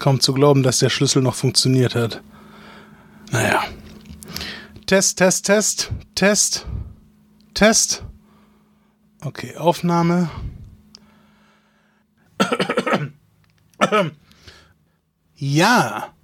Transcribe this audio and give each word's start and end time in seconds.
Kaum 0.00 0.18
zu 0.18 0.32
glauben, 0.32 0.62
dass 0.62 0.78
der 0.78 0.88
Schlüssel 0.88 1.20
noch 1.20 1.34
funktioniert 1.34 1.94
hat. 1.94 2.22
Naja. 3.32 3.62
Test, 4.86 5.18
Test, 5.18 5.44
Test, 5.44 5.92
Test, 6.14 6.66
Test. 7.52 8.02
Okay, 9.20 9.56
Aufnahme. 9.56 10.30
Ja, 15.36 16.14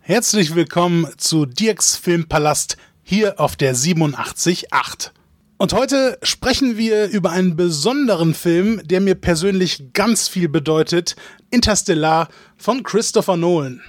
herzlich 0.00 0.54
willkommen 0.54 1.06
zu 1.18 1.44
Dirks 1.44 1.94
Filmpalast 1.94 2.78
hier 3.02 3.38
auf 3.38 3.54
der 3.54 3.76
87.8. 3.76 5.10
Und 5.58 5.72
heute 5.72 6.18
sprechen 6.22 6.76
wir 6.76 7.08
über 7.08 7.30
einen 7.30 7.56
besonderen 7.56 8.34
Film, 8.34 8.82
der 8.84 9.00
mir 9.00 9.14
persönlich 9.14 9.94
ganz 9.94 10.28
viel 10.28 10.50
bedeutet, 10.50 11.16
Interstellar 11.50 12.28
von 12.58 12.82
Christopher 12.82 13.38
Nolan. 13.38 13.80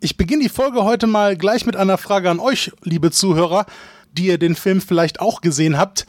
Ich 0.00 0.18
beginne 0.18 0.42
die 0.42 0.50
Folge 0.50 0.84
heute 0.84 1.06
mal 1.06 1.38
gleich 1.38 1.64
mit 1.64 1.74
einer 1.74 1.96
Frage 1.96 2.28
an 2.28 2.38
euch, 2.38 2.70
liebe 2.82 3.10
Zuhörer, 3.10 3.64
die 4.12 4.26
ihr 4.26 4.36
den 4.36 4.54
Film 4.54 4.82
vielleicht 4.82 5.20
auch 5.20 5.40
gesehen 5.40 5.78
habt. 5.78 6.04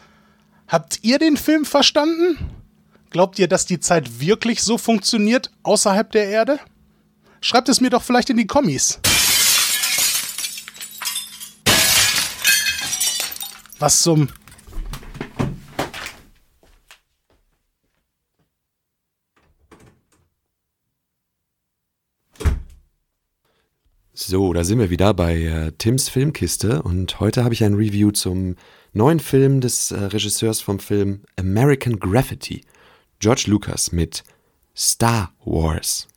Habt 0.68 0.99
ihr 1.04 1.20
den 1.20 1.38
Film 1.38 1.63
verstanden? 1.63 2.38
Glaubt 3.12 3.40
ihr, 3.40 3.48
dass 3.48 3.66
die 3.66 3.80
Zeit 3.80 4.20
wirklich 4.20 4.62
so 4.62 4.77
funktioniert 4.77 5.52
außerhalb 5.63 6.12
der 6.12 6.27
Erde? 6.27 6.60
Schreibt 7.40 7.70
es 7.70 7.80
mir 7.80 7.91
doch 7.91 8.04
vielleicht 8.04 8.30
in 8.30 8.38
die 8.38 8.48
Kommis. 8.48 8.99
Was 13.80 14.02
zum... 14.02 14.27
So, 24.27 24.53
da 24.53 24.63
sind 24.63 24.79
wir 24.79 24.89
wieder 24.89 25.13
bei 25.13 25.35
äh, 25.35 25.71
Tims 25.77 26.09
Filmkiste 26.09 26.81
und 26.81 27.20
heute 27.20 27.43
habe 27.43 27.54
ich 27.54 27.63
ein 27.63 27.76
Review 27.76 28.09
zum 28.09 28.55
neuen 28.91 29.20
Film 29.20 29.62
des 29.62 29.91
äh, 29.91 29.99
Regisseurs 29.99 30.62
vom 30.62 30.79
Film 30.79 31.21
American 31.35 31.99
Graffiti, 31.99 32.62
George 33.20 33.43
Lucas 33.45 33.91
mit 33.91 34.23
Star 34.76 35.32
Wars. 35.45 36.07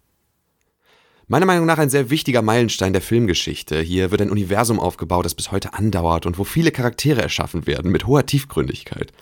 Meiner 1.26 1.44
Meinung 1.44 1.66
nach 1.66 1.76
ein 1.76 1.90
sehr 1.90 2.08
wichtiger 2.08 2.40
Meilenstein 2.40 2.94
der 2.94 3.02
Filmgeschichte. 3.02 3.78
Hier 3.82 4.10
wird 4.10 4.22
ein 4.22 4.30
Universum 4.30 4.80
aufgebaut, 4.80 5.26
das 5.26 5.34
bis 5.34 5.52
heute 5.52 5.74
andauert 5.74 6.24
und 6.24 6.38
wo 6.38 6.44
viele 6.44 6.70
Charaktere 6.70 7.20
erschaffen 7.20 7.66
werden 7.66 7.92
mit 7.92 8.06
hoher 8.06 8.24
Tiefgründigkeit. 8.24 9.12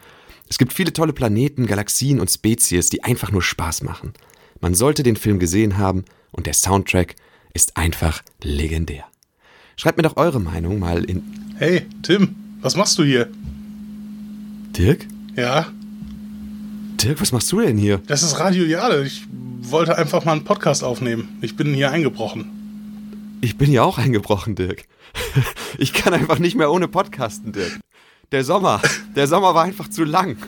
Es 0.49 0.59
gibt 0.59 0.73
viele 0.73 0.93
tolle 0.93 1.13
Planeten, 1.13 1.67
Galaxien 1.67 2.21
und 2.21 2.31
Spezies, 2.31 2.89
die 2.89 3.03
einfach 3.03 3.33
nur 3.33 3.43
Spaß 3.43 3.83
machen. 3.83 4.13
Man 4.61 4.75
sollte 4.75 5.03
den 5.03 5.17
Film 5.17 5.41
gesehen 5.41 5.77
haben 5.77 6.05
und 6.31 6.47
der 6.47 6.55
Soundtrack 6.55 7.17
ist 7.57 7.77
einfach 7.77 8.23
legendär. 8.43 9.05
Schreibt 9.77 9.97
mir 9.97 10.03
doch 10.05 10.17
eure 10.17 10.41
Meinung 10.41 10.79
mal 10.79 11.05
in. 11.05 11.23
Hey, 11.57 11.87
Tim, 12.03 12.37
was 12.61 12.77
machst 12.77 12.99
du 12.99 13.03
hier? 13.03 13.29
Dirk? 14.77 15.07
Ja, 15.35 15.67
Dirk, 16.97 17.21
was 17.21 17.33
machst 17.33 17.53
du 17.53 17.61
denn 17.61 17.77
hier? 17.77 17.99
das 18.07 18.23
ist 18.23 18.39
Radio 18.39 18.65
Jade. 18.65 19.05
Ich 19.05 19.27
wollte 19.61 19.97
einfach 19.99 20.25
mal 20.25 20.33
einen 20.33 20.45
Podcast 20.45 20.83
aufnehmen. 20.83 21.39
Ich 21.43 21.57
bin 21.57 21.75
hier 21.75 21.91
eingebrochen. 21.91 23.39
Ich 23.43 23.59
bin 23.59 23.71
ja 23.71 23.83
auch 23.83 23.99
eingebrochen, 23.99 24.55
Dirk. 24.55 24.85
Ich 25.79 25.93
kann 25.93 26.15
einfach 26.15 26.39
nicht 26.39 26.57
mehr 26.57 26.71
ohne 26.71 26.89
Podcasten, 26.89 27.53
Dirk. 27.53 27.81
Der 28.33 28.45
Sommer, 28.45 28.81
der 29.15 29.27
Sommer 29.27 29.55
war 29.55 29.65
einfach 29.65 29.89
zu 29.89 30.05
lang. 30.05 30.39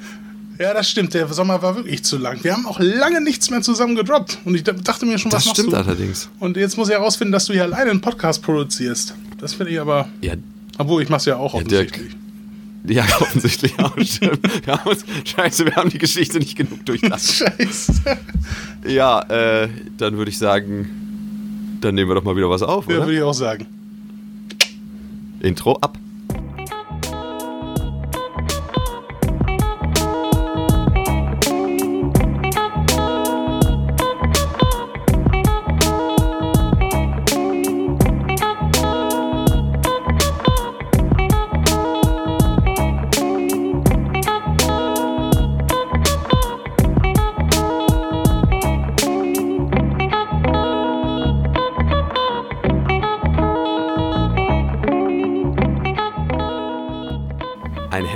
Ja, 0.59 0.75
das 0.75 0.91
stimmt. 0.91 1.15
Der 1.15 1.29
Sommer 1.29 1.63
war 1.63 1.77
wirklich 1.77 2.03
zu 2.05 2.19
lang. 2.19 2.43
Wir 2.43 2.53
haben 2.53 2.67
auch 2.67 2.81
lange 2.81 3.21
nichts 3.21 3.49
mehr 3.51 3.63
zusammen 3.63 3.95
gedroppt. 3.95 4.39
Und 4.45 4.55
ich 4.57 4.65
dachte 4.65 5.07
mir 5.07 5.19
schon, 5.19 5.31
was 5.31 5.45
Das 5.45 5.47
machst 5.47 5.61
stimmt 5.61 5.73
du? 5.73 5.77
allerdings. 5.79 6.29
Und 6.41 6.57
jetzt 6.57 6.77
muss 6.77 6.89
ich 6.89 6.95
herausfinden, 6.95 7.33
dass 7.33 7.47
du 7.47 7.53
hier 7.53 7.63
alleine 7.63 7.91
einen 7.93 8.01
Podcast 8.01 8.43
produzierst. 8.43 9.15
Das 9.39 9.55
finde 9.55 9.73
ich 9.73 9.81
aber. 9.81 10.09
Ja, 10.21 10.35
Obwohl, 10.79 11.03
ich 11.03 11.09
mach's 11.09 11.27
ja 11.27 11.37
auch 11.37 11.55
Ja, 11.55 11.63
Dirk. 11.63 11.93
offensichtlich. 11.93 12.17
ja 12.97 13.05
offensichtlich 13.21 13.79
auch. 13.79 13.97
Stimmt. 14.05 14.67
Wir 14.67 14.75
haben 14.79 14.91
uns, 14.91 15.05
scheiße, 15.25 15.65
wir 15.67 15.77
haben 15.77 15.91
die 15.91 15.99
Geschichte 15.99 16.39
nicht 16.39 16.57
genug 16.57 16.85
durchdacht. 16.87 17.21
Scheiße. 17.23 17.93
Ja, 18.87 19.21
äh, 19.29 19.69
dann 19.97 20.17
würde 20.17 20.31
ich 20.31 20.39
sagen, 20.39 21.79
dann 21.81 21.95
nehmen 21.95 22.11
wir 22.11 22.17
doch 22.17 22.25
mal 22.25 22.35
wieder 22.37 22.51
was 22.51 22.63
auf, 22.63 22.89
Ja, 22.89 22.97
oder? 22.97 23.07
würde 23.07 23.17
ich 23.19 23.23
auch 23.23 23.33
sagen. 23.35 23.67
Intro 25.41 25.77
ab. 25.81 25.97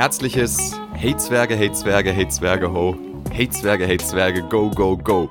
Herzliches 0.02 0.72
Hey 0.94 1.16
Zwerge, 1.16 1.54
Hey 1.54 1.70
Zwerge, 1.72 2.10
Hey 2.10 2.26
Zwerge 2.28 2.72
ho, 2.72 2.96
Hey 3.30 3.48
Zwerge, 3.48 3.86
Hey 3.86 3.98
Zwerge, 3.98 4.42
go, 4.42 4.68
go, 4.68 4.96
go 4.96 5.30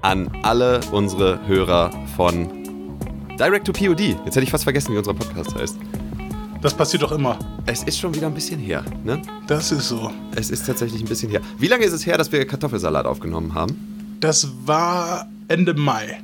an 0.00 0.30
alle 0.42 0.80
unsere 0.92 1.46
Hörer 1.46 1.90
von 2.16 2.48
Direct 3.38 3.66
to 3.66 3.72
POD. 3.74 4.00
Jetzt 4.00 4.28
hätte 4.28 4.44
ich 4.44 4.50
fast 4.50 4.64
vergessen, 4.64 4.94
wie 4.94 4.96
unser 4.96 5.12
Podcast 5.12 5.54
heißt. 5.54 5.76
Das 6.62 6.72
passiert 6.72 7.02
doch 7.02 7.12
immer. 7.12 7.38
Es 7.66 7.82
ist 7.82 7.98
schon 7.98 8.14
wieder 8.14 8.28
ein 8.28 8.34
bisschen 8.34 8.58
her, 8.58 8.82
ne? 9.04 9.20
Das 9.46 9.70
ist 9.70 9.86
so. 9.90 10.10
Es 10.36 10.48
ist 10.48 10.64
tatsächlich 10.64 11.02
ein 11.02 11.08
bisschen 11.08 11.28
her. 11.30 11.42
Wie 11.58 11.68
lange 11.68 11.84
ist 11.84 11.92
es 11.92 12.06
her, 12.06 12.16
dass 12.16 12.32
wir 12.32 12.46
Kartoffelsalat 12.46 13.04
aufgenommen 13.04 13.52
haben? 13.52 13.76
Das 14.20 14.48
war 14.64 15.28
Ende 15.48 15.74
Mai. 15.74 16.18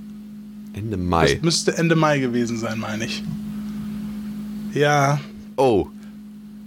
Ende 0.72 0.96
Das 0.96 1.06
Mai. 1.06 1.38
müsste 1.42 1.76
Ende 1.76 1.96
Mai 1.96 2.18
gewesen 2.18 2.56
sein, 2.56 2.78
meine 2.78 3.04
ich. 3.04 3.22
Ja. 4.72 5.20
Oh, 5.56 5.88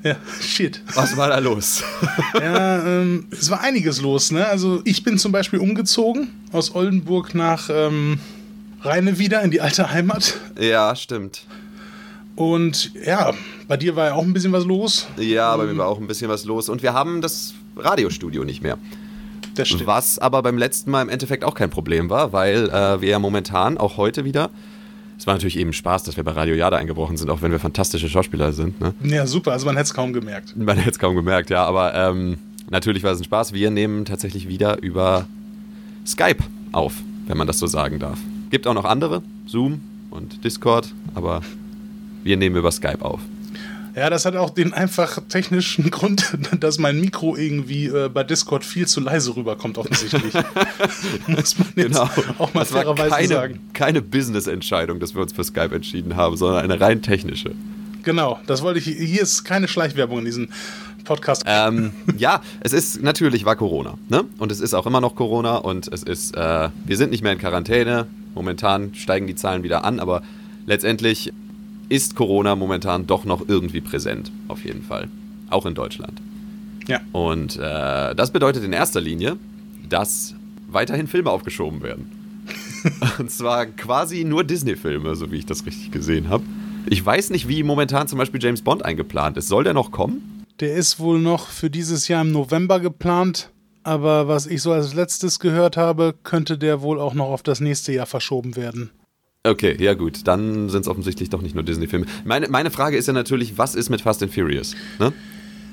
Ja, 0.03 0.16
shit. 0.41 0.81
was 0.95 1.16
war 1.16 1.29
da 1.29 1.38
los? 1.38 1.84
Ja, 2.34 2.84
ähm, 2.85 3.25
es 3.31 3.50
war 3.50 3.62
einiges 3.62 4.01
los, 4.01 4.31
ne? 4.31 4.47
Also 4.47 4.81
ich 4.84 5.03
bin 5.03 5.17
zum 5.17 5.31
Beispiel 5.31 5.59
umgezogen 5.59 6.29
aus 6.51 6.73
Oldenburg 6.73 7.35
nach 7.35 7.69
ähm, 7.72 8.19
Rheine 8.81 9.19
wieder 9.19 9.41
in 9.44 9.51
die 9.51 9.61
alte 9.61 9.91
Heimat. 9.91 10.38
ja, 10.59 10.95
stimmt. 10.95 11.45
Und 12.35 12.94
ja, 13.06 13.34
bei 13.67 13.78
dir 13.78 13.95
war 13.95 14.07
ja 14.07 14.13
auch 14.13 14.23
ein 14.23 14.34
bisschen 14.34 14.51
was 14.53 14.66
los. 14.66 15.07
Ja, 15.17 15.56
bei 15.57 15.66
mir 15.66 15.78
war 15.78 15.88
auch 15.88 16.00
ein 16.00 16.07
bisschen 16.07 16.29
was 16.29 16.45
los. 16.45 16.69
Und 16.69 16.81
wir 16.81 16.94
haben 16.94 17.22
das 17.22 17.53
Radiostudio 17.75 18.44
nicht 18.44 18.63
mehr. 18.63 18.78
Das 19.56 19.67
stimmt. 19.67 19.85
Was 19.85 20.17
aber 20.17 20.41
beim 20.41 20.57
letzten 20.57 20.91
Mal 20.91 21.01
im 21.01 21.09
Endeffekt 21.09 21.44
auch 21.44 21.53
kein 21.53 21.69
Problem 21.69 22.09
war, 22.09 22.34
weil 22.34 22.69
äh, 22.69 23.01
wir 23.01 23.09
ja 23.09 23.19
momentan, 23.19 23.78
auch 23.78 23.97
heute 23.97 24.23
wieder, 24.23 24.50
es 25.22 25.28
war 25.28 25.36
natürlich 25.36 25.59
eben 25.59 25.72
Spaß, 25.72 26.02
dass 26.02 26.18
wir 26.18 26.24
bei 26.24 26.32
Radio 26.32 26.56
Jada 26.56 26.78
eingebrochen 26.78 27.16
sind, 27.16 27.30
auch 27.30 27.44
wenn 27.44 27.52
wir 27.52 27.59
fantastische 27.59 28.09
Schauspieler 28.09 28.54
sind. 28.54 28.82
Ne? 28.82 28.96
Ja, 29.04 29.28
super. 29.28 29.52
Also 29.52 29.68
man 29.68 29.76
hätte 29.76 29.86
es 29.86 29.94
kaum 29.94 30.14
gemerkt. 30.14 30.58
Man 30.58 30.76
hätte 30.80 30.90
es 30.90 30.98
kaum 30.98 31.16
gemerkt, 31.16 31.52
ja, 31.52 31.64
aber 31.64 31.94
ähm, 31.94 32.40
natürlich 32.72 33.04
war 33.04 33.12
es 33.12 33.20
ein 33.20 33.26
Spaß. 33.26 33.54
Wir 33.54 33.70
nehmen 33.70 34.04
tatsächlich 34.06 34.48
wieder 34.48 34.82
über 34.82 35.28
Skype 36.08 36.44
auf, 36.72 36.96
wenn 37.28 37.38
man 37.38 37.46
das 37.46 37.59
so 37.59 37.68
sagen 37.68 38.00
darf. 38.00 38.18
Gibt 38.50 38.66
auch 38.66 38.74
noch 38.74 38.84
andere, 38.84 39.22
Zoom 39.46 39.82
und 40.09 40.44
Discord, 40.44 40.92
aber 41.14 41.44
wir 42.24 42.36
nehmen 42.36 42.56
über 42.56 42.72
Skype 42.72 43.06
auf. 43.06 43.20
Ja, 43.96 44.09
das 44.09 44.25
hat 44.25 44.35
auch 44.35 44.52
den 44.52 44.74
einfach 44.74 45.19
technischen 45.28 45.90
Grund, 45.91 46.38
dass 46.59 46.78
mein 46.79 47.02
Mikro 47.02 47.35
irgendwie 47.35 47.88
äh, 47.88 48.09
bei 48.09 48.24
Discord 48.24 48.63
viel 48.63 48.88
zu 48.88 49.00
leise 49.02 49.35
rüberkommt, 49.35 49.78
offensichtlich. 49.78 50.34
Muss 51.28 51.57
man 51.59 51.68
jetzt 51.75 51.88
Genau. 51.94 52.09
auch 52.38 52.53
mal 52.53 52.62
das 52.62 52.72
fairerweise 52.72 53.09
keine, 53.09 53.28
sagen. 53.28 53.59
keine 53.74 54.02
Business-Entscheidung, 54.02 54.99
dass 54.99 55.14
wir 55.14 55.22
uns 55.22 55.34
für 55.34 55.43
Skype 55.43 55.76
entschieden 55.76 56.16
haben, 56.16 56.38
sondern 56.38 56.64
eine 56.64 56.79
rein 56.79 57.02
technische. 57.02 57.52
Genau, 58.03 58.40
das 58.47 58.61
wollte 58.61 58.79
ich. 58.79 58.85
Hier 58.85 59.22
ist 59.22 59.43
keine 59.43 59.67
Schleichwerbung 59.67 60.20
in 60.20 60.26
diesem 60.26 60.49
Podcast. 61.03 61.43
Ähm, 61.46 61.91
ja, 62.17 62.41
es 62.61 62.73
ist 62.73 63.02
natürlich 63.03 63.46
war 63.46 63.55
Corona, 63.55 63.96
ne? 64.09 64.23
Und 64.38 64.52
es 64.52 64.59
ist 64.59 64.73
auch 64.73 64.85
immer 64.88 65.02
noch 65.02 65.16
Corona 65.16 65.58
und 65.58 65.88
es 65.88 66.03
ist, 66.03 66.35
äh, 66.35 66.70
wir 66.85 66.97
sind 66.97 67.11
nicht 67.11 67.22
mehr 67.23 67.34
in 67.34 67.40
Quarantäne. 67.40 68.08
Momentan 68.34 68.96
steigen 68.96 69.28
die 69.28 69.35
Zahlen 69.35 69.64
wieder 69.64 69.84
an, 69.84 69.99
aber 69.99 70.22
letztendlich 70.66 71.34
ist 71.91 72.16
Corona 72.16 72.55
momentan 72.55 73.05
doch 73.05 73.26
noch 73.26 73.47
irgendwie 73.47 73.82
präsent, 73.82 74.32
auf 74.47 74.64
jeden 74.64 74.82
Fall. 74.82 75.09
Auch 75.49 75.66
in 75.66 75.76
Deutschland. 75.76 76.22
ja. 76.88 77.02
Und 77.11 77.58
äh, 77.58 78.16
das 78.16 78.32
bedeutet 78.32 78.64
in 78.64 78.72
erster 78.72 79.02
Linie, 79.02 79.38
dass 79.90 80.34
weiterhin 80.70 81.08
Filme 81.08 81.29
aufgeschoben 81.29 81.84
werden. 81.84 82.47
Und 83.20 83.29
zwar 83.29 83.66
quasi 83.66 84.23
nur 84.23 84.46
Disney-Filme, 84.46 85.16
so 85.16 85.32
wie 85.32 85.38
ich 85.38 85.46
das 85.46 85.66
richtig 85.66 85.91
gesehen 85.91 86.29
habe. 86.29 86.43
Ich 86.88 87.05
weiß 87.05 87.29
nicht, 87.29 87.47
wie 87.47 87.61
momentan 87.61 88.08
zum 88.08 88.17
Beispiel 88.17 88.41
James 88.41 88.61
Bond 88.61 88.84
eingeplant 88.85 89.38
ist. 89.38 89.49
Soll 89.49 89.66
der 89.66 89.73
noch 89.73 89.91
kommen? 89.91 90.46
Der 90.61 90.73
ist 90.73 90.99
wohl 90.99 91.20
noch 91.20 91.47
für 91.49 91.70
dieses 91.70 92.08
Jahr 92.08 92.22
im 92.22 92.32
November 92.32 92.79
geplant. 92.79 93.52
Aber 93.84 94.28
was 94.28 94.47
ich 94.47 94.61
so 94.61 94.72
als 94.72 94.93
letztes 94.93 95.40
gehört 95.40 95.76
habe, 95.76 96.16
könnte 96.23 96.58
der 96.58 96.82
wohl 96.82 96.99
auch 96.99 97.14
noch 97.14 97.28
auf 97.28 97.43
das 97.43 97.59
nächste 97.59 97.91
Jahr 97.91 98.05
verschoben 98.05 98.55
werden. 98.55 98.91
Okay, 99.43 99.76
ja 99.79 99.96
gut, 99.96 100.28
dann 100.28 100.70
sind 100.70 100.82
es 100.82 100.88
offensichtlich 100.88 101.32
doch 101.32 101.41
nicht 101.41 101.55
nur 101.55 101.64
Disney-Filme. 101.64 102.05
Meine, 102.26 102.47
meine 102.49 102.70
Frage 102.70 102.96
ist 102.96 103.08
ja 103.08 103.14
natürlich, 103.14 103.58
was 103.58 103.73
ist 103.73 103.90
mit 103.90 104.02
Fast 104.02 104.22
and 104.22 104.32
Furious? 104.32 104.76
Ne? 104.99 105.14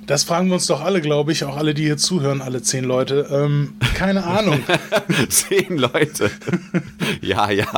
Das 0.07 0.25
fragen 0.25 0.47
wir 0.49 0.55
uns 0.55 0.67
doch 0.67 0.81
alle, 0.81 1.03
glaube 1.03 1.33
ich, 1.33 1.45
auch 1.45 1.55
alle, 1.55 1.75
die 1.75 1.83
hier 1.83 1.99
zuhören, 1.99 2.41
alle 2.41 2.63
zehn 2.63 2.83
Leute. 2.83 3.29
Ähm, 3.31 3.75
keine 3.95 4.25
Ahnung. 4.25 4.61
zehn 5.29 5.77
Leute. 5.77 6.31
ja, 7.21 7.51
ja. 7.51 7.69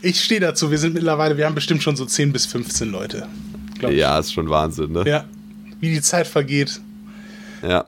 Ich 0.00 0.24
stehe 0.24 0.40
dazu, 0.40 0.70
wir 0.70 0.78
sind 0.78 0.94
mittlerweile, 0.94 1.36
wir 1.36 1.44
haben 1.44 1.54
bestimmt 1.54 1.82
schon 1.82 1.96
so 1.96 2.06
10 2.06 2.32
bis 2.32 2.46
15 2.46 2.90
Leute. 2.90 3.28
Ja, 3.90 4.18
ist 4.18 4.32
schon 4.32 4.48
Wahnsinn, 4.48 4.92
ne? 4.92 5.04
Ja, 5.06 5.24
wie 5.80 5.90
die 5.90 6.00
Zeit 6.00 6.26
vergeht. 6.26 6.80
Ja. 7.62 7.84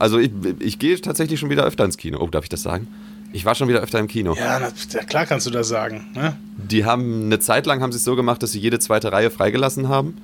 Also 0.00 0.18
ich, 0.18 0.32
ich 0.58 0.80
gehe 0.80 1.00
tatsächlich 1.00 1.38
schon 1.38 1.50
wieder 1.50 1.64
öfter 1.64 1.84
ins 1.84 1.96
Kino. 1.96 2.18
Oh, 2.20 2.26
darf 2.26 2.42
ich 2.42 2.48
das 2.48 2.62
sagen? 2.62 2.88
Ich 3.34 3.44
war 3.44 3.56
schon 3.56 3.66
wieder 3.68 3.80
öfter 3.80 3.98
im 3.98 4.06
Kino. 4.06 4.36
Ja, 4.38 4.60
na, 4.60 5.02
klar 5.02 5.26
kannst 5.26 5.44
du 5.44 5.50
das 5.50 5.68
sagen. 5.68 6.06
Ne? 6.14 6.36
Die 6.56 6.84
haben 6.84 7.24
eine 7.24 7.40
Zeit 7.40 7.66
lang 7.66 7.82
haben 7.82 7.90
sie 7.90 7.96
es 7.96 8.04
so 8.04 8.14
gemacht, 8.14 8.40
dass 8.44 8.52
sie 8.52 8.60
jede 8.60 8.78
zweite 8.78 9.10
Reihe 9.10 9.28
freigelassen 9.28 9.88
haben. 9.88 10.16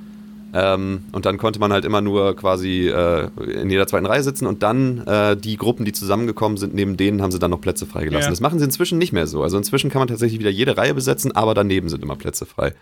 Ähm, 0.55 1.03
und 1.11 1.27
dann 1.27 1.37
konnte 1.37 1.59
man 1.59 1.73
halt 1.73 1.85
immer 1.85 2.01
nur 2.01 2.37
quasi 2.37 2.89
äh, 2.89 3.29
in 3.61 3.69
jeder 3.69 3.89
zweiten 3.89 4.07
Reihe 4.07 4.23
sitzen 4.23 4.47
und 4.47 4.62
dann 4.62 5.05
äh, 5.07 5.37
die 5.37 5.57
Gruppen, 5.57 5.85
die 5.85 5.93
zusammengekommen 5.93 6.57
sind, 6.57 6.73
neben 6.73 6.97
denen 6.97 7.21
haben 7.21 7.33
sie 7.33 7.41
dann 7.41 7.51
noch 7.51 7.61
Plätze 7.61 7.85
freigelassen. 7.85 8.27
Ja. 8.27 8.31
Das 8.31 8.41
machen 8.41 8.61
sie 8.61 8.65
inzwischen 8.65 8.99
nicht 8.99 9.13
mehr 9.13 9.27
so. 9.27 9.43
Also 9.43 9.56
inzwischen 9.59 9.91
kann 9.91 10.01
man 10.01 10.09
tatsächlich 10.09 10.39
wieder 10.39 10.51
jede 10.51 10.77
Reihe 10.77 10.95
besetzen, 10.95 11.35
aber 11.35 11.55
daneben 11.55 11.89
sind 11.89 12.05
immer 12.05 12.17
Plätze 12.17 12.47
frei. 12.47 12.75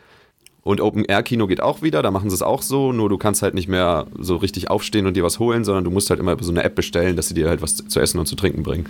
Und 0.62 0.82
Open 0.82 1.06
Air 1.06 1.22
Kino 1.22 1.46
geht 1.46 1.62
auch 1.62 1.80
wieder, 1.80 2.02
da 2.02 2.10
machen 2.10 2.28
sie 2.28 2.34
es 2.34 2.42
auch 2.42 2.60
so, 2.60 2.92
nur 2.92 3.08
du 3.08 3.16
kannst 3.16 3.42
halt 3.42 3.54
nicht 3.54 3.68
mehr 3.68 4.06
so 4.18 4.36
richtig 4.36 4.68
aufstehen 4.68 5.06
und 5.06 5.16
dir 5.16 5.24
was 5.24 5.38
holen, 5.38 5.64
sondern 5.64 5.84
du 5.84 5.90
musst 5.90 6.10
halt 6.10 6.20
immer 6.20 6.32
über 6.32 6.44
so 6.44 6.52
eine 6.52 6.64
App 6.64 6.74
bestellen, 6.74 7.16
dass 7.16 7.28
sie 7.28 7.34
dir 7.34 7.48
halt 7.48 7.62
was 7.62 7.76
zu 7.76 8.00
essen 8.00 8.18
und 8.18 8.26
zu 8.26 8.36
trinken 8.36 8.62
bringen 8.62 8.86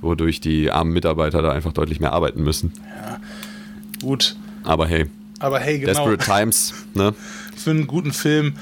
wodurch 0.00 0.40
die 0.40 0.70
armen 0.70 0.92
Mitarbeiter 0.92 1.42
da 1.42 1.52
einfach 1.52 1.72
deutlich 1.72 2.00
mehr 2.00 2.12
arbeiten 2.12 2.42
müssen. 2.42 2.72
Ja, 3.00 3.18
gut. 4.02 4.36
Aber 4.64 4.86
hey. 4.86 5.06
Aber 5.38 5.60
hey, 5.60 5.78
genau. 5.78 5.92
Desperate 5.92 6.24
Times, 6.24 6.74
ne? 6.94 7.14
Für 7.56 7.70
einen 7.70 7.86
guten 7.86 8.12
Film. 8.12 8.54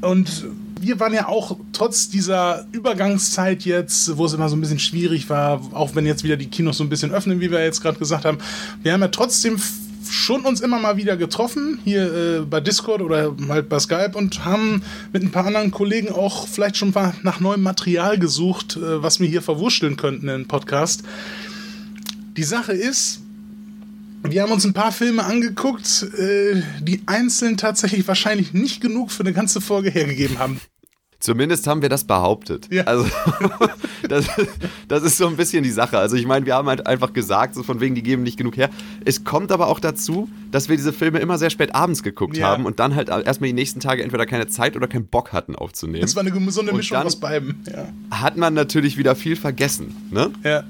Und 0.00 0.46
wir 0.80 1.00
waren 1.00 1.14
ja 1.14 1.28
auch 1.28 1.56
trotz 1.72 2.08
dieser 2.08 2.66
Übergangszeit 2.72 3.64
jetzt, 3.64 4.16
wo 4.16 4.26
es 4.26 4.34
immer 4.34 4.48
so 4.48 4.56
ein 4.56 4.60
bisschen 4.60 4.78
schwierig 4.78 5.30
war, 5.30 5.60
auch 5.72 5.94
wenn 5.94 6.06
jetzt 6.06 6.24
wieder 6.24 6.36
die 6.36 6.46
Kinos 6.46 6.78
so 6.78 6.84
ein 6.84 6.90
bisschen 6.90 7.12
öffnen, 7.12 7.40
wie 7.40 7.50
wir 7.50 7.62
jetzt 7.62 7.80
gerade 7.80 7.98
gesagt 7.98 8.24
haben, 8.24 8.38
wir 8.82 8.92
haben 8.92 9.00
ja 9.00 9.08
trotzdem 9.08 9.58
schon 10.10 10.44
uns 10.44 10.60
immer 10.60 10.78
mal 10.78 10.96
wieder 10.96 11.16
getroffen, 11.16 11.78
hier 11.84 12.12
äh, 12.14 12.40
bei 12.40 12.60
Discord 12.60 13.02
oder 13.02 13.34
halt 13.48 13.68
bei 13.68 13.78
Skype 13.78 14.12
und 14.14 14.44
haben 14.44 14.82
mit 15.12 15.22
ein 15.22 15.30
paar 15.30 15.46
anderen 15.46 15.70
Kollegen 15.70 16.10
auch 16.10 16.48
vielleicht 16.48 16.76
schon 16.76 16.90
mal 16.90 17.14
nach 17.22 17.40
neuem 17.40 17.62
Material 17.62 18.18
gesucht, 18.18 18.76
äh, 18.76 19.02
was 19.02 19.20
wir 19.20 19.28
hier 19.28 19.42
verwurschteln 19.42 19.96
könnten 19.96 20.28
in 20.28 20.48
Podcast. 20.48 21.02
Die 22.36 22.42
Sache 22.44 22.72
ist, 22.72 23.20
wir 24.22 24.42
haben 24.42 24.52
uns 24.52 24.64
ein 24.64 24.72
paar 24.72 24.92
Filme 24.92 25.24
angeguckt, 25.24 26.06
äh, 26.18 26.62
die 26.80 27.02
einzeln 27.06 27.56
tatsächlich 27.56 28.08
wahrscheinlich 28.08 28.54
nicht 28.54 28.80
genug 28.80 29.10
für 29.10 29.22
eine 29.22 29.32
ganze 29.32 29.60
Folge 29.60 29.90
hergegeben 29.90 30.38
haben. 30.38 30.60
Zumindest 31.24 31.66
haben 31.66 31.80
wir 31.80 31.88
das 31.88 32.04
behauptet. 32.04 32.68
Ja. 32.70 32.84
Also, 32.84 33.06
das, 34.10 34.26
das, 34.88 35.02
ist 35.04 35.16
so 35.16 35.26
ein 35.26 35.36
bisschen 35.36 35.62
die 35.62 35.70
Sache. 35.70 35.96
Also, 35.96 36.16
ich 36.16 36.26
meine, 36.26 36.44
wir 36.44 36.54
haben 36.54 36.68
halt 36.68 36.86
einfach 36.86 37.14
gesagt, 37.14 37.54
so 37.54 37.62
von 37.62 37.80
wegen, 37.80 37.94
die 37.94 38.02
geben 38.02 38.24
nicht 38.24 38.36
genug 38.36 38.58
her. 38.58 38.68
Es 39.06 39.24
kommt 39.24 39.50
aber 39.50 39.68
auch 39.68 39.80
dazu, 39.80 40.28
dass 40.52 40.68
wir 40.68 40.76
diese 40.76 40.92
Filme 40.92 41.20
immer 41.20 41.38
sehr 41.38 41.48
spät 41.48 41.74
abends 41.74 42.02
geguckt 42.02 42.36
ja. 42.36 42.48
haben 42.48 42.66
und 42.66 42.78
dann 42.78 42.94
halt 42.94 43.08
erstmal 43.08 43.48
die 43.48 43.54
nächsten 43.54 43.80
Tage 43.80 44.02
entweder 44.02 44.26
keine 44.26 44.48
Zeit 44.48 44.76
oder 44.76 44.86
keinen 44.86 45.06
Bock 45.06 45.32
hatten 45.32 45.56
aufzunehmen. 45.56 46.02
Das 46.02 46.14
war 46.14 46.20
eine 46.20 46.30
gesunde 46.30 46.74
Mischung 46.74 46.98
aus 46.98 47.16
beiden. 47.16 47.64
Ja. 47.72 48.20
Hat 48.20 48.36
man 48.36 48.52
natürlich 48.52 48.98
wieder 48.98 49.16
viel 49.16 49.36
vergessen. 49.36 49.96
Ne? 50.10 50.30
Ja. 50.42 50.64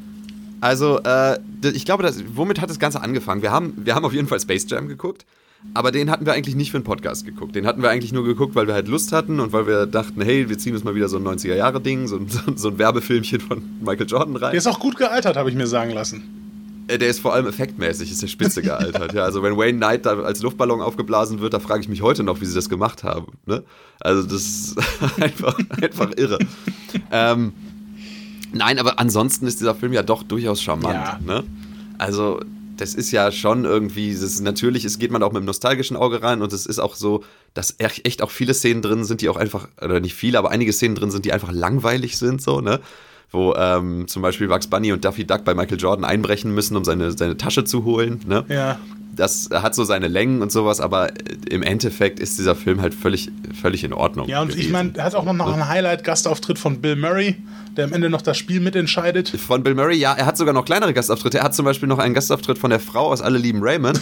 Also, 0.60 1.00
äh, 1.00 1.40
ich 1.64 1.84
glaube, 1.84 2.04
das, 2.04 2.22
womit 2.32 2.60
hat 2.60 2.70
das 2.70 2.78
Ganze 2.78 3.00
angefangen? 3.00 3.42
Wir 3.42 3.50
haben, 3.50 3.72
wir 3.84 3.96
haben 3.96 4.04
auf 4.04 4.12
jeden 4.12 4.28
Fall 4.28 4.38
Space 4.38 4.66
Jam 4.70 4.86
geguckt. 4.86 5.26
Aber 5.72 5.90
den 5.90 6.10
hatten 6.10 6.26
wir 6.26 6.32
eigentlich 6.32 6.54
nicht 6.54 6.70
für 6.70 6.76
einen 6.76 6.84
Podcast 6.84 7.24
geguckt. 7.24 7.56
Den 7.56 7.66
hatten 7.66 7.82
wir 7.82 7.90
eigentlich 7.90 8.12
nur 8.12 8.24
geguckt, 8.24 8.54
weil 8.54 8.66
wir 8.66 8.74
halt 8.74 8.86
Lust 8.86 9.12
hatten 9.12 9.40
und 9.40 9.52
weil 9.52 9.66
wir 9.66 9.86
dachten, 9.86 10.20
hey, 10.20 10.48
wir 10.48 10.56
ziehen 10.58 10.74
uns 10.74 10.84
mal 10.84 10.94
wieder 10.94 11.08
so 11.08 11.16
ein 11.16 11.24
90er-Jahre-Ding, 11.24 12.06
so, 12.06 12.20
so, 12.28 12.40
so, 12.54 12.68
ein 12.68 12.78
Werbefilmchen 12.78 13.40
von 13.40 13.62
Michael 13.80 14.06
Jordan 14.06 14.36
rein. 14.36 14.50
Der 14.52 14.58
ist 14.58 14.68
auch 14.68 14.78
gut 14.78 14.96
gealtert, 14.96 15.36
habe 15.36 15.50
ich 15.50 15.56
mir 15.56 15.66
sagen 15.66 15.90
lassen. 15.90 16.22
Äh, 16.86 16.98
der 16.98 17.08
ist 17.08 17.20
vor 17.20 17.34
allem 17.34 17.46
effektmäßig, 17.46 18.10
ist 18.10 18.22
der 18.22 18.28
spitze 18.28 18.62
gealtert. 18.62 19.14
ja, 19.14 19.24
also 19.24 19.42
wenn 19.42 19.56
Wayne 19.56 19.78
Knight 19.78 20.06
da 20.06 20.20
als 20.20 20.42
Luftballon 20.42 20.80
aufgeblasen 20.80 21.40
wird, 21.40 21.54
da 21.54 21.58
frage 21.58 21.80
ich 21.80 21.88
mich 21.88 22.02
heute 22.02 22.22
noch, 22.22 22.40
wie 22.40 22.46
sie 22.46 22.54
das 22.54 22.68
gemacht 22.68 23.02
haben. 23.02 23.32
Ne? 23.46 23.62
Also 24.00 24.22
das 24.22 24.42
ist 24.42 24.76
einfach, 25.20 25.58
einfach 25.82 26.10
irre. 26.16 26.38
ähm, 27.10 27.52
nein, 28.52 28.78
aber 28.78 29.00
ansonsten 29.00 29.46
ist 29.46 29.60
dieser 29.60 29.74
Film 29.74 29.92
ja 29.92 30.02
doch 30.02 30.22
durchaus 30.22 30.62
charmant. 30.62 30.94
Ja. 30.94 31.18
Ne? 31.24 31.44
Also 31.98 32.40
das 32.76 32.94
ist 32.94 33.10
ja 33.10 33.30
schon 33.30 33.64
irgendwie, 33.64 34.12
das 34.12 34.22
ist, 34.22 34.40
natürlich 34.40 34.84
ist, 34.84 34.98
geht 34.98 35.10
man 35.10 35.22
auch 35.22 35.30
mit 35.30 35.38
einem 35.38 35.46
nostalgischen 35.46 35.96
Auge 35.96 36.22
rein 36.22 36.42
und 36.42 36.52
es 36.52 36.66
ist 36.66 36.78
auch 36.78 36.94
so, 36.94 37.24
dass 37.54 37.76
echt 37.78 38.22
auch 38.22 38.30
viele 38.30 38.54
Szenen 38.54 38.82
drin 38.82 39.04
sind, 39.04 39.20
die 39.20 39.28
auch 39.28 39.36
einfach, 39.36 39.68
oder 39.80 40.00
nicht 40.00 40.14
viele, 40.14 40.38
aber 40.38 40.50
einige 40.50 40.72
Szenen 40.72 40.94
drin 40.94 41.10
sind, 41.10 41.24
die 41.24 41.32
einfach 41.32 41.52
langweilig 41.52 42.18
sind, 42.18 42.42
so, 42.42 42.60
ne? 42.60 42.80
Wo 43.30 43.54
ähm, 43.54 44.06
zum 44.06 44.22
Beispiel 44.22 44.48
Bugs 44.48 44.66
Bunny 44.66 44.92
und 44.92 45.04
Duffy 45.04 45.24
Duck 45.24 45.44
bei 45.44 45.54
Michael 45.54 45.78
Jordan 45.78 46.04
einbrechen 46.04 46.54
müssen, 46.54 46.76
um 46.76 46.84
seine, 46.84 47.12
seine 47.12 47.36
Tasche 47.36 47.64
zu 47.64 47.84
holen, 47.84 48.20
ne? 48.26 48.44
Ja. 48.48 48.78
Das 49.16 49.50
hat 49.52 49.76
so 49.76 49.84
seine 49.84 50.08
Längen 50.08 50.42
und 50.42 50.50
sowas, 50.50 50.80
aber 50.80 51.12
im 51.48 51.62
Endeffekt 51.62 52.18
ist 52.18 52.36
dieser 52.36 52.56
Film 52.56 52.80
halt 52.80 52.94
völlig, 52.94 53.30
völlig 53.60 53.84
in 53.84 53.92
Ordnung. 53.92 54.28
Ja, 54.28 54.42
und 54.42 54.48
gewesen. 54.48 54.66
ich 54.66 54.72
meine, 54.72 54.90
er 54.96 55.04
hat 55.04 55.14
auch 55.14 55.24
noch 55.24 55.52
einen 55.52 55.68
Highlight-Gastauftritt 55.68 56.58
von 56.58 56.80
Bill 56.80 56.96
Murray 56.96 57.36
der 57.76 57.86
am 57.86 57.92
Ende 57.92 58.10
noch 58.10 58.22
das 58.22 58.36
Spiel 58.36 58.60
mitentscheidet. 58.60 59.28
Von 59.28 59.62
Bill 59.62 59.74
Murray, 59.74 59.96
ja, 59.96 60.14
er 60.14 60.26
hat 60.26 60.36
sogar 60.36 60.54
noch 60.54 60.64
kleinere 60.64 60.94
Gastauftritte. 60.94 61.38
Er 61.38 61.44
hat 61.44 61.54
zum 61.54 61.64
Beispiel 61.64 61.88
noch 61.88 61.98
einen 61.98 62.14
Gastauftritt 62.14 62.58
von 62.58 62.70
der 62.70 62.80
Frau 62.80 63.10
aus 63.10 63.20
Alle 63.20 63.38
lieben 63.38 63.60
Raymond, 63.62 64.00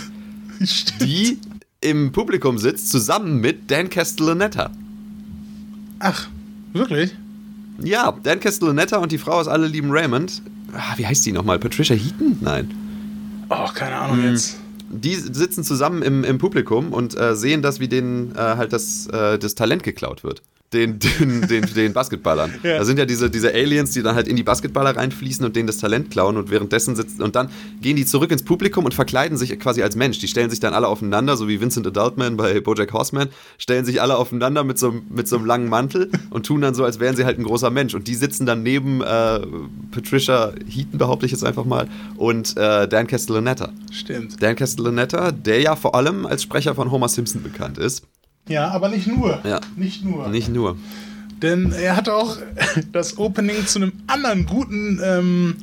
die 1.01 1.39
im 1.81 2.13
Publikum 2.13 2.59
sitzt, 2.59 2.91
zusammen 2.91 3.41
mit 3.41 3.71
Dan 3.71 3.91
Castellaneta. 3.91 4.71
Ach, 5.99 6.29
wirklich? 6.73 7.15
Ja, 7.79 8.15
Dan 8.23 8.41
Castellaneta 8.41 8.99
und 8.99 9.13
die 9.13 9.19
Frau 9.19 9.33
aus 9.33 9.49
Alle 9.49 9.67
lieben 9.67 9.91
Raymond. 9.91 10.43
Ah, 10.75 10.95
wie 10.97 11.07
heißt 11.07 11.25
die 11.27 11.33
nochmal? 11.33 11.59
Patricia 11.59 11.97
Heaton? 11.97 12.39
Nein. 12.41 12.71
Oh, 13.49 13.69
keine 13.75 13.97
Ahnung 13.97 14.19
hm. 14.19 14.31
jetzt. 14.31 14.57
Die 14.91 15.15
sitzen 15.15 15.65
zusammen 15.65 16.03
im, 16.03 16.23
im 16.23 16.39
Publikum 16.39 16.93
und 16.93 17.19
äh, 17.19 17.35
sehen 17.35 17.63
das, 17.63 17.81
wie 17.81 17.89
denen 17.89 18.35
äh, 18.35 18.39
halt 18.39 18.73
das, 18.73 19.07
äh, 19.07 19.39
das 19.39 19.55
Talent 19.55 19.83
geklaut 19.83 20.23
wird 20.23 20.43
den, 20.73 20.99
den, 20.99 21.47
den, 21.49 21.75
den 21.75 21.93
Basketballern. 21.95 22.55
Ja. 22.63 22.79
Da 22.79 22.85
sind 22.85 22.99
ja 22.99 23.05
diese, 23.05 23.31
diese 23.31 23.53
Aliens, 23.53 23.91
die 23.93 24.03
dann 24.03 24.15
halt 24.15 24.29
in 24.29 24.37
die 24.37 24.43
Basketballer 24.43 24.97
reinfließen 24.97 25.45
und 25.45 25.55
denen 25.57 25.67
das 25.67 25.79
Talent 25.79 26.11
klauen 26.11 26.37
und 26.37 26.51
währenddessen 26.51 26.97
sitzen 26.97 27.23
und 27.23 27.37
dann 27.37 27.51
gehen 27.81 27.97
die 27.97 28.07
zurück 28.07 28.31
ins 28.31 28.43
Publikum 28.43 28.85
und 28.85 28.95
verkleiden 28.95 29.37
sich 29.37 29.59
quasi 29.59 29.83
als 29.83 29.97
Mensch. 29.97 30.19
Die 30.19 30.29
stellen 30.29 30.51
sich 30.51 30.61
dann 30.61 30.75
alle 30.75 30.89
aufeinander, 30.89 31.37
so 31.37 31.49
wie 31.49 31.61
Vincent 31.61 31.87
Adultman 31.87 32.37
bei 32.37 32.61
Bojack 32.61 32.93
Horseman, 32.93 33.29
stellen 33.59 33.85
sich 33.85 34.01
alle 34.01 34.17
aufeinander 34.17 34.65
mit 34.65 34.79
so, 34.79 34.95
mit 35.09 35.29
so 35.29 35.37
einem 35.37 35.47
langen 35.47 35.69
Mantel 35.69 36.11
und 36.31 36.47
tun 36.47 36.61
dann 36.61 36.75
so, 36.75 36.85
als 36.85 37.01
wären 37.01 37.17
sie 37.17 37.25
halt 37.25 37.39
ein 37.39 37.45
großer 37.45 37.71
Mensch. 37.71 37.95
Und 37.95 38.09
die 38.09 38.15
sitzen 38.15 38.47
dann 38.47 38.63
neben 38.63 39.01
äh, 39.03 39.41
Patricia 39.91 40.53
Heaton, 40.67 40.99
behaupte 40.99 41.27
ich 41.27 41.33
jetzt 41.33 41.45
einfach 41.45 41.65
mal, 41.65 41.89
und 42.17 42.57
äh, 42.57 42.89
Dan 42.89 43.07
Castellaneta. 43.07 43.71
Stimmt. 43.91 44.43
Dan 44.43 44.57
Castellaneta, 44.57 45.33
der 45.33 45.61
ja 45.61 45.77
vor 45.77 45.95
allem 45.95 46.27
als 46.27 46.43
Sprecher 46.43 46.75
von 46.75 46.91
Homer 46.91 47.09
Simpson 47.09 47.43
bekannt 47.43 47.79
ist. 47.79 48.05
Ja, 48.49 48.71
aber 48.71 48.89
nicht 48.89 49.07
nur. 49.07 49.41
Ja. 49.45 49.61
Nicht 49.77 50.05
nur. 50.05 50.29
Nicht 50.29 50.49
nur. 50.49 50.77
Denn 51.41 51.73
er 51.73 51.97
hat 51.97 52.09
auch 52.09 52.39
das 52.93 53.19
Opening 53.19 53.67
zu 53.67 53.79
einem 53.79 53.93
anderen 54.07 54.47
guten 54.47 55.01
ähm, 55.03 55.57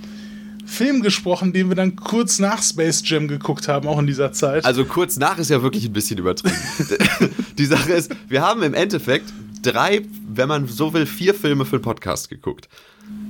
Film 0.66 1.02
gesprochen, 1.02 1.52
den 1.52 1.70
wir 1.70 1.76
dann 1.76 1.96
kurz 1.96 2.40
nach 2.40 2.62
Space 2.62 3.02
Jam 3.06 3.28
geguckt 3.28 3.68
haben, 3.68 3.88
auch 3.88 4.00
in 4.00 4.08
dieser 4.08 4.32
Zeit. 4.32 4.66
Also 4.66 4.86
kurz 4.86 5.18
nach 5.18 5.38
ist 5.38 5.50
ja 5.50 5.62
wirklich 5.64 5.86
ein 5.86 5.94
bisschen 5.94 6.20
übertrieben. 6.20 6.56
Die 7.58 7.66
Sache 7.66 7.94
ist, 7.94 8.12
wir 8.28 8.42
haben 8.42 8.62
im 8.62 8.74
Endeffekt 8.74 9.34
drei, 9.62 10.02
wenn 10.28 10.48
man 10.48 10.68
so 10.68 10.94
will, 10.94 11.06
vier 11.06 11.34
Filme 11.34 11.66
für 11.66 11.80
den 11.80 11.82
Podcast 11.82 12.30
geguckt. 12.30 12.70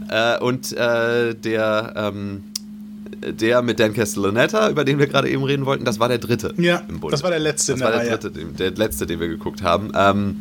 Äh, 0.09 0.39
und 0.39 0.73
äh, 0.73 1.33
der 1.33 1.93
ähm, 1.95 2.43
der 3.21 3.61
mit 3.61 3.79
Dan 3.79 3.93
Castellaneta, 3.93 4.69
über 4.69 4.85
den 4.85 4.99
wir 4.99 5.07
gerade 5.07 5.29
eben 5.29 5.43
reden 5.43 5.65
wollten, 5.65 5.85
das 5.85 5.99
war 5.99 6.07
der 6.07 6.17
dritte. 6.17 6.53
Ja, 6.57 6.77
im 6.87 6.99
Bunde. 6.99 7.11
das 7.11 7.23
war 7.23 7.29
der 7.29 7.39
letzte. 7.39 7.73
Das 7.73 7.81
war 7.81 7.91
der, 7.91 8.17
dritte, 8.17 8.31
der 8.31 8.71
letzte, 8.71 9.05
den 9.05 9.19
wir 9.19 9.27
geguckt 9.27 9.61
haben. 9.61 9.91
Ähm, 9.95 10.35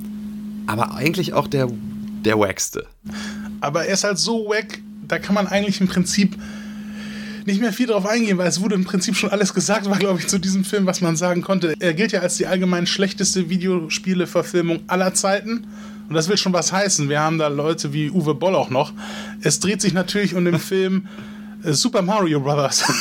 aber 0.67 0.95
eigentlich 0.95 1.33
auch 1.33 1.47
der, 1.47 1.69
der 2.25 2.39
wackste. 2.39 2.87
Aber 3.61 3.87
er 3.87 3.95
ist 3.95 4.05
halt 4.05 4.19
so 4.19 4.47
wack, 4.49 4.81
da 5.07 5.19
kann 5.19 5.35
man 5.35 5.47
eigentlich 5.47 5.81
im 5.81 5.89
Prinzip 5.89 6.37
nicht 7.47 7.61
mehr 7.61 7.73
viel 7.73 7.87
drauf 7.87 8.07
eingehen, 8.07 8.37
weil 8.37 8.47
es 8.47 8.61
wurde 8.61 8.75
im 8.75 8.85
Prinzip 8.85 9.17
schon 9.17 9.31
alles 9.31 9.55
gesagt, 9.55 9.89
war 9.89 9.99
glaube 9.99 10.21
ich 10.21 10.29
zu 10.29 10.39
diesem 10.39 10.65
Film, 10.65 10.87
was 10.87 11.01
man 11.01 11.17
sagen 11.17 11.41
konnte. 11.41 11.75
Er 11.81 11.95
gilt 11.95 12.13
ja 12.13 12.21
als 12.21 12.37
die 12.37 12.47
allgemein 12.47 12.87
schlechteste 12.87 13.49
Videospiele-Verfilmung 13.49 14.81
aller 14.87 15.15
Zeiten. 15.15 15.67
Und 16.09 16.15
das 16.15 16.29
will 16.29 16.37
schon 16.37 16.53
was 16.53 16.73
heißen. 16.73 17.09
Wir 17.09 17.21
haben 17.21 17.39
da 17.39 17.49
Leute 17.49 17.93
wie 17.93 18.11
Uwe 18.11 18.35
Boll 18.35 18.55
auch 18.55 18.71
noch. 18.71 18.93
Es 19.43 19.61
dreht 19.61 19.81
sich 19.81 19.93
natürlich 19.95 20.35
um 20.35 20.45
den 20.45 20.59
Film 20.59 21.09
Super 21.63 22.03
Mario 22.03 22.41
Brothers. 22.41 22.85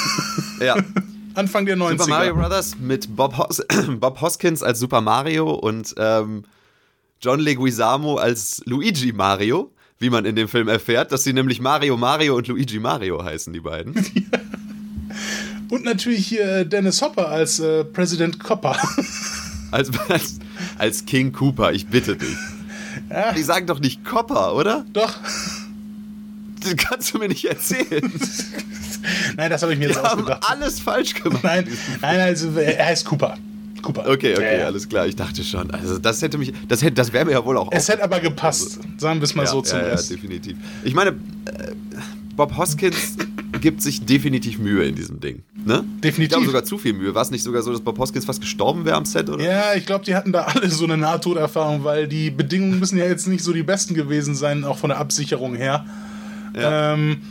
Ja. 0.59 0.75
Anfang 1.35 1.67
der 1.67 1.77
90er. 1.77 1.91
Super 1.91 2.07
Mario 2.07 2.33
Brothers 2.33 2.79
mit 2.79 3.15
Bob, 3.15 3.37
Hos 3.37 3.61
Bob 3.99 4.19
Hoskins 4.21 4.63
als 4.63 4.79
Super 4.79 5.01
Mario 5.01 5.51
und 5.51 5.93
ähm, 5.97 6.45
John 7.21 7.39
Leguizamo 7.39 8.15
als 8.15 8.63
Luigi 8.65 9.13
Mario, 9.13 9.71
wie 9.99 10.09
man 10.09 10.25
in 10.25 10.35
dem 10.35 10.47
Film 10.47 10.67
erfährt, 10.67 11.11
dass 11.11 11.23
sie 11.23 11.33
nämlich 11.33 11.61
Mario 11.61 11.95
Mario 11.95 12.35
und 12.35 12.47
Luigi 12.47 12.79
Mario 12.79 13.23
heißen, 13.23 13.53
die 13.53 13.59
beiden. 13.59 13.93
Und 15.69 15.83
natürlich 15.83 16.27
hier 16.27 16.63
Dennis 16.63 17.01
Hopper 17.01 17.27
als 17.27 17.59
äh, 17.59 17.83
Präsident 17.83 18.39
Copper. 18.39 18.77
als, 19.71 19.91
als, 20.07 20.39
als 20.77 21.05
King 21.05 21.33
Cooper, 21.33 21.73
ich 21.73 21.87
bitte 21.87 22.15
dich. 22.15 22.37
Ja. 23.09 23.33
Die 23.33 23.43
sagen 23.43 23.67
doch 23.67 23.79
nicht 23.79 24.05
Copper, 24.05 24.55
oder? 24.55 24.85
Doch. 24.93 25.13
Das 26.75 26.85
kannst 26.87 27.13
du 27.13 27.19
mir 27.19 27.27
nicht 27.27 27.45
erzählen. 27.45 28.11
nein, 29.37 29.49
das 29.49 29.61
habe 29.61 29.73
ich 29.73 29.79
mir 29.79 29.87
jetzt 29.87 29.99
Die 29.99 30.05
ausgedacht. 30.05 30.43
haben 30.43 30.61
alles 30.61 30.79
falsch 30.79 31.13
gemacht. 31.13 31.43
Nein, 31.43 31.67
nein, 32.01 32.19
also 32.19 32.49
er 32.57 32.85
heißt 32.85 33.05
Cooper. 33.05 33.37
Cooper. 33.81 34.09
Okay, 34.09 34.33
okay, 34.33 34.59
ja, 34.59 34.65
alles 34.65 34.89
klar. 34.89 35.07
Ich 35.07 35.15
dachte 35.15 35.43
schon. 35.43 35.71
Also 35.71 35.97
das 35.97 36.21
hätte 36.21 36.37
mich, 36.37 36.53
das 36.67 36.81
hätte, 36.81 36.93
das 36.95 37.13
wäre 37.13 37.25
mir 37.25 37.31
ja 37.33 37.45
wohl 37.45 37.57
auch. 37.57 37.69
Es 37.71 37.87
hätte 37.89 38.03
aber 38.03 38.19
gepasst. 38.19 38.79
Sagen 38.97 39.19
wir 39.19 39.23
es 39.23 39.35
mal 39.35 39.43
ja, 39.45 39.51
so 39.51 39.61
zum 39.61 39.79
ja, 39.79 39.89
ja, 39.89 39.95
definitiv. 39.95 40.57
Ich 40.83 40.93
meine, 40.93 41.11
äh, 41.11 41.13
Bob 42.35 42.57
Hoskins 42.57 43.17
gibt 43.61 43.81
sich 43.81 44.05
definitiv 44.05 44.59
Mühe 44.59 44.85
in 44.85 44.95
diesem 44.95 45.19
Ding. 45.19 45.43
Ne? 45.65 45.83
Definitiv. 46.03 46.19
Ich 46.19 46.29
glaube 46.29 46.45
sogar 46.45 46.63
zu 46.63 46.77
viel 46.77 46.93
Mühe. 46.93 47.13
War 47.15 47.21
es 47.21 47.31
nicht 47.31 47.43
sogar 47.43 47.61
so, 47.61 47.71
dass 47.71 47.81
Bob 47.81 47.97
Hoskins 47.97 48.25
fast 48.25 48.41
gestorben 48.41 48.85
wäre 48.85 48.95
am 48.95 49.05
Set, 49.05 49.29
oder? 49.29 49.43
Ja, 49.43 49.73
ich 49.75 49.85
glaube, 49.85 50.05
die 50.05 50.15
hatten 50.15 50.31
da 50.31 50.43
alle 50.43 50.69
so 50.69 50.85
eine 50.85 50.97
Nahtoderfahrung, 50.97 51.83
weil 51.83 52.07
die 52.07 52.29
Bedingungen 52.29 52.79
müssen 52.79 52.97
ja 52.97 53.05
jetzt 53.05 53.27
nicht 53.27 53.43
so 53.43 53.53
die 53.53 53.63
besten 53.63 53.93
gewesen 53.93 54.35
sein, 54.35 54.63
auch 54.63 54.77
von 54.77 54.89
der 54.89 54.99
Absicherung 54.99 55.55
her. 55.55 55.85
Ja. 56.55 56.93
Ähm, 56.93 57.21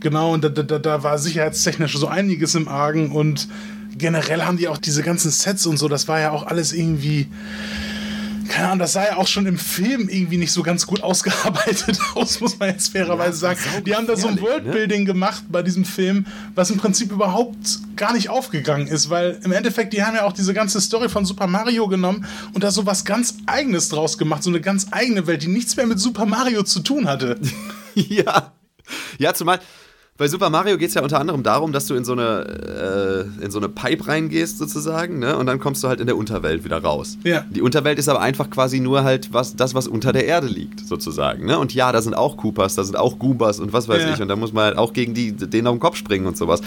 genau, 0.00 0.32
und 0.32 0.44
da, 0.44 0.48
da, 0.48 0.78
da 0.78 1.02
war 1.02 1.18
sicherheitstechnisch 1.18 1.96
so 1.96 2.08
einiges 2.08 2.54
im 2.54 2.68
Argen 2.68 3.12
und 3.12 3.48
generell 3.96 4.42
haben 4.42 4.56
die 4.58 4.68
auch 4.68 4.78
diese 4.78 5.02
ganzen 5.02 5.30
Sets 5.30 5.66
und 5.66 5.78
so, 5.78 5.88
das 5.88 6.08
war 6.08 6.20
ja 6.20 6.30
auch 6.30 6.46
alles 6.46 6.72
irgendwie 6.72 7.28
keine 8.46 8.68
Ahnung, 8.68 8.78
das 8.78 8.92
sah 8.92 9.04
ja 9.04 9.16
auch 9.16 9.26
schon 9.26 9.46
im 9.46 9.58
Film 9.58 10.08
irgendwie 10.08 10.38
nicht 10.38 10.52
so 10.52 10.62
ganz 10.62 10.86
gut 10.86 11.02
ausgearbeitet 11.02 11.98
aus, 12.14 12.40
muss 12.40 12.58
man 12.58 12.70
jetzt 12.70 12.92
fairerweise 12.92 13.46
ja, 13.46 13.54
sagen. 13.54 13.84
Die 13.84 13.94
haben 13.94 14.06
da 14.06 14.16
so 14.16 14.28
ein 14.28 14.40
Worldbuilding 14.40 15.00
ne? 15.00 15.04
gemacht 15.04 15.44
bei 15.48 15.62
diesem 15.62 15.84
Film, 15.84 16.26
was 16.54 16.70
im 16.70 16.78
Prinzip 16.78 17.12
überhaupt 17.12 17.80
gar 17.96 18.12
nicht 18.12 18.28
aufgegangen 18.28 18.86
ist, 18.86 19.10
weil 19.10 19.38
im 19.42 19.52
Endeffekt, 19.52 19.92
die 19.92 20.02
haben 20.02 20.14
ja 20.14 20.24
auch 20.24 20.32
diese 20.32 20.54
ganze 20.54 20.80
Story 20.80 21.08
von 21.08 21.24
Super 21.24 21.46
Mario 21.46 21.88
genommen 21.88 22.24
und 22.52 22.64
da 22.64 22.70
so 22.70 22.86
was 22.86 23.04
ganz 23.04 23.36
Eigenes 23.46 23.88
draus 23.88 24.18
gemacht, 24.18 24.42
so 24.42 24.50
eine 24.50 24.60
ganz 24.60 24.86
eigene 24.90 25.26
Welt, 25.26 25.42
die 25.42 25.48
nichts 25.48 25.76
mehr 25.76 25.86
mit 25.86 25.98
Super 25.98 26.26
Mario 26.26 26.62
zu 26.62 26.80
tun 26.80 27.08
hatte. 27.08 27.38
ja. 28.08 28.52
Ja, 29.18 29.34
zumal 29.34 29.58
bei 30.18 30.28
Super 30.28 30.48
Mario 30.48 30.78
geht 30.78 30.88
es 30.88 30.94
ja 30.94 31.02
unter 31.02 31.20
anderem 31.20 31.42
darum, 31.42 31.72
dass 31.72 31.86
du 31.86 31.94
in 31.94 32.04
so 32.04 32.12
eine, 32.12 33.26
äh, 33.40 33.44
in 33.44 33.50
so 33.50 33.58
eine 33.58 33.68
Pipe 33.68 34.06
reingehst, 34.08 34.56
sozusagen, 34.56 35.18
ne? 35.18 35.36
Und 35.36 35.46
dann 35.46 35.60
kommst 35.60 35.84
du 35.84 35.88
halt 35.88 36.00
in 36.00 36.06
der 36.06 36.16
Unterwelt 36.16 36.64
wieder 36.64 36.82
raus. 36.82 37.18
Ja. 37.22 37.44
Die 37.50 37.60
Unterwelt 37.60 37.98
ist 37.98 38.08
aber 38.08 38.20
einfach 38.20 38.48
quasi 38.48 38.80
nur 38.80 39.04
halt 39.04 39.34
was, 39.34 39.56
das, 39.56 39.74
was 39.74 39.86
unter 39.86 40.12
der 40.12 40.24
Erde 40.24 40.46
liegt, 40.46 40.80
sozusagen. 40.80 41.44
Ne? 41.44 41.58
Und 41.58 41.74
ja, 41.74 41.92
da 41.92 42.00
sind 42.00 42.14
auch 42.14 42.38
Koopas, 42.38 42.76
da 42.76 42.84
sind 42.84 42.96
auch 42.96 43.18
Goombas 43.18 43.60
und 43.60 43.74
was 43.74 43.88
weiß 43.88 44.02
ja. 44.02 44.14
ich. 44.14 44.22
Und 44.22 44.28
da 44.28 44.36
muss 44.36 44.54
man 44.54 44.64
halt 44.64 44.78
auch 44.78 44.94
gegen 44.94 45.12
die, 45.12 45.32
denen 45.32 45.66
auf 45.66 45.74
den 45.74 45.80
Kopf 45.80 45.96
springen 45.96 46.26
und 46.26 46.38
sowas. 46.38 46.62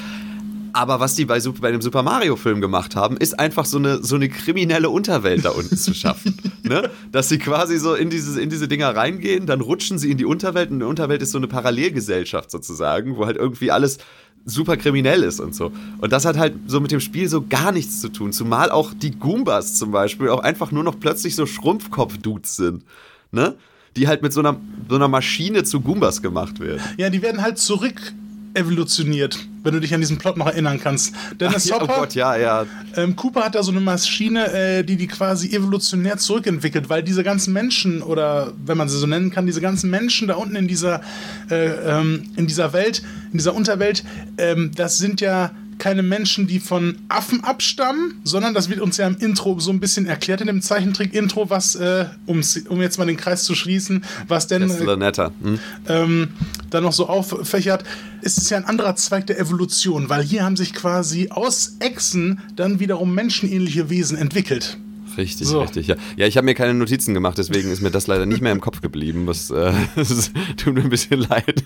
Aber 0.73 0.99
was 0.99 1.15
die 1.15 1.25
bei, 1.25 1.39
bei 1.39 1.71
dem 1.71 1.81
Super 1.81 2.03
Mario-Film 2.03 2.61
gemacht 2.61 2.95
haben, 2.95 3.17
ist 3.17 3.39
einfach 3.39 3.65
so 3.65 3.77
eine, 3.77 4.03
so 4.03 4.15
eine 4.15 4.29
kriminelle 4.29 4.89
Unterwelt 4.89 5.45
da 5.45 5.51
unten 5.51 5.77
zu 5.77 5.93
schaffen. 5.93 6.37
Ne? 6.69 6.91
Dass 7.11 7.29
sie 7.29 7.39
quasi 7.39 7.79
so 7.79 7.95
in 7.95 8.11
diese, 8.11 8.39
in 8.39 8.51
diese 8.51 8.67
Dinger 8.67 8.95
reingehen, 8.95 9.47
dann 9.47 9.59
rutschen 9.59 9.97
sie 9.97 10.11
in 10.11 10.17
die 10.17 10.25
Unterwelt 10.25 10.69
und 10.69 10.79
die 10.79 10.85
Unterwelt 10.85 11.19
ist 11.23 11.31
so 11.31 11.39
eine 11.39 11.47
Parallelgesellschaft 11.47 12.51
sozusagen, 12.51 13.17
wo 13.17 13.25
halt 13.25 13.37
irgendwie 13.37 13.71
alles 13.71 13.97
super 14.45 14.77
kriminell 14.77 15.23
ist 15.23 15.39
und 15.39 15.55
so. 15.55 15.71
Und 15.99 16.11
das 16.11 16.25
hat 16.25 16.37
halt 16.37 16.55
so 16.67 16.79
mit 16.79 16.91
dem 16.91 16.99
Spiel 16.99 17.27
so 17.27 17.43
gar 17.47 17.71
nichts 17.71 18.01
zu 18.01 18.09
tun. 18.09 18.33
Zumal 18.33 18.69
auch 18.69 18.93
die 18.93 19.11
Goombas 19.11 19.75
zum 19.75 19.91
Beispiel 19.91 20.29
auch 20.29 20.41
einfach 20.41 20.71
nur 20.71 20.83
noch 20.83 20.99
plötzlich 20.99 21.35
so 21.35 21.47
Schrumpfkopf-Dudes 21.47 22.55
sind. 22.55 22.83
Ne? 23.31 23.55
Die 23.95 24.07
halt 24.07 24.21
mit 24.21 24.33
so 24.33 24.41
einer, 24.41 24.59
so 24.87 24.95
einer 24.95 25.07
Maschine 25.07 25.63
zu 25.63 25.81
Goombas 25.81 26.21
gemacht 26.21 26.59
werden. 26.59 26.81
Ja, 26.97 27.09
die 27.09 27.21
werden 27.23 27.41
halt 27.41 27.57
zurück 27.57 28.13
evolutioniert, 28.53 29.37
wenn 29.63 29.73
du 29.73 29.79
dich 29.79 29.93
an 29.93 30.01
diesen 30.01 30.17
Plot 30.17 30.37
noch 30.37 30.47
erinnern 30.47 30.79
kannst. 30.79 31.13
Dennis 31.39 31.71
Ach, 31.71 31.81
Hopper, 31.81 31.93
oh 31.93 31.99
Gott, 32.01 32.15
ja, 32.15 32.35
ja. 32.35 32.65
Ähm, 32.95 33.15
Cooper 33.15 33.43
hat 33.45 33.55
da 33.55 33.63
so 33.63 33.71
eine 33.71 33.79
Maschine, 33.79 34.51
äh, 34.51 34.83
die 34.83 34.95
die 34.95 35.07
quasi 35.07 35.55
evolutionär 35.55 36.17
zurückentwickelt, 36.17 36.89
weil 36.89 37.03
diese 37.03 37.23
ganzen 37.23 37.53
Menschen, 37.53 38.01
oder 38.01 38.53
wenn 38.65 38.77
man 38.77 38.89
sie 38.89 38.97
so 38.97 39.07
nennen 39.07 39.31
kann, 39.31 39.45
diese 39.45 39.61
ganzen 39.61 39.89
Menschen 39.89 40.27
da 40.27 40.35
unten 40.35 40.55
in 40.55 40.67
dieser, 40.67 41.01
äh, 41.49 41.67
ähm, 41.67 42.25
in 42.35 42.47
dieser 42.47 42.73
Welt, 42.73 43.03
in 43.31 43.37
dieser 43.37 43.53
Unterwelt, 43.53 44.03
ähm, 44.37 44.71
das 44.75 44.97
sind 44.97 45.21
ja 45.21 45.51
keine 45.79 46.03
Menschen, 46.03 46.45
die 46.45 46.59
von 46.59 46.97
Affen 47.07 47.43
abstammen, 47.43 48.21
sondern 48.23 48.53
das 48.53 48.69
wird 48.69 48.81
uns 48.81 48.97
ja 48.97 49.07
im 49.07 49.17
Intro 49.17 49.59
so 49.59 49.71
ein 49.71 49.79
bisschen 49.79 50.05
erklärt 50.05 50.41
in 50.41 50.47
dem 50.47 50.61
Zeichentrick-Intro, 50.61 51.49
was, 51.49 51.75
äh, 51.75 52.05
um 52.27 52.81
jetzt 52.81 52.99
mal 52.99 53.05
den 53.05 53.17
Kreis 53.17 53.43
zu 53.43 53.55
schließen, 53.55 54.03
was 54.27 54.47
denn 54.47 54.69
äh. 54.69 55.31
Hm? 55.41 55.59
Ähm, 55.87 56.27
dann 56.69 56.83
noch 56.83 56.93
so 56.93 57.07
auffächert, 57.07 57.83
ist 58.21 58.37
es 58.37 58.49
ja 58.49 58.57
ein 58.57 58.65
anderer 58.65 58.95
Zweig 58.95 59.27
der 59.27 59.39
Evolution, 59.39 60.09
weil 60.09 60.23
hier 60.23 60.43
haben 60.43 60.57
sich 60.57 60.73
quasi 60.73 61.29
aus 61.29 61.77
Echsen 61.79 62.41
dann 62.55 62.79
wiederum 62.79 63.15
menschenähnliche 63.15 63.89
Wesen 63.89 64.17
entwickelt. 64.17 64.77
Richtig, 65.17 65.47
so. 65.47 65.61
richtig. 65.61 65.87
Ja, 65.87 65.95
ja 66.17 66.27
ich 66.27 66.37
habe 66.37 66.45
mir 66.45 66.53
keine 66.53 66.73
Notizen 66.73 67.13
gemacht, 67.13 67.37
deswegen 67.37 67.71
ist 67.71 67.81
mir 67.81 67.91
das 67.91 68.07
leider 68.07 68.25
nicht 68.25 68.41
mehr 68.41 68.51
im 68.51 68.61
Kopf 68.61 68.81
geblieben. 68.81 69.27
Was 69.27 69.49
äh, 69.49 69.73
tut 70.57 70.73
mir 70.73 70.81
ein 70.81 70.89
bisschen 70.89 71.21
leid. 71.21 71.63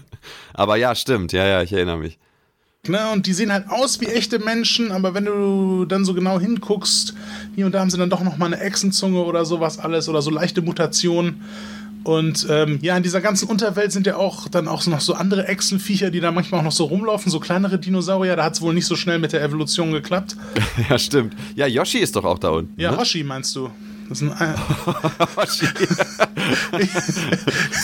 Aber 0.53 0.75
ja, 0.75 0.95
stimmt. 0.95 1.33
Ja, 1.33 1.45
ja, 1.45 1.61
ich 1.61 1.73
erinnere 1.73 1.97
mich. 1.97 2.17
Ne, 2.85 2.99
und 3.13 3.27
die 3.27 3.33
sehen 3.33 3.53
halt 3.53 3.69
aus 3.69 4.01
wie 4.01 4.07
echte 4.07 4.39
Menschen, 4.39 4.91
aber 4.91 5.13
wenn 5.13 5.23
du 5.23 5.85
dann 5.85 6.03
so 6.03 6.13
genau 6.13 6.37
hinguckst, 6.37 7.13
hier 7.55 7.65
und 7.65 7.71
da 7.71 7.79
haben 7.79 7.89
sie 7.89 7.97
dann 7.97 8.09
doch 8.09 8.21
noch 8.21 8.35
mal 8.35 8.47
eine 8.47 8.59
Echsenzunge 8.59 9.23
oder 9.23 9.45
sowas 9.45 9.79
alles 9.79 10.09
oder 10.09 10.21
so 10.21 10.29
leichte 10.29 10.61
Mutationen. 10.61 11.45
Und 12.03 12.45
ähm, 12.49 12.79
ja, 12.81 12.97
in 12.97 13.03
dieser 13.03 13.21
ganzen 13.21 13.47
Unterwelt 13.47 13.93
sind 13.93 14.05
ja 14.05 14.17
auch 14.17 14.49
dann 14.49 14.67
auch 14.67 14.85
noch 14.87 14.99
so 14.99 15.13
andere 15.13 15.47
Echsenviecher, 15.47 16.11
die 16.11 16.19
da 16.19 16.33
manchmal 16.33 16.59
auch 16.59 16.65
noch 16.65 16.73
so 16.73 16.83
rumlaufen, 16.83 17.31
so 17.31 17.39
kleinere 17.39 17.79
Dinosaurier. 17.79 18.35
Da 18.35 18.43
hat 18.43 18.55
es 18.55 18.61
wohl 18.61 18.73
nicht 18.73 18.85
so 18.85 18.97
schnell 18.97 19.17
mit 19.17 19.31
der 19.31 19.41
Evolution 19.41 19.93
geklappt. 19.93 20.35
ja, 20.89 20.99
stimmt. 20.99 21.37
Ja, 21.55 21.67
Yoshi 21.67 21.99
ist 21.99 22.17
doch 22.17 22.25
auch 22.25 22.37
da 22.37 22.49
unten. 22.49 22.77
Ja, 22.81 22.91
ne? 22.91 22.97
Hoshi 22.97 23.23
meinst 23.23 23.55
du? 23.55 23.69
Das 24.09 24.21
ist 24.21 24.31
ein 24.31 24.55
Hoshi. 25.35 25.65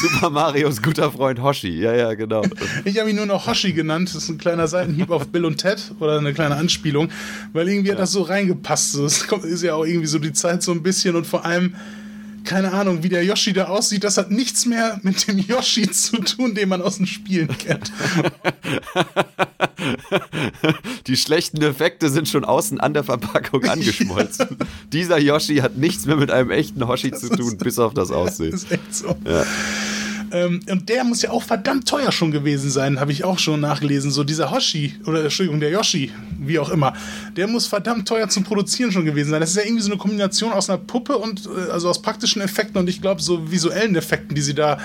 Super 0.01 0.29
Marios 0.29 0.81
guter 0.81 1.11
Freund 1.11 1.41
Hoshi. 1.41 1.79
Ja, 1.79 1.93
ja, 1.95 2.13
genau. 2.13 2.43
Ich 2.85 2.99
habe 2.99 3.09
ihn 3.09 3.15
nur 3.15 3.25
noch 3.25 3.47
Hoshi 3.47 3.73
genannt. 3.73 4.09
Das 4.09 4.23
ist 4.23 4.29
ein 4.29 4.37
kleiner 4.37 4.67
Seitenhieb 4.67 5.09
auf 5.09 5.27
Bill 5.27 5.45
und 5.45 5.57
Ted 5.57 5.91
oder 5.99 6.17
eine 6.17 6.33
kleine 6.33 6.55
Anspielung, 6.55 7.09
weil 7.53 7.69
irgendwie 7.69 7.89
ja. 7.89 7.95
hat 7.95 8.01
das 8.01 8.11
so 8.11 8.21
reingepasst. 8.21 8.97
Das 8.99 9.23
ist 9.43 9.63
ja 9.63 9.75
auch 9.75 9.85
irgendwie 9.85 10.07
so 10.07 10.19
die 10.19 10.33
Zeit 10.33 10.63
so 10.63 10.71
ein 10.71 10.83
bisschen 10.83 11.15
und 11.15 11.25
vor 11.25 11.45
allem 11.45 11.75
keine 12.49 12.73
Ahnung, 12.73 13.03
wie 13.03 13.09
der 13.09 13.23
Yoshi 13.23 13.53
da 13.53 13.65
aussieht, 13.65 14.03
das 14.03 14.17
hat 14.17 14.31
nichts 14.31 14.65
mehr 14.65 14.99
mit 15.03 15.27
dem 15.27 15.37
Yoshi 15.37 15.87
zu 15.91 16.17
tun, 16.17 16.55
den 16.55 16.67
man 16.67 16.81
aus 16.81 16.97
den 16.97 17.05
Spielen 17.05 17.55
kennt. 17.55 17.91
Die 21.05 21.15
schlechten 21.15 21.61
Effekte 21.61 22.09
sind 22.09 22.27
schon 22.27 22.43
außen 22.43 22.79
an 22.79 22.95
der 22.95 23.03
Verpackung 23.03 23.65
angeschmolzen. 23.65 24.57
Ja. 24.59 24.65
Dieser 24.91 25.19
Yoshi 25.19 25.57
hat 25.57 25.77
nichts 25.77 26.07
mehr 26.07 26.15
mit 26.15 26.31
einem 26.31 26.49
echten 26.49 26.87
Hoshi 26.87 27.11
das 27.11 27.19
zu 27.19 27.29
tun, 27.29 27.59
bis 27.59 27.77
auf 27.77 27.93
das 27.93 28.09
Aussehen. 28.11 28.49
Das 28.49 28.63
ist 28.63 28.71
echt 28.71 28.95
so. 28.95 29.15
Ja. 29.25 29.45
Ähm, 30.31 30.61
und 30.69 30.89
der 30.89 31.03
muss 31.03 31.21
ja 31.21 31.31
auch 31.31 31.43
verdammt 31.43 31.87
teuer 31.87 32.11
schon 32.11 32.31
gewesen 32.31 32.69
sein, 32.69 32.99
habe 32.99 33.11
ich 33.11 33.23
auch 33.23 33.39
schon 33.39 33.59
nachgelesen. 33.59 34.11
So 34.11 34.23
dieser 34.23 34.51
Hoshi, 34.51 34.95
oder 35.05 35.23
Entschuldigung, 35.23 35.59
der 35.59 35.71
Yoshi, 35.71 36.11
wie 36.39 36.59
auch 36.59 36.69
immer, 36.69 36.93
der 37.35 37.47
muss 37.47 37.67
verdammt 37.67 38.07
teuer 38.07 38.29
zum 38.29 38.43
Produzieren 38.43 38.91
schon 38.91 39.05
gewesen 39.05 39.31
sein. 39.31 39.41
Das 39.41 39.51
ist 39.51 39.55
ja 39.57 39.63
irgendwie 39.63 39.83
so 39.83 39.91
eine 39.91 39.99
Kombination 39.99 40.51
aus 40.51 40.69
einer 40.69 40.79
Puppe 40.79 41.17
und 41.17 41.45
äh, 41.45 41.71
also 41.71 41.89
aus 41.89 42.01
praktischen 42.01 42.41
Effekten 42.41 42.77
und 42.77 42.89
ich 42.89 43.01
glaube 43.01 43.21
so 43.21 43.51
visuellen 43.51 43.95
Effekten, 43.95 44.35
die 44.35 44.41
sie 44.41 44.55
da 44.55 44.77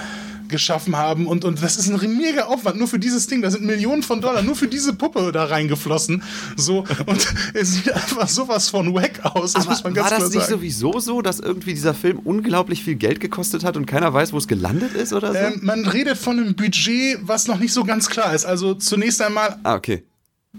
geschaffen 0.48 0.96
haben 0.96 1.26
und, 1.26 1.44
und 1.44 1.62
das 1.62 1.76
ist 1.76 1.88
ein 1.88 2.16
mega 2.16 2.44
Aufwand 2.44 2.78
nur 2.78 2.88
für 2.88 2.98
dieses 2.98 3.26
Ding. 3.26 3.42
Da 3.42 3.50
sind 3.50 3.64
Millionen 3.64 4.02
von 4.02 4.20
Dollar 4.20 4.42
nur 4.42 4.56
für 4.56 4.68
diese 4.68 4.94
Puppe 4.94 5.32
da 5.32 5.44
reingeflossen. 5.44 6.22
So 6.56 6.84
und 7.06 7.34
es 7.54 7.74
sieht 7.74 7.92
einfach 7.92 8.28
sowas 8.28 8.68
von 8.68 8.94
wack 8.94 9.20
aus. 9.24 9.52
Das 9.52 9.64
Aber 9.64 9.72
muss 9.72 9.84
man 9.84 9.94
ganz 9.94 10.10
war 10.10 10.18
das 10.18 10.30
nicht 10.30 10.42
sagen. 10.42 10.52
sowieso 10.52 11.00
so, 11.00 11.22
dass 11.22 11.40
irgendwie 11.40 11.74
dieser 11.74 11.94
Film 11.94 12.18
unglaublich 12.18 12.84
viel 12.84 12.96
Geld 12.96 13.20
gekostet 13.20 13.64
hat 13.64 13.76
und 13.76 13.86
keiner 13.86 14.12
weiß, 14.12 14.32
wo 14.32 14.38
es 14.38 14.48
gelandet 14.48 14.94
ist 14.94 15.12
oder 15.12 15.32
so? 15.32 15.38
Ähm, 15.38 15.60
man 15.62 15.86
redet 15.86 16.18
von 16.18 16.38
einem 16.38 16.54
Budget, 16.54 17.18
was 17.22 17.46
noch 17.46 17.58
nicht 17.58 17.72
so 17.72 17.84
ganz 17.84 18.08
klar 18.08 18.34
ist. 18.34 18.44
Also 18.44 18.74
zunächst 18.74 19.20
einmal. 19.22 19.58
Ah, 19.62 19.74
okay. 19.74 20.04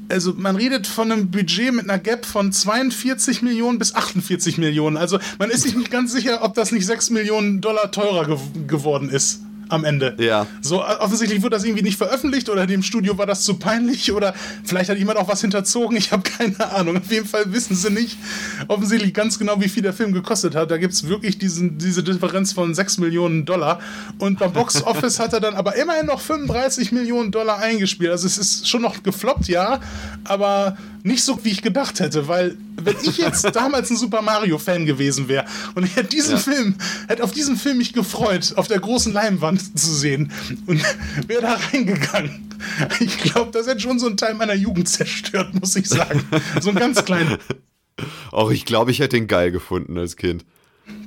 Also 0.10 0.34
man 0.36 0.58
redet 0.58 0.88
von 0.88 1.12
einem 1.12 1.32
Budget 1.32 1.74
mit 1.74 1.90
einer 1.90 2.00
Gap 2.00 2.26
von 2.26 2.52
42 2.52 3.42
Millionen 3.42 3.80
bis 3.80 3.96
48 3.96 4.58
Millionen. 4.58 4.98
Also 4.98 5.20
man 5.40 5.50
ist 5.50 5.64
sich 5.64 5.76
nicht 5.76 5.90
ganz 5.90 6.12
sicher, 6.12 6.44
ob 6.44 6.54
das 6.54 6.74
nicht 6.74 6.86
6 6.86 7.12
Millionen 7.12 7.62
Dollar 7.62 7.92
teurer 7.92 8.26
ge 8.26 8.38
geworden 8.68 9.10
ist 9.10 9.45
am 9.70 9.84
Ende. 9.84 10.16
Ja. 10.20 10.48
So, 10.62 10.84
offensichtlich 10.84 11.42
wurde 11.42 11.56
das 11.56 11.64
irgendwie 11.64 11.84
nicht 11.84 11.98
veröffentlicht 11.98 12.50
oder 12.50 12.68
dem 12.68 12.84
Studio 12.84 13.18
war 13.18 13.26
das 13.26 13.44
zu 13.44 13.56
peinlich 13.58 14.12
oder 14.12 14.34
vielleicht 14.64 14.90
hat 14.90 14.98
jemand 14.98 15.18
auch 15.18 15.28
was 15.28 15.42
hinterzogen. 15.42 15.98
Ich 15.98 16.12
habe 16.12 16.24
keine 16.24 16.72
Ahnung. 16.72 16.98
Auf 16.98 17.12
jeden 17.12 17.26
Fall 17.26 17.52
wissen 17.54 17.76
sie 17.76 17.90
nicht 17.90 18.18
offensichtlich 18.68 19.14
ganz 19.14 19.40
genau, 19.40 19.60
wie 19.62 19.70
viel 19.70 19.84
der 19.84 19.94
Film 19.94 20.14
gekostet 20.14 20.56
hat. 20.56 20.72
Da 20.72 20.78
gibt 20.78 20.94
es 20.94 21.08
wirklich 21.08 21.38
diesen, 21.38 21.78
diese 21.78 22.04
Differenz 22.04 22.54
von 22.54 22.74
6 22.74 22.98
Millionen 23.00 23.46
Dollar. 23.46 23.80
Und 24.20 24.40
beim 24.40 24.54
Box 24.54 24.84
Office 24.86 25.20
hat 25.20 25.34
er 25.34 25.40
dann 25.40 25.56
aber 25.56 25.76
immerhin 25.76 26.06
noch 26.06 26.22
35 26.22 26.92
Millionen 26.92 27.32
Dollar 27.32 27.60
eingespielt. 27.60 28.12
Also 28.12 28.28
es 28.28 28.38
ist 28.38 28.68
schon 28.68 28.82
noch 28.82 29.04
gefloppt, 29.04 29.48
ja, 29.48 29.80
aber 30.24 30.78
nicht 31.04 31.24
so, 31.24 31.44
wie 31.44 31.50
ich 31.50 31.62
gedacht 31.62 32.00
hätte, 32.00 32.28
weil 32.28 32.58
wenn 32.82 32.96
ich 33.04 33.18
jetzt 33.18 33.56
damals 33.56 33.90
ein 33.90 33.98
Super 33.98 34.22
Mario-Fan 34.22 34.86
gewesen 34.86 35.28
wäre 35.28 35.46
und 35.76 35.86
ich 35.86 35.96
hätte 35.96 36.10
diesen 36.10 36.36
ja. 36.36 36.38
Film, 36.38 36.76
hätte 37.08 37.24
auf 37.24 37.32
diesen 37.32 37.56
Film 37.58 37.78
mich 37.78 37.94
gefreut, 37.94 38.54
auf 38.56 38.68
der 38.68 38.80
großen 38.80 39.14
Leinwand 39.14 39.78
zu 39.78 39.94
sehen 39.94 40.32
und 40.68 40.82
wäre 41.28 41.42
da 41.42 41.58
reingegangen. 41.72 42.50
Ich 43.00 43.18
glaube, 43.18 43.52
das 43.52 43.68
hätte 43.68 43.82
schon 43.82 44.00
so 44.00 44.08
einen 44.08 44.18
Teil 44.18 44.34
meiner 44.34 44.54
Jugend 44.54 44.88
zerstört, 44.90 45.54
muss 45.60 45.76
ich 45.76 45.88
sagen. 45.88 46.24
So 46.62 46.70
ein 46.70 46.76
ganz 46.76 47.04
kleinen. 47.06 47.38
Auch 48.32 48.52
ich 48.52 48.66
glaube, 48.66 48.92
ich 48.92 49.00
hätte 49.00 49.18
ihn 49.18 49.28
geil 49.28 49.52
gefunden 49.52 49.98
als 49.98 50.18
Kind. 50.18 50.46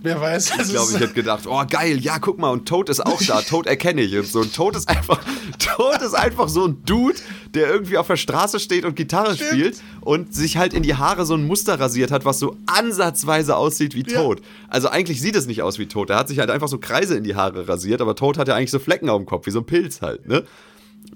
Wer 0.03 0.21
weiß. 0.21 0.53
Ich 0.63 0.69
glaube, 0.71 0.93
ich 0.93 1.01
hätte 1.01 1.13
gedacht, 1.15 1.47
oh 1.47 1.63
geil, 1.69 1.99
ja, 1.99 2.19
guck 2.19 2.39
mal, 2.39 2.51
und 2.51 2.69
Toad 2.69 2.89
ist 2.89 3.05
auch 3.05 3.21
da. 3.23 3.43
Toad 3.43 3.67
erkenne 3.67 4.03
ich 4.03 4.17
und 4.17 4.27
so. 4.27 4.41
Und 4.41 4.55
Toad 4.55 4.77
ist 4.77 4.89
einfach, 4.89 5.21
Toad 5.59 6.03
ist 6.03 6.15
einfach 6.15 6.49
so 6.49 6.67
ein 6.67 6.83
Dude, 6.85 7.19
der 7.55 7.69
irgendwie 7.69 7.99
auf 7.99 8.07
der 8.07 8.17
Straße 8.17 8.61
steht 8.61 8.85
und 8.85 8.95
Gitarre 8.95 9.35
Stimmt. 9.35 9.51
spielt 9.51 9.83
und 10.01 10.35
sich 10.35 10.57
halt 10.57 10.73
in 10.73 10.83
die 10.83 10.95
Haare 10.95 11.27
so 11.27 11.35
ein 11.35 11.47
Muster 11.47 11.81
rasiert 11.81 12.11
hat, 12.11 12.25
was 12.25 12.39
so 12.39 12.57
ansatzweise 12.67 13.57
aussieht 13.57 13.95
wie 13.95 14.05
Toad. 14.05 14.41
Ja. 14.41 14.47
Also 14.69 14.89
eigentlich 14.89 15.21
sieht 15.21 15.37
es 15.37 15.47
nicht 15.47 15.63
aus 15.63 15.79
wie 15.79 15.87
Toad. 15.87 16.11
Er 16.11 16.17
hat 16.17 16.29
sich 16.29 16.39
halt 16.39 16.51
einfach 16.51 16.69
so 16.69 16.79
Kreise 16.79 17.17
in 17.17 17.25
die 17.25 17.35
Haare 17.35 17.69
rasiert, 17.69 18.01
aber 18.01 18.15
Toad 18.15 18.39
hat 18.39 18.49
ja 18.49 18.55
eigentlich 18.55 18.71
so 18.71 18.79
Flecken 18.79 19.09
auf 19.11 19.19
dem 19.19 19.27
Kopf, 19.27 19.47
wie 19.47 19.51
so 19.51 19.61
ein 19.61 19.67
Pilz 19.67 20.01
halt, 20.01 20.27
ne? 20.29 20.45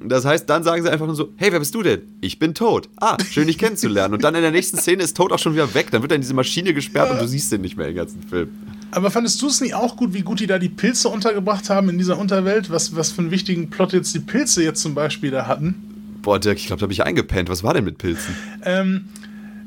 Das 0.01 0.25
heißt, 0.25 0.49
dann 0.49 0.65
sagen 0.65 0.83
sie 0.83 0.91
einfach 0.91 1.07
nur 1.07 1.15
so, 1.15 1.31
hey, 1.37 1.53
wer 1.53 1.59
bist 1.59 1.75
du 1.75 1.83
denn? 1.83 2.03
Ich 2.21 2.39
bin 2.39 2.55
Toad. 2.55 2.89
Ah, 2.97 3.17
schön 3.31 3.47
dich 3.47 3.59
kennenzulernen. 3.59 4.15
Und 4.15 4.25
dann 4.25 4.35
in 4.35 4.43
der 4.43 4.51
nächsten 4.51 4.79
Szene 4.79 5.03
ist 5.03 5.17
Toad 5.17 5.33
auch 5.33 5.39
schon 5.39 5.55
wieder 5.55 5.73
weg. 5.75 5.91
Dann 5.91 6.03
wird 6.03 6.13
er 6.13 6.17
in 6.17 6.23
diese 6.23 6.35
Maschine 6.35 6.75
gesperrt 6.75 7.09
ja. 7.09 7.15
und 7.15 7.23
du 7.23 7.29
siehst 7.29 7.53
ihn 7.53 7.61
nicht 7.61 7.77
mehr 7.77 7.87
den 7.87 7.97
ganzen 7.97 8.23
Film. 8.23 8.51
Aber 8.91 9.11
fandest 9.11 9.41
du 9.41 9.47
es 9.47 9.61
nicht 9.61 9.75
auch 9.75 9.97
gut, 9.97 10.13
wie 10.13 10.21
gut 10.21 10.41
die 10.41 10.47
da 10.47 10.59
die 10.59 10.69
Pilze 10.69 11.09
untergebracht 11.09 11.71
haben 11.71 11.89
in 11.89 11.99
dieser 11.99 12.19
Unterwelt? 12.19 12.71
Was, 12.71 12.95
was 12.95 13.11
für 13.11 13.23
einen 13.23 13.31
wichtigen 13.31 13.71
Plot 13.71 13.93
jetzt 13.93 14.15
die 14.15 14.21
Pilze 14.21 14.63
jetzt 14.63 14.83
zum 14.83 14.95
Beispiel 14.95 15.31
da 15.31 15.47
hatten? 15.47 15.75
Boah, 16.21 16.39
Dirk, 16.39 16.59
ich 16.59 16.67
glaube, 16.67 16.81
da 16.81 16.85
habe 16.85 16.93
ich 16.93 17.03
eingepennt. 17.03 17.49
Was 17.49 17.63
war 17.63 17.75
denn 17.75 17.85
mit 17.85 17.99
Pilzen? 17.99 18.37
Ähm, 18.65 19.07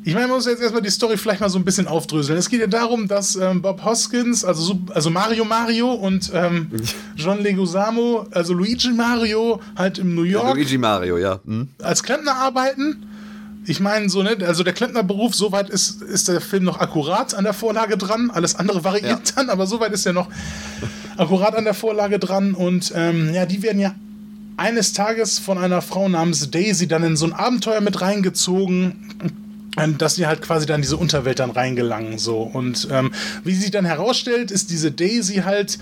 ich 0.08 0.14
meine, 0.14 0.28
man 0.28 0.36
muss 0.36 0.46
jetzt 0.46 0.62
erstmal 0.62 0.84
die 0.84 0.92
Story 0.92 1.18
vielleicht 1.18 1.42
mal 1.42 1.50
so 1.50 1.58
ein 1.58 1.66
bisschen 1.66 1.88
aufdröseln. 1.88 2.38
Es 2.38 2.48
geht 2.48 2.60
ja 2.60 2.68
darum, 2.68 3.08
dass 3.08 3.36
ähm, 3.38 3.64
Bob 3.64 3.84
Hoskins, 3.84 4.46
also, 4.46 4.78
also 4.94 5.10
Mario 5.10 5.46
Mario 5.46 5.92
und 5.94 6.30
ähm, 6.32 6.70
John 7.16 7.42
Leguizamo, 7.42 8.28
also 8.30 8.54
Luigi 8.54 8.92
Mario, 8.92 9.60
halt 9.76 9.98
im 9.98 10.14
New 10.14 10.22
York. 10.22 10.46
Ja, 10.46 10.54
Luigi 10.54 10.78
Mario, 10.78 11.18
ja. 11.18 11.40
Hm. 11.44 11.70
Als 11.82 12.04
Klempner 12.04 12.36
arbeiten. 12.36 13.08
Ich 13.66 13.80
meine, 13.80 14.08
so, 14.08 14.22
ne, 14.22 14.38
also 14.46 14.62
der 14.62 14.74
Klempnerberuf, 14.74 15.34
soweit 15.34 15.72
ist, 15.72 16.04
ist 16.04 16.28
der 16.28 16.40
Film 16.40 16.66
noch 16.66 16.80
akkurat 16.80 17.34
an 17.34 17.44
der 17.44 17.54
Vorlage 17.54 17.98
dran. 17.98 18.30
Alles 18.30 18.54
andere 18.54 18.84
variiert 18.84 19.30
ja. 19.30 19.36
dann, 19.36 19.50
aber 19.50 19.66
soweit 19.66 19.92
ist 19.92 20.06
er 20.06 20.14
noch 20.14 20.30
akkurat 21.18 21.56
an 21.56 21.64
der 21.64 21.74
Vorlage 21.74 22.20
dran. 22.20 22.54
Und 22.54 22.94
ähm, 22.96 23.34
ja, 23.34 23.48
die 23.48 23.64
werden 23.64 23.80
ja 23.80 23.96
eines 24.56 24.94
Tages 24.94 25.40
von 25.40 25.58
einer 25.58 25.82
Frau 25.82 26.08
namens 26.10 26.52
Daisy 26.52 26.88
dann 26.88 27.04
in 27.04 27.18
so 27.18 27.26
ein 27.26 27.34
Abenteuer 27.34 27.82
mit 27.82 28.02
reingezogen 28.02 28.94
dass 29.98 30.16
sie 30.16 30.28
halt 30.28 30.42
quasi 30.42 30.66
dann 30.66 30.82
diese 30.82 30.98
Unterwelt 30.98 31.40
dann 31.40 31.52
reingelangen 31.52 32.18
so 32.18 32.40
und 32.42 32.88
ähm, 32.92 33.12
wie 33.44 33.54
sich 33.54 33.72
dann 33.72 33.86
herausstellt, 33.86 34.52
ist 34.52 34.70
diese 34.70 34.92
Daisy 34.92 35.44
halt 35.46 35.78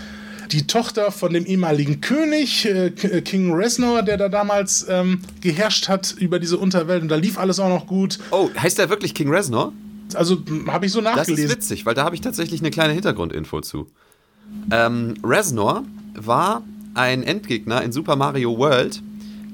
die 0.52 0.68
Tochter 0.68 1.12
von 1.12 1.34
dem 1.34 1.46
ehemaligen 1.46 2.02
König 2.02 2.66
äh, 2.66 2.88
äh, 2.88 3.22
King 3.22 3.54
Reznor, 3.54 4.04
der 4.04 4.18
da 4.18 4.30
damals 4.30 4.86
ähm, 4.90 5.22
geherrscht 5.42 5.90
hat 5.90 6.16
über 6.18 6.40
diese 6.40 6.58
Unterwelt 6.58 7.02
und 7.02 7.10
da 7.10 7.16
lief 7.16 7.38
alles 7.38 7.60
auch 7.60 7.70
noch 7.70 7.88
gut. 7.88 8.20
Oh, 8.32 8.50
heißt 8.58 8.78
der 8.78 8.90
wirklich 8.90 9.14
King 9.14 9.30
Reznor? 9.30 9.74
Also 10.14 10.44
habe 10.68 10.86
ich 10.86 10.92
so 10.92 11.02
nachgelesen. 11.02 11.36
Das 11.36 11.44
ist 11.46 11.58
witzig, 11.58 11.86
weil 11.86 11.96
da 11.96 12.04
habe 12.04 12.16
ich 12.16 12.22
tatsächlich 12.22 12.62
eine 12.62 12.72
kleine 12.72 12.94
Hintergrundinfo 12.94 13.62
zu. 13.62 13.88
Ähm, 14.72 15.16
Reznor 15.24 15.84
war 16.16 16.64
ein 16.94 17.24
Endgegner 17.24 17.82
in 17.82 17.92
Super 17.92 18.16
Mario 18.16 18.58
World 18.58 19.02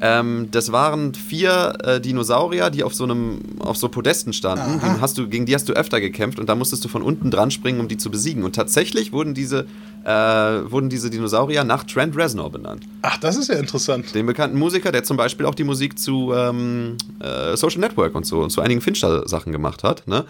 ähm, 0.02 0.48
das 0.52 0.72
waren 0.72 1.14
vier 1.14 1.78
äh, 1.84 2.00
Dinosaurier, 2.00 2.70
die 2.70 2.84
auf 2.84 2.94
so 2.94 3.04
einem, 3.04 3.40
auf 3.60 3.78
so 3.78 3.90
Podesten 3.90 4.32
standen. 4.32 4.80
Die 4.80 5.02
hast 5.02 5.18
du, 5.18 5.28
gegen 5.28 5.46
die 5.46 5.54
hast 5.54 5.68
du 5.68 5.74
öfter 5.74 6.00
gekämpft 6.00 6.40
und 6.40 6.48
da 6.48 6.56
musstest 6.56 6.86
du 6.86 6.88
von 6.88 7.02
unten 7.02 7.32
dran 7.32 7.52
springen, 7.52 7.80
um 7.80 7.88
die 7.88 7.98
zu 7.98 8.10
besiegen. 8.10 8.44
Und 8.44 8.56
tatsächlich 8.56 9.12
wurden 9.12 9.34
diese, 9.34 9.66
äh, 10.06 10.10
wurden 10.10 10.90
diese 10.90 11.10
Dinosaurier 11.10 11.64
nach 11.66 11.84
Trent 11.84 12.16
Reznor 12.16 12.50
benannt. 12.50 12.84
Ach, 13.02 13.18
das 13.18 13.36
ist 13.36 13.50
ja 13.50 13.56
interessant. 13.56 14.16
Den 14.16 14.26
bekannten 14.26 14.58
Musiker, 14.58 14.92
der 14.92 15.04
zum 15.04 15.18
Beispiel 15.18 15.46
auch 15.46 15.56
die 15.56 15.66
Musik 15.66 16.00
zu 16.00 16.34
ähm, 16.34 16.98
äh, 17.20 17.58
Social 17.58 17.82
Network 17.82 18.16
und 18.16 18.26
so 18.26 18.42
und 18.42 18.52
zu 18.52 18.62
einigen 18.62 18.82
Fincher-Sachen 18.82 19.52
gemacht 19.52 19.84
hat. 19.84 20.08
Ne? 20.08 20.26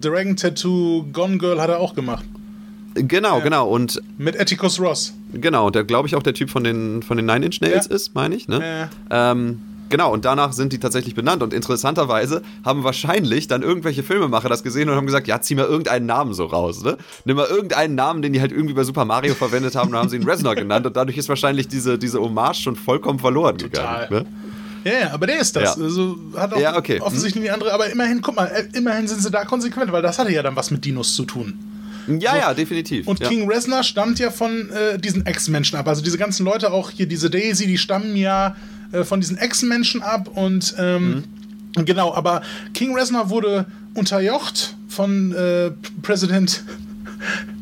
Dragon 0.00 0.36
Tattoo 0.36 1.04
Gone 1.12 1.38
Girl 1.38 1.60
hat 1.60 1.68
er 1.68 1.80
auch 1.80 1.94
gemacht. 1.94 2.24
Genau, 2.96 3.38
ja. 3.38 3.44
genau. 3.44 3.68
Und 3.68 4.00
mit 4.18 4.38
Atticus 4.38 4.80
Ross. 4.80 5.12
Genau, 5.32 5.70
der 5.70 5.84
glaube 5.84 6.08
ich 6.08 6.14
auch 6.14 6.22
der 6.22 6.34
Typ 6.34 6.50
von 6.50 6.64
den, 6.64 7.02
von 7.02 7.16
den 7.16 7.26
Nine 7.26 7.46
Inch 7.46 7.60
Nails 7.60 7.88
ja. 7.88 7.94
ist, 7.94 8.14
meine 8.14 8.34
ich. 8.34 8.48
Ne? 8.48 8.88
Ja. 9.10 9.32
Ähm, 9.32 9.60
genau, 9.88 10.12
und 10.12 10.24
danach 10.24 10.52
sind 10.52 10.72
die 10.72 10.78
tatsächlich 10.78 11.14
benannt. 11.14 11.42
Und 11.42 11.52
interessanterweise 11.52 12.42
haben 12.64 12.84
wahrscheinlich 12.84 13.48
dann 13.48 13.62
irgendwelche 13.62 14.02
Filmemacher 14.02 14.48
das 14.48 14.62
gesehen 14.62 14.88
und 14.88 14.96
haben 14.96 15.06
gesagt, 15.06 15.28
ja, 15.28 15.40
zieh 15.40 15.54
mal 15.54 15.66
irgendeinen 15.66 16.06
Namen 16.06 16.32
so 16.34 16.46
raus. 16.46 16.82
Ne? 16.82 16.96
Nimm 17.24 17.36
mal 17.36 17.46
irgendeinen 17.46 17.94
Namen, 17.94 18.22
den 18.22 18.32
die 18.32 18.40
halt 18.40 18.52
irgendwie 18.52 18.74
bei 18.74 18.84
Super 18.84 19.04
Mario 19.04 19.34
verwendet 19.34 19.76
haben 19.76 19.90
und 19.90 19.96
haben 19.96 20.08
sie 20.08 20.16
ihn 20.16 20.24
Reznor 20.24 20.54
genannt. 20.56 20.86
Und 20.86 20.96
dadurch 20.96 21.18
ist 21.18 21.28
wahrscheinlich 21.28 21.68
diese, 21.68 21.98
diese 21.98 22.20
Hommage 22.20 22.62
schon 22.62 22.76
vollkommen 22.76 23.18
verloren 23.18 23.58
Total. 23.58 24.06
gegangen. 24.08 24.24
Ne? 24.24 24.46
Ja, 24.86 25.12
aber 25.12 25.26
der 25.26 25.40
ist 25.40 25.56
das. 25.56 25.76
Ja. 25.76 25.82
Also 25.82 26.16
hat 26.36 26.54
auch 26.54 26.60
ja, 26.60 26.76
okay. 26.76 27.00
offensichtlich 27.00 27.42
die 27.42 27.50
andere, 27.50 27.72
aber 27.74 27.90
immerhin, 27.90 28.22
guck 28.22 28.36
mal, 28.36 28.46
äh, 28.46 28.68
immerhin 28.72 29.08
sind 29.08 29.20
sie 29.20 29.32
da 29.32 29.44
konsequent, 29.44 29.90
weil 29.90 30.02
das 30.02 30.16
hatte 30.20 30.30
ja 30.30 30.44
dann 30.44 30.54
was 30.54 30.70
mit 30.70 30.84
Dinos 30.84 31.16
zu 31.16 31.24
tun. 31.24 31.58
Ja, 32.06 32.32
so. 32.32 32.36
ja, 32.36 32.54
definitiv. 32.54 33.06
Und 33.06 33.20
ja. 33.20 33.28
King 33.28 33.48
Reznor 33.50 33.82
stammt 33.82 34.18
ja 34.18 34.30
von 34.30 34.70
äh, 34.70 34.98
diesen 34.98 35.26
Ex-Menschen 35.26 35.78
ab. 35.78 35.88
Also 35.88 36.02
diese 36.02 36.18
ganzen 36.18 36.44
Leute, 36.44 36.72
auch 36.72 36.90
hier 36.90 37.06
diese 37.06 37.30
Daisy, 37.30 37.66
die 37.66 37.78
stammen 37.78 38.16
ja 38.16 38.56
äh, 38.92 39.04
von 39.04 39.20
diesen 39.20 39.38
Ex-Menschen 39.38 40.02
ab. 40.02 40.28
Und 40.34 40.74
ähm, 40.78 41.24
mhm. 41.76 41.84
genau, 41.84 42.14
aber 42.14 42.42
King 42.74 42.94
Reznor 42.96 43.30
wurde 43.30 43.66
unterjocht 43.94 44.76
von 44.88 45.32
äh, 45.34 45.70
Präsident 46.02 46.62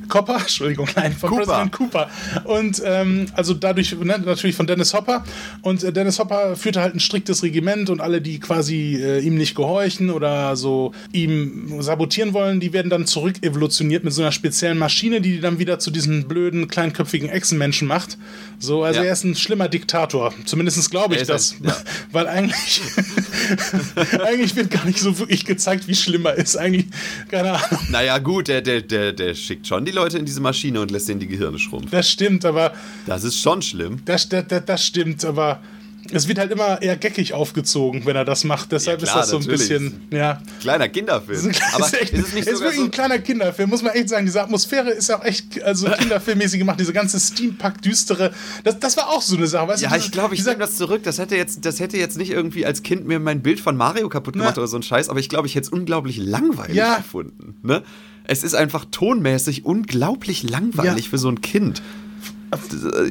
Copper, 0.09 0.39
Entschuldigung, 0.39 0.89
nein, 0.97 1.13
von 1.13 1.31
Cooper. 1.31 1.45
President 1.45 1.73
Cooper. 1.73 2.11
Und 2.45 2.83
ähm, 2.85 3.27
also 3.35 3.55
dadurch 3.55 3.95
ne, 3.97 4.19
natürlich 4.25 4.57
von 4.57 4.67
Dennis 4.67 4.95
Hopper. 4.95 5.25
Und 5.63 5.83
äh, 5.85 5.93
Dennis 5.93 6.19
Hopper 6.19 6.57
führte 6.57 6.81
halt 6.81 6.95
ein 6.95 7.01
striktes 7.01 7.43
Regiment 7.43 7.91
und 7.91 8.01
alle, 8.01 8.21
die 8.21 8.41
quasi 8.41 8.97
äh, 8.97 9.21
ihm 9.21 9.37
nicht 9.37 9.55
gehorchen 9.55 10.11
oder 10.11 10.57
so 10.57 10.93
ihm 11.13 11.83
sabotieren 11.83 12.33
wollen, 12.33 12.61
die 12.61 12.73
werden 12.73 12.91
dann 12.91 13.07
zurück 13.07 13.37
evolutioniert 13.43 14.05
mit 14.05 14.13
so 14.13 14.23
einer 14.23 14.33
speziellen 14.33 14.79
Maschine, 14.79 15.21
die 15.21 15.35
die 15.35 15.41
dann 15.41 15.59
wieder 15.59 15.79
zu 15.79 15.91
diesen 15.91 16.29
blöden, 16.29 16.69
kleinköpfigen 16.69 17.29
Echsenmenschen 17.29 17.89
macht. 17.89 18.17
So, 18.59 18.85
also 18.85 19.01
ja. 19.01 19.07
er 19.07 19.13
ist 19.13 19.25
ein 19.25 19.35
schlimmer 19.35 19.69
Diktator. 19.69 20.33
Zumindest 20.45 20.91
glaube 20.91 21.17
ich 21.17 21.25
das. 21.25 21.57
Ein, 21.61 21.69
ja. 21.69 21.77
Weil 22.13 22.29
eigentlich, 22.29 22.81
eigentlich 24.25 24.57
wird 24.57 24.71
gar 24.71 24.85
nicht 24.85 24.99
so 24.99 25.19
wirklich 25.19 25.45
gezeigt, 25.45 25.89
wie 25.89 25.95
schlimm 25.95 26.25
er 26.27 26.35
ist. 26.35 26.57
Eigentlich, 26.57 26.87
keine 27.31 27.53
Ahnung. 27.53 27.81
Naja, 27.91 28.19
gut, 28.19 28.49
der, 28.49 28.63
der, 28.63 28.81
der, 28.83 29.13
der 29.13 29.35
schickt 29.35 29.67
schon 29.67 29.85
die 29.85 29.91
Leute 29.95 30.19
in 30.19 30.25
diese 30.25 30.41
Maschine 30.41 30.81
und 30.81 30.91
lässt 30.91 31.09
denen 31.09 31.21
die 31.21 31.29
Gehirne 31.29 31.59
schrumpfen. 31.59 31.91
Das 31.91 32.11
stimmt, 32.11 32.45
aber. 32.45 32.73
Das 33.07 33.25
ist 33.25 33.41
schon 33.41 33.63
schlimm. 33.63 34.03
Das, 34.05 34.29
das, 34.29 34.47
das, 34.49 34.65
das 34.65 34.87
stimmt, 34.87 35.25
aber 35.25 35.61
es 36.13 36.29
wird 36.29 36.39
halt 36.39 36.51
immer 36.51 36.81
eher 36.83 36.97
geckig 36.97 37.33
aufgezogen, 37.33 38.05
wenn 38.05 38.17
er 38.17 38.25
das 38.25 38.45
macht. 38.45 38.73
Deshalb 38.73 39.01
ja, 39.01 39.07
klar, 39.07 39.23
ist 39.23 39.23
das 39.23 39.31
so 39.31 39.39
ein 39.39 39.47
bisschen, 39.47 40.07
ja. 40.11 40.41
Kleiner 40.61 40.89
Kinderfilm. 40.89 41.53
Aber 41.73 41.87
ist, 41.87 42.01
echt, 42.01 42.13
ist 42.13 42.29
es 42.29 42.35
nicht 42.35 42.47
ist 42.47 42.61
wirklich 42.61 42.79
so 42.79 42.85
ein 42.85 42.91
kleiner 42.91 43.19
Kinderfilm, 43.19 43.71
muss 43.71 43.83
man 43.83 43.93
echt 43.93 44.09
sagen. 44.09 44.27
Diese 44.27 44.43
Atmosphäre 44.43 44.91
ist 44.91 45.11
auch 45.11 45.25
echt 45.25 45.63
also 45.63 45.89
kinderfilmmäßig 45.99 46.59
gemacht. 46.59 46.79
Diese 46.79 46.93
ganze 46.93 47.19
Steampunk-düstere, 47.19 48.33
das, 48.65 48.79
das 48.79 48.97
war 48.97 49.09
auch 49.09 49.23
so 49.23 49.37
eine 49.37 49.47
Sache. 49.47 49.69
Weißt 49.69 49.83
ja, 49.83 49.91
du, 49.91 49.97
ich 49.97 50.11
glaube, 50.11 50.35
ich 50.35 50.45
nehme 50.45 50.59
das 50.59 50.77
zurück. 50.77 51.03
Das 51.05 51.19
hätte, 51.19 51.37
jetzt, 51.37 51.65
das 51.65 51.81
hätte 51.81 51.97
jetzt 51.97 52.19
nicht 52.19 52.31
irgendwie 52.31 52.67
als 52.67 52.83
Kind 52.83 53.07
mir 53.07 53.19
mein 53.19 53.43
Bild 53.43 53.61
von 53.61 53.77
Mario 53.77 54.09
kaputt 54.09 54.35
gemacht 54.35 54.55
Na. 54.57 54.63
oder 54.63 54.69
so 54.69 54.77
ein 54.77 54.83
Scheiß, 54.83 55.09
aber 55.09 55.21
ich 55.21 55.29
glaube, 55.29 55.47
ich 55.47 55.55
hätte 55.55 55.67
es 55.67 55.73
unglaublich 55.73 56.19
langweilig 56.19 56.77
ja. 56.77 56.97
gefunden. 56.97 57.57
Ne? 57.63 57.83
Es 58.27 58.43
ist 58.43 58.55
einfach 58.55 58.87
tonmäßig 58.91 59.65
unglaublich 59.65 60.43
langweilig 60.43 61.05
ja. 61.05 61.11
für 61.11 61.19
so 61.19 61.29
ein 61.29 61.41
Kind. 61.41 61.83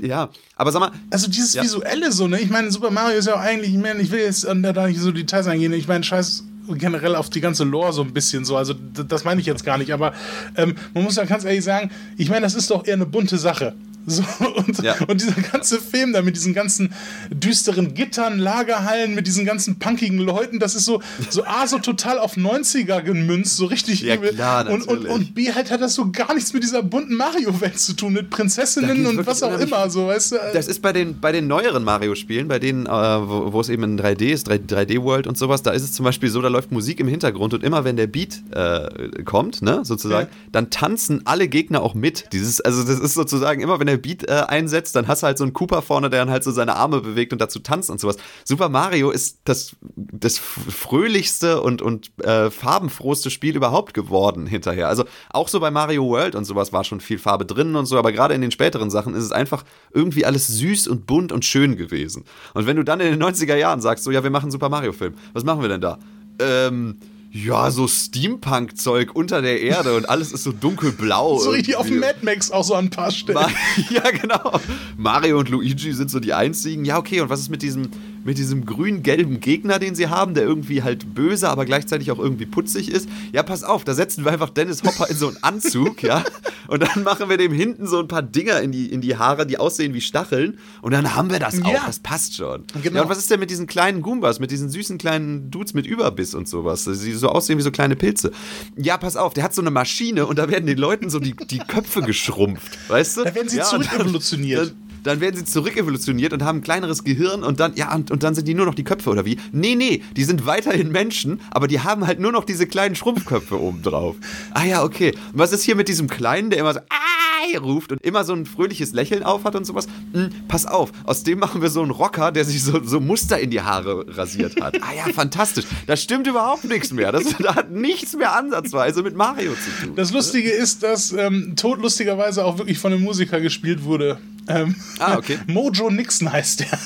Ja, 0.01 0.29
aber 0.55 0.71
sag 0.71 0.79
mal. 0.79 0.91
Also 1.09 1.27
dieses 1.29 1.53
ja. 1.53 1.63
Visuelle 1.63 2.11
so, 2.11 2.27
ne? 2.27 2.39
Ich 2.39 2.49
meine, 2.49 2.71
Super 2.71 2.91
Mario 2.91 3.17
ist 3.17 3.27
ja 3.27 3.35
auch 3.35 3.39
eigentlich, 3.39 3.73
ich 3.73 3.81
meine, 3.81 4.01
ich 4.01 4.11
will 4.11 4.19
jetzt 4.19 4.45
da 4.45 4.87
nicht 4.87 4.99
so 4.99 5.11
Details 5.11 5.47
eingehen. 5.47 5.73
Ich 5.73 5.87
meine, 5.87 6.03
scheiß 6.03 6.45
generell 6.75 7.15
auf 7.15 7.29
die 7.29 7.41
ganze 7.41 7.63
Lore 7.63 7.93
so 7.93 8.03
ein 8.03 8.13
bisschen 8.13 8.45
so. 8.45 8.55
Also 8.55 8.73
das 8.73 9.23
meine 9.25 9.41
ich 9.41 9.47
jetzt 9.47 9.65
gar 9.65 9.77
nicht. 9.77 9.91
Aber 9.91 10.13
ähm, 10.55 10.75
man 10.93 11.03
muss 11.03 11.17
ja 11.17 11.25
ganz 11.25 11.43
ehrlich 11.43 11.63
sagen, 11.63 11.91
ich 12.17 12.29
meine, 12.29 12.41
das 12.41 12.55
ist 12.55 12.71
doch 12.71 12.85
eher 12.85 12.93
eine 12.93 13.05
bunte 13.05 13.37
Sache. 13.37 13.75
So, 14.05 14.23
und, 14.55 14.81
ja. 14.83 14.95
und, 15.07 15.21
dieser 15.21 15.41
ganze 15.41 15.79
Film 15.79 16.13
da 16.13 16.21
mit 16.21 16.35
diesen 16.35 16.53
ganzen 16.53 16.93
düsteren 17.29 17.93
Gittern, 17.93 18.37
Lagerhallen, 18.37 19.15
mit 19.15 19.27
diesen 19.27 19.45
ganzen 19.45 19.79
punkigen 19.79 20.17
Leuten, 20.17 20.59
das 20.59 20.75
ist 20.75 20.85
so, 20.85 21.01
so 21.29 21.45
A, 21.45 21.67
so 21.67 21.79
total 21.79 22.19
auf 22.19 22.35
90er 22.35 23.01
gemünzt, 23.01 23.55
so 23.55 23.65
richtig 23.65 24.01
ja, 24.01 24.15
übel. 24.15 24.33
Klar, 24.33 24.69
und, 24.69 24.87
und, 24.87 25.05
und, 25.05 25.35
B, 25.35 25.53
halt 25.53 25.71
hat 25.71 25.81
das 25.81 25.95
so 25.95 26.11
gar 26.11 26.33
nichts 26.33 26.53
mit 26.53 26.63
dieser 26.63 26.83
bunten 26.83 27.15
Mario-Welt 27.15 27.79
zu 27.79 27.93
tun, 27.93 28.13
mit 28.13 28.29
Prinzessinnen 28.29 29.05
und 29.05 29.25
was 29.25 29.41
auch 29.41 29.57
immer, 29.57 29.89
so, 29.89 30.07
weißt 30.07 30.33
du? 30.33 30.35
Das 30.53 30.67
ist 30.67 30.81
bei 30.81 30.91
den, 30.91 31.19
bei 31.19 31.31
den 31.31 31.47
neueren 31.47 31.83
Mario-Spielen, 31.83 32.47
bei 32.47 32.59
denen, 32.59 32.85
äh, 32.85 32.89
wo, 32.89 33.53
wo, 33.53 33.61
es 33.61 33.69
eben 33.69 33.83
in 33.83 33.99
3D 33.99 34.31
ist, 34.33 34.49
3D-World 34.49 35.27
und 35.27 35.37
sowas, 35.37 35.63
da 35.63 35.71
ist 35.71 35.83
es 35.83 35.93
zum 35.93 36.03
Beispiel 36.03 36.29
so, 36.29 36.41
da 36.41 36.49
läuft 36.49 36.71
Musik 36.71 36.99
im 36.99 37.07
Hintergrund 37.07 37.53
und 37.53 37.63
immer 37.63 37.85
wenn 37.85 37.95
der 37.95 38.07
Beat 38.07 38.43
äh, 38.51 39.23
kommt, 39.23 39.61
ne, 39.61 39.81
sozusagen, 39.83 40.27
ja. 40.29 40.37
dann 40.51 40.69
tanzen 40.69 41.21
alle 41.25 41.47
Gegner 41.47 41.81
auch 41.81 41.93
mit. 41.93 42.25
Dieses, 42.33 42.59
also 42.61 42.83
das 42.83 42.99
ist 42.99 43.13
sozusagen 43.13 43.61
immer, 43.61 43.79
wenn 43.79 43.87
der 43.87 43.92
der 43.93 43.97
Beat 43.97 44.27
äh, 44.27 44.43
einsetzt, 44.47 44.95
dann 44.95 45.07
hast 45.07 45.23
du 45.23 45.27
halt 45.27 45.37
so 45.37 45.43
einen 45.43 45.53
Cooper 45.53 45.81
vorne, 45.81 46.09
der 46.09 46.19
dann 46.19 46.31
halt 46.31 46.43
so 46.43 46.51
seine 46.51 46.75
Arme 46.75 47.01
bewegt 47.01 47.31
und 47.31 47.39
dazu 47.39 47.59
tanzt 47.59 47.89
und 47.89 47.99
sowas. 47.99 48.17
Super 48.43 48.69
Mario 48.69 49.11
ist 49.11 49.39
das, 49.45 49.75
das 49.95 50.37
fröhlichste 50.37 51.61
und, 51.61 51.81
und 51.81 52.11
äh, 52.23 52.49
farbenfrohste 52.49 53.29
Spiel 53.29 53.55
überhaupt 53.55 53.93
geworden 53.93 54.47
hinterher. 54.47 54.87
Also 54.87 55.05
auch 55.29 55.47
so 55.47 55.59
bei 55.59 55.71
Mario 55.71 56.05
World 56.07 56.35
und 56.35 56.45
sowas 56.45 56.73
war 56.73 56.83
schon 56.83 56.99
viel 56.99 57.19
Farbe 57.19 57.45
drin 57.45 57.75
und 57.75 57.85
so, 57.85 57.97
aber 57.97 58.11
gerade 58.11 58.33
in 58.33 58.41
den 58.41 58.51
späteren 58.51 58.89
Sachen 58.89 59.13
ist 59.13 59.23
es 59.23 59.31
einfach 59.31 59.63
irgendwie 59.93 60.25
alles 60.25 60.47
süß 60.47 60.87
und 60.87 61.05
bunt 61.05 61.31
und 61.31 61.45
schön 61.45 61.77
gewesen. 61.77 62.25
Und 62.53 62.65
wenn 62.65 62.75
du 62.75 62.83
dann 62.83 62.99
in 62.99 63.11
den 63.11 63.23
90er 63.23 63.55
Jahren 63.55 63.81
sagst, 63.81 64.03
so 64.03 64.11
ja, 64.11 64.23
wir 64.23 64.31
machen 64.31 64.51
Super 64.51 64.69
Mario-Film, 64.69 65.13
was 65.33 65.43
machen 65.43 65.61
wir 65.61 65.69
denn 65.69 65.81
da? 65.81 65.99
Ähm, 66.39 66.97
ja, 67.33 67.71
so 67.71 67.87
Steampunk-Zeug 67.87 69.15
unter 69.15 69.41
der 69.41 69.59
Erde 69.59 69.97
und 69.97 70.07
alles 70.07 70.31
ist 70.31 70.43
so 70.43 70.51
dunkelblau. 70.51 71.39
so 71.39 71.49
richtig 71.49 71.75
auf 71.75 71.89
Mad 71.89 72.19
Max 72.21 72.51
auch 72.51 72.63
so 72.63 72.75
an 72.75 72.85
ein 72.85 72.89
paar 72.91 73.09
Stellen. 73.09 73.39
ja, 73.89 74.11
genau. 74.11 74.59
Mario 74.97 75.39
und 75.39 75.49
Luigi 75.49 75.93
sind 75.93 76.11
so 76.11 76.19
die 76.19 76.33
einzigen. 76.33 76.85
Ja, 76.85 76.99
okay, 76.99 77.21
und 77.21 77.29
was 77.29 77.39
ist 77.39 77.49
mit 77.49 77.63
diesem 77.63 77.89
mit 78.23 78.37
diesem 78.37 78.65
grün-gelben 78.65 79.39
Gegner, 79.39 79.79
den 79.79 79.95
sie 79.95 80.07
haben, 80.07 80.33
der 80.33 80.43
irgendwie 80.43 80.83
halt 80.83 81.13
böse, 81.13 81.49
aber 81.49 81.65
gleichzeitig 81.65 82.11
auch 82.11 82.19
irgendwie 82.19 82.45
putzig 82.45 82.91
ist. 82.91 83.09
Ja, 83.31 83.43
pass 83.43 83.63
auf, 83.63 83.83
da 83.83 83.93
setzen 83.93 84.25
wir 84.25 84.31
einfach 84.31 84.49
Dennis 84.49 84.83
Hopper 84.83 85.09
in 85.09 85.17
so 85.17 85.27
einen 85.27 85.37
Anzug, 85.41 86.03
ja, 86.03 86.23
und 86.67 86.81
dann 86.81 87.03
machen 87.03 87.29
wir 87.29 87.37
dem 87.37 87.51
hinten 87.51 87.87
so 87.87 87.99
ein 87.99 88.07
paar 88.07 88.21
Dinger 88.21 88.61
in 88.61 88.71
die, 88.71 88.87
in 88.87 89.01
die 89.01 89.17
Haare, 89.17 89.45
die 89.45 89.57
aussehen 89.57 89.93
wie 89.93 90.01
Stacheln, 90.01 90.57
und 90.81 90.91
dann 90.91 91.15
haben 91.15 91.29
wir 91.29 91.39
das 91.39 91.61
auch. 91.61 91.73
Ja. 91.73 91.83
Das 91.85 91.99
passt 91.99 92.35
schon. 92.35 92.63
Genau. 92.81 92.97
Ja, 92.97 93.01
und 93.03 93.09
was 93.09 93.17
ist 93.17 93.29
denn 93.29 93.39
mit 93.39 93.49
diesen 93.49 93.67
kleinen 93.67 94.01
Goombas, 94.01 94.39
mit 94.39 94.51
diesen 94.51 94.69
süßen 94.69 94.97
kleinen 94.97 95.51
Dudes 95.51 95.73
mit 95.73 95.85
Überbiss 95.85 96.33
und 96.33 96.47
sowas, 96.47 96.85
die 96.85 97.13
so 97.13 97.29
aussehen 97.29 97.57
wie 97.57 97.63
so 97.63 97.71
kleine 97.71 97.95
Pilze? 97.95 98.31
Ja, 98.77 98.97
pass 98.97 99.17
auf, 99.17 99.33
der 99.33 99.43
hat 99.43 99.53
so 99.53 99.61
eine 99.61 99.71
Maschine 99.71 100.25
und 100.25 100.39
da 100.39 100.49
werden 100.49 100.65
den 100.65 100.77
Leuten 100.77 101.09
so 101.09 101.19
die, 101.19 101.35
die 101.35 101.59
Köpfe 101.59 102.01
geschrumpft, 102.01 102.77
weißt 102.87 103.17
du? 103.17 103.23
Da 103.23 103.35
werden 103.35 103.49
sie 103.49 103.57
ja, 103.57 103.63
zurückevolutioniert 103.63 104.73
dann 105.03 105.19
werden 105.19 105.35
sie 105.35 105.45
zurückevolutioniert 105.45 106.33
und 106.33 106.43
haben 106.43 106.59
ein 106.59 106.63
kleineres 106.63 107.03
Gehirn 107.03 107.43
und 107.43 107.59
dann, 107.59 107.75
ja, 107.75 107.93
und, 107.93 108.11
und 108.11 108.23
dann 108.23 108.35
sind 108.35 108.47
die 108.47 108.53
nur 108.53 108.65
noch 108.65 108.75
die 108.75 108.83
Köpfe 108.83 109.09
oder 109.09 109.25
wie? 109.25 109.37
Nee, 109.51 109.75
nee, 109.75 110.01
die 110.15 110.23
sind 110.23 110.45
weiterhin 110.45 110.91
Menschen, 110.91 111.41
aber 111.51 111.67
die 111.67 111.81
haben 111.81 112.07
halt 112.07 112.19
nur 112.19 112.31
noch 112.31 112.45
diese 112.45 112.67
kleinen 112.67 112.95
Schrumpfköpfe 112.95 113.59
oben 113.59 113.81
drauf. 113.81 114.15
Ah 114.51 114.65
ja, 114.65 114.83
okay. 114.83 115.13
Und 115.31 115.39
was 115.39 115.51
ist 115.51 115.63
hier 115.63 115.75
mit 115.75 115.87
diesem 115.87 116.09
Kleinen, 116.09 116.49
der 116.49 116.59
immer 116.59 116.73
so, 116.73 116.79
ah, 116.79 117.13
ruft 117.57 117.91
und 117.91 118.01
immer 118.01 118.23
so 118.23 118.33
ein 118.33 118.45
fröhliches 118.45 118.93
Lächeln 118.93 119.23
aufhat 119.23 119.55
und 119.55 119.65
sowas. 119.65 119.87
Hm, 120.13 120.29
pass 120.47 120.65
auf, 120.65 120.91
aus 121.03 121.23
dem 121.23 121.39
machen 121.39 121.61
wir 121.61 121.69
so 121.69 121.81
einen 121.81 121.91
Rocker, 121.91 122.31
der 122.31 122.45
sich 122.45 122.63
so, 122.63 122.83
so 122.83 122.99
Muster 122.99 123.39
in 123.39 123.49
die 123.51 123.61
Haare 123.61 124.05
rasiert 124.07 124.59
hat. 124.61 124.81
Ah 124.81 124.93
ja, 124.95 125.13
fantastisch. 125.13 125.65
Da 125.87 125.95
stimmt 125.95 126.27
überhaupt 126.27 126.65
nichts 126.65 126.91
mehr. 126.91 127.11
Das, 127.11 127.23
da 127.39 127.55
hat 127.55 127.71
nichts 127.71 128.15
mehr 128.15 128.35
ansatzweise 128.35 129.03
mit 129.03 129.15
Mario 129.15 129.53
zu 129.53 129.85
tun. 129.85 129.95
Das 129.95 130.11
Lustige 130.11 130.51
ist, 130.51 130.83
dass 130.83 131.11
ähm, 131.11 131.53
Tod 131.55 131.81
lustigerweise 131.81 132.45
auch 132.45 132.57
wirklich 132.57 132.79
von 132.79 132.93
einem 132.93 133.03
Musiker 133.03 133.39
gespielt 133.41 133.83
wurde. 133.83 134.19
Ähm, 134.47 134.75
ah, 134.99 135.17
okay. 135.17 135.39
Mojo 135.47 135.89
Nixon 135.89 136.31
heißt 136.31 136.61
der. 136.61 136.79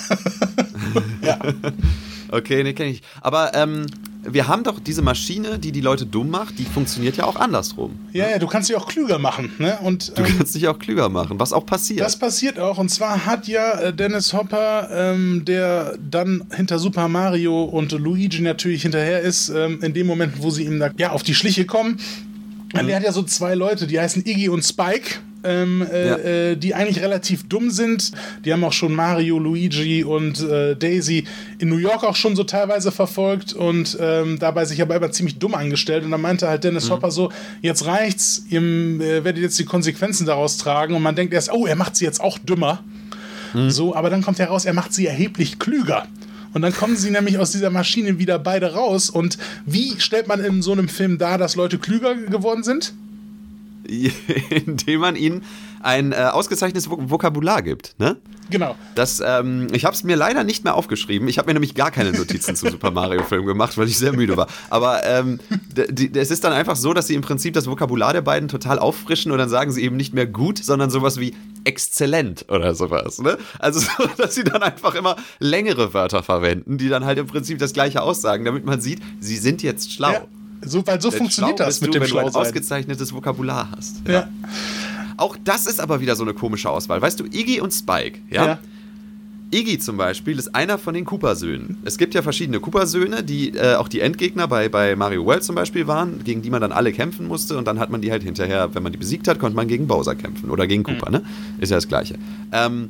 ja. 1.21 1.39
Okay, 2.29 2.63
ne, 2.63 2.73
kenne 2.73 2.89
ich. 2.89 3.01
Aber 3.21 3.53
ähm, 3.55 3.85
wir 4.23 4.47
haben 4.47 4.63
doch 4.63 4.79
diese 4.79 5.01
Maschine, 5.01 5.57
die 5.57 5.71
die 5.71 5.79
Leute 5.81 6.05
dumm 6.05 6.29
macht, 6.29 6.59
die 6.59 6.65
funktioniert 6.65 7.15
ja 7.15 7.23
auch 7.23 7.37
andersrum. 7.37 7.97
Ja, 8.11 8.29
ja, 8.29 8.39
du 8.39 8.47
kannst 8.47 8.67
sie 8.67 8.75
auch 8.75 8.87
klüger 8.87 9.17
machen. 9.17 9.53
Ne? 9.59 9.77
Und, 9.81 10.17
du 10.17 10.23
ähm, 10.23 10.35
kannst 10.37 10.53
dich 10.53 10.67
auch 10.67 10.77
klüger 10.77 11.07
machen, 11.07 11.39
was 11.39 11.53
auch 11.53 11.65
passiert. 11.65 12.01
Das 12.01 12.17
passiert 12.19 12.59
auch. 12.59 12.77
Und 12.77 12.89
zwar 12.89 13.25
hat 13.25 13.47
ja 13.47 13.79
äh, 13.79 13.93
Dennis 13.93 14.33
Hopper, 14.33 14.89
ähm, 14.91 15.45
der 15.45 15.97
dann 15.97 16.45
hinter 16.53 16.79
Super 16.79 17.07
Mario 17.07 17.63
und 17.63 17.93
Luigi 17.93 18.41
natürlich 18.41 18.81
hinterher 18.81 19.21
ist, 19.21 19.49
ähm, 19.49 19.79
in 19.81 19.93
dem 19.93 20.07
Moment, 20.07 20.41
wo 20.41 20.49
sie 20.49 20.65
ihm 20.65 20.79
da 20.79 20.91
ja, 20.97 21.11
auf 21.11 21.23
die 21.23 21.35
Schliche 21.35 21.65
kommen, 21.65 21.97
Mhm. 22.73 22.87
Der 22.87 22.95
hat 22.97 23.03
ja 23.03 23.11
so 23.11 23.23
zwei 23.23 23.55
Leute, 23.55 23.87
die 23.87 23.99
heißen 23.99 24.25
Iggy 24.25 24.49
und 24.49 24.63
Spike. 24.63 25.19
Ähm, 25.47 25.81
äh, 25.81 26.07
ja. 26.07 26.17
äh, 26.17 26.57
die 26.57 26.75
eigentlich 26.75 27.01
relativ 27.01 27.47
dumm 27.47 27.71
sind. 27.71 28.11
Die 28.43 28.51
haben 28.51 28.63
auch 28.63 28.73
schon 28.73 28.93
Mario, 28.93 29.39
Luigi 29.39 30.03
und 30.03 30.41
äh, 30.41 30.75
Daisy 30.75 31.23
in 31.59 31.69
New 31.69 31.77
York 31.77 32.03
auch 32.03 32.15
schon 32.15 32.35
so 32.35 32.43
teilweise 32.43 32.91
verfolgt 32.91 33.53
und 33.53 33.97
ähm, 33.99 34.39
dabei 34.39 34.65
sich 34.65 34.81
aber 34.81 34.95
immer 34.95 35.11
ziemlich 35.11 35.39
dumm 35.39 35.55
angestellt. 35.55 36.03
Und 36.03 36.11
dann 36.11 36.21
meinte 36.21 36.47
halt 36.47 36.63
Dennis 36.63 36.87
mhm. 36.89 36.93
Hopper 36.93 37.11
so: 37.11 37.31
Jetzt 37.61 37.85
reicht's, 37.85 38.45
ihr 38.49 38.61
äh, 38.61 39.23
werdet 39.23 39.37
jetzt 39.37 39.57
die 39.57 39.65
Konsequenzen 39.65 40.25
daraus 40.25 40.57
tragen. 40.57 40.95
Und 40.95 41.01
man 41.01 41.15
denkt 41.15 41.33
erst: 41.33 41.51
Oh, 41.51 41.65
er 41.65 41.75
macht 41.75 41.95
sie 41.95 42.05
jetzt 42.05 42.19
auch 42.19 42.37
dümmer. 42.37 42.83
Mhm. 43.53 43.69
So, 43.69 43.95
aber 43.95 44.09
dann 44.09 44.21
kommt 44.21 44.39
heraus, 44.39 44.65
er 44.65 44.73
macht 44.73 44.93
sie 44.93 45.07
erheblich 45.07 45.59
klüger. 45.59 46.07
Und 46.53 46.61
dann 46.61 46.73
kommen 46.73 46.95
sie 46.95 47.11
nämlich 47.11 47.37
aus 47.37 47.51
dieser 47.51 47.69
Maschine 47.69 48.19
wieder 48.19 48.39
beide 48.39 48.73
raus. 48.73 49.09
Und 49.09 49.37
wie 49.65 49.99
stellt 49.99 50.27
man 50.27 50.43
in 50.43 50.61
so 50.61 50.71
einem 50.71 50.89
Film 50.89 51.17
dar, 51.17 51.37
dass 51.37 51.55
Leute 51.55 51.77
klüger 51.77 52.15
geworden 52.15 52.63
sind? 52.63 52.93
Indem 54.65 55.01
man 55.01 55.15
ihnen 55.15 55.43
ein 55.81 56.11
äh, 56.11 56.15
ausgezeichnetes 56.15 56.89
Vok 56.89 57.09
Vokabular 57.09 57.61
gibt, 57.61 57.95
ne? 57.99 58.17
Genau. 58.49 58.75
Das, 58.95 59.21
ähm, 59.25 59.67
ich 59.73 59.83
habe 59.83 59.93
es 59.93 60.03
mir 60.03 60.15
leider 60.15 60.43
nicht 60.43 60.63
mehr 60.63 60.75
aufgeschrieben. 60.75 61.27
Ich 61.27 61.37
habe 61.37 61.47
mir 61.47 61.53
nämlich 61.53 61.75
gar 61.75 61.91
keine 61.91 62.11
Notizen 62.13 62.55
zu 62.55 62.69
Super 62.69 62.91
Mario 62.91 63.23
Film 63.23 63.45
gemacht, 63.45 63.77
weil 63.77 63.87
ich 63.87 63.97
sehr 63.97 64.13
müde 64.13 64.37
war. 64.37 64.47
Aber 64.69 65.03
ähm, 65.03 65.39
es 66.15 66.31
ist 66.31 66.43
dann 66.45 66.53
einfach 66.53 66.77
so, 66.77 66.93
dass 66.93 67.07
sie 67.07 67.15
im 67.15 67.21
Prinzip 67.21 67.53
das 67.53 67.67
Vokabular 67.67 68.13
der 68.13 68.21
beiden 68.21 68.47
total 68.47 68.79
auffrischen 68.79 69.31
und 69.31 69.37
dann 69.37 69.49
sagen 69.49 69.71
sie 69.71 69.83
eben 69.83 69.97
nicht 69.97 70.13
mehr 70.13 70.27
gut, 70.27 70.59
sondern 70.59 70.89
sowas 70.89 71.19
wie 71.19 71.35
exzellent 71.65 72.45
oder 72.49 72.73
sowas. 72.73 73.19
Ne? 73.19 73.37
Also 73.59 73.81
so, 73.81 74.07
dass 74.17 74.35
sie 74.35 74.45
dann 74.45 74.63
einfach 74.63 74.95
immer 74.95 75.17
längere 75.39 75.93
Wörter 75.93 76.23
verwenden, 76.23 76.77
die 76.77 76.87
dann 76.87 77.03
halt 77.03 77.17
im 77.17 77.27
Prinzip 77.27 77.59
das 77.59 77.73
gleiche 77.73 78.01
aussagen, 78.01 78.45
damit 78.45 78.65
man 78.65 78.79
sieht, 78.79 79.01
sie 79.19 79.35
sind 79.35 79.61
jetzt 79.61 79.91
schlau. 79.91 80.13
Ja. 80.13 80.21
So, 80.61 80.85
weil 80.85 81.01
so 81.01 81.09
Denn 81.09 81.19
funktioniert 81.19 81.59
das 81.59 81.81
mit 81.81 81.89
du, 81.89 81.93
dem 81.93 82.03
wenn 82.03 82.09
du 82.09 82.17
ein 82.17 82.33
ausgezeichnetes 82.33 83.13
Vokabular 83.13 83.69
hast. 83.75 84.01
Ja. 84.07 84.13
ja. 84.13 84.29
Auch 85.17 85.35
das 85.43 85.65
ist 85.65 85.79
aber 85.79 85.99
wieder 85.99 86.15
so 86.15 86.23
eine 86.23 86.33
komische 86.33 86.69
Auswahl. 86.69 87.01
Weißt 87.01 87.19
du, 87.19 87.25
Iggy 87.25 87.59
und 87.61 87.71
Spike, 87.71 88.19
ja? 88.29 88.45
ja. 88.45 88.59
Iggy 89.49 89.79
zum 89.79 89.97
Beispiel 89.97 90.37
ist 90.37 90.53
einer 90.53 90.77
von 90.77 90.93
den 90.93 91.05
Cooper-Söhnen. 91.05 91.77
Es 91.85 91.97
gibt 91.97 92.13
ja 92.13 92.21
verschiedene 92.21 92.59
Cooper-Söhne, 92.59 93.23
die 93.23 93.49
äh, 93.55 93.75
auch 93.75 93.87
die 93.87 94.01
Endgegner 94.01 94.47
bei, 94.47 94.67
bei 94.67 94.95
Mario 94.95 95.25
World 95.25 95.43
zum 95.43 95.55
Beispiel 95.55 95.87
waren, 95.87 96.23
gegen 96.23 96.41
die 96.41 96.49
man 96.49 96.59
dann 96.59 96.73
alle 96.73 96.91
kämpfen 96.91 97.27
musste 97.27 97.57
und 97.57 97.65
dann 97.65 97.79
hat 97.79 97.89
man 97.89 98.01
die 98.01 98.11
halt 98.11 98.23
hinterher, 98.23 98.75
wenn 98.75 98.83
man 98.83 98.91
die 98.91 98.97
besiegt 98.97 99.27
hat, 99.27 99.39
konnte 99.39 99.55
man 99.55 99.67
gegen 99.67 99.87
Bowser 99.87 100.15
kämpfen 100.15 100.49
oder 100.49 100.67
gegen 100.67 100.83
Cooper, 100.83 101.09
mhm. 101.09 101.17
ne? 101.17 101.23
Ist 101.59 101.69
ja 101.69 101.77
das 101.77 101.87
Gleiche. 101.87 102.15
Ähm, 102.51 102.89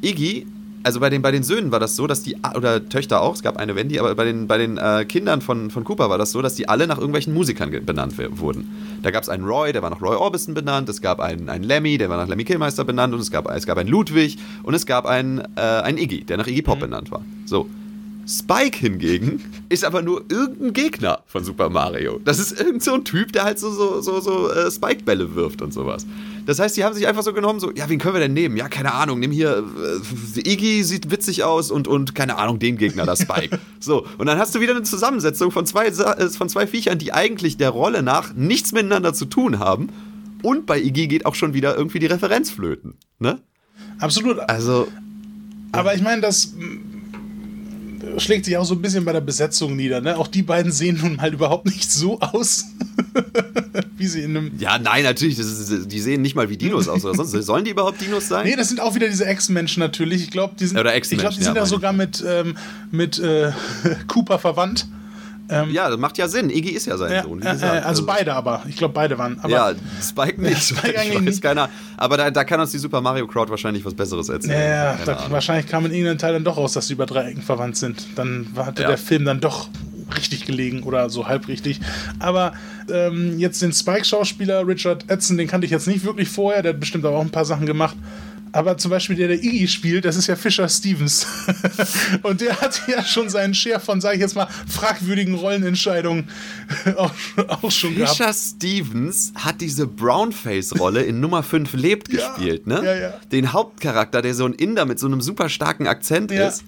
Iggy 0.00 0.46
also 0.84 1.00
bei 1.00 1.10
den, 1.10 1.22
bei 1.22 1.30
den 1.30 1.42
Söhnen 1.42 1.72
war 1.72 1.80
das 1.80 1.96
so, 1.96 2.06
dass 2.06 2.22
die, 2.22 2.36
oder 2.54 2.88
Töchter 2.88 3.22
auch, 3.22 3.34
es 3.34 3.42
gab 3.42 3.56
eine 3.56 3.74
Wendy, 3.74 3.98
aber 3.98 4.14
bei 4.14 4.24
den, 4.24 4.46
bei 4.46 4.58
den 4.58 4.76
äh, 4.76 5.04
Kindern 5.06 5.40
von, 5.40 5.70
von 5.70 5.82
Cooper 5.82 6.10
war 6.10 6.18
das 6.18 6.30
so, 6.30 6.42
dass 6.42 6.54
die 6.54 6.68
alle 6.68 6.86
nach 6.86 6.98
irgendwelchen 6.98 7.32
Musikern 7.34 7.70
benannt 7.84 8.14
wurden. 8.38 8.70
Da 9.02 9.10
gab 9.10 9.22
es 9.22 9.28
einen 9.28 9.44
Roy, 9.44 9.72
der 9.72 9.82
war 9.82 9.90
nach 9.90 10.02
Roy 10.02 10.14
Orbison 10.14 10.54
benannt, 10.54 10.88
es 10.88 11.00
gab 11.00 11.20
einen, 11.20 11.48
einen 11.48 11.64
Lemmy, 11.64 11.98
der 11.98 12.10
war 12.10 12.18
nach 12.18 12.28
Lemmy 12.28 12.44
Killmeister 12.44 12.84
benannt 12.84 13.14
und 13.14 13.20
es 13.20 13.30
gab, 13.30 13.50
es 13.50 13.66
gab 13.66 13.78
einen 13.78 13.88
Ludwig 13.88 14.38
und 14.62 14.74
es 14.74 14.84
gab 14.84 15.06
einen, 15.06 15.40
äh, 15.56 15.60
einen 15.60 15.98
Iggy, 15.98 16.24
der 16.24 16.36
nach 16.36 16.46
Iggy 16.46 16.62
Pop 16.62 16.76
mhm. 16.76 16.82
benannt 16.82 17.10
war. 17.10 17.24
So. 17.46 17.66
Spike 18.26 18.78
hingegen 18.78 19.42
ist 19.68 19.84
aber 19.84 20.02
nur 20.02 20.24
irgendein 20.28 20.72
Gegner 20.72 21.20
von 21.26 21.44
Super 21.44 21.68
Mario. 21.68 22.20
Das 22.24 22.38
ist 22.38 22.58
irgend 22.58 22.82
so 22.82 22.94
ein 22.94 23.04
Typ, 23.04 23.32
der 23.32 23.44
halt 23.44 23.58
so, 23.58 23.70
so, 23.70 24.00
so, 24.00 24.20
so 24.20 24.50
äh, 24.50 24.70
Spike-Bälle 24.70 25.34
wirft 25.34 25.62
und 25.62 25.72
sowas. 25.72 26.06
Das 26.46 26.58
heißt, 26.58 26.76
die 26.76 26.84
haben 26.84 26.94
sich 26.94 27.06
einfach 27.06 27.22
so 27.22 27.32
genommen, 27.32 27.60
so, 27.60 27.70
ja, 27.72 27.88
wen 27.88 27.98
können 27.98 28.14
wir 28.14 28.20
denn 28.20 28.32
nehmen? 28.32 28.56
Ja, 28.56 28.68
keine 28.68 28.92
Ahnung, 28.94 29.20
nimm 29.20 29.30
hier, 29.30 29.64
äh, 30.36 30.40
Iggy 30.40 30.84
sieht 30.84 31.10
witzig 31.10 31.44
aus 31.44 31.70
und, 31.70 31.88
und 31.88 32.14
keine 32.14 32.36
Ahnung, 32.36 32.58
den 32.58 32.76
Gegner, 32.76 33.04
das 33.04 33.20
Spike. 33.20 33.58
so, 33.80 34.06
und 34.18 34.26
dann 34.26 34.38
hast 34.38 34.54
du 34.54 34.60
wieder 34.60 34.74
eine 34.74 34.82
Zusammensetzung 34.82 35.50
von 35.50 35.66
zwei, 35.66 35.86
äh, 35.86 36.28
von 36.30 36.48
zwei 36.48 36.66
Viechern, 36.66 36.98
die 36.98 37.12
eigentlich 37.12 37.56
der 37.56 37.70
Rolle 37.70 38.02
nach 38.02 38.34
nichts 38.34 38.72
miteinander 38.72 39.14
zu 39.14 39.26
tun 39.26 39.58
haben. 39.58 39.88
Und 40.42 40.66
bei 40.66 40.78
Iggy 40.78 41.08
geht 41.08 41.26
auch 41.26 41.34
schon 41.34 41.54
wieder 41.54 41.76
irgendwie 41.76 41.98
die 41.98 42.06
Referenz 42.06 42.50
flöten, 42.50 42.94
ne? 43.18 43.40
Absolut. 43.98 44.38
Also. 44.40 44.88
Aber 45.72 45.94
ich 45.94 46.02
meine, 46.02 46.20
das 46.20 46.52
schlägt 48.18 48.44
sich 48.44 48.56
auch 48.56 48.64
so 48.64 48.74
ein 48.74 48.82
bisschen 48.82 49.04
bei 49.04 49.12
der 49.12 49.20
Besetzung 49.20 49.76
nieder. 49.76 50.00
Ne? 50.00 50.16
Auch 50.16 50.28
die 50.28 50.42
beiden 50.42 50.72
sehen 50.72 50.98
nun 51.02 51.16
mal 51.16 51.32
überhaupt 51.32 51.66
nicht 51.66 51.90
so 51.90 52.20
aus, 52.20 52.66
wie 53.96 54.06
sie 54.06 54.22
in 54.22 54.36
einem. 54.36 54.52
Ja, 54.58 54.78
nein, 54.78 55.04
natürlich. 55.04 55.38
Ist, 55.38 55.86
die 55.86 56.00
sehen 56.00 56.22
nicht 56.22 56.34
mal 56.34 56.48
wie 56.48 56.56
Dinos 56.56 56.88
aus. 56.88 57.04
Oder 57.04 57.14
sonst. 57.14 57.32
Sollen 57.46 57.64
die 57.64 57.70
überhaupt 57.70 58.00
Dinos 58.00 58.28
sein? 58.28 58.46
Nee, 58.46 58.56
das 58.56 58.68
sind 58.68 58.80
auch 58.80 58.94
wieder 58.94 59.08
diese 59.08 59.26
Ex-Menschen 59.26 59.80
natürlich. 59.80 60.22
Ich 60.22 60.30
glaube, 60.30 60.54
die 60.58 60.66
sind, 60.66 60.78
oder 60.78 60.96
ich 60.96 61.02
glaub, 61.08 61.34
die 61.34 61.42
sind 61.42 61.54
ja, 61.54 61.62
ja 61.62 61.66
sogar 61.66 61.92
mit, 61.92 62.24
ähm, 62.26 62.56
mit 62.90 63.18
äh, 63.18 63.52
Cooper 64.06 64.38
verwandt. 64.38 64.86
Ähm, 65.48 65.70
ja, 65.70 65.90
das 65.90 65.98
macht 65.98 66.16
ja 66.16 66.26
Sinn. 66.26 66.48
Iggy 66.48 66.70
ist 66.70 66.86
ja 66.86 66.96
sein 66.96 67.12
ja, 67.12 67.22
Sohn. 67.22 67.42
Äh, 67.42 67.48
also, 67.48 67.66
also, 67.66 68.06
beide 68.06 68.34
aber. 68.34 68.62
Ich 68.68 68.76
glaube, 68.76 68.94
beide 68.94 69.18
waren. 69.18 69.38
Aber 69.40 69.50
ja, 69.50 69.72
Spike 70.02 70.40
nicht. 70.40 70.62
Spike 70.62 70.98
eigentlich 70.98 71.20
nicht. 71.20 71.42
Keiner. 71.42 71.68
Aber 71.96 72.16
da, 72.16 72.30
da, 72.30 72.44
kann 72.44 72.60
uns 72.60 72.72
die 72.72 72.78
Super 72.78 73.00
Mario 73.00 73.26
Crowd 73.26 73.50
wahrscheinlich 73.50 73.84
was 73.84 73.94
Besseres 73.94 74.28
erzählen. 74.28 74.58
Ja, 74.58 74.94
ja 74.94 74.98
da, 75.04 75.26
wahrscheinlich 75.28 75.66
kam 75.66 75.84
in 75.86 75.92
irgendeinem 75.92 76.18
Teil 76.18 76.32
dann 76.32 76.44
doch 76.44 76.56
raus, 76.56 76.72
dass 76.72 76.86
sie 76.86 76.94
über 76.94 77.06
drei 77.06 77.30
Ecken 77.30 77.42
verwandt 77.42 77.76
sind. 77.76 78.06
Dann 78.16 78.48
hatte 78.56 78.82
ja. 78.82 78.88
der 78.88 78.98
Film 78.98 79.24
dann 79.24 79.40
doch 79.40 79.68
richtig 80.16 80.46
gelegen 80.46 80.82
oder 80.82 81.10
so 81.10 81.28
halb 81.28 81.48
richtig. 81.48 81.80
Aber 82.18 82.52
ähm, 82.90 83.38
jetzt 83.38 83.60
den 83.62 83.72
Spike-Schauspieler 83.72 84.66
Richard 84.66 85.10
Edson, 85.10 85.36
den 85.36 85.48
kannte 85.48 85.66
ich 85.66 85.70
jetzt 85.70 85.86
nicht 85.86 86.04
wirklich 86.04 86.28
vorher. 86.28 86.62
Der 86.62 86.72
hat 86.72 86.80
bestimmt 86.80 87.04
aber 87.04 87.16
auch 87.16 87.22
ein 87.22 87.30
paar 87.30 87.44
Sachen 87.44 87.66
gemacht. 87.66 87.96
Aber 88.54 88.78
zum 88.78 88.92
Beispiel 88.92 89.16
der, 89.16 89.26
der 89.26 89.42
Iggy 89.42 89.66
spielt, 89.66 90.04
das 90.04 90.14
ist 90.14 90.28
ja 90.28 90.36
Fischer 90.36 90.68
Stevens. 90.68 91.26
und 92.22 92.40
der 92.40 92.60
hat 92.60 92.82
ja 92.86 93.02
schon 93.02 93.28
seinen 93.28 93.52
Share 93.52 93.80
von, 93.80 94.00
sage 94.00 94.14
ich 94.14 94.20
jetzt 94.20 94.36
mal, 94.36 94.46
fragwürdigen 94.68 95.34
Rollenentscheidungen 95.34 96.28
auch, 96.96 97.10
auch 97.48 97.72
schon 97.72 97.94
Fischer 97.94 98.26
gehabt. 98.26 98.36
Stevens 98.36 99.32
hat 99.34 99.60
diese 99.60 99.88
Brownface-Rolle 99.88 101.02
in 101.02 101.18
Nummer 101.18 101.42
5 101.42 101.72
lebt 101.72 102.12
Ja, 102.12 102.28
gespielt, 102.28 102.68
ne? 102.68 102.80
ja, 102.84 102.94
ja. 102.94 103.14
Den 103.32 103.52
Hauptcharakter, 103.52 104.22
der 104.22 104.34
so 104.34 104.44
ein 104.44 104.52
Inder 104.52 104.84
mit 104.84 105.00
so 105.00 105.08
einem 105.08 105.20
super 105.20 105.48
starken 105.48 105.88
Akzent 105.88 106.30
ist. 106.30 106.62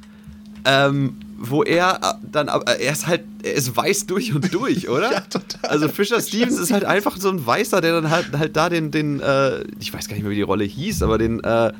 Ähm, 0.64 1.18
wo 1.38 1.62
er 1.62 2.01
äh, 2.03 2.27
dann, 2.31 2.49
aber 2.49 2.79
er 2.79 2.92
ist 2.92 3.07
halt, 3.07 3.22
er 3.42 3.55
ist 3.55 3.77
weiß 3.77 4.07
durch 4.07 4.35
und 4.35 4.53
durch, 4.53 4.88
oder? 4.88 5.12
Ja, 5.12 5.20
total. 5.20 5.70
Also 5.70 5.88
Fischer 5.88 6.20
Stevens 6.20 6.59
ist 6.59 6.72
halt 6.72 6.85
einfach 6.85 7.16
so 7.16 7.29
ein 7.29 7.44
Weißer, 7.44 7.81
der 7.81 8.01
dann 8.01 8.11
halt, 8.11 8.33
halt 8.37 8.57
da 8.57 8.68
den, 8.68 8.90
den 8.90 9.20
äh, 9.20 9.64
ich 9.81 9.92
weiß 9.92 10.09
gar 10.09 10.14
nicht 10.14 10.22
mehr, 10.22 10.33
wie 10.33 10.37
die 10.37 10.42
Rolle 10.42 10.64
hieß, 10.64 11.03
aber 11.03 11.18
den, 11.18 11.42
äh, 11.42 11.72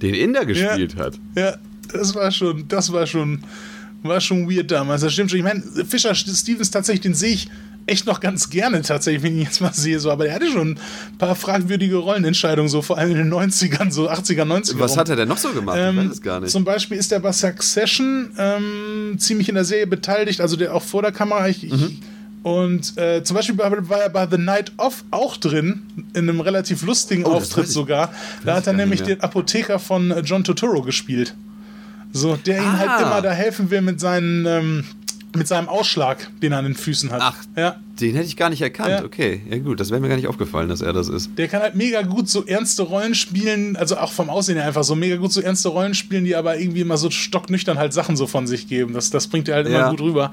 den 0.00 0.14
Inder 0.14 0.44
gespielt 0.44 0.96
hat. 0.96 1.18
Ja, 1.36 1.56
das 1.92 2.14
war 2.14 2.30
schon, 2.30 2.66
das 2.68 2.92
war 2.92 3.06
schon, 3.06 3.42
war 4.02 4.20
schon 4.20 4.48
weird 4.48 4.70
damals. 4.70 5.02
Das 5.02 5.12
stimmt 5.12 5.30
schon. 5.30 5.38
Ich 5.38 5.44
meine, 5.44 5.62
Fischer 5.86 6.14
Stevens 6.14 6.70
tatsächlich, 6.70 7.02
den 7.02 7.14
sehe 7.14 7.34
ich 7.34 7.50
echt 7.90 8.06
noch 8.06 8.20
ganz 8.20 8.48
gerne 8.50 8.80
tatsächlich, 8.82 9.22
wenn 9.22 9.32
ich 9.34 9.38
ihn 9.40 9.44
jetzt 9.44 9.60
mal 9.60 9.72
sehe. 9.74 9.98
So, 10.00 10.10
aber 10.10 10.24
der 10.24 10.34
hatte 10.34 10.46
schon 10.50 10.70
ein 10.72 11.18
paar 11.18 11.34
fragwürdige 11.34 11.96
Rollenentscheidungen, 11.96 12.68
so 12.68 12.80
vor 12.82 12.96
allem 12.98 13.10
in 13.10 13.16
den 13.18 13.32
90ern, 13.32 13.90
so 13.90 14.08
80er, 14.08 14.44
90er. 14.44 14.78
Was 14.78 14.92
rum. 14.92 14.98
hat 15.00 15.08
er 15.10 15.16
denn 15.16 15.28
noch 15.28 15.38
so 15.38 15.50
gemacht? 15.52 15.76
ich 15.78 15.84
Ähm, 15.84 15.96
weiß 15.96 16.12
es 16.12 16.22
gar 16.22 16.40
nicht. 16.40 16.50
Zum 16.52 16.64
Beispiel 16.64 16.96
ist 16.96 17.12
er 17.12 17.20
bei 17.20 17.32
Succession 17.32 18.30
ähm, 18.38 19.16
ziemlich 19.18 19.48
in 19.48 19.54
der 19.56 19.64
Serie 19.64 19.86
beteiligt, 19.86 20.40
also 20.40 20.56
der 20.56 20.74
auch 20.74 20.82
vor 20.82 21.02
der 21.02 21.12
Kamera. 21.12 21.48
Ich, 21.48 21.64
ich, 21.64 21.72
Mhm. 21.72 21.98
und 22.42 22.96
äh, 22.98 23.22
zum 23.22 23.36
Beispiel 23.36 23.58
war, 23.58 24.00
er 24.00 24.08
bei 24.08 24.26
The 24.30 24.38
Night 24.38 24.72
Of 24.78 25.04
auch 25.10 25.36
drin, 25.36 25.82
in 26.14 26.28
einem 26.28 26.40
relativ 26.40 26.82
lustigen 26.82 27.24
Oh, 27.24 27.32
Auftritt 27.32 27.64
ich- 27.66 27.70
sogar. 27.72 28.12
Da 28.44 28.52
ich 28.52 28.56
hat 28.58 28.66
er 28.66 28.72
nämlich 28.72 29.02
den 29.02 29.20
Apotheker 29.20 29.78
von 29.78 30.10
äh, 30.10 30.20
John 30.20 30.42
Turturro 30.44 30.82
gespielt. 30.82 31.34
So, 32.12 32.36
der 32.36 32.58
ihm 32.58 32.64
Ah. 32.64 32.78
halt 32.78 33.00
immer 33.02 33.22
da 33.22 33.30
helfen 33.30 33.70
will 33.70 33.82
mit, 33.82 34.00
seinen, 34.00 34.44
ähm, 34.46 34.84
mit 35.36 35.46
seinem 35.48 35.68
Ausschlag, 35.68 36.28
den 36.42 36.52
er 36.52 36.58
an 36.58 36.64
den 36.64 36.74
Füßen 36.74 37.10
hat. 37.10 37.20
Ach. 37.22 37.36
Ja. 37.56 37.76
Den 38.00 38.14
hätte 38.14 38.26
ich 38.26 38.36
gar 38.36 38.50
nicht 38.50 38.62
erkannt. 38.62 38.90
Ja. 38.90 39.04
Okay, 39.04 39.40
ja 39.50 39.58
gut, 39.58 39.78
das 39.78 39.90
wäre 39.90 40.00
mir 40.00 40.08
gar 40.08 40.16
nicht 40.16 40.26
aufgefallen, 40.26 40.68
dass 40.68 40.80
er 40.80 40.92
das 40.92 41.08
ist. 41.08 41.30
Der 41.36 41.48
kann 41.48 41.60
halt 41.62 41.74
mega 41.74 42.02
gut 42.02 42.28
so 42.28 42.44
ernste 42.46 42.82
Rollen 42.82 43.14
spielen, 43.14 43.76
also 43.76 43.96
auch 43.98 44.12
vom 44.12 44.30
Aussehen 44.30 44.56
her 44.56 44.66
einfach 44.66 44.84
so 44.84 44.94
mega 44.94 45.16
gut 45.16 45.32
so 45.32 45.40
ernste 45.40 45.68
Rollen 45.68 45.94
spielen, 45.94 46.24
die 46.24 46.34
aber 46.34 46.58
irgendwie 46.58 46.80
immer 46.80 46.96
so 46.96 47.10
stocknüchtern 47.10 47.78
halt 47.78 47.92
Sachen 47.92 48.16
so 48.16 48.26
von 48.26 48.46
sich 48.46 48.68
geben. 48.68 48.94
Das, 48.94 49.10
das 49.10 49.28
bringt 49.28 49.48
er 49.48 49.56
halt 49.56 49.66
immer 49.66 49.78
Ja. 49.78 49.90
gut 49.90 50.00
rüber. 50.00 50.32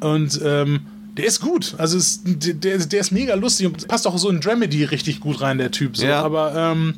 Und 0.00 0.40
ähm, 0.44 0.80
der 1.16 1.24
ist 1.26 1.40
gut. 1.40 1.74
Also 1.78 1.96
es, 1.96 2.20
der, 2.24 2.78
der 2.78 3.00
ist 3.00 3.10
mega 3.10 3.34
lustig 3.34 3.66
und 3.66 3.88
passt 3.88 4.06
auch 4.06 4.18
so 4.18 4.28
in 4.28 4.40
Dramedy 4.40 4.84
richtig 4.84 5.20
gut 5.20 5.40
rein, 5.40 5.56
der 5.58 5.70
Typ. 5.70 5.96
So. 5.96 6.04
Ja. 6.06 6.22
Aber 6.22 6.54
ähm, 6.54 6.94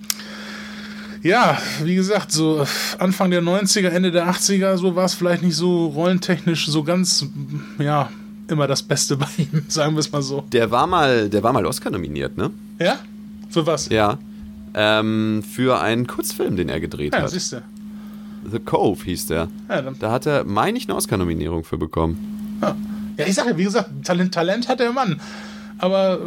ja, 1.28 1.58
wie 1.82 1.94
gesagt, 1.94 2.32
so 2.32 2.64
Anfang 2.98 3.30
der 3.30 3.42
90er, 3.42 3.88
Ende 3.88 4.10
der 4.10 4.28
80er, 4.28 4.76
so 4.76 4.96
war 4.96 5.04
es 5.04 5.14
vielleicht 5.14 5.42
nicht 5.42 5.56
so 5.56 5.86
rollentechnisch 5.88 6.66
so 6.66 6.82
ganz, 6.82 7.26
ja, 7.78 8.08
immer 8.48 8.66
das 8.66 8.82
Beste 8.82 9.16
bei 9.16 9.26
ihm, 9.36 9.64
sagen 9.68 9.94
wir 9.94 10.00
es 10.00 10.10
mal 10.10 10.22
so. 10.22 10.44
Der 10.52 10.70
war 10.70 10.86
mal, 10.86 11.28
der 11.28 11.42
war 11.42 11.52
mal 11.52 11.64
Oscar 11.66 11.90
nominiert, 11.90 12.36
ne? 12.36 12.50
Ja? 12.78 12.98
Für 13.50 13.66
was? 13.66 13.88
Ja. 13.88 14.18
Ähm, 14.74 15.42
für 15.42 15.80
einen 15.80 16.06
Kurzfilm, 16.06 16.56
den 16.56 16.68
er 16.68 16.80
gedreht 16.80 17.14
Ja, 17.14 17.22
hat. 17.22 17.30
siehst 17.30 17.52
du. 17.52 17.62
The 18.50 18.58
Cove 18.60 19.02
hieß 19.04 19.26
der. 19.26 19.48
Ja, 19.68 19.82
dann 19.82 19.96
Da 19.98 20.10
hat 20.12 20.26
er, 20.26 20.44
meine 20.44 20.78
ich, 20.78 20.86
eine 20.88 20.96
Oscar-Nominierung 20.96 21.64
für 21.64 21.76
bekommen. 21.76 22.56
Ja, 23.16 23.26
ich 23.26 23.34
sage 23.34 23.50
ja, 23.50 23.56
wie 23.58 23.64
gesagt, 23.64 23.90
Talent, 24.04 24.32
Talent 24.32 24.68
hat 24.68 24.78
der 24.80 24.92
Mann. 24.92 25.20
Aber 25.78 26.18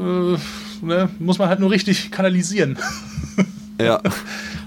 äh, 0.84 0.86
ne, 0.86 1.10
muss 1.20 1.40
man 1.40 1.48
halt 1.50 1.60
nur 1.60 1.72
richtig 1.72 2.12
kanalisieren. 2.12 2.78
Ja. 3.80 4.00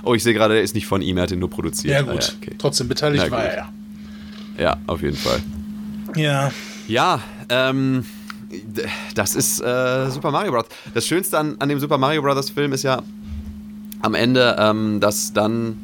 Oh, 0.04 0.14
ich 0.14 0.22
sehe 0.22 0.34
gerade, 0.34 0.54
der 0.54 0.62
ist 0.62 0.74
nicht 0.74 0.86
von 0.86 1.02
ihm, 1.02 1.16
er 1.16 1.24
hat 1.24 1.30
ihn 1.30 1.38
nur 1.38 1.50
produziert. 1.50 1.92
Ja, 1.94 2.00
Ah, 2.00 2.12
gut. 2.12 2.22
ja, 2.22 2.34
okay. 2.40 2.54
Trotzdem 2.58 2.88
beteiligt 2.88 3.30
war 3.30 3.44
er 3.44 3.68
ja. 4.58 4.76
auf 4.86 5.02
jeden 5.02 5.16
Fall. 5.16 5.40
Ja. 6.16 6.50
Ja, 6.86 7.20
ähm, 7.48 8.04
das 9.14 9.34
ist 9.34 9.60
äh, 9.60 10.10
Super 10.10 10.30
Mario 10.30 10.52
Bros. 10.52 10.66
Das 10.92 11.06
Schönste 11.06 11.38
an, 11.38 11.56
an 11.58 11.68
dem 11.68 11.80
Super 11.80 11.98
Mario 11.98 12.22
Bros. 12.22 12.50
Film 12.50 12.72
ist 12.72 12.82
ja 12.84 13.02
am 14.00 14.14
Ende, 14.14 14.56
ähm, 14.58 15.00
dass 15.00 15.32
dann 15.32 15.78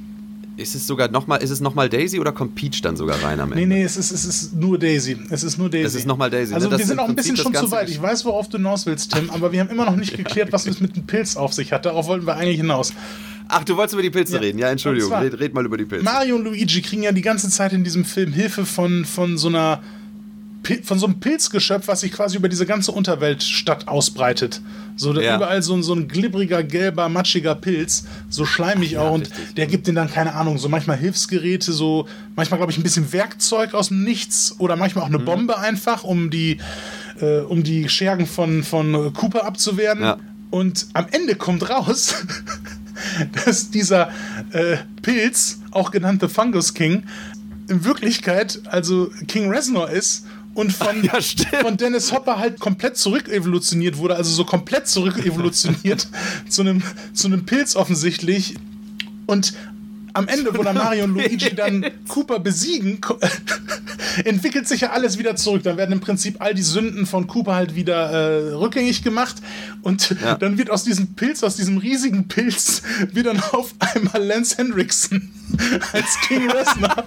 ist 0.56 0.74
es 0.74 0.86
sogar 0.86 1.10
noch 1.10 1.26
mal, 1.26 1.36
ist 1.36 1.48
es 1.50 1.60
nochmal 1.62 1.88
Daisy 1.88 2.20
oder 2.20 2.32
kommt 2.32 2.54
Peach 2.54 2.82
dann 2.82 2.94
sogar 2.94 3.22
rein 3.22 3.40
am 3.40 3.52
Ende? 3.52 3.66
Nee, 3.66 3.76
nee, 3.76 3.82
es 3.82 3.96
ist, 3.96 4.10
es 4.10 4.26
ist 4.26 4.54
nur 4.54 4.78
Daisy. 4.78 5.16
Es 5.30 5.42
ist 5.42 5.56
nur 5.56 5.70
Daisy. 5.70 5.84
Es 5.86 5.94
ist 5.94 6.06
noch 6.06 6.18
mal 6.18 6.28
Daisy, 6.30 6.52
Also 6.54 6.68
ne? 6.68 6.78
Wir 6.78 6.84
sind 6.86 6.98
auch 6.98 7.08
ein 7.08 7.16
bisschen 7.16 7.36
schon 7.38 7.54
zu 7.54 7.70
weit. 7.70 7.88
Ich 7.88 8.00
weiß, 8.00 8.26
worauf 8.26 8.48
du 8.50 8.58
hinaus 8.58 8.84
willst, 8.84 9.12
Tim, 9.14 9.30
aber 9.30 9.52
wir 9.52 9.60
haben 9.60 9.70
immer 9.70 9.86
noch 9.86 9.96
nicht 9.96 10.14
geklärt, 10.18 10.52
was 10.52 10.66
es 10.66 10.80
mit 10.80 10.94
dem 10.96 11.06
Pilz 11.06 11.36
auf 11.36 11.54
sich 11.54 11.72
hat. 11.72 11.86
Darauf 11.86 12.06
wollten 12.08 12.26
wir 12.26 12.36
eigentlich 12.36 12.58
hinaus. 12.58 12.92
Ach, 13.52 13.64
du 13.64 13.76
wolltest 13.76 13.94
über 13.94 14.02
die 14.02 14.10
Pilze 14.10 14.34
Ja. 14.34 14.40
reden. 14.40 14.58
Ja, 14.58 14.68
Entschuldigung. 14.70 15.08
Zwar- 15.10 15.22
Red, 15.22 15.38
red 15.40 15.54
mal 15.54 15.64
über 15.64 15.76
die 15.76 15.84
Pilze. 15.84 16.04
Mario 16.04 16.36
und 16.36 16.44
Luigi 16.44 16.80
kriegen 16.82 17.02
ja 17.02 17.12
die 17.12 17.22
ganze 17.22 17.48
Zeit 17.50 17.72
in 17.72 17.84
diesem 17.84 18.04
Film 18.04 18.32
Hilfe 18.32 18.64
von, 18.64 19.04
von 19.04 19.36
so 19.38 19.48
einer 19.48 19.80
von 20.84 20.98
so 20.98 21.06
einem 21.06 21.18
Pilzgeschöpf, 21.20 21.88
was 21.88 22.00
sich 22.00 22.12
quasi 22.12 22.36
über 22.36 22.46
diese 22.50 22.66
ganze 22.66 22.92
Unterweltstadt 22.92 23.88
ausbreitet. 23.88 24.60
So 24.94 25.18
Ja. 25.18 25.36
überall 25.36 25.62
so, 25.62 25.74
ein- 25.74 25.82
so 25.82 25.94
ein 25.94 26.06
glibbriger, 26.06 26.62
gelber, 26.62 27.08
matschiger 27.08 27.54
Pilz, 27.54 28.04
so 28.28 28.44
schleimig 28.44 28.98
auch. 28.98 29.12
Und 29.12 29.22
richtig. 29.30 29.54
der 29.56 29.66
gibt 29.66 29.86
denen 29.86 29.96
dann, 29.96 30.10
keine 30.10 30.34
Ahnung, 30.34 30.58
so 30.58 30.68
manchmal 30.68 30.98
Hilfsgeräte, 30.98 31.72
so 31.72 32.06
manchmal, 32.36 32.58
glaube 32.58 32.72
ich, 32.72 32.78
ein 32.78 32.82
bisschen 32.82 33.10
Werkzeug 33.10 33.72
aus 33.72 33.88
dem 33.88 34.04
Nichts 34.04 34.54
oder 34.58 34.76
manchmal 34.76 35.04
auch 35.04 35.08
Mhm. 35.08 35.14
eine 35.16 35.24
Bombe 35.24 35.58
einfach, 35.58 36.04
um 36.04 36.28
die, 36.30 36.58
äh, 37.22 37.38
um 37.40 37.62
die 37.62 37.88
Schergen 37.88 38.26
von, 38.26 38.62
von 38.62 39.14
Cooper 39.14 39.46
abzuwehren. 39.46 40.02
Ja. 40.02 40.18
Und 40.50 40.88
am 40.92 41.06
Ende 41.10 41.36
kommt 41.36 41.70
raus, 41.70 42.14
dass 43.44 43.70
dieser 43.70 44.10
äh, 44.52 44.76
Pilz, 45.02 45.60
auch 45.70 45.90
genannte 45.90 46.28
Fungus 46.28 46.74
King, 46.74 47.04
in 47.68 47.84
Wirklichkeit 47.84 48.60
also 48.66 49.10
King 49.28 49.50
Reznor 49.50 49.90
ist 49.90 50.26
und 50.54 50.72
von, 50.72 51.02
Ja, 51.04 51.20
von 51.60 51.76
Dennis 51.76 52.12
Hopper 52.12 52.38
halt 52.38 52.60
komplett 52.60 52.96
zurückevolutioniert 52.96 53.96
wurde, 53.98 54.16
also 54.16 54.30
so 54.30 54.44
komplett 54.44 54.88
zurückevolutioniert 54.88 56.08
zu 56.48 56.62
einem 56.62 56.82
zu 57.12 57.28
einem 57.28 57.46
Pilz 57.46 57.76
offensichtlich. 57.76 58.56
Und 59.26 59.54
am 60.12 60.26
Ende, 60.26 60.56
wo 60.56 60.62
dann 60.64 60.74
Mario 60.74 61.04
und 61.04 61.14
Luigi 61.14 61.54
dann 61.54 61.86
Cooper 62.08 62.40
besiegen, 62.40 63.00
entwickelt 64.24 64.68
sich 64.68 64.82
ja 64.82 64.90
alles 64.90 65.18
wieder 65.18 65.36
zurück. 65.36 65.62
Dann 65.62 65.76
werden 65.76 65.92
im 65.92 66.00
Prinzip 66.00 66.36
all 66.40 66.54
die 66.54 66.62
Sünden 66.62 67.06
von 67.06 67.26
Cooper 67.26 67.54
halt 67.54 67.74
wieder 67.74 68.10
äh, 68.10 68.52
rückgängig 68.54 69.02
gemacht. 69.02 69.36
Und 69.82 70.16
Ja. 70.22 70.34
dann 70.36 70.58
wird 70.58 70.70
aus 70.70 70.84
diesem 70.84 71.14
Pilz, 71.14 71.42
aus 71.42 71.56
diesem 71.56 71.78
riesigen 71.78 72.28
Pilz, 72.28 72.82
wird 73.12 73.26
dann 73.26 73.40
auf 73.52 73.74
einmal 73.78 74.22
Lance 74.24 74.56
Hendrickson 74.56 75.30
als 75.92 76.18
King 76.28 76.50
Reznor. 76.50 77.04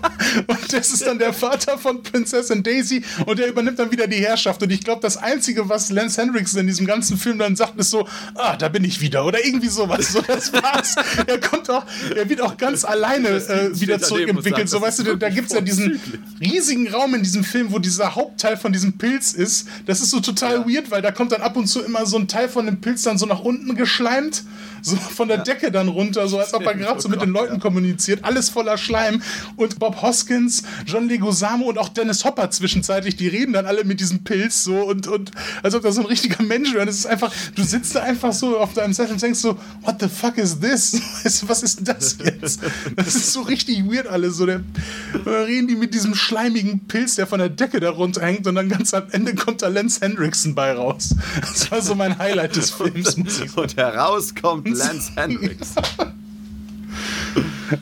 Und 0.47 0.73
das 0.73 0.91
ist 0.91 1.05
dann 1.05 1.19
der 1.19 1.33
Vater 1.33 1.77
von 1.77 2.03
Prinzessin 2.03 2.63
Daisy 2.63 3.03
und 3.25 3.39
der 3.39 3.47
übernimmt 3.47 3.79
dann 3.79 3.91
wieder 3.91 4.07
die 4.07 4.17
Herrschaft. 4.17 4.61
Und 4.63 4.71
ich 4.71 4.83
glaube, 4.83 5.01
das 5.01 5.17
Einzige, 5.17 5.69
was 5.69 5.89
Lance 5.91 6.21
Hendrickson 6.21 6.61
in 6.61 6.67
diesem 6.67 6.85
ganzen 6.85 7.17
Film 7.17 7.37
dann 7.39 7.55
sagt, 7.55 7.77
ist 7.79 7.89
so, 7.91 8.07
ah, 8.35 8.55
da 8.57 8.69
bin 8.69 8.83
ich 8.83 9.01
wieder. 9.01 9.25
Oder 9.25 9.45
irgendwie 9.45 9.69
sowas. 9.69 10.11
So, 10.13 10.21
das 10.21 10.51
war's. 10.53 10.95
er 11.25 11.39
kommt 11.39 11.69
auch, 11.69 11.85
er 12.15 12.27
wird 12.29 12.41
auch 12.41 12.57
ganz 12.57 12.83
alleine 12.85 13.29
äh, 13.29 13.79
wieder 13.79 13.99
zurückentwickelt. 13.99 14.69
So, 14.69 14.81
weißt 14.81 14.99
du, 14.99 15.15
da 15.15 15.29
gibt's 15.29 15.53
ja 15.53 15.61
diesen 15.61 15.99
riesigen 16.41 16.92
Raum 16.93 17.15
in 17.15 17.23
diesem 17.23 17.43
Film, 17.43 17.71
wo 17.71 17.79
dieser 17.79 18.15
Hauptteil 18.15 18.57
von 18.57 18.71
diesem 18.71 18.97
Pilz 18.97 19.33
ist. 19.33 19.67
Das 19.85 20.01
ist 20.01 20.11
so 20.11 20.19
total 20.19 20.65
weird, 20.67 20.91
weil 20.91 21.01
da 21.01 21.11
kommt 21.11 21.31
dann 21.31 21.41
ab 21.41 21.57
und 21.57 21.67
zu 21.67 21.81
immer 21.81 22.05
so 22.05 22.17
ein 22.17 22.27
Teil 22.27 22.49
von 22.49 22.65
dem 22.65 22.81
Pilz 22.81 23.03
dann 23.03 23.17
so 23.17 23.25
nach 23.25 23.39
unten 23.39 23.75
geschleimt, 23.75 24.43
so 24.81 24.95
von 24.95 25.27
der 25.27 25.39
Decke 25.39 25.71
dann 25.71 25.87
runter, 25.87 26.27
so 26.27 26.39
als 26.39 26.53
ob 26.53 26.65
er 26.65 26.73
gerade 26.75 27.01
so 27.01 27.09
mit 27.09 27.21
den 27.21 27.29
Leuten 27.29 27.59
kommuniziert. 27.59 28.23
Alles 28.23 28.49
voller 28.49 28.77
Schleim. 28.77 29.21
Und 29.55 29.79
Bob 29.79 30.01
Hoskins, 30.01 30.63
John 30.85 31.07
Leguizamo 31.07 31.65
und 31.65 31.77
auch 31.77 31.89
Dennis 31.89 32.25
Hopper 32.25 32.51
zwischenzeitlich, 32.51 33.15
die 33.15 33.27
reden 33.27 33.53
dann 33.53 33.65
alle 33.65 33.83
mit 33.83 33.99
diesem 33.99 34.23
Pilz 34.23 34.63
so 34.63 34.75
und, 34.83 35.07
und 35.07 35.31
als 35.61 35.75
ob 35.75 35.83
das 35.83 35.95
so 35.95 36.01
ein 36.01 36.07
richtiger 36.07 36.43
Mensch 36.43 36.73
wäre. 36.73 36.85
Das 36.85 36.95
ist 36.95 37.05
einfach, 37.05 37.31
du 37.55 37.63
sitzt 37.63 37.95
da 37.95 38.03
einfach 38.03 38.33
so 38.33 38.57
auf 38.57 38.73
deinem 38.73 38.93
Sessel 38.93 39.13
und 39.13 39.21
denkst 39.21 39.39
so, 39.39 39.57
what 39.81 39.95
the 39.99 40.07
fuck 40.07 40.37
is 40.37 40.59
this? 40.59 41.01
Was 41.47 41.63
ist 41.63 41.79
denn 41.79 41.85
das 41.85 42.17
jetzt? 42.23 42.59
Das 42.95 43.15
ist 43.15 43.33
so 43.33 43.41
richtig 43.41 43.85
weird 43.85 44.07
alles. 44.07 44.37
So, 44.37 44.45
der, 44.45 44.61
reden 45.25 45.67
die 45.67 45.75
mit 45.75 45.93
diesem 45.93 46.15
schleimigen 46.15 46.82
Pilz, 46.87 47.15
der 47.15 47.27
von 47.27 47.39
der 47.39 47.49
Decke 47.49 47.79
da 47.79 47.89
runterhängt 47.89 48.45
und 48.47 48.55
dann 48.55 48.69
ganz 48.69 48.93
am 48.93 49.03
Ende 49.11 49.35
kommt 49.35 49.61
da 49.61 49.67
Lance 49.67 50.01
Hendrickson 50.01 50.55
bei 50.55 50.73
raus. 50.73 51.15
Das 51.41 51.71
war 51.71 51.81
so 51.81 51.95
mein 51.95 52.17
Highlight 52.17 52.55
des 52.55 52.71
Films. 52.71 53.15
Und 53.55 53.77
heraus 53.77 54.33
kommt 54.35 54.67
Lance 54.67 55.11
Hendricks. 55.15 55.73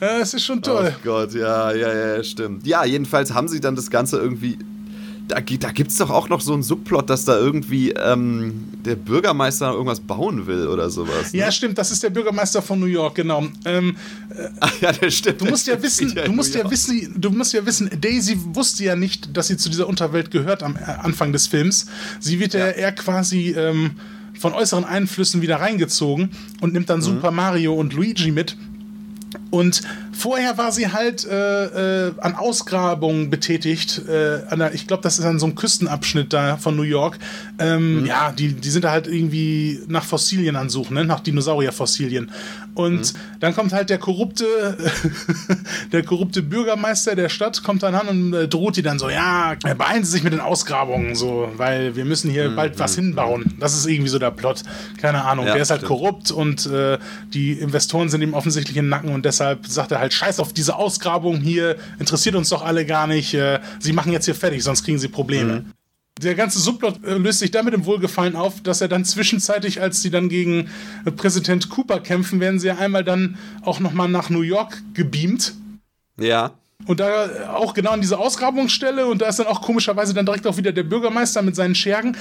Ja, 0.00 0.18
das 0.18 0.34
ist 0.34 0.44
schon 0.44 0.62
toll. 0.62 0.94
Oh 0.96 1.00
Gott, 1.04 1.34
ja, 1.34 1.72
ja, 1.72 1.92
ja, 2.16 2.24
stimmt. 2.24 2.66
Ja, 2.66 2.84
jedenfalls 2.84 3.34
haben 3.34 3.48
sie 3.48 3.60
dann 3.60 3.76
das 3.76 3.90
Ganze 3.90 4.18
irgendwie. 4.18 4.58
Da, 5.28 5.40
da 5.40 5.70
gibt 5.70 5.90
es 5.90 5.96
doch 5.96 6.10
auch 6.10 6.28
noch 6.28 6.40
so 6.40 6.52
einen 6.52 6.62
Subplot, 6.62 7.08
dass 7.08 7.24
da 7.24 7.38
irgendwie 7.38 7.90
ähm, 7.92 8.68
der 8.84 8.96
Bürgermeister 8.96 9.72
irgendwas 9.72 10.00
bauen 10.00 10.46
will 10.46 10.66
oder 10.66 10.90
sowas. 10.90 11.32
Ne? 11.32 11.40
Ja, 11.40 11.52
stimmt, 11.52 11.78
das 11.78 11.90
ist 11.90 12.02
der 12.02 12.10
Bürgermeister 12.10 12.60
von 12.60 12.80
New 12.80 12.86
York, 12.86 13.14
genau. 13.14 13.46
Ähm, 13.64 13.96
Ach, 14.60 14.80
ja, 14.80 14.92
das 14.92 15.14
stimmt. 15.14 15.40
Du 15.40 15.46
musst 15.46 15.66
ja 15.66 15.80
wissen, 15.80 16.14
du 16.14 16.32
musst 16.32 16.54
ja 16.54 16.68
wissen, 16.70 17.14
du 17.16 17.30
musst 17.30 17.52
ja 17.52 17.64
wissen, 17.64 17.90
Daisy 18.00 18.38
wusste 18.52 18.84
ja 18.84 18.96
nicht, 18.96 19.36
dass 19.36 19.46
sie 19.46 19.56
zu 19.56 19.68
dieser 19.68 19.88
Unterwelt 19.88 20.30
gehört 20.30 20.62
am 20.62 20.76
äh, 20.76 20.80
Anfang 20.80 21.32
des 21.32 21.46
Films. 21.46 21.86
Sie 22.20 22.40
wird 22.40 22.54
ja, 22.54 22.68
eher 22.68 22.92
quasi 22.92 23.50
ähm, 23.50 23.92
von 24.38 24.52
äußeren 24.52 24.84
Einflüssen 24.84 25.42
wieder 25.42 25.60
reingezogen 25.60 26.30
und 26.60 26.72
nimmt 26.72 26.90
dann 26.90 27.00
Super 27.02 27.30
Mario 27.30 27.74
und 27.74 27.92
Luigi 27.92 28.32
mit. 28.32 28.56
Und 29.50 29.82
vorher 30.12 30.58
war 30.58 30.72
sie 30.72 30.92
halt 30.92 31.24
äh, 31.24 32.08
äh, 32.08 32.12
an 32.18 32.36
Ausgrabungen 32.36 33.30
betätigt. 33.30 34.02
Äh, 34.08 34.42
an 34.48 34.58
der, 34.58 34.74
ich 34.74 34.86
glaube, 34.86 35.02
das 35.02 35.18
ist 35.18 35.24
an 35.24 35.38
so 35.38 35.46
einem 35.46 35.54
Küstenabschnitt 35.54 36.32
da 36.32 36.56
von 36.56 36.76
New 36.76 36.82
York. 36.82 37.18
Ähm, 37.58 38.00
mhm. 38.00 38.06
Ja, 38.06 38.32
die, 38.32 38.52
die 38.52 38.70
sind 38.70 38.84
da 38.84 38.90
halt 38.90 39.06
irgendwie 39.06 39.80
nach 39.88 40.04
Fossilien 40.04 40.56
ansuchen, 40.56 40.94
ne? 40.94 41.04
nach 41.04 41.20
Dinosaurierfossilien. 41.20 42.30
Und 42.74 43.12
mhm. 43.12 43.18
dann 43.40 43.54
kommt 43.54 43.72
halt 43.72 43.90
der 43.90 43.98
korrupte, 43.98 44.46
der 45.92 46.02
korrupte 46.02 46.42
Bürgermeister 46.42 47.14
der 47.14 47.28
Stadt, 47.28 47.62
kommt 47.62 47.82
dann 47.82 47.94
an 47.94 48.08
und 48.08 48.34
äh, 48.34 48.48
droht 48.48 48.76
die 48.76 48.82
dann 48.82 48.98
so, 48.98 49.10
ja, 49.10 49.54
beeilen 49.76 50.04
Sie 50.04 50.12
sich 50.12 50.22
mit 50.22 50.32
den 50.32 50.40
Ausgrabungen, 50.40 51.14
so, 51.14 51.50
weil 51.56 51.96
wir 51.96 52.04
müssen 52.04 52.30
hier 52.30 52.50
mhm. 52.50 52.56
bald 52.56 52.78
was 52.78 52.96
mhm. 52.96 53.02
hinbauen. 53.02 53.54
Das 53.58 53.74
ist 53.74 53.86
irgendwie 53.86 54.08
so 54.08 54.18
der 54.18 54.30
Plot. 54.30 54.62
Keine 54.98 55.24
Ahnung. 55.24 55.46
Ja, 55.46 55.54
der 55.54 55.62
ist 55.62 55.70
halt 55.70 55.80
stimmt. 55.80 56.00
korrupt 56.00 56.30
und 56.30 56.66
äh, 56.66 56.98
die 57.32 57.52
Investoren 57.52 58.08
sind 58.08 58.22
ihm 58.22 58.34
offensichtlich 58.34 58.76
im 58.76 58.88
Nacken 58.88 59.10
und 59.10 59.24
deshalb 59.24 59.66
sagt 59.66 59.92
er 59.92 60.01
halt, 60.02 60.12
scheiß 60.12 60.40
auf 60.40 60.52
diese 60.52 60.76
Ausgrabung 60.76 61.40
hier, 61.40 61.76
interessiert 61.98 62.34
uns 62.34 62.50
doch 62.50 62.62
alle 62.62 62.84
gar 62.84 63.06
nicht. 63.06 63.34
Äh, 63.34 63.60
sie 63.80 63.92
machen 63.92 64.12
jetzt 64.12 64.26
hier 64.26 64.34
fertig, 64.34 64.62
sonst 64.62 64.84
kriegen 64.84 64.98
sie 64.98 65.08
Probleme. 65.08 65.60
Mhm. 65.60 65.72
Der 66.20 66.34
ganze 66.34 66.58
Subplot 66.58 67.02
äh, 67.04 67.14
löst 67.14 67.38
sich 67.38 67.50
damit 67.50 67.72
im 67.72 67.86
Wohlgefallen 67.86 68.36
auf, 68.36 68.62
dass 68.62 68.80
er 68.80 68.88
dann 68.88 69.04
zwischenzeitlich, 69.04 69.80
als 69.80 70.02
sie 70.02 70.10
dann 70.10 70.28
gegen 70.28 70.68
äh, 71.04 71.10
Präsident 71.10 71.70
Cooper 71.70 72.00
kämpfen, 72.00 72.38
werden 72.40 72.60
sie 72.60 72.66
ja 72.68 72.76
einmal 72.76 73.04
dann 73.04 73.38
auch 73.62 73.80
nochmal 73.80 74.08
nach 74.08 74.28
New 74.28 74.42
York 74.42 74.82
gebeamt. 74.92 75.54
Ja. 76.18 76.52
Und 76.86 77.00
da 77.00 77.28
auch 77.54 77.74
genau 77.74 77.90
an 77.90 78.00
diese 78.00 78.18
Ausgrabungsstelle 78.18 79.06
und 79.06 79.22
da 79.22 79.28
ist 79.28 79.38
dann 79.38 79.46
auch 79.46 79.62
komischerweise 79.62 80.14
dann 80.14 80.26
direkt 80.26 80.46
auch 80.46 80.56
wieder 80.56 80.72
der 80.72 80.82
Bürgermeister 80.82 81.42
mit 81.42 81.54
seinen 81.54 81.74
Schergen 81.74 82.16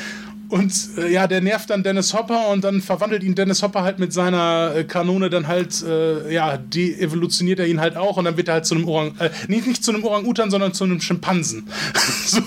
und 0.51 0.73
äh, 0.97 1.11
ja, 1.11 1.27
der 1.27 1.39
nervt 1.39 1.69
dann 1.69 1.81
Dennis 1.81 2.13
Hopper 2.13 2.49
und 2.49 2.63
dann 2.65 2.81
verwandelt 2.81 3.23
ihn 3.23 3.35
Dennis 3.35 3.63
Hopper 3.63 3.83
halt 3.83 3.99
mit 3.99 4.11
seiner 4.11 4.73
äh, 4.75 4.83
Kanone 4.83 5.29
dann 5.29 5.47
halt, 5.47 5.81
äh, 5.81 6.31
ja, 6.31 6.57
de-evolutioniert 6.57 7.59
er 7.59 7.67
ihn 7.67 7.79
halt 7.79 7.95
auch 7.95 8.17
und 8.17 8.25
dann 8.25 8.35
wird 8.35 8.49
er 8.49 8.55
halt 8.55 8.65
zu 8.65 8.75
einem 8.75 8.87
Orang, 8.87 9.17
äh, 9.19 9.29
nicht, 9.47 9.65
nicht 9.65 9.81
zu 9.81 9.91
einem 9.91 10.03
Orang-Utan, 10.03 10.51
sondern 10.51 10.73
zu 10.73 10.83
einem 10.83 10.99
Schimpansen. 10.99 11.69
so. 12.25 12.41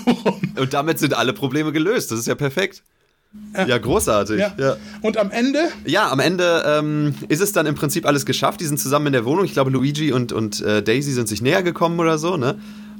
Und 0.55 0.73
damit 0.73 0.99
sind 0.99 1.15
alle 1.15 1.33
Probleme 1.33 1.71
gelöst. 1.71 2.11
Das 2.11 2.19
ist 2.19 2.27
ja 2.27 2.35
perfekt. 2.35 2.83
Ja, 3.53 3.67
ja 3.67 3.77
großartig. 3.77 4.39
Ja. 4.39 4.53
ja. 4.57 4.75
Und 5.01 5.17
am 5.17 5.31
Ende? 5.31 5.59
Ja, 5.85 6.11
am 6.11 6.19
Ende 6.19 6.63
ähm, 6.67 7.15
ist 7.29 7.41
es 7.41 7.51
dann 7.51 7.65
im 7.65 7.75
Prinzip 7.75 8.05
alles 8.05 8.25
geschafft. 8.25 8.59
Die 8.59 8.65
sind 8.65 8.79
zusammen 8.79 9.07
in 9.07 9.13
der 9.13 9.25
Wohnung. 9.25 9.45
Ich 9.45 9.53
glaube, 9.53 9.71
Luigi 9.71 10.11
und, 10.11 10.33
und 10.33 10.61
äh, 10.61 10.83
Daisy 10.83 11.11
sind 11.11 11.27
sich 11.27 11.41
näher 11.41 11.63
gekommen 11.63 11.99
oder 11.99 12.17
so, 12.17 12.37
ne? 12.37 12.55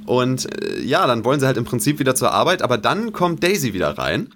Und 0.05 0.47
äh, 0.63 0.81
ja, 0.81 1.07
dann 1.07 1.25
wollen 1.25 1.39
sie 1.39 1.45
halt 1.45 1.57
im 1.57 1.65
Prinzip 1.65 1.99
wieder 1.99 2.15
zur 2.15 2.31
Arbeit, 2.31 2.61
aber 2.61 2.77
dann 2.77 3.11
kommt 3.11 3.43
Daisy 3.43 3.73
wieder 3.73 3.97
rein 3.97 4.29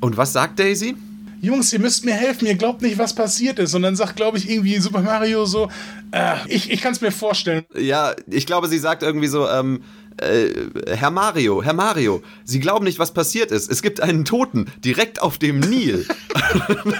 und 0.00 0.16
was 0.16 0.32
sagt 0.32 0.58
Daisy? 0.58 0.94
Jungs, 1.40 1.72
ihr 1.72 1.80
müsst 1.80 2.04
mir 2.04 2.14
helfen, 2.14 2.46
ihr 2.46 2.54
glaubt 2.54 2.82
nicht, 2.82 2.98
was 2.98 3.14
passiert 3.14 3.58
ist. 3.58 3.74
Und 3.74 3.82
dann 3.82 3.94
sagt, 3.94 4.16
glaube 4.16 4.38
ich, 4.38 4.48
irgendwie 4.48 4.78
Super 4.78 5.02
Mario 5.02 5.44
so, 5.44 5.68
äh, 6.10 6.36
ich, 6.48 6.70
ich 6.70 6.80
kann 6.80 6.92
es 6.92 7.00
mir 7.00 7.12
vorstellen. 7.12 7.64
Ja, 7.74 8.14
ich 8.30 8.46
glaube, 8.46 8.68
sie 8.68 8.78
sagt 8.78 9.02
irgendwie 9.02 9.26
so, 9.26 9.48
ähm, 9.48 9.82
äh, 10.18 10.50
Herr 10.88 11.10
Mario, 11.10 11.62
Herr 11.62 11.74
Mario, 11.74 12.22
Sie 12.44 12.60
glauben 12.60 12.84
nicht, 12.84 12.98
was 12.98 13.12
passiert 13.12 13.50
ist. 13.50 13.70
Es 13.70 13.82
gibt 13.82 14.00
einen 14.00 14.24
Toten 14.24 14.66
direkt 14.84 15.20
auf 15.20 15.38
dem 15.38 15.60
Nil. 15.60 16.06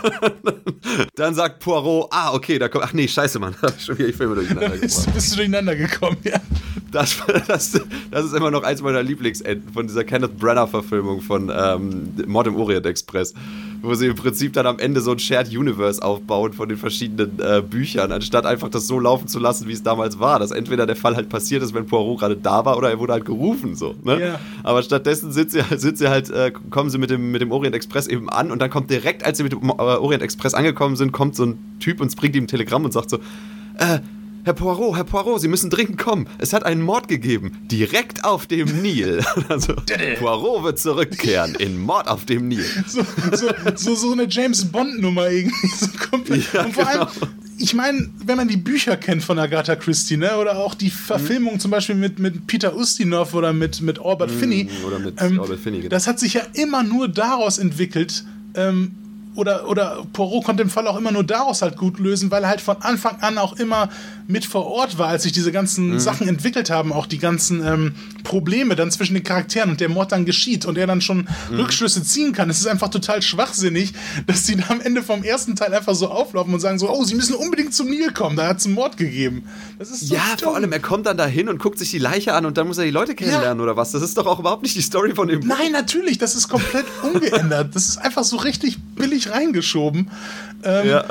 Dann 1.14 1.34
sagt 1.34 1.60
Poirot, 1.60 2.08
ah, 2.10 2.32
okay, 2.34 2.58
da 2.58 2.68
kommt, 2.68 2.84
ach 2.84 2.92
nee, 2.92 3.08
scheiße, 3.08 3.38
Mann, 3.38 3.54
schon 3.78 3.98
wieder 3.98 4.08
die 4.08 4.12
Filme 4.12 4.34
durcheinander 4.34 4.70
gekommen. 4.70 4.80
Bist, 4.80 5.14
bist 5.14 5.32
du 5.32 5.36
durcheinander 5.36 5.76
gekommen, 5.76 6.18
ja. 6.24 6.40
Das, 6.92 7.16
das, 7.46 7.80
das, 8.10 8.24
ist 8.24 8.34
immer 8.34 8.50
noch 8.50 8.62
eins 8.62 8.80
meiner 8.80 9.02
Lieblingsenden 9.02 9.72
von 9.72 9.86
dieser 9.86 10.04
Kenneth 10.04 10.38
Branagh-Verfilmung 10.38 11.20
von 11.20 11.52
ähm, 11.54 12.14
Mord 12.26 12.46
im 12.46 12.56
Orient 12.56 12.86
Express 12.86 13.34
wo 13.82 13.94
sie 13.94 14.06
im 14.06 14.14
Prinzip 14.14 14.52
dann 14.52 14.66
am 14.66 14.78
Ende 14.78 15.00
so 15.00 15.12
ein 15.12 15.18
Shared 15.18 15.48
Universe 15.48 16.02
aufbauen 16.02 16.52
von 16.52 16.68
den 16.68 16.78
verschiedenen 16.78 17.38
äh, 17.40 17.62
Büchern, 17.62 18.12
anstatt 18.12 18.46
einfach 18.46 18.68
das 18.68 18.86
so 18.86 18.98
laufen 18.98 19.28
zu 19.28 19.38
lassen, 19.38 19.68
wie 19.68 19.72
es 19.72 19.82
damals 19.82 20.18
war. 20.18 20.38
Dass 20.38 20.50
entweder 20.50 20.86
der 20.86 20.96
Fall 20.96 21.16
halt 21.16 21.28
passiert 21.28 21.62
ist, 21.62 21.74
wenn 21.74 21.86
Poirot 21.86 22.20
gerade 22.20 22.36
da 22.36 22.64
war, 22.64 22.76
oder 22.76 22.90
er 22.90 22.98
wurde 22.98 23.12
halt 23.12 23.24
gerufen, 23.24 23.74
so. 23.74 23.94
Ne? 24.02 24.18
Yeah. 24.18 24.40
Aber 24.62 24.82
stattdessen 24.82 25.32
sind 25.32 25.50
sie, 25.50 25.62
sind 25.76 25.98
sie 25.98 26.08
halt, 26.08 26.30
äh, 26.30 26.52
kommen 26.70 26.90
sie 26.90 26.98
mit 26.98 27.10
dem, 27.10 27.30
mit 27.30 27.40
dem 27.40 27.52
Orient 27.52 27.74
Express 27.74 28.06
eben 28.06 28.28
an 28.28 28.50
und 28.50 28.60
dann 28.60 28.70
kommt 28.70 28.90
direkt, 28.90 29.24
als 29.24 29.38
sie 29.38 29.44
mit 29.44 29.52
dem 29.52 29.68
äh, 29.68 29.72
Orient 29.72 30.22
Express 30.22 30.54
angekommen 30.54 30.96
sind, 30.96 31.12
kommt 31.12 31.36
so 31.36 31.44
ein 31.44 31.58
Typ 31.80 32.00
und 32.00 32.14
bringt 32.16 32.36
ihm 32.36 32.44
ein 32.44 32.48
Telegramm 32.48 32.84
und 32.84 32.92
sagt 32.92 33.10
so, 33.10 33.18
äh, 33.78 34.00
Herr 34.46 34.54
Poirot, 34.54 34.94
Herr 34.94 35.02
Poirot, 35.02 35.40
Sie 35.40 35.48
müssen 35.48 35.70
dringend 35.70 35.98
kommen. 35.98 36.28
Es 36.38 36.52
hat 36.52 36.64
einen 36.64 36.80
Mord 36.80 37.08
gegeben. 37.08 37.58
Direkt 37.64 38.24
auf 38.24 38.46
dem 38.46 38.80
Nil. 38.80 39.24
Also, 39.48 39.74
Poirot 40.18 40.62
wird 40.62 40.78
zurückkehren 40.78 41.56
in 41.56 41.80
Mord 41.80 42.06
auf 42.06 42.26
dem 42.26 42.46
Nil. 42.46 42.64
So, 42.86 43.04
so, 43.32 43.48
so, 43.74 43.94
so 43.96 44.12
eine 44.12 44.28
James 44.28 44.66
Bond-Nummer 44.66 45.28
irgendwie. 45.28 45.66
So 45.66 45.86
ja, 46.52 46.64
Und 46.64 46.74
vor 46.74 46.84
genau. 46.84 46.86
allem, 46.86 47.08
ich 47.58 47.74
meine, 47.74 48.08
wenn 48.24 48.36
man 48.36 48.46
die 48.46 48.56
Bücher 48.56 48.96
kennt 48.96 49.24
von 49.24 49.36
Agatha 49.40 49.74
Christie, 49.74 50.16
ne, 50.16 50.36
oder 50.36 50.58
auch 50.58 50.76
die 50.76 50.90
Verfilmung 50.90 51.54
mhm. 51.54 51.60
zum 51.60 51.72
Beispiel 51.72 51.96
mit, 51.96 52.20
mit 52.20 52.46
Peter 52.46 52.76
Ustinov 52.76 53.34
oder 53.34 53.52
mit, 53.52 53.80
mit 53.80 53.98
Albert 54.00 54.30
mhm, 54.30 54.38
Finney. 54.38 54.68
Oder 54.86 55.00
mit 55.00 55.20
ähm, 55.20 55.40
Albert 55.40 55.58
Finney, 55.58 55.78
genau. 55.78 55.90
Das 55.90 56.06
hat 56.06 56.20
sich 56.20 56.34
ja 56.34 56.42
immer 56.54 56.84
nur 56.84 57.08
daraus 57.08 57.58
entwickelt, 57.58 58.24
ähm, 58.54 58.92
oder, 59.36 59.68
oder 59.68 60.04
Poirot 60.12 60.44
konnte 60.44 60.64
den 60.64 60.70
Fall 60.70 60.86
auch 60.86 60.96
immer 60.96 61.12
nur 61.12 61.24
daraus 61.24 61.62
halt 61.62 61.76
gut 61.76 61.98
lösen, 61.98 62.30
weil 62.30 62.42
er 62.42 62.48
halt 62.48 62.60
von 62.60 62.76
Anfang 62.80 63.18
an 63.20 63.38
auch 63.38 63.54
immer 63.54 63.88
mit 64.28 64.44
vor 64.44 64.66
Ort 64.66 64.98
war, 64.98 65.08
als 65.08 65.22
sich 65.22 65.32
diese 65.32 65.52
ganzen 65.52 65.94
mhm. 65.94 66.00
Sachen 66.00 66.28
entwickelt 66.28 66.70
haben, 66.70 66.92
auch 66.92 67.06
die 67.06 67.18
ganzen 67.18 67.64
ähm, 67.64 67.94
Probleme 68.24 68.74
dann 68.74 68.90
zwischen 68.90 69.14
den 69.14 69.22
Charakteren 69.22 69.70
und 69.70 69.80
der 69.80 69.88
Mord 69.88 70.12
dann 70.12 70.24
geschieht 70.24 70.64
und 70.64 70.76
er 70.78 70.86
dann 70.86 71.00
schon 71.00 71.28
mhm. 71.50 71.60
Rückschlüsse 71.60 72.02
ziehen 72.02 72.32
kann. 72.32 72.50
Es 72.50 72.58
ist 72.58 72.66
einfach 72.66 72.88
total 72.88 73.22
schwachsinnig, 73.22 73.92
dass 74.26 74.46
sie 74.46 74.56
da 74.56 74.64
am 74.68 74.80
Ende 74.80 75.02
vom 75.02 75.22
ersten 75.22 75.54
Teil 75.54 75.72
einfach 75.72 75.94
so 75.94 76.08
auflaufen 76.08 76.52
und 76.52 76.60
sagen 76.60 76.78
so, 76.78 76.90
oh, 76.90 77.04
sie 77.04 77.14
müssen 77.14 77.34
unbedingt 77.34 77.74
zum 77.74 77.88
Nil 77.88 78.12
kommen, 78.12 78.36
da 78.36 78.48
hat 78.48 78.58
es 78.58 78.66
einen 78.66 78.74
Mord 78.74 78.96
gegeben. 78.96 79.44
Das 79.78 79.90
ist 79.90 80.08
so 80.08 80.14
Ja, 80.14 80.22
dumm. 80.38 80.48
vor 80.48 80.56
allem, 80.56 80.72
er 80.72 80.80
kommt 80.80 81.06
dann 81.06 81.16
dahin 81.16 81.48
und 81.48 81.58
guckt 81.58 81.78
sich 81.78 81.90
die 81.90 81.98
Leiche 81.98 82.34
an 82.34 82.46
und 82.46 82.58
dann 82.58 82.66
muss 82.66 82.78
er 82.78 82.84
die 82.84 82.90
Leute 82.90 83.14
kennenlernen 83.14 83.58
ja. 83.58 83.62
oder 83.62 83.76
was? 83.76 83.92
Das 83.92 84.02
ist 84.02 84.18
doch 84.18 84.26
auch 84.26 84.40
überhaupt 84.40 84.62
nicht 84.62 84.74
die 84.74 84.82
Story 84.82 85.14
von 85.14 85.28
dem 85.28 85.40
Nein, 85.40 85.72
natürlich, 85.72 86.18
das 86.18 86.34
ist 86.34 86.48
komplett 86.48 86.86
ungeändert. 87.02 87.74
Das 87.74 87.88
ist 87.88 87.98
einfach 87.98 88.24
so 88.24 88.36
richtig 88.38 88.78
billig 88.96 89.25
reingeschoben. 89.30 90.10
Ähm, 90.62 90.88
ja. 90.88 91.04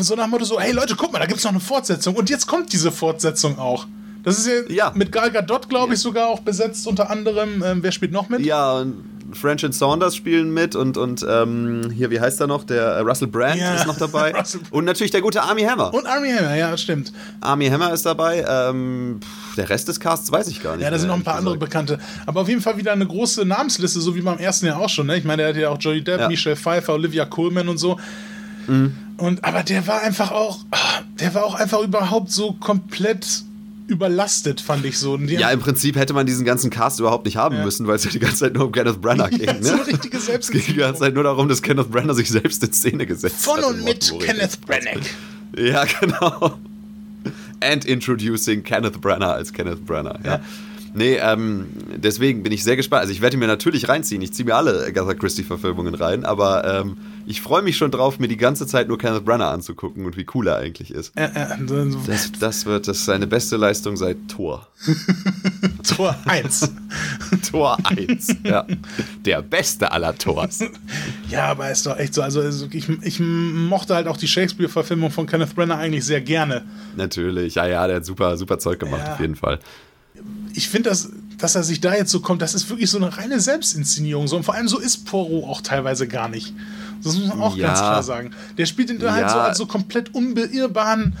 So 0.00 0.16
nach 0.16 0.24
dem 0.24 0.30
Motto 0.30 0.44
so, 0.44 0.58
hey 0.60 0.72
Leute, 0.72 0.96
guck 0.96 1.12
mal, 1.12 1.20
da 1.20 1.26
gibt 1.26 1.38
es 1.38 1.44
noch 1.44 1.52
eine 1.52 1.60
Fortsetzung. 1.60 2.16
Und 2.16 2.28
jetzt 2.28 2.46
kommt 2.46 2.72
diese 2.72 2.90
Fortsetzung 2.90 3.58
auch. 3.58 3.86
Das 4.24 4.38
ist 4.38 4.48
ja, 4.48 4.62
ja. 4.68 4.92
mit 4.94 5.12
Gal 5.12 5.30
Gadot, 5.30 5.68
glaube 5.68 5.94
ich, 5.94 6.00
sogar 6.00 6.26
auch 6.26 6.40
besetzt, 6.40 6.86
unter 6.88 7.10
anderem. 7.10 7.62
Ähm, 7.64 7.82
wer 7.82 7.92
spielt 7.92 8.10
noch 8.10 8.28
mit? 8.28 8.40
Ja, 8.40 8.78
und 8.78 9.04
French 9.32 9.64
and 9.64 9.74
Saunders 9.74 10.16
spielen 10.16 10.52
mit 10.52 10.76
und, 10.76 10.96
und 10.96 11.24
ähm, 11.28 11.90
hier, 11.94 12.10
wie 12.10 12.20
heißt 12.20 12.40
er 12.40 12.46
noch? 12.46 12.64
Der 12.64 12.82
äh, 12.82 13.00
Russell 13.00 13.28
Brand 13.28 13.60
ja. 13.60 13.74
ist 13.74 13.86
noch 13.86 13.98
dabei. 13.98 14.34
und 14.70 14.84
natürlich 14.84 15.10
der 15.10 15.20
gute 15.20 15.42
Army 15.42 15.62
Hammer. 15.62 15.92
Und 15.92 16.06
Army 16.06 16.30
Hammer, 16.30 16.54
ja, 16.54 16.76
stimmt. 16.76 17.12
Army 17.40 17.68
Hammer 17.68 17.92
ist 17.92 18.06
dabei. 18.06 18.44
Ähm, 18.48 19.20
der 19.56 19.68
Rest 19.68 19.88
des 19.88 20.00
Casts 20.00 20.30
weiß 20.30 20.48
ich 20.48 20.62
gar 20.62 20.76
nicht. 20.76 20.84
Ja, 20.84 20.90
da 20.90 20.98
sind 20.98 21.08
noch 21.08 21.16
ein 21.16 21.24
paar 21.24 21.36
andere 21.36 21.56
Bekannte. 21.56 21.98
Aber 22.26 22.42
auf 22.42 22.48
jeden 22.48 22.60
Fall 22.60 22.76
wieder 22.76 22.92
eine 22.92 23.06
große 23.06 23.44
Namensliste, 23.44 24.00
so 24.00 24.14
wie 24.14 24.20
beim 24.20 24.38
ersten 24.38 24.66
Jahr 24.66 24.80
auch 24.80 24.88
schon. 24.88 25.06
Ne? 25.06 25.16
Ich 25.16 25.24
meine, 25.24 25.42
der 25.42 25.48
hat 25.48 25.56
ja 25.56 25.70
auch 25.70 25.78
Johnny 25.80 26.02
Depp, 26.02 26.20
ja. 26.20 26.28
Michelle 26.28 26.56
Pfeiffer, 26.56 26.94
Olivia 26.94 27.24
Colman 27.24 27.68
und 27.68 27.78
so. 27.78 27.98
Mhm. 28.66 28.94
Und 29.16 29.44
aber 29.44 29.62
der 29.62 29.86
war 29.86 30.02
einfach 30.02 30.30
auch, 30.30 30.58
der 31.20 31.34
war 31.34 31.44
auch 31.44 31.54
einfach 31.54 31.80
überhaupt 31.80 32.30
so 32.30 32.52
komplett 32.52 33.45
überlastet, 33.86 34.60
fand 34.60 34.84
ich 34.84 34.98
so. 34.98 35.16
ja, 35.16 35.50
im 35.50 35.60
Prinzip 35.60 35.96
hätte 35.96 36.12
man 36.12 36.26
diesen 36.26 36.44
ganzen 36.44 36.70
Cast 36.70 36.98
überhaupt 37.00 37.24
nicht 37.24 37.36
haben 37.36 37.56
ja. 37.56 37.64
müssen, 37.64 37.86
weil 37.86 37.96
es 37.96 38.04
ja 38.04 38.10
die 38.10 38.18
ganze 38.18 38.38
Zeit 38.38 38.54
nur 38.54 38.66
um 38.66 38.72
Kenneth 38.72 39.00
Branagh 39.00 39.30
ging. 39.30 39.46
Ja, 39.46 39.52
ne? 39.52 39.62
so 39.62 39.72
eine 39.74 39.86
richtige 39.86 40.16
Es 40.38 40.50
ging 40.50 40.62
die 40.66 40.74
ganze 40.74 41.00
Zeit 41.00 41.14
nur 41.14 41.24
darum, 41.24 41.48
dass 41.48 41.62
Kenneth 41.62 41.90
Branagh 41.90 42.14
sich 42.14 42.28
selbst 42.28 42.62
in 42.64 42.72
Szene 42.72 43.06
gesetzt 43.06 43.44
Von 43.44 43.58
hat. 43.58 43.64
Von 43.64 43.74
und 43.76 43.84
mit 43.84 44.12
Kenneth 44.20 44.60
Branagh. 44.62 45.00
Ja, 45.56 45.84
genau. 46.00 46.58
And 47.60 47.84
introducing 47.84 48.62
Kenneth 48.62 49.00
Branagh 49.00 49.34
als 49.34 49.52
Kenneth 49.52 49.84
Branagh. 49.86 50.18
Ja. 50.24 50.34
ja. 50.34 50.40
Nee, 50.96 51.18
ähm, 51.20 51.66
deswegen 51.96 52.42
bin 52.42 52.52
ich 52.52 52.64
sehr 52.64 52.74
gespannt. 52.74 53.02
Also 53.02 53.12
ich 53.12 53.20
werde 53.20 53.36
mir 53.36 53.46
natürlich 53.46 53.86
reinziehen. 53.86 54.22
Ich 54.22 54.32
ziehe 54.32 54.46
mir 54.46 54.54
alle 54.54 54.86
Agatha 54.86 55.12
Christie-Verfilmungen 55.12 55.94
rein, 55.94 56.24
aber 56.24 56.64
ähm, 56.64 56.96
ich 57.26 57.42
freue 57.42 57.60
mich 57.60 57.76
schon 57.76 57.90
drauf, 57.90 58.18
mir 58.18 58.28
die 58.28 58.38
ganze 58.38 58.66
Zeit 58.66 58.88
nur 58.88 58.96
Kenneth 58.96 59.26
Branagh 59.26 59.52
anzugucken 59.52 60.06
und 60.06 60.16
wie 60.16 60.24
cool 60.34 60.46
er 60.46 60.56
eigentlich 60.56 60.90
ist. 60.90 61.12
Äh, 61.14 61.24
äh, 61.24 61.56
das, 62.06 62.32
das, 62.40 62.64
wird 62.64 62.88
das 62.88 63.04
seine 63.04 63.26
beste 63.26 63.58
Leistung 63.58 63.98
seit 63.98 64.16
Tor. 64.28 64.68
Tor 65.82 66.16
1. 66.24 66.72
Tor 67.50 67.76
1, 67.84 68.36
ja. 68.44 68.64
Der 69.26 69.42
beste 69.42 69.92
aller 69.92 70.16
Tors. 70.16 70.60
Ja, 71.28 71.46
aber 71.46 71.72
ist 71.72 71.84
doch 71.84 71.98
echt 71.98 72.14
so. 72.14 72.22
Also 72.22 72.40
ich, 72.70 72.88
ich 73.02 73.18
mochte 73.18 73.96
halt 73.96 74.06
auch 74.06 74.16
die 74.16 74.28
Shakespeare-Verfilmung 74.28 75.10
von 75.10 75.26
Kenneth 75.26 75.56
Branagh 75.56 75.80
eigentlich 75.80 76.04
sehr 76.04 76.20
gerne. 76.20 76.64
Natürlich, 76.94 77.56
ja, 77.56 77.66
ja, 77.66 77.84
der 77.88 77.96
hat 77.96 78.06
super, 78.06 78.36
super 78.36 78.60
Zeug 78.60 78.78
gemacht, 78.78 79.02
ja. 79.04 79.14
auf 79.14 79.20
jeden 79.20 79.34
Fall 79.34 79.58
ich 80.54 80.68
finde, 80.68 80.90
dass, 80.90 81.10
dass 81.38 81.54
er 81.54 81.62
sich 81.62 81.80
da 81.80 81.94
jetzt 81.94 82.10
so 82.10 82.20
kommt, 82.20 82.42
das 82.42 82.54
ist 82.54 82.68
wirklich 82.70 82.90
so 82.90 82.96
eine 82.96 83.16
reine 83.16 83.40
Selbstinszenierung. 83.40 84.26
So, 84.28 84.36
und 84.36 84.42
vor 84.42 84.54
allem 84.54 84.68
so 84.68 84.78
ist 84.78 85.04
Poirot 85.04 85.44
auch 85.44 85.60
teilweise 85.60 86.08
gar 86.08 86.28
nicht. 86.28 86.54
Das 87.02 87.14
muss 87.14 87.28
man 87.28 87.40
auch 87.40 87.56
ja. 87.56 87.68
ganz 87.68 87.78
klar 87.78 88.02
sagen. 88.02 88.30
Der 88.56 88.66
spielt 88.66 88.90
ihn 88.90 89.00
ja. 89.00 89.12
halt 89.12 89.30
so 89.30 89.36
als 89.36 89.58
so 89.58 89.66
komplett 89.66 90.14
unbeirrbaren 90.14 91.14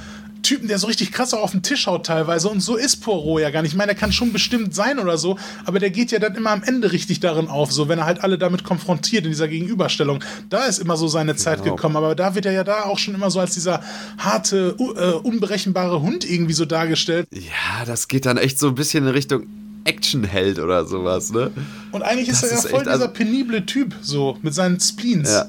Typen, 0.46 0.68
der 0.68 0.78
so 0.78 0.86
richtig 0.86 1.10
krass 1.10 1.34
auch 1.34 1.42
auf 1.42 1.50
den 1.50 1.62
Tisch 1.62 1.88
haut 1.88 2.06
teilweise. 2.06 2.48
Und 2.48 2.60
so 2.60 2.76
ist 2.76 2.98
Poirot 2.98 3.40
ja 3.40 3.50
gar 3.50 3.62
nicht. 3.62 3.72
Ich 3.72 3.76
meine, 3.76 3.92
der 3.92 4.00
kann 4.00 4.12
schon 4.12 4.32
bestimmt 4.32 4.74
sein 4.74 5.00
oder 5.00 5.18
so, 5.18 5.38
aber 5.64 5.80
der 5.80 5.90
geht 5.90 6.12
ja 6.12 6.20
dann 6.20 6.36
immer 6.36 6.50
am 6.50 6.62
Ende 6.62 6.92
richtig 6.92 7.18
darin 7.18 7.48
auf, 7.48 7.72
so 7.72 7.88
wenn 7.88 7.98
er 7.98 8.06
halt 8.06 8.22
alle 8.22 8.38
damit 8.38 8.62
konfrontiert 8.62 9.24
in 9.24 9.30
dieser 9.30 9.48
Gegenüberstellung. 9.48 10.22
Da 10.48 10.66
ist 10.66 10.78
immer 10.78 10.96
so 10.96 11.08
seine 11.08 11.34
Zeit 11.34 11.62
genau. 11.62 11.74
gekommen, 11.74 11.96
aber 11.96 12.14
da 12.14 12.36
wird 12.36 12.46
er 12.46 12.52
ja 12.52 12.62
da 12.62 12.84
auch 12.84 12.98
schon 12.98 13.14
immer 13.14 13.30
so 13.30 13.40
als 13.40 13.54
dieser 13.54 13.82
harte, 14.18 14.76
uh, 14.78 15.18
unberechenbare 15.22 16.00
Hund 16.00 16.28
irgendwie 16.28 16.54
so 16.54 16.64
dargestellt. 16.64 17.26
Ja, 17.32 17.84
das 17.84 18.06
geht 18.06 18.24
dann 18.24 18.36
echt 18.36 18.60
so 18.60 18.68
ein 18.68 18.74
bisschen 18.76 19.04
in 19.04 19.12
Richtung 19.12 19.46
Actionheld 19.82 20.58
oder 20.58 20.84
sowas, 20.84 21.32
ne? 21.32 21.50
Und 21.92 22.02
eigentlich 22.02 22.28
das 22.28 22.42
ist 22.42 22.50
er 22.50 22.56
ja 22.56 22.68
voll 22.68 22.80
dieser 22.80 22.92
also 22.92 23.08
penible 23.08 23.66
Typ, 23.66 23.94
so 24.00 24.38
mit 24.42 24.54
seinen 24.54 24.80
Spleens. 24.80 25.30
Ja. 25.30 25.48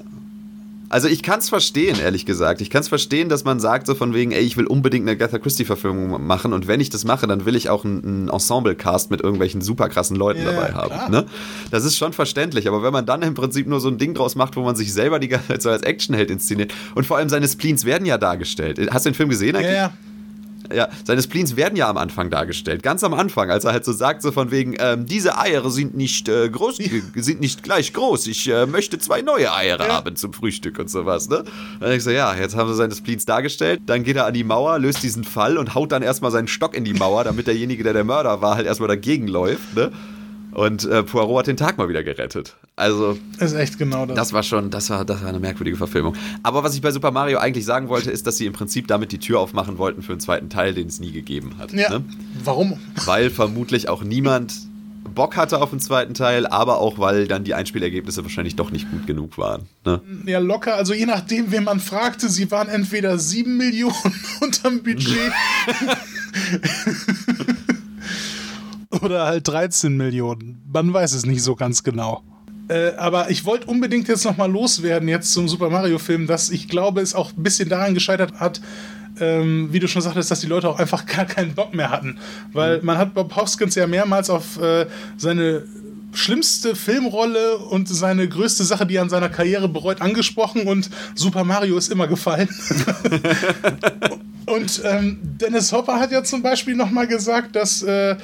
Also 0.89 1.07
ich 1.07 1.21
kann 1.21 1.39
es 1.39 1.49
verstehen, 1.49 1.99
ehrlich 1.99 2.25
gesagt. 2.25 2.61
Ich 2.61 2.69
kann 2.69 2.81
es 2.81 2.88
verstehen, 2.88 3.27
dass 3.27 3.43
man 3.43 3.59
sagt 3.59 3.88
so 3.88 3.95
von 3.95 4.13
wegen, 4.13 4.31
ey, 4.31 4.41
ich 4.41 4.55
will 4.55 4.65
unbedingt 4.65 5.03
eine 5.03 5.11
Agatha 5.11 5.38
Christie-Verfilmung 5.38 6.25
machen 6.25 6.53
und 6.53 6.67
wenn 6.67 6.79
ich 6.79 6.89
das 6.89 7.03
mache, 7.03 7.27
dann 7.27 7.45
will 7.45 7.55
ich 7.55 7.69
auch 7.69 7.83
einen 7.83 8.29
Ensemble-Cast 8.29 9.11
mit 9.11 9.21
irgendwelchen 9.21 9.61
super 9.61 9.89
krassen 9.89 10.15
Leuten 10.15 10.43
ja, 10.43 10.51
dabei 10.51 10.73
haben. 10.73 11.11
Ne? 11.11 11.25
Das 11.71 11.83
ist 11.83 11.97
schon 11.97 12.13
verständlich, 12.13 12.67
aber 12.67 12.83
wenn 12.83 12.93
man 12.93 13.05
dann 13.05 13.21
im 13.21 13.33
Prinzip 13.33 13.67
nur 13.67 13.81
so 13.81 13.89
ein 13.89 13.97
Ding 13.97 14.13
draus 14.13 14.35
macht, 14.35 14.55
wo 14.55 14.61
man 14.61 14.75
sich 14.75 14.93
selber 14.93 15.19
die 15.19 15.27
ganze 15.27 15.47
Zeit 15.47 15.61
so 15.61 15.69
als 15.69 15.81
Actionheld 15.83 16.31
inszeniert 16.31 16.73
und 16.95 17.05
vor 17.05 17.17
allem 17.17 17.29
seine 17.29 17.47
Spleens 17.47 17.83
werden 17.83 18.05
ja 18.05 18.17
dargestellt. 18.17 18.79
Hast 18.91 19.05
du 19.05 19.09
den 19.09 19.15
Film 19.15 19.29
gesehen 19.29 19.55
eigentlich? 19.55 19.71
Ja, 19.71 19.88
ja. 19.88 19.93
Ja, 20.74 20.89
seine 21.03 21.22
Spleens 21.22 21.55
werden 21.55 21.76
ja 21.76 21.89
am 21.89 21.97
Anfang 21.97 22.30
dargestellt. 22.30 22.84
Ganz 22.84 23.03
am 23.03 23.13
Anfang, 23.13 23.49
als 23.49 23.65
er 23.65 23.72
halt 23.72 23.86
so 23.86 23.93
sagt, 23.93 24.22
so 24.22 24.32
von 24.32 24.51
wegen, 24.51 24.76
ähm, 24.80 25.05
diese 25.05 25.38
Eier 25.38 25.70
sind 25.70 25.95
nicht 25.95 26.28
äh, 26.30 26.49
groß, 26.49 26.78
sind 27.15 27.39
nicht 27.39 27.63
gleich 27.63 27.93
groß. 27.93 28.28
Ich 28.28 28.47
äh, 28.49 28.65
möchte 28.65 28.99
zwei 28.99 29.22
neue 29.22 29.53
Eier 29.53 29.80
ja. 29.80 29.88
haben 29.88 30.15
zum 30.15 30.34
Frühstück 30.34 30.80
und 30.80 30.89
sowas, 30.89 31.30
ne? 31.30 31.43
Dann 31.80 31.91
ich 31.91 32.03
so, 32.03 32.11
ja, 32.11 32.34
jetzt 32.36 32.55
haben 32.55 32.70
sie 32.70 32.76
seine 32.76 32.95
Spleens 32.95 33.26
dargestellt. 33.26 33.82
Dann 33.86 34.03
geht 34.03 34.15
er 34.15 34.26
an 34.26 34.34
die 34.34 34.43
Mauer, 34.43 34.80
löst 34.80 35.03
diesen 35.03 35.24
Fall 35.24 35.57
und 35.57 35.76
haut 35.76 35.91
dann 35.91 36.03
erstmal 36.03 36.32
seinen 36.32 36.47
Stock 36.47 36.76
in 36.76 36.84
die 36.84 36.93
Mauer, 36.93 37.24
damit 37.24 37.47
derjenige, 37.47 37.84
der 37.84 37.93
der 37.93 38.03
Mörder 38.03 38.41
war, 38.41 38.55
halt 38.55 38.68
erstmal 38.68 38.89
dagegen 38.89 39.28
läuft, 39.28 39.76
ne? 39.76 39.91
Und 40.52 40.86
äh, 40.86 41.04
Poirot 41.04 41.39
hat 41.39 41.48
den 41.48 41.58
Tag 41.58 41.78
mal 41.78 41.89
wieder 41.89 42.04
gerettet. 42.04 42.56
Also. 42.76 43.18
Ist 43.39 43.54
echt 43.54 43.78
genau 43.78 44.06
das. 44.06 44.16
Das 44.16 44.34
war 44.34 44.43
schon, 44.43 44.70
das 44.70 44.89
war, 44.89 45.06
das 45.06 45.22
war 45.22 45.30
eine 45.30 45.39
merkwürdige 45.39 45.78
Verfilmung. 45.78 46.16
Aber 46.43 46.64
was 46.64 46.76
ich 46.76 46.82
bei 46.82 46.91
Super 46.91 47.12
Mario 47.12 47.39
eigentlich 47.39 47.66
sagen 47.66 47.89
wollte, 47.89 48.12
ist, 48.12 48.28
dass 48.28 48.38
sie 48.38 48.45
im 48.45 48.54
Prinzip 48.54 48.88
damit 48.88 49.12
die 49.12 49.20
Tür 49.20 49.39
aufmachen 49.39 49.78
wollten 49.78 50.02
für 50.02 50.14
einen 50.14 50.22
zweiten 50.22 50.50
Teil, 50.50 50.74
den 50.74 50.88
es 50.88 51.00
nie 51.00 51.12
gegeben 51.12 51.56
hat. 51.58 51.74
Ja. 51.74 51.89
Ne? 51.89 52.04
Warum? 52.43 52.80
Weil 53.06 53.30
vermutlich 53.30 53.89
auch 53.89 54.04
niemand 54.04 54.54
Bock 55.18 55.36
hatte 55.36 55.62
auf 55.62 55.72
einen 55.72 55.80
zweiten 55.80 56.14
Teil, 56.14 56.45
aber 56.45 56.80
auch 56.80 57.00
weil 57.00 57.28
dann 57.28 57.43
die 57.43 57.54
Einspielergebnisse 57.54 58.24
wahrscheinlich 58.24 58.56
doch 58.56 58.72
nicht 58.72 58.89
gut 58.91 59.08
genug 59.08 59.38
waren. 59.38 59.64
Ne? 59.86 60.02
Ja, 60.26 60.39
locker. 60.39 60.76
Also 60.76 60.93
je 60.93 61.06
nachdem, 61.06 61.52
wen 61.52 61.64
man 61.64 61.80
fragte, 61.80 62.30
sie 62.30 62.52
waren 62.52 62.70
entweder 62.70 63.18
7 63.18 63.58
Millionen 63.58 64.14
unterm 64.41 64.84
Budget. 64.84 65.08
oder 69.02 69.26
halt 69.26 69.48
13 69.48 69.95
Millionen. 69.95 70.62
Man 70.72 70.93
weiß 70.93 71.14
es 71.14 71.26
nicht 71.26 71.43
so 71.43 71.56
ganz 71.56 71.84
genau. 71.84 72.24
Äh, 72.70 72.93
aber 72.98 73.30
ich 73.30 73.45
wollte 73.45 73.68
unbedingt 73.68 74.08
jetzt 74.08 74.26
nochmal 74.26 74.52
loswerden, 74.52 75.08
jetzt 75.08 75.32
zum 75.32 75.48
Super 75.48 75.70
Mario-Film, 75.70 76.28
dass 76.28 76.50
ich 76.50 76.68
glaube, 76.68 77.02
es 77.02 77.16
auch 77.16 77.32
ein 77.32 77.43
bisschen 77.43 77.70
daran 77.70 77.93
gescheitert 77.93 78.39
hat, 78.39 78.62
ähm, 79.20 79.70
wie 79.72 79.80
du 79.80 79.88
schon 79.88 80.02
sagtest, 80.02 80.30
dass 80.32 80.41
die 80.41 80.48
Leute 80.48 80.68
auch 80.68 80.80
einfach 80.80 81.06
gar 81.18 81.26
keinen 81.26 81.54
Bock 81.56 81.74
mehr 81.74 81.89
hatten. 81.89 82.18
Weil 82.52 82.80
mhm. 82.80 82.86
man 82.86 82.98
hat 82.98 83.14
Bob 83.14 83.36
Hoskins 83.36 83.76
ja 83.76 83.88
mehrmals 83.88 84.30
auf 84.30 84.62
äh, 84.62 84.86
seine 85.16 85.64
schlimmste 86.14 86.76
Filmrolle 86.76 87.58
und 87.58 87.88
seine 87.88 88.28
größte 88.28 88.64
Sache, 88.64 88.86
die 88.86 88.95
er 88.95 89.04
an 89.04 89.10
seiner 89.10 89.30
Karriere 89.30 89.70
bereut, 89.70 90.02
angesprochen 90.02 90.64
und 90.68 90.89
Super 91.16 91.43
Mario 91.43 91.78
ist 91.78 91.91
immer 91.91 92.08
gefallen. 92.08 92.50
und 94.45 94.82
ähm, 94.84 95.20
Dennis 95.22 95.72
Hopper 95.72 96.00
hat 96.00 96.12
ja 96.12 96.24
zum 96.24 96.41
Beispiel 96.41 96.76
nochmal 96.76 97.08
gesagt, 97.08 97.56
dass 97.56 97.84
äh, 97.84 98.16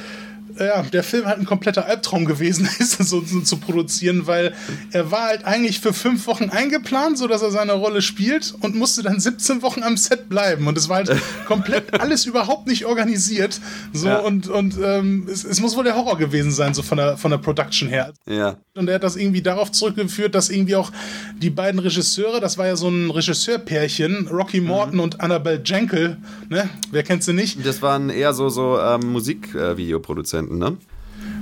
ja, 0.60 0.82
der 0.84 1.04
Film 1.04 1.26
halt 1.26 1.40
ein 1.40 1.46
kompletter 1.46 1.86
Albtraum 1.86 2.26
gewesen 2.26 2.68
ist, 2.80 3.04
so, 3.04 3.22
so, 3.22 3.42
zu 3.42 3.58
produzieren, 3.58 4.28
weil 4.28 4.54
er 4.92 5.12
war 5.12 5.28
halt 5.28 5.46
eigentlich 5.46 5.80
für 5.80 5.94
fünf 5.94 6.28
Wochen 6.28 6.50
eingeplant, 6.50 7.18
so 7.18 7.28
dass 7.28 7.42
er 7.42 7.52
seine 7.52 7.74
Rolle 7.74 8.02
spielt 8.02 8.54
und 8.62 8.76
musste 8.76 9.04
dann 9.04 9.20
17 9.20 9.62
Wochen 9.62 9.84
am 9.84 9.98
Set 9.98 10.30
bleiben 10.30 10.68
und 10.68 10.78
es 10.78 10.90
war 10.90 10.98
halt 10.98 11.12
komplett 11.48 12.00
alles 12.00 12.26
überhaupt 12.26 12.68
nicht 12.68 12.86
organisiert, 12.86 13.60
so 13.94 14.08
ja. 14.08 14.20
und 14.20 14.48
und 14.48 14.78
ähm, 14.84 15.28
es, 15.32 15.44
es, 15.44 15.60
muss 15.60 15.76
wohl 15.76 15.84
der 15.84 15.96
Horror 15.96 16.18
gewesen 16.18 16.52
sein, 16.52 16.74
so 16.74 16.82
von 16.82 16.98
der 16.98 17.18
von 17.18 17.32
der 17.32 17.38
Production 17.38 17.90
her. 17.90 18.14
Ja. 18.28 18.58
Und 18.76 18.90
er 18.90 18.96
hat 18.96 19.04
das 19.04 19.16
irgendwie 19.16 19.42
darauf 19.42 19.72
zurückgeführt, 19.72 20.36
dass 20.36 20.50
irgendwie 20.50 20.76
auch 20.76 20.92
die 21.38 21.50
beiden 21.50 21.80
Regisseure, 21.80 22.40
das 22.40 22.58
war 22.58 22.68
ja 22.68 22.76
so 22.76 22.90
ein 22.90 23.12
Regisseurpärchen, 23.12 24.28
Rocky 24.32 24.62
mhm. 24.62 24.68
Morton 24.68 24.96
mhm. 24.96 25.02
und 25.02 25.22
Annabelle 25.22 25.62
Jankel, 25.64 26.18
ne? 26.50 26.70
Wer 26.92 27.04
kennt 27.04 27.24
sie 27.24 27.34
nicht? 27.34 27.66
Das 27.66 27.82
waren 27.82 28.10
eher 28.10 28.34
so 28.34 28.50
so 28.50 28.80
ähm, 28.80 29.12
Musikvideoproduzenten. 29.12 30.43
Produzenten, 30.44 30.58
ne? 30.58 30.78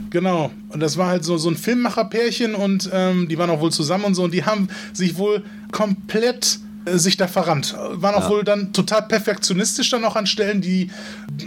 Genau. 0.09 0.51
Und 0.69 0.79
das 0.81 0.97
war 0.97 1.07
halt 1.07 1.23
so, 1.23 1.37
so 1.37 1.49
ein 1.49 1.55
Filmmacherpärchen 1.55 2.53
und 2.53 2.89
ähm, 2.91 3.27
die 3.29 3.37
waren 3.37 3.49
auch 3.49 3.61
wohl 3.61 3.71
zusammen 3.71 4.05
und 4.05 4.15
so 4.15 4.23
und 4.23 4.33
die 4.33 4.43
haben 4.43 4.67
sich 4.93 5.17
wohl 5.17 5.43
komplett 5.71 6.59
äh, 6.85 6.97
sich 6.97 7.15
da 7.17 7.27
verrannt. 7.27 7.75
Waren 7.77 8.15
auch 8.15 8.25
ja. 8.25 8.29
wohl 8.29 8.43
dann 8.43 8.73
total 8.73 9.03
perfektionistisch 9.03 9.89
dann 9.89 10.03
auch 10.03 10.15
an 10.15 10.27
Stellen, 10.27 10.61
die 10.61 10.91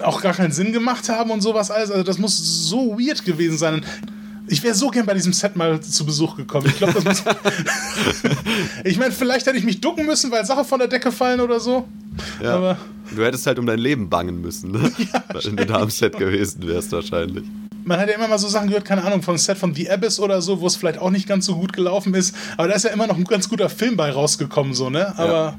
auch 0.02 0.22
gar 0.22 0.32
keinen 0.32 0.52
Sinn 0.52 0.72
gemacht 0.72 1.08
haben 1.10 1.30
und 1.30 1.42
sowas 1.42 1.70
alles. 1.70 1.90
Also 1.90 2.02
das 2.02 2.18
muss 2.18 2.38
so 2.38 2.98
weird 2.98 3.24
gewesen 3.24 3.58
sein. 3.58 3.84
Ich 4.46 4.62
wäre 4.62 4.74
so 4.74 4.88
gern 4.88 5.06
bei 5.06 5.14
diesem 5.14 5.32
Set 5.32 5.56
mal 5.56 5.80
zu 5.80 6.04
Besuch 6.04 6.36
gekommen. 6.36 6.66
Ich 6.66 6.76
glaube, 6.76 6.94
das 6.94 7.04
muss. 7.04 7.22
ich 8.84 8.98
meine, 8.98 9.12
vielleicht 9.12 9.46
hätte 9.46 9.56
ich 9.56 9.64
mich 9.64 9.80
ducken 9.80 10.04
müssen, 10.04 10.30
weil 10.30 10.44
Sache 10.44 10.64
von 10.64 10.78
der 10.78 10.88
Decke 10.88 11.10
fallen 11.12 11.40
oder 11.40 11.60
so. 11.60 11.88
Ja. 12.42 12.56
Aber 12.56 12.78
du 13.14 13.24
hättest 13.24 13.46
halt 13.46 13.58
um 13.58 13.66
dein 13.66 13.78
Leben 13.78 14.08
bangen 14.10 14.40
müssen, 14.40 14.72
ne? 14.72 14.90
Ja, 15.12 15.24
Wenn 15.42 15.56
du 15.56 15.66
da 15.66 15.80
am 15.80 15.90
Set 15.90 16.18
gewesen 16.18 16.66
wärst, 16.66 16.92
wahrscheinlich. 16.92 17.44
Man 17.84 17.98
hat 17.98 18.08
ja 18.08 18.14
immer 18.14 18.28
mal 18.28 18.38
so 18.38 18.48
Sachen 18.48 18.68
gehört, 18.68 18.84
keine 18.84 19.04
Ahnung, 19.04 19.22
vom 19.22 19.36
Set 19.36 19.58
von 19.58 19.74
The 19.74 19.90
Abyss 19.90 20.20
oder 20.20 20.40
so, 20.40 20.60
wo 20.60 20.66
es 20.66 20.76
vielleicht 20.76 20.98
auch 20.98 21.10
nicht 21.10 21.26
ganz 21.26 21.46
so 21.46 21.54
gut 21.54 21.72
gelaufen 21.72 22.14
ist. 22.14 22.34
Aber 22.56 22.68
da 22.68 22.74
ist 22.74 22.84
ja 22.84 22.90
immer 22.90 23.06
noch 23.06 23.16
ein 23.16 23.24
ganz 23.24 23.48
guter 23.48 23.68
Film 23.68 23.96
bei 23.96 24.10
rausgekommen, 24.10 24.74
so, 24.74 24.90
ne? 24.90 25.18
Aber 25.18 25.58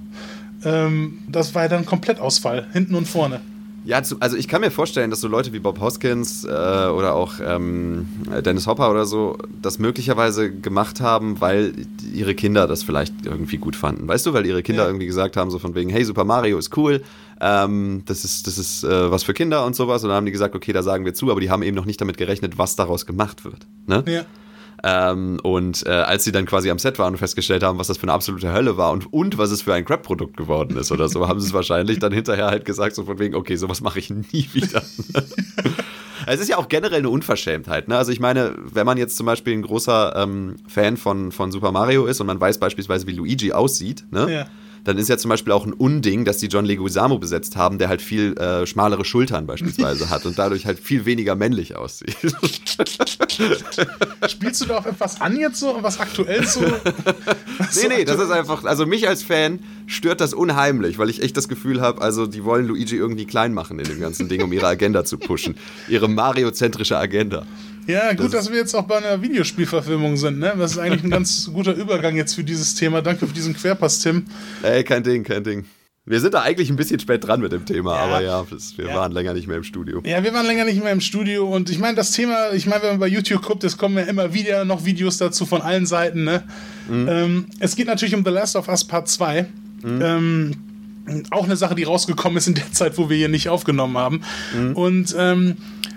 ja. 0.64 0.86
ähm, 0.86 1.20
das 1.28 1.54
war 1.54 1.64
ja 1.64 1.70
dann 1.70 1.86
Komplettausfall, 1.86 2.68
hinten 2.72 2.96
und 2.96 3.08
vorne. 3.08 3.42
Ja, 3.86 4.02
also 4.20 4.36
ich 4.36 4.48
kann 4.48 4.62
mir 4.62 4.72
vorstellen, 4.72 5.12
dass 5.12 5.22
so 5.22 5.28
Leute 5.28 5.54
wie 5.54 5.60
Bob 5.60 5.80
Hoskins 5.80 6.44
äh, 6.44 6.48
oder 6.48 7.14
auch 7.14 7.34
ähm, 7.40 8.08
Dennis 8.44 8.66
Hopper 8.66 8.90
oder 8.90 9.06
so 9.06 9.38
das 9.62 9.78
möglicherweise 9.78 10.52
gemacht 10.52 11.02
haben, 11.02 11.40
weil 11.40 11.74
ihre 12.12 12.34
Kinder 12.34 12.66
das 12.66 12.82
vielleicht 12.82 13.14
irgendwie 13.26 13.58
gut 13.58 13.76
fanden. 13.76 14.08
Weißt 14.08 14.26
du, 14.26 14.34
weil 14.34 14.46
ihre 14.48 14.64
Kinder 14.64 14.84
ja. 14.84 14.90
irgendwie 14.90 15.06
gesagt 15.06 15.38
haben, 15.38 15.52
so 15.52 15.60
von 15.60 15.76
wegen, 15.76 15.92
hey, 15.92 16.04
Super 16.04 16.24
Mario 16.24 16.58
ist 16.58 16.76
cool, 16.78 17.04
ähm, 17.40 18.02
das 18.08 18.26
ist, 18.26 18.48
das 18.48 18.58
ist 18.58 18.84
äh, 18.84 19.12
was 19.12 19.24
für 19.24 19.36
Kinder 19.36 19.66
und 19.66 19.76
sowas. 19.76 20.04
Und 20.04 20.10
dann 20.10 20.18
haben 20.18 20.26
die 20.26 20.32
gesagt, 20.32 20.56
okay, 20.56 20.74
da 20.74 20.82
sagen 20.82 21.06
wir 21.06 21.14
zu, 21.14 21.30
aber 21.30 21.40
die 21.40 21.52
haben 21.52 21.62
eben 21.62 21.76
noch 21.76 21.86
nicht 21.86 22.02
damit 22.02 22.18
gerechnet, 22.18 22.58
was 22.58 22.76
daraus 22.76 23.06
gemacht 23.06 23.46
wird. 23.46 23.68
Ne? 23.86 24.04
Ja. 24.08 24.26
Ähm, 24.88 25.40
und 25.42 25.84
äh, 25.88 25.90
als 25.90 26.26
sie 26.26 26.32
dann 26.32 26.46
quasi 26.46 26.70
am 26.70 26.78
Set 26.78 27.00
waren 27.00 27.14
und 27.14 27.18
festgestellt 27.18 27.64
haben, 27.64 27.80
was 27.80 27.88
das 27.88 27.98
für 27.98 28.04
eine 28.04 28.14
absolute 28.14 28.54
Hölle 28.54 28.78
war 28.78 28.92
und, 28.92 29.12
und 29.12 29.40
was 29.40 29.50
es 29.50 29.64
für 29.64 29.74
ein 29.74 29.84
Crap-Produkt 29.84 30.38
geworden 30.38 30.78
ist 30.78 30.92
oder 30.92 31.10
so, 31.10 31.28
haben 31.28 31.40
sie 31.40 31.48
es 31.48 31.54
wahrscheinlich 31.54 31.98
dann 31.98 32.14
hinterher 32.14 32.46
halt 32.48 32.66
gesagt, 32.66 32.94
so 32.94 33.04
von 33.04 33.18
wegen, 33.18 33.34
okay, 33.34 33.56
sowas 33.56 33.82
mache 33.82 33.98
ich 33.98 34.12
nie 34.12 34.48
wieder. 34.54 34.84
Es 36.28 36.40
ist 36.40 36.50
ja 36.50 36.58
auch 36.58 36.70
generell 36.70 37.00
eine 37.00 37.10
Unverschämtheit. 37.10 37.88
Ne? 37.88 37.98
Also 37.98 38.12
ich 38.12 38.20
meine, 38.20 38.56
wenn 38.58 38.86
man 38.86 38.98
jetzt 38.98 39.16
zum 39.16 39.28
Beispiel 39.28 39.54
ein 39.54 39.62
großer 39.62 40.16
ähm, 40.16 40.56
Fan 40.66 40.98
von, 40.98 41.32
von 41.32 41.52
Super 41.52 41.72
Mario 41.72 42.06
ist 42.06 42.20
und 42.20 42.26
man 42.26 42.42
weiß 42.42 42.58
beispielsweise, 42.58 43.06
wie 43.06 43.12
Luigi 43.12 43.52
aussieht, 43.52 44.06
ne? 44.10 44.34
Ja 44.34 44.48
dann 44.86 44.98
ist 45.00 45.10
ja 45.10 45.18
zum 45.18 45.30
Beispiel 45.30 45.52
auch 45.52 45.66
ein 45.66 45.74
Unding, 45.74 46.24
dass 46.26 46.38
die 46.38 46.46
John 46.46 46.64
Leguizamo 46.64 47.18
besetzt 47.18 47.56
haben, 47.56 47.80
der 47.80 47.90
halt 47.90 48.02
viel 48.02 48.38
äh, 48.38 48.66
schmalere 48.68 49.04
Schultern 49.04 49.48
beispielsweise 49.48 50.10
hat 50.12 50.26
und 50.26 50.38
dadurch 50.40 50.66
halt 50.66 50.80
viel 50.80 51.06
weniger 51.06 51.36
männlich 51.36 51.76
aussieht. 51.76 52.16
Spielst 54.28 54.62
du 54.62 54.66
da 54.66 54.78
auf 54.78 54.86
etwas 54.86 55.20
an 55.20 55.38
jetzt 55.38 55.60
so, 55.60 55.78
was 55.82 56.00
aktuell 56.00 56.46
so? 56.46 56.62
Was 57.58 57.82
nee, 57.82 57.88
nee, 57.98 58.06
das 58.06 58.20
ist 58.20 58.30
einfach, 58.30 58.64
also 58.64 58.86
mich 58.86 59.08
als 59.08 59.24
Fan 59.24 59.60
stört 59.88 60.22
das 60.22 60.36
unheimlich, 60.36 61.00
weil 61.00 61.10
ich 61.10 61.24
echt 61.24 61.36
das 61.36 61.48
Gefühl 61.48 61.82
habe, 61.82 62.02
also 62.02 62.28
die 62.28 62.44
wollen 62.44 62.68
Luigi 62.68 62.96
irgendwie 62.96 63.26
klein 63.26 63.56
machen 63.56 63.80
in 63.80 63.86
dem 63.86 64.00
ganzen 64.00 64.30
Ding, 64.30 64.44
um 64.44 64.54
ihre 64.54 64.68
Agenda 64.68 65.04
zu 65.04 65.18
pushen. 65.18 65.56
Ihre 65.88 66.08
Mario-zentrische 66.08 66.98
Agenda. 66.98 67.48
Ja, 67.88 68.14
gut, 68.14 68.26
das 68.26 68.32
dass 68.32 68.52
wir 68.52 68.58
jetzt 68.58 68.76
auch 68.76 68.84
bei 68.84 68.98
einer 68.98 69.22
Videospielverfilmung 69.22 70.18
sind, 70.18 70.40
ne? 70.40 70.54
Das 70.58 70.72
ist 70.72 70.78
eigentlich 70.78 71.04
ein 71.04 71.12
ganz 71.12 71.50
guter 71.54 71.74
Übergang 71.74 72.16
jetzt 72.16 72.34
für 72.34 72.44
dieses 72.44 72.76
Thema. 72.76 73.02
Danke 73.02 73.28
für 73.28 73.34
diesen 73.34 73.56
Querpass, 73.56 74.00
Tim. 74.00 74.26
Ey, 74.64 74.84
kein 74.84 75.04
Ding, 75.04 75.24
kein 75.24 75.44
Ding. 75.44 75.66
Wir 76.08 76.20
sind 76.20 76.36
da 76.36 76.44
eigentlich 76.44 76.70
ein 76.70 76.76
bisschen 76.76 77.00
spät 77.00 77.26
dran 77.26 77.42
mit 77.42 77.52
dem 77.52 77.66
Thema, 77.66 77.96
ja, 77.96 78.04
aber 78.04 78.22
ja, 78.22 78.46
wir 78.76 78.88
ja. 78.88 78.96
waren 78.96 79.12
länger 79.12 79.34
nicht 79.34 79.48
mehr 79.48 79.58
im 79.58 79.64
Studio. 79.64 80.04
Ja, 80.06 80.24
wir 80.24 80.36
waren 80.36 80.46
länger 80.46 80.66
nicht 80.66 80.84
mehr 80.84 80.92
im 80.92 81.02
Studio 81.02 81.48
und 81.52 81.72
ich 81.72 81.80
meine, 81.80 81.96
das 81.96 82.12
Thema, 82.12 82.54
ich 82.54 82.68
meine, 82.68 82.84
wenn 82.84 82.90
man 82.92 83.00
bei 83.00 83.08
YouTube 83.08 83.42
guckt, 83.42 83.64
es 83.64 83.76
kommen 83.76 83.98
ja 83.98 84.04
immer 84.04 84.32
wieder 84.32 84.66
noch 84.66 84.86
Videos 84.86 85.18
dazu 85.18 85.48
von 85.48 85.64
allen 85.64 85.88
Seiten, 85.88 86.24
ne? 86.24 86.44
Mhm. 86.88 87.08
Ähm, 87.10 87.46
es 87.60 87.76
geht 87.76 87.88
natürlich 87.88 88.14
um 88.14 88.24
The 88.24 88.30
Last 88.30 88.56
of 88.56 88.68
Us 88.68 88.84
Part 88.84 89.08
2. 89.08 89.48
Mhm. 89.82 90.02
Ähm, 90.04 90.52
auch 91.32 91.46
eine 91.46 91.56
Sache, 91.56 91.74
die 91.74 91.84
rausgekommen 91.84 92.38
ist 92.38 92.48
in 92.48 92.56
der 92.56 92.72
Zeit, 92.72 93.00
wo 93.00 93.10
wir 93.10 93.18
hier 93.18 93.30
nicht 93.30 93.50
aufgenommen 93.50 93.98
haben. 93.98 94.22
Mhm. 94.56 94.74
Und 94.74 95.16
ähm, 95.18 95.52
äh, 95.52 95.95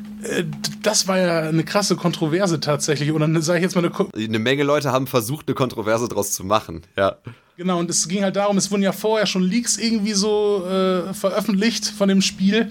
das 0.82 1.06
war 1.08 1.18
ja 1.18 1.40
eine 1.48 1.64
krasse 1.64 1.96
Kontroverse 1.96 2.60
tatsächlich. 2.60 3.12
Oder 3.12 3.28
sage 3.42 3.58
ich 3.58 3.62
jetzt 3.62 3.74
mal 3.74 3.82
eine. 3.84 3.90
Ko 3.90 4.08
eine 4.16 4.38
Menge 4.38 4.62
Leute 4.62 4.92
haben 4.92 5.06
versucht, 5.06 5.48
eine 5.48 5.54
Kontroverse 5.54 6.08
daraus 6.08 6.32
zu 6.32 6.44
machen, 6.44 6.82
ja. 6.96 7.16
Genau, 7.56 7.78
und 7.80 7.90
es 7.90 8.06
ging 8.06 8.22
halt 8.22 8.36
darum, 8.36 8.56
es 8.56 8.70
wurden 8.70 8.82
ja 8.82 8.92
vorher 8.92 9.26
schon 9.26 9.42
Leaks 9.42 9.78
irgendwie 9.78 10.12
so 10.12 10.64
äh, 10.64 11.12
veröffentlicht 11.12 11.86
von 11.86 12.08
dem 12.08 12.22
Spiel 12.22 12.70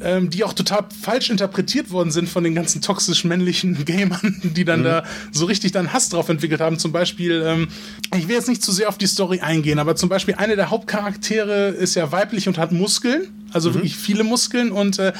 ähm, 0.00 0.30
die 0.30 0.44
auch 0.44 0.52
total 0.52 0.84
falsch 1.02 1.30
interpretiert 1.30 1.90
worden 1.90 2.10
sind 2.10 2.28
von 2.28 2.44
den 2.44 2.54
ganzen 2.54 2.82
toxisch 2.82 3.24
männlichen 3.24 3.84
Gamern, 3.84 4.40
die 4.42 4.64
dann 4.64 4.80
mhm. 4.80 4.84
da 4.84 5.04
so 5.32 5.46
richtig 5.46 5.72
dann 5.72 5.92
Hass 5.92 6.08
drauf 6.08 6.28
entwickelt 6.28 6.60
haben. 6.60 6.78
Zum 6.78 6.92
Beispiel, 6.92 7.42
ähm, 7.44 7.68
ich 8.16 8.28
will 8.28 8.36
jetzt 8.36 8.48
nicht 8.48 8.62
zu 8.62 8.72
sehr 8.72 8.88
auf 8.88 8.98
die 8.98 9.06
Story 9.06 9.40
eingehen, 9.40 9.78
aber 9.78 9.96
zum 9.96 10.08
Beispiel 10.08 10.34
eine 10.34 10.56
der 10.56 10.70
Hauptcharaktere 10.70 11.68
ist 11.68 11.94
ja 11.94 12.12
weiblich 12.12 12.48
und 12.48 12.58
hat 12.58 12.72
Muskeln, 12.72 13.28
also 13.52 13.70
mhm. 13.70 13.74
wirklich 13.74 13.96
viele 13.96 14.24
Muskeln 14.24 14.72
und 14.72 14.98
äh, 14.98 15.12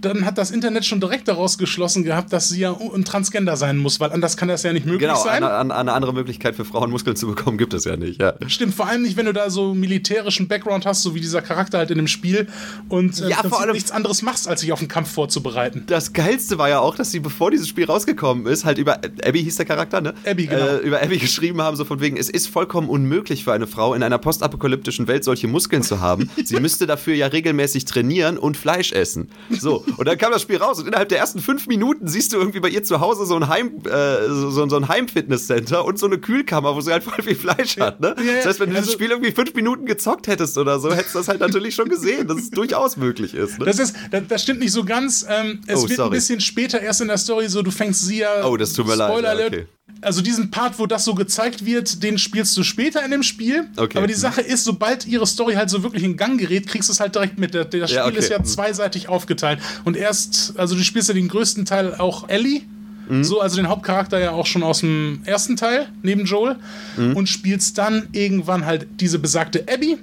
dann 0.00 0.24
hat 0.24 0.38
das 0.38 0.50
Internet 0.50 0.84
schon 0.84 1.00
direkt 1.00 1.28
daraus 1.28 1.58
geschlossen 1.58 2.04
gehabt, 2.04 2.32
dass 2.32 2.48
sie 2.48 2.60
ja 2.60 2.76
ein 2.94 3.04
Transgender 3.04 3.56
sein 3.56 3.76
muss, 3.76 4.00
weil 4.00 4.12
anders 4.12 4.36
kann 4.36 4.48
das 4.48 4.62
ja 4.62 4.72
nicht 4.72 4.86
möglich 4.86 5.08
genau, 5.08 5.22
sein. 5.22 5.42
Genau, 5.42 5.58
eine, 5.58 5.74
eine, 5.74 5.92
andere 5.92 6.12
Möglichkeit 6.12 6.54
für 6.54 6.64
Frauen 6.64 6.90
Muskeln 6.90 7.16
zu 7.16 7.26
bekommen 7.26 7.58
gibt 7.58 7.74
es 7.74 7.84
ja 7.84 7.96
nicht. 7.96 8.20
Ja. 8.20 8.34
Stimmt, 8.46 8.74
vor 8.74 8.86
allem 8.86 9.02
nicht, 9.02 9.16
wenn 9.16 9.26
du 9.26 9.32
da 9.32 9.50
so 9.50 9.74
militärischen 9.74 10.48
Background 10.48 10.86
hast, 10.86 11.02
so 11.02 11.14
wie 11.14 11.20
dieser 11.20 11.42
Charakter 11.42 11.78
halt 11.78 11.90
in 11.90 11.98
dem 11.98 12.06
Spiel 12.06 12.48
und 12.88 13.20
äh, 13.20 13.30
ja, 13.30 13.36
vor 13.42 13.60
allem 13.60 13.72
nichts 13.72 13.90
anderes 13.90 14.22
machst, 14.22 14.48
als 14.48 14.60
sich 14.60 14.72
auf 14.72 14.78
den 14.78 14.88
Kampf 14.88 15.10
vorzubereiten. 15.12 15.84
Das 15.86 16.12
Geilste 16.12 16.58
war 16.58 16.68
ja 16.68 16.80
auch, 16.80 16.96
dass 16.96 17.10
sie, 17.10 17.20
bevor 17.20 17.50
dieses 17.50 17.68
Spiel 17.68 17.84
rausgekommen 17.84 18.46
ist, 18.46 18.64
halt 18.64 18.78
über 18.78 19.00
Abby 19.24 19.42
hieß 19.42 19.56
der 19.56 19.66
Charakter, 19.66 20.00
ne? 20.00 20.14
Abby, 20.24 20.46
genau. 20.46 20.66
Äh, 20.66 20.76
über 20.78 21.02
Abby 21.02 21.18
geschrieben 21.18 21.60
haben, 21.60 21.76
so 21.76 21.84
von 21.84 22.00
wegen, 22.00 22.16
es 22.16 22.30
ist 22.30 22.48
vollkommen 22.48 22.88
unmöglich 22.88 23.44
für 23.44 23.52
eine 23.52 23.66
Frau 23.66 23.94
in 23.94 24.02
einer 24.02 24.18
postapokalyptischen 24.18 25.08
Welt 25.08 25.24
solche 25.24 25.48
Muskeln 25.48 25.82
zu 25.82 26.00
haben. 26.00 26.30
sie 26.44 26.58
müsste 26.60 26.86
dafür 26.86 27.14
ja 27.14 27.26
regelmäßig 27.26 27.84
trainieren 27.84 28.38
und 28.38 28.56
Fleisch 28.56 28.92
essen. 28.92 29.28
So, 29.50 29.84
und 29.96 30.06
dann 30.06 30.18
kam 30.18 30.32
das 30.32 30.42
Spiel 30.42 30.56
raus 30.56 30.78
und 30.78 30.88
innerhalb 30.88 31.08
der 31.08 31.18
ersten 31.18 31.40
fünf 31.40 31.66
Minuten 31.66 32.08
siehst 32.08 32.32
du 32.32 32.38
irgendwie 32.38 32.60
bei 32.60 32.68
ihr 32.68 32.82
zu 32.82 33.00
Hause 33.00 33.26
so 33.26 33.36
ein 33.36 33.48
Heim, 33.48 33.82
äh, 33.84 34.28
so, 34.28 34.68
so 34.68 34.76
ein 34.76 34.88
Heimfitnesscenter 34.88 35.84
und 35.84 35.98
so 35.98 36.06
eine 36.06 36.18
Kühlkammer, 36.18 36.74
wo 36.74 36.80
sie 36.80 36.92
halt 36.92 37.04
voll 37.04 37.22
viel 37.22 37.34
Fleisch 37.34 37.78
hat. 37.78 38.00
Ne? 38.00 38.14
Ja, 38.18 38.36
das 38.36 38.46
heißt, 38.46 38.60
wenn 38.60 38.70
du 38.70 38.76
also, 38.76 38.86
dieses 38.86 38.92
Spiel 38.94 39.10
irgendwie 39.10 39.32
fünf 39.32 39.54
Minuten 39.54 39.86
gezockt 39.86 40.26
hättest 40.26 40.58
oder 40.58 40.78
so, 40.78 40.92
hättest 40.92 41.14
du 41.14 41.18
das 41.18 41.28
halt 41.28 41.40
natürlich 41.40 41.74
schon 41.74 41.88
gesehen, 41.88 42.28
dass 42.28 42.38
es 42.38 42.50
durchaus 42.50 42.96
möglich 42.96 43.34
ist. 43.34 43.58
Ne? 43.58 43.64
Das 43.64 43.78
ist, 43.78 43.94
das, 44.10 44.22
das, 44.28 44.42
stimmt 44.42 44.60
nicht 44.60 44.72
so 44.72 44.84
ganz. 44.84 45.26
Ähm, 45.28 45.60
es 45.66 45.80
oh, 45.80 45.88
wird 45.88 45.96
sorry. 45.96 46.08
ein 46.08 46.12
bisschen 46.12 46.40
später 46.40 46.80
erst 46.80 47.00
in 47.00 47.08
der 47.08 47.18
Story 47.18 47.48
so, 47.48 47.62
du 47.62 47.70
fängst 47.70 48.06
sie 48.06 48.18
ja. 48.18 48.44
Oh, 48.44 48.56
das 48.56 48.72
tut 48.72 48.86
mir 48.86 48.94
Spoiler 48.94 49.34
leid. 49.34 49.52
Ja, 49.52 49.58
okay 49.60 49.66
also 50.00 50.22
diesen 50.22 50.50
Part, 50.50 50.78
wo 50.78 50.86
das 50.86 51.04
so 51.04 51.14
gezeigt 51.14 51.64
wird, 51.64 52.02
den 52.02 52.18
spielst 52.18 52.56
du 52.56 52.62
später 52.62 53.04
in 53.04 53.10
dem 53.10 53.22
Spiel. 53.22 53.68
Okay. 53.76 53.98
Aber 53.98 54.06
die 54.06 54.14
Sache 54.14 54.40
ist, 54.40 54.64
sobald 54.64 55.06
ihre 55.06 55.26
Story 55.26 55.54
halt 55.54 55.70
so 55.70 55.82
wirklich 55.82 56.04
in 56.04 56.16
Gang 56.16 56.40
gerät, 56.40 56.66
kriegst 56.66 56.88
du 56.88 56.92
es 56.92 57.00
halt 57.00 57.14
direkt 57.14 57.38
mit. 57.38 57.54
Das 57.54 57.66
Spiel 57.66 57.84
ja, 57.88 58.06
okay. 58.06 58.18
ist 58.18 58.30
ja 58.30 58.42
zweiseitig 58.42 59.08
aufgeteilt. 59.08 59.60
Und 59.84 59.96
erst, 59.96 60.54
also 60.56 60.74
du 60.74 60.82
spielst 60.82 61.08
ja 61.08 61.14
den 61.14 61.28
größten 61.28 61.64
Teil 61.64 61.94
auch 61.94 62.28
Ellie. 62.28 62.62
Mhm. 63.08 63.24
So, 63.24 63.40
also 63.40 63.56
den 63.56 63.68
Hauptcharakter 63.68 64.18
ja 64.18 64.30
auch 64.30 64.46
schon 64.46 64.62
aus 64.62 64.80
dem 64.80 65.20
ersten 65.24 65.56
Teil, 65.56 65.88
neben 66.02 66.24
Joel. 66.24 66.56
Mhm. 66.96 67.16
Und 67.16 67.28
spielst 67.28 67.76
dann 67.76 68.08
irgendwann 68.12 68.64
halt 68.64 68.86
diese 69.00 69.18
besagte 69.18 69.64
Abby. 69.72 69.98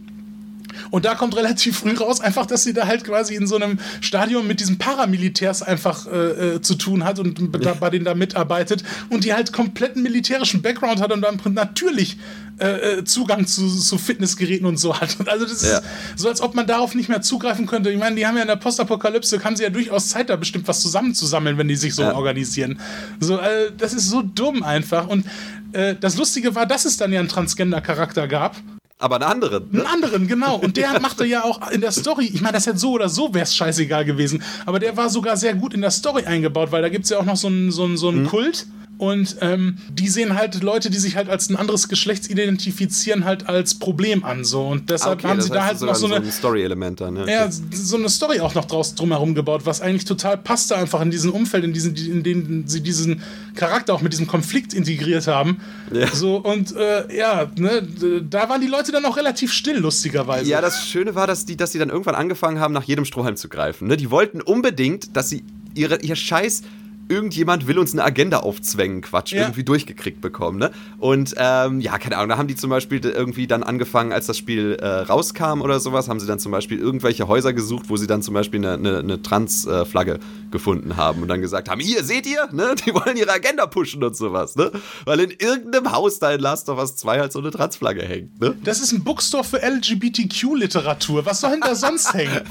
Und 0.92 1.06
da 1.06 1.16
kommt 1.16 1.36
relativ 1.36 1.80
früh 1.80 1.96
raus, 1.96 2.22
einfach, 2.22 2.46
dass 2.46 2.64
sie 2.64 2.74
da 2.74 2.88
halt 2.88 3.04
quasi 3.04 3.36
in 3.36 3.48
so 3.48 3.56
einem 3.56 3.80
Stadion 4.02 4.48
mit 4.48 4.60
diesen 4.60 4.78
Paramilitärs 4.78 5.64
einfach 5.64 6.08
äh, 6.08 6.56
äh, 6.56 6.62
zu 6.62 6.76
tun 6.76 7.04
hat 7.04 7.20
und 7.20 7.56
da, 7.64 7.74
bei 7.74 7.90
denen 7.90 8.06
da 8.06 8.16
mitarbeitet 8.16 8.84
und 9.10 9.24
die 9.24 9.34
halt 9.34 9.54
kompletten 9.54 10.04
militärischen 10.04 10.62
Background 10.62 11.02
hat 11.02 11.12
und 11.12 11.22
dann 11.22 11.40
natürlich 11.54 12.18
äh, 12.60 13.00
äh, 13.00 13.04
Zugang 13.04 13.46
zu, 13.46 13.70
zu, 13.70 14.00
Fitnessgeräten 14.00 14.66
und 14.66 14.78
so 14.78 15.00
hat. 15.00 15.16
Also 15.28 15.46
das 15.46 15.62
ja. 15.62 15.78
ist 15.78 15.84
so, 16.16 16.28
als 16.28 16.42
ob 16.42 16.56
man 16.56 16.66
darauf 16.66 16.96
nicht 16.96 17.08
mehr 17.08 17.22
zugreifen 17.22 17.68
könnte. 17.68 17.92
Ich 17.92 18.00
meine, 18.00 18.16
die 18.16 18.26
haben 18.26 18.36
ja 18.36 18.42
in 18.42 18.48
der 18.48 18.56
Postapokalypse, 18.56 19.44
haben 19.44 19.56
sie 19.56 19.62
ja 19.62 19.70
durchaus 19.70 20.10
Zeit, 20.10 20.32
da 20.32 20.36
bestimmt 20.38 20.68
was 20.68 20.82
zusammenzusammeln, 20.82 21.60
wenn 21.60 21.68
die 21.68 21.76
sich 21.76 21.94
so 21.94 22.02
ja. 22.02 22.16
organisieren. 22.16 22.80
So, 23.20 23.38
äh, 23.38 23.72
das 23.78 23.94
ist 23.94 24.10
so 24.10 24.24
dumm 24.24 24.64
einfach. 24.64 25.08
Und 25.08 25.26
äh, 25.74 25.96
das 26.00 26.18
Lustige 26.18 26.56
war, 26.56 26.66
dass 26.66 26.86
es 26.86 26.98
dann 26.98 27.14
ja 27.14 27.20
einen 27.20 27.30
Transgender-Charakter 27.30 28.28
gab. 28.28 28.56
Aber 29.00 29.16
einen 29.18 29.26
anderen. 29.26 29.72
Ne? 29.72 29.80
Einen 29.80 30.04
anderen, 30.04 30.28
genau. 30.28 30.56
Und 30.56 30.78
der 30.78 31.00
machte 31.02 31.26
ja 31.26 31.44
auch 31.44 31.70
in 31.72 31.82
der 31.82 31.92
Story, 31.92 32.30
ich 32.34 32.42
meine, 32.42 32.54
das 32.54 32.66
hätte 32.66 32.80
so 32.80 32.92
oder 32.92 33.10
so 33.10 33.34
wäre 33.34 33.44
es 33.44 33.56
scheißegal 33.56 34.06
gewesen, 34.06 34.42
aber 34.66 34.80
der 34.80 34.98
war 34.98 35.10
sogar 35.10 35.38
sehr 35.38 35.54
gut 35.54 35.74
in 35.74 35.82
der 35.82 35.92
Story 35.92 36.26
eingebaut, 36.26 36.72
weil 36.72 36.82
da 36.82 36.90
gibt 36.90 37.04
es 37.04 37.12
ja 37.12 37.20
auch 37.20 37.26
noch 37.26 37.38
so 37.38 37.48
einen 37.48 37.72
so 37.72 37.96
so 37.96 38.10
einen 38.10 38.24
mhm. 38.24 38.28
Kult 38.28 38.66
und 38.98 39.38
ähm, 39.42 39.78
die 39.92 40.08
sehen 40.08 40.36
halt 40.36 40.64
Leute, 40.64 40.90
die 40.90 40.98
sich 40.98 41.16
halt 41.16 41.30
als 41.30 41.50
ein 41.50 41.56
anderes 41.56 41.88
Geschlecht 41.88 42.30
identifizieren, 42.30 43.26
halt 43.26 43.48
als 43.48 43.76
Problem 43.76 44.24
an. 44.26 44.44
So. 44.44 44.66
Und 44.68 44.90
deshalb 44.90 45.20
okay, 45.20 45.28
haben 45.28 45.42
sie 45.42 45.50
da 45.50 45.66
halt 45.66 45.82
noch 45.82 45.96
so, 45.96 46.08
eine, 46.08 46.16
so 46.16 46.22
ein 46.22 46.32
Story-Element 46.32 47.02
dann. 47.02 47.14
Ne? 47.14 47.32
Ja, 47.32 47.50
so 47.50 47.96
eine 47.96 48.10
Story 48.10 48.40
auch 48.40 48.56
noch 48.56 48.66
draus 48.66 48.96
drumherum 48.96 49.36
gebaut, 49.36 49.62
was 49.66 49.82
eigentlich 49.82 50.06
total 50.06 50.38
passte 50.38 50.76
einfach 50.76 51.02
in 51.02 51.12
diesem 51.12 51.32
Umfeld, 51.32 51.64
in, 51.64 51.74
diesen, 51.74 51.96
in 51.96 52.24
dem 52.24 52.68
sie 52.68 52.82
diesen 52.82 53.22
Charakter 53.56 53.94
auch 53.94 54.02
mit 54.02 54.14
diesem 54.14 54.26
Konflikt 54.26 54.74
integriert 54.74 55.28
haben. 55.28 55.62
Ja. 55.94 56.08
So, 56.14 56.38
und 56.38 56.76
äh, 56.76 57.16
ja, 57.16 57.52
ne, 57.56 57.88
da 58.28 58.50
waren 58.50 58.62
die 58.62 58.68
Leute 58.68 58.92
dann 58.92 59.06
auch 59.06 59.18
relativ 59.18 59.54
still, 59.54 59.78
lustigerweise. 59.78 60.50
Ja, 60.50 60.60
das 60.60 60.88
Schöne 60.88 61.14
war, 61.14 61.28
dass 61.28 61.46
die, 61.46 61.56
dass 61.56 61.72
die 61.72 61.78
dann 61.78 61.90
irgendwann 61.90 62.16
angefangen 62.16 62.60
haben, 62.60 62.74
nach 62.74 62.84
jedem 62.84 63.06
Strohhalm 63.06 63.36
zu 63.36 63.48
greifen. 63.48 63.88
Ne? 63.88 63.98
Die 63.98 64.10
wollten 64.10 64.42
unbedingt, 64.42 65.16
dass 65.16 65.30
sie 65.30 65.44
ihre, 65.76 66.02
ihr 66.02 66.16
Scheiß 66.16 66.64
irgendjemand 67.10 67.68
will 67.68 67.80
uns 67.80 67.94
eine 67.94 68.04
Agenda 68.04 68.40
aufzwängen, 68.40 69.02
Quatsch, 69.02 69.34
ja. 69.34 69.42
irgendwie 69.42 69.64
durchgekriegt 69.64 70.22
bekommen. 70.22 70.60
Ne? 70.60 70.72
Und 70.98 71.34
ähm, 71.38 71.80
ja, 71.82 71.98
keine 71.98 72.18
Ahnung, 72.18 72.30
da 72.30 72.38
haben 72.38 72.48
die 72.48 72.56
zum 72.56 72.70
Beispiel 72.70 73.00
irgendwie 73.00 73.48
dann 73.48 73.64
angefangen, 73.64 74.12
als 74.12 74.28
das 74.28 74.38
Spiel 74.38 74.78
äh, 74.82 74.88
rauskam 74.88 75.62
oder 75.62 75.80
sowas, 75.80 76.10
haben 76.10 76.20
sie 76.20 76.28
dann 76.28 76.40
zum 76.40 76.52
Beispiel 76.52 76.80
irgendwelche 76.80 77.28
Häuser 77.28 77.54
gesucht, 77.54 77.86
wo 77.90 77.98
sie 77.98 78.08
dann 78.08 78.22
zum 78.22 78.34
Beispiel 78.34 78.60
eine, 78.60 78.74
eine, 78.74 79.00
eine 79.00 79.22
Trans-Flagge 79.22 80.16
äh, 80.16 80.20
gefunden 80.52 80.98
haben 80.98 81.22
und 81.22 81.28
dann 81.28 81.42
gesagt 81.42 81.70
haben, 81.70 81.82
hier, 81.82 82.04
seht 82.04 82.26
ihr, 82.26 82.48
ne? 82.52 82.76
die 82.86 82.94
wollen 82.94 83.18
ihre 83.18 83.32
Agenda 83.32 83.66
pushen 83.68 84.04
und 84.04 84.16
sowas. 84.16 84.56
Ne? 84.56 84.72
Weil 85.06 85.20
in 85.20 85.32
irgendeinem 85.32 85.92
Haus 85.92 86.20
da 86.20 86.32
in 86.32 86.40
Last 86.40 86.70
of 86.70 86.80
Us 86.80 86.96
2 86.96 87.20
halt 87.20 87.32
so 87.32 87.40
eine 87.40 87.52
Trans-Flagge 87.52 88.04
hängt. 88.04 88.40
Ne? 88.40 88.56
Das 88.64 88.80
ist 88.80 88.92
ein 88.92 89.04
Bookstore 89.04 89.44
für 89.44 89.62
LGBTQ-Literatur. 89.62 91.26
Was 91.26 91.42
soll 91.42 91.52
denn 91.52 91.62
da 91.62 91.76
sonst 91.76 92.14
hängen? 92.14 92.42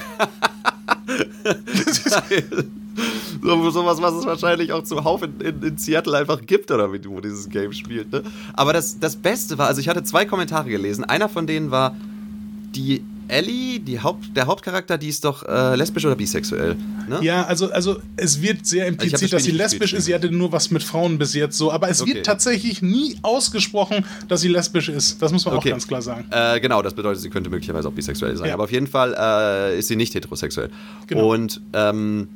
so, 3.42 3.70
sowas, 3.70 4.00
was 4.00 4.14
es 4.14 4.26
wahrscheinlich 4.26 4.72
auch 4.72 4.82
zuhauf 4.82 5.22
in, 5.22 5.40
in, 5.40 5.62
in, 5.62 5.78
Seattle 5.78 6.16
einfach 6.16 6.40
gibt, 6.44 6.70
oder 6.70 6.92
wie 6.92 6.98
du 6.98 7.20
dieses 7.20 7.48
Game 7.48 7.72
spielt. 7.72 8.12
Ne? 8.12 8.22
Aber 8.54 8.72
das, 8.72 8.98
das 8.98 9.16
Beste 9.16 9.58
war, 9.58 9.66
also 9.66 9.80
ich 9.80 9.88
hatte 9.88 10.02
zwei 10.04 10.24
Kommentare 10.24 10.68
gelesen. 10.68 11.04
Einer 11.04 11.28
von 11.28 11.46
denen 11.46 11.70
war, 11.70 11.96
die 12.74 13.02
Ellie, 13.28 13.80
die 13.80 14.00
Haupt, 14.00 14.36
der 14.36 14.46
Hauptcharakter, 14.46 14.98
die 14.98 15.08
ist 15.08 15.24
doch 15.24 15.42
äh, 15.42 15.74
lesbisch 15.74 16.04
oder 16.04 16.14
bisexuell. 16.14 16.76
Ne? 17.08 17.18
Ja, 17.22 17.44
also, 17.44 17.70
also 17.72 18.00
es 18.16 18.40
wird 18.40 18.66
sehr 18.66 18.86
impliziert, 18.86 19.22
das 19.22 19.30
dass 19.30 19.44
sie 19.44 19.50
lesbisch 19.50 19.92
ist. 19.92 20.04
Sie 20.04 20.14
hatte 20.14 20.30
nur 20.30 20.52
was 20.52 20.70
mit 20.70 20.82
Frauen 20.82 21.18
bis 21.18 21.34
jetzt 21.34 21.56
so. 21.56 21.72
Aber 21.72 21.88
es 21.88 22.02
okay. 22.02 22.14
wird 22.14 22.26
tatsächlich 22.26 22.82
nie 22.82 23.16
ausgesprochen, 23.22 24.04
dass 24.28 24.42
sie 24.42 24.48
lesbisch 24.48 24.88
ist. 24.88 25.20
Das 25.20 25.32
muss 25.32 25.44
man 25.44 25.56
okay. 25.56 25.68
auch 25.68 25.72
ganz 25.72 25.88
klar 25.88 26.02
sagen. 26.02 26.26
Äh, 26.30 26.60
genau, 26.60 26.82
das 26.82 26.94
bedeutet, 26.94 27.22
sie 27.22 27.30
könnte 27.30 27.50
möglicherweise 27.50 27.88
auch 27.88 27.92
bisexuell 27.92 28.36
sein. 28.36 28.48
Ja. 28.48 28.54
Aber 28.54 28.64
auf 28.64 28.72
jeden 28.72 28.86
Fall 28.86 29.14
äh, 29.18 29.78
ist 29.78 29.88
sie 29.88 29.96
nicht 29.96 30.14
heterosexuell. 30.14 30.70
Genau. 31.06 31.32
Und 31.32 31.60
ähm, 31.72 32.28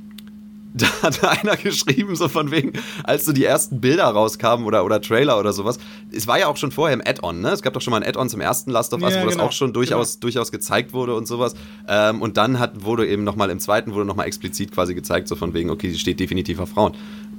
da 0.75 0.87
hat 1.03 1.25
einer 1.25 1.57
geschrieben, 1.57 2.15
so 2.15 2.29
von 2.29 2.51
wegen, 2.51 2.73
als 3.03 3.25
so 3.25 3.33
die 3.33 3.45
ersten 3.45 3.81
Bilder 3.81 4.05
rauskamen 4.05 4.65
oder, 4.65 4.85
oder 4.85 5.01
Trailer 5.01 5.39
oder 5.39 5.53
sowas. 5.53 5.79
Es 6.13 6.27
war 6.27 6.39
ja 6.39 6.47
auch 6.47 6.57
schon 6.57 6.71
vorher 6.71 6.95
im 6.95 7.03
Add-on, 7.05 7.41
ne? 7.41 7.51
Es 7.51 7.63
gab 7.63 7.73
doch 7.73 7.81
schon 7.81 7.91
mal 7.91 8.03
ein 8.03 8.09
Add-on 8.09 8.29
zum 8.29 8.41
ersten 8.41 8.71
Last 8.71 8.95
of 8.95 9.03
Us, 9.03 9.15
ja, 9.15 9.21
wo 9.21 9.27
genau. 9.27 9.37
das 9.37 9.45
auch 9.45 9.53
schon 9.53 9.73
durchaus, 9.73 10.15
genau. 10.15 10.21
durchaus 10.23 10.53
gezeigt 10.53 10.93
wurde 10.93 11.15
und 11.15 11.27
sowas. 11.27 11.55
Ähm, 11.89 12.23
und 12.23 12.37
dann 12.37 12.59
hat, 12.61 12.85
wurde 12.85 13.07
eben 13.09 13.25
nochmal 13.25 13.51
im 13.51 13.59
zweiten, 13.59 13.95
wurde 13.95 14.05
nochmal 14.05 14.27
explizit 14.27 14.71
quasi 14.73 14.95
gezeigt, 14.95 15.27
so 15.27 15.35
von 15.35 15.55
wegen, 15.55 15.71
okay, 15.71 15.91
sie 15.91 15.99
steht 15.99 16.21
definitiv 16.21 16.61
auf 16.61 16.69
Frauen 16.71 16.95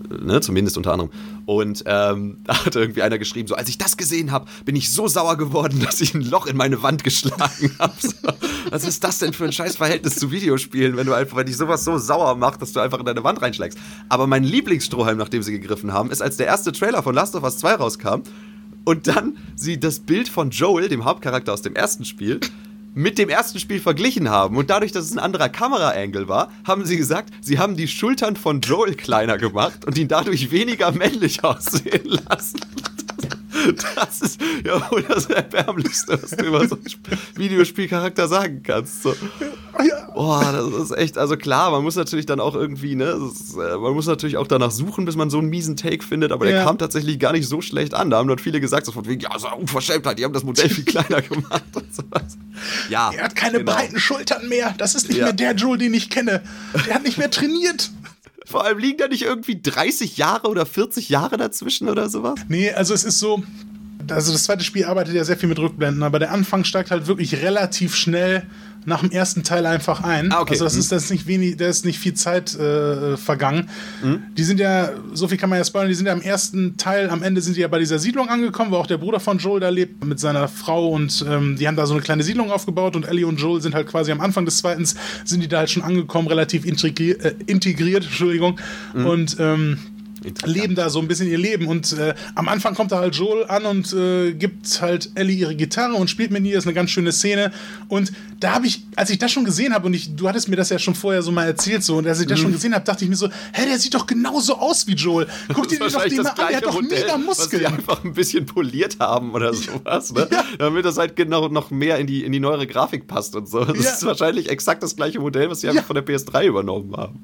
ne, 0.09 0.41
zumindest 0.41 0.77
unter 0.77 0.93
anderem. 0.93 1.11
Und 1.45 1.83
ähm, 1.85 2.37
da 2.43 2.65
hat 2.65 2.75
irgendwie 2.75 3.01
einer 3.01 3.17
geschrieben, 3.17 3.47
so 3.47 3.55
als 3.55 3.69
ich 3.69 3.77
das 3.77 3.97
gesehen 3.97 4.31
habe, 4.31 4.45
bin 4.65 4.75
ich 4.75 4.91
so 4.91 5.07
sauer 5.07 5.37
geworden, 5.37 5.81
dass 5.83 6.01
ich 6.01 6.13
ein 6.13 6.21
Loch 6.21 6.47
in 6.47 6.57
meine 6.57 6.81
Wand 6.83 7.03
geschlagen 7.03 7.75
habe. 7.79 7.93
So, 7.99 8.11
was 8.69 8.83
ist 8.85 9.03
das 9.03 9.19
denn 9.19 9.33
für 9.33 9.45
ein 9.45 9.51
Scheißverhältnis 9.51 10.15
zu 10.15 10.31
Videospielen, 10.31 10.97
wenn 10.97 11.07
du 11.07 11.13
einfach, 11.13 11.37
wenn 11.37 11.45
dich 11.45 11.57
sowas 11.57 11.83
so 11.83 11.97
sauer 11.97 12.35
macht, 12.35 12.61
dass 12.61 12.73
du 12.73 12.79
einfach 12.79 12.99
in 12.99 13.05
deine 13.05 13.23
Wand 13.23 13.41
reinschlägst. 13.41 13.77
Aber 14.09 14.27
mein 14.27 14.43
Lieblingsstrohhalm, 14.43 15.17
nach 15.17 15.29
dem 15.29 15.43
sie 15.43 15.51
gegriffen 15.51 15.93
haben, 15.93 16.11
ist, 16.11 16.21
als 16.21 16.37
der 16.37 16.47
erste 16.47 16.71
Trailer 16.71 17.03
von 17.03 17.15
Last 17.15 17.35
of 17.35 17.43
Us 17.43 17.57
2 17.57 17.75
rauskam 17.75 18.21
und 18.83 19.07
dann 19.07 19.37
sie 19.55 19.79
das 19.79 19.99
Bild 19.99 20.27
von 20.27 20.49
Joel, 20.49 20.89
dem 20.89 21.05
Hauptcharakter 21.05 21.53
aus 21.53 21.61
dem 21.61 21.75
ersten 21.75 22.05
Spiel, 22.05 22.39
mit 22.93 23.17
dem 23.17 23.29
ersten 23.29 23.59
Spiel 23.59 23.79
verglichen 23.79 24.29
haben. 24.29 24.57
Und 24.57 24.69
dadurch, 24.69 24.91
dass 24.91 25.05
es 25.05 25.11
ein 25.11 25.19
anderer 25.19 25.49
Kameraangle 25.49 26.27
war, 26.27 26.51
haben 26.65 26.85
sie 26.85 26.97
gesagt, 26.97 27.33
sie 27.41 27.59
haben 27.59 27.77
die 27.77 27.87
Schultern 27.87 28.35
von 28.35 28.61
Joel 28.61 28.95
kleiner 28.95 29.37
gemacht 29.37 29.85
und 29.85 29.97
ihn 29.97 30.07
dadurch 30.07 30.51
weniger 30.51 30.91
männlich 30.91 31.43
aussehen 31.43 32.19
lassen. 32.29 32.59
Das 33.95 34.21
ist 34.21 34.41
ja 34.65 34.91
wohl 34.91 35.03
das 35.03 35.25
Erbärmlichste, 35.27 36.21
was 36.21 36.31
du 36.31 36.45
über 36.45 36.67
so 36.67 36.75
einen 36.75 37.19
Videospielcharakter 37.35 38.27
sagen 38.27 38.63
kannst. 38.63 39.03
So. 39.03 39.15
Boah, 40.13 40.51
das 40.51 40.83
ist 40.83 40.97
echt, 40.97 41.17
also 41.17 41.37
klar, 41.37 41.71
man 41.71 41.83
muss 41.83 41.95
natürlich 41.95 42.25
dann 42.25 42.39
auch 42.39 42.55
irgendwie, 42.55 42.95
ne, 42.95 43.17
ist, 43.31 43.55
äh, 43.55 43.77
man 43.77 43.93
muss 43.93 44.07
natürlich 44.07 44.37
auch 44.37 44.47
danach 44.47 44.71
suchen, 44.71 45.05
bis 45.05 45.15
man 45.15 45.29
so 45.29 45.39
einen 45.39 45.49
miesen 45.49 45.77
Take 45.77 46.03
findet, 46.03 46.31
aber 46.31 46.45
ja. 46.45 46.51
der 46.51 46.63
kam 46.65 46.77
tatsächlich 46.77 47.19
gar 47.19 47.31
nicht 47.31 47.47
so 47.47 47.61
schlecht 47.61 47.93
an. 47.93 48.09
Da 48.09 48.17
haben 48.17 48.27
dort 48.27 48.41
viele 48.41 48.59
gesagt, 48.59 48.85
so 48.85 48.91
von 48.91 49.07
wegen, 49.07 49.21
ja, 49.21 49.37
so 49.39 49.47
Unverschämtheit, 49.55 50.19
die 50.19 50.25
haben 50.25 50.33
das 50.33 50.43
Modell 50.43 50.69
viel 50.69 50.85
kleiner 50.85 51.21
gemacht 51.21 51.63
und 51.73 51.95
sowas. 51.95 52.37
Ja. 52.89 53.11
Er 53.15 53.23
hat 53.23 53.35
keine 53.35 53.59
genau. 53.59 53.73
breiten 53.73 53.99
Schultern 53.99 54.47
mehr. 54.49 54.73
Das 54.77 54.95
ist 54.95 55.07
nicht 55.07 55.17
ja. 55.17 55.25
mehr 55.25 55.33
der 55.33 55.53
Joel, 55.55 55.77
den 55.77 55.93
ich 55.93 56.09
kenne. 56.09 56.41
Der 56.85 56.95
hat 56.95 57.03
nicht 57.03 57.17
mehr 57.17 57.31
trainiert. 57.31 57.91
Vor 58.51 58.65
allem 58.65 58.79
liegen 58.79 58.97
da 58.97 59.07
nicht 59.07 59.23
irgendwie 59.23 59.61
30 59.61 60.17
Jahre 60.17 60.49
oder 60.49 60.65
40 60.65 61.07
Jahre 61.07 61.37
dazwischen 61.37 61.87
oder 61.87 62.09
sowas? 62.09 62.35
Nee, 62.49 62.71
also 62.71 62.93
es 62.93 63.05
ist 63.05 63.17
so, 63.19 63.41
also 64.09 64.31
das 64.31 64.43
zweite 64.43 64.63
Spiel 64.63 64.85
arbeitet 64.85 65.13
ja 65.13 65.23
sehr 65.23 65.37
viel 65.37 65.49
mit 65.49 65.59
Rückblenden, 65.59 66.03
aber 66.03 66.19
der 66.19 66.31
Anfang 66.31 66.63
steigt 66.63 66.91
halt 66.91 67.07
wirklich 67.07 67.41
relativ 67.41 67.95
schnell 67.95 68.43
nach 68.85 69.01
dem 69.01 69.11
ersten 69.11 69.43
Teil 69.43 69.65
einfach 69.65 70.01
ein. 70.01 70.31
Ah, 70.31 70.41
okay. 70.41 70.53
Also 70.53 70.63
das 70.63 70.73
mhm. 70.73 70.79
ist, 70.79 70.91
das 70.91 71.03
ist 71.03 71.11
nicht 71.11 71.27
wenig, 71.27 71.57
da 71.57 71.67
ist 71.67 71.85
nicht 71.85 71.99
viel 71.99 72.13
Zeit 72.13 72.55
äh, 72.55 73.15
vergangen. 73.15 73.69
Mhm. 74.03 74.23
Die 74.35 74.43
sind 74.43 74.59
ja, 74.59 74.91
so 75.13 75.27
viel 75.27 75.37
kann 75.37 75.49
man 75.49 75.59
ja 75.59 75.65
spoilern, 75.65 75.89
die 75.89 75.95
sind 75.95 76.07
ja 76.07 76.13
im 76.13 76.21
ersten 76.21 76.77
Teil, 76.77 77.09
am 77.09 77.21
Ende 77.21 77.41
sind 77.41 77.57
die 77.57 77.61
ja 77.61 77.67
bei 77.67 77.79
dieser 77.79 77.99
Siedlung 77.99 78.29
angekommen, 78.29 78.71
wo 78.71 78.77
auch 78.77 78.87
der 78.87 78.97
Bruder 78.97 79.19
von 79.19 79.37
Joel 79.37 79.59
da 79.59 79.69
lebt 79.69 80.03
mit 80.03 80.19
seiner 80.19 80.47
Frau 80.47 80.89
und 80.89 81.23
ähm, 81.29 81.57
die 81.57 81.67
haben 81.67 81.75
da 81.75 81.85
so 81.85 81.93
eine 81.93 82.01
kleine 82.01 82.23
Siedlung 82.23 82.51
aufgebaut 82.51 82.95
und 82.95 83.07
Ellie 83.07 83.27
und 83.27 83.39
Joel 83.39 83.61
sind 83.61 83.75
halt 83.75 83.87
quasi 83.87 84.11
am 84.11 84.21
Anfang 84.21 84.45
des 84.45 84.57
zweiten, 84.57 84.85
sind 84.85 85.43
die 85.43 85.47
da 85.47 85.59
halt 85.59 85.69
schon 85.69 85.83
angekommen, 85.83 86.27
relativ 86.27 86.65
integriert, 86.65 87.23
äh, 87.23 87.35
integriert 87.45 88.05
Entschuldigung. 88.05 88.59
Mhm. 88.95 89.05
Und 89.05 89.37
ähm, 89.39 89.77
leben 90.45 90.75
da 90.75 90.89
so 90.89 90.99
ein 90.99 91.07
bisschen 91.07 91.27
ihr 91.27 91.37
Leben. 91.37 91.67
Und 91.67 91.93
äh, 91.93 92.13
am 92.35 92.47
Anfang 92.47 92.75
kommt 92.75 92.91
da 92.91 92.99
halt 92.99 93.15
Joel 93.15 93.45
an 93.47 93.65
und 93.65 93.93
äh, 93.93 94.33
gibt 94.33 94.81
halt 94.81 95.11
Ellie 95.15 95.35
ihre 95.35 95.55
Gitarre 95.55 95.95
und 95.95 96.09
spielt 96.09 96.31
mit 96.31 96.43
ihr. 96.45 96.55
Das 96.55 96.63
ist 96.63 96.67
eine 96.67 96.75
ganz 96.75 96.91
schöne 96.91 97.11
Szene. 97.11 97.51
Und 97.87 98.11
da 98.39 98.53
habe 98.55 98.67
ich, 98.67 98.83
als 98.95 99.09
ich 99.09 99.19
das 99.19 99.31
schon 99.31 99.45
gesehen 99.45 99.73
habe, 99.73 99.85
und 99.87 99.93
ich, 99.93 100.15
du 100.15 100.27
hattest 100.27 100.49
mir 100.49 100.55
das 100.55 100.69
ja 100.69 100.79
schon 100.79 100.95
vorher 100.95 101.21
so 101.21 101.31
mal 101.31 101.45
erzählt, 101.45 101.83
so, 101.83 101.97
und 101.97 102.07
als 102.07 102.19
ich 102.19 102.27
das 102.27 102.39
mhm. 102.39 102.43
schon 102.43 102.51
gesehen 102.53 102.73
habe, 102.73 102.83
dachte 102.83 103.03
ich 103.03 103.09
mir 103.09 103.15
so, 103.15 103.29
hä, 103.53 103.65
der 103.65 103.77
sieht 103.79 103.93
doch 103.93 104.05
genauso 104.05 104.57
aus 104.57 104.87
wie 104.87 104.93
Joel. 104.93 105.27
Guck 105.53 105.67
dir 105.67 105.79
doch 105.79 105.87
den 106.03 106.17
mal 106.17 106.27
an, 106.27 106.35
der 106.37 106.57
hat 106.57 106.65
doch 106.65 106.73
Modell, 106.73 107.01
mega 107.01 107.17
Muskeln. 107.17 107.63
Was 107.63 107.69
die 107.71 107.77
einfach 107.77 108.03
ein 108.03 108.13
bisschen 108.13 108.45
poliert 108.45 108.97
haben 108.99 109.31
oder 109.33 109.53
sowas, 109.53 110.11
ne? 110.13 110.27
Ja. 110.31 110.43
Damit 110.57 110.85
das 110.85 110.97
halt 110.97 111.15
genau 111.15 111.47
noch 111.49 111.71
mehr 111.71 111.97
in 111.97 112.07
die, 112.07 112.23
in 112.23 112.31
die 112.31 112.39
neuere 112.39 112.67
Grafik 112.67 113.07
passt 113.07 113.35
und 113.35 113.47
so. 113.47 113.65
Das 113.65 113.85
ja. 113.85 113.91
ist 113.91 114.05
wahrscheinlich 114.05 114.49
exakt 114.49 114.83
das 114.83 114.95
gleiche 114.95 115.19
Modell, 115.19 115.49
was 115.49 115.61
sie 115.61 115.67
ja. 115.67 115.73
einfach 115.73 115.85
von 115.85 115.95
der 115.95 116.05
PS3 116.05 116.45
übernommen 116.45 116.95
haben. 116.95 117.19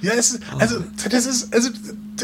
Ja, 0.00 0.12
es 0.12 0.32
ist, 0.32 0.42
also, 0.58 0.84
das 1.10 1.26
ist, 1.26 1.52
also, 1.52 1.70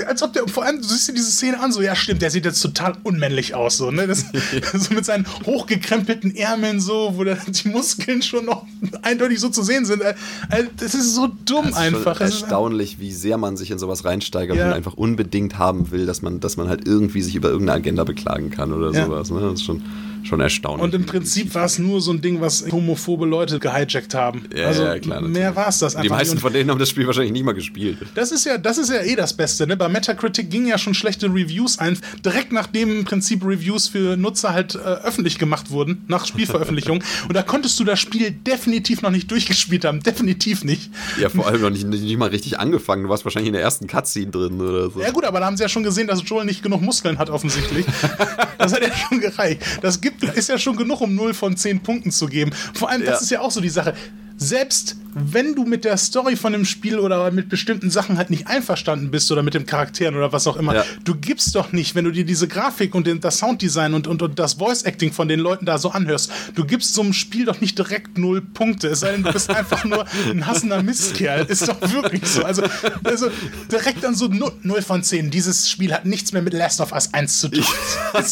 als 0.01 0.22
ob 0.22 0.32
der, 0.32 0.47
vor 0.49 0.64
allem, 0.64 0.80
du 0.80 0.86
siehst 0.86 1.09
dir 1.09 1.12
diese 1.12 1.30
Szene 1.30 1.61
an, 1.61 1.72
so, 1.72 1.82
ja, 1.82 1.95
stimmt, 1.95 2.22
der 2.22 2.30
sieht 2.30 2.45
jetzt 2.45 2.61
total 2.61 2.97
unmännlich 3.03 3.55
aus, 3.55 3.76
so, 3.76 3.90
ne, 3.90 4.07
das, 4.07 4.24
so 4.74 4.95
mit 4.95 5.05
seinen 5.05 5.26
hochgekrempelten 5.45 6.34
Ärmeln, 6.36 6.80
so, 6.80 7.12
wo 7.16 7.24
da 7.24 7.36
die 7.47 7.68
Muskeln 7.68 8.22
schon 8.22 8.47
noch 8.47 8.66
eindeutig 9.03 9.40
so 9.40 9.49
zu 9.49 9.62
sehen 9.62 9.84
sind, 9.84 10.03
also, 10.03 10.68
das 10.76 10.95
ist 10.95 11.14
so 11.14 11.28
dumm 11.45 11.64
das 11.64 11.72
ist 11.72 11.76
einfach. 11.76 12.20
erstaunlich, 12.20 12.99
wie 12.99 13.12
sehr 13.12 13.38
man 13.38 13.57
sich 13.57 13.70
in 13.70 13.78
sowas 13.78 14.05
reinsteigert 14.05 14.57
ja. 14.57 14.66
und 14.66 14.72
einfach 14.72 14.95
unbedingt 14.95 15.59
haben 15.59 15.90
will, 15.90 16.07
dass 16.07 16.22
man, 16.22 16.40
dass 16.40 16.57
man 16.57 16.68
halt 16.68 16.86
irgendwie 16.86 17.22
sich 17.22 17.34
über 17.34 17.49
irgendeine 17.49 17.78
Agenda 17.78 18.05
beklagen 18.05 18.51
kann 18.51 18.72
oder 18.72 18.92
ja. 18.92 19.07
sowas, 19.07 19.30
ne, 19.30 19.40
das 19.40 19.55
ist 19.55 19.64
schon 19.64 19.82
schon 20.27 20.41
erstaunlich. 20.41 20.83
Und 20.85 20.95
im 20.95 21.07
Prinzip 21.07 21.55
war 21.55 21.64
es 21.64 21.79
nur 21.79 22.01
so 22.01 22.12
ein 22.12 22.20
Ding, 22.20 22.41
was 22.41 22.64
homophobe 22.70 23.27
Leute 23.27 23.59
gehijackt 23.59 24.14
haben. 24.14 24.47
Ja, 24.55 24.66
also 24.66 24.85
ja, 24.85 24.99
klar, 24.99 25.20
mehr 25.20 25.55
war 25.57 25.68
es 25.68 25.79
das 25.79 25.97
einfach. 25.97 26.03
Die 26.03 26.09
meisten 26.09 26.39
von 26.39 26.53
denen 26.53 26.70
haben 26.70 26.79
das 26.79 26.89
Spiel 26.89 27.07
wahrscheinlich 27.07 27.33
nicht 27.33 27.45
mal 27.45 27.53
gespielt. 27.53 27.99
Das 28.14 28.33
ist 28.33 28.45
ja, 28.45 28.59
das 28.59 28.79
ist 28.79 28.91
ja 28.91 29.03
eh 29.03 29.16
das 29.16 29.35
Beste. 29.35 29.66
Ne? 29.66 29.77
Bei 29.77 29.89
Metacritic 29.89 30.51
gingen 30.51 30.66
ja 30.66 30.79
schon 30.79 30.95
schlechte 30.95 31.27
Reviews 31.27 31.79
ein, 31.79 31.99
direkt 32.25 32.53
nachdem 32.53 32.99
im 32.99 33.05
Prinzip 33.05 33.45
Reviews 33.45 33.89
für 33.89 34.16
Nutzer 34.16 34.53
halt 34.53 34.75
äh, 34.75 34.79
öffentlich 34.79 35.39
gemacht 35.39 35.70
wurden, 35.70 36.05
nach 36.09 36.27
Spielveröffentlichung. 36.27 37.03
Und 37.29 37.35
da 37.35 37.43
konntest 37.43 37.79
du 37.81 37.85
das 37.85 38.01
Spiel 38.01 38.31
definitiv 38.31 39.03
noch 39.03 39.11
nicht 39.11 39.31
durchgespielt 39.31 39.85
haben. 39.85 40.03
Definitiv 40.03 40.64
nicht. 40.64 40.91
Ja, 41.20 41.29
vor 41.29 41.47
allem 41.47 41.61
noch 41.61 41.70
nicht, 41.70 41.87
nicht, 41.87 42.03
nicht 42.03 42.18
mal 42.18 42.29
richtig 42.29 42.59
angefangen. 42.59 43.05
Du 43.05 43.09
warst 43.09 43.25
wahrscheinlich 43.25 43.49
in 43.49 43.55
der 43.55 43.62
ersten 43.62 43.87
Cutscene 43.87 44.31
drin 44.31 44.61
oder 44.61 44.91
so. 44.91 45.01
Ja, 45.01 45.11
gut, 45.11 45.25
aber 45.25 45.41
da 45.41 45.47
haben 45.47 45.57
sie 45.57 45.62
ja 45.62 45.68
schon 45.68 45.83
gesehen, 45.83 46.07
dass 46.07 46.22
Joel 46.29 46.45
nicht 46.45 46.62
genug 46.62 46.81
Muskeln 46.81 47.18
hat, 47.18 47.31
offensichtlich. 47.31 47.87
das 48.59 48.72
hat 48.72 48.83
ja 48.83 48.95
schon 48.95 49.20
gereicht. 49.20 49.62
Das 49.83 50.01
gibt, 50.01 50.14
ist 50.35 50.49
ja 50.49 50.59
schon 50.59 50.77
genug, 50.77 51.01
um 51.01 51.15
0 51.15 51.35
von 51.35 51.57
10 51.57 51.81
Punkten 51.81 52.11
zu 52.11 52.27
geben. 52.27 52.53
Vor 52.75 52.91
allem, 52.91 53.05
das 53.05 53.23
ist 53.23 53.31
ja 53.31 53.41
auch 53.41 53.51
so 53.51 53.61
die 53.61 53.69
Sache 53.69 53.95
selbst 54.37 54.97
wenn 55.15 55.55
du 55.55 55.65
mit 55.65 55.85
der 55.85 55.97
Story 55.97 56.37
von 56.37 56.53
dem 56.53 56.65
Spiel 56.65 56.99
oder 56.99 57.31
mit 57.31 57.49
bestimmten 57.49 57.91
Sachen 57.91 58.19
halt 58.19 58.31
nicht 58.31 58.47
einverstanden 58.47 59.11
bist 59.11 59.31
oder 59.31 59.43
mit 59.43 59.55
den 59.55 59.67
Charakteren 59.67 60.17
oder 60.17 60.33
was 60.33 60.47
auch 60.47 60.57
immer, 60.57 60.75
ja. 60.75 60.85
du 61.05 61.15
gibst 61.15 61.55
doch 61.55 61.73
nicht, 61.73 61.95
wenn 61.95 62.05
du 62.05 62.11
dir 62.11 62.25
diese 62.25 62.49
Grafik 62.49 62.95
und 62.95 63.09
das 63.25 63.39
Sounddesign 63.39 63.95
und, 63.95 64.07
und, 64.07 64.23
und 64.23 64.39
das 64.39 64.55
Voice-Acting 64.55 65.12
von 65.12 65.29
den 65.29 65.41
Leuten 65.41 65.67
da 65.67 65.79
so 65.79 65.91
anhörst, 65.91 66.31
du 66.55 66.65
gibst 66.65 66.95
so 66.95 67.03
einem 67.03 67.12
Spiel 67.12 67.45
doch 67.45 67.61
nicht 67.61 67.79
direkt 67.79 68.19
null 68.19 68.41
Punkte, 68.41 68.89
es 68.89 69.01
sei 69.01 69.12
denn, 69.12 69.23
du 69.23 69.33
bist 69.33 69.51
einfach 69.51 69.85
nur 69.85 70.05
ein 70.31 70.47
hassender 70.47 70.83
Mistkerl. 70.83 71.47
Ist 71.47 71.69
doch 71.69 71.81
wirklich 71.81 72.27
so. 72.27 72.45
Also, 72.45 72.62
also 73.05 73.29
direkt 73.71 74.03
dann 74.03 74.15
so 74.15 74.29
0 74.29 74.83
von 74.83 75.03
10. 75.03 75.31
Dieses 75.31 75.69
Spiel 75.69 75.93
hat 75.93 76.07
nichts 76.07 76.33
mehr 76.33 76.43
mit 76.43 76.53
Last 76.53 76.81
of 76.81 76.93
Us 76.93 77.12
1 77.12 77.41
zu 77.41 77.49
tun. 77.49 77.65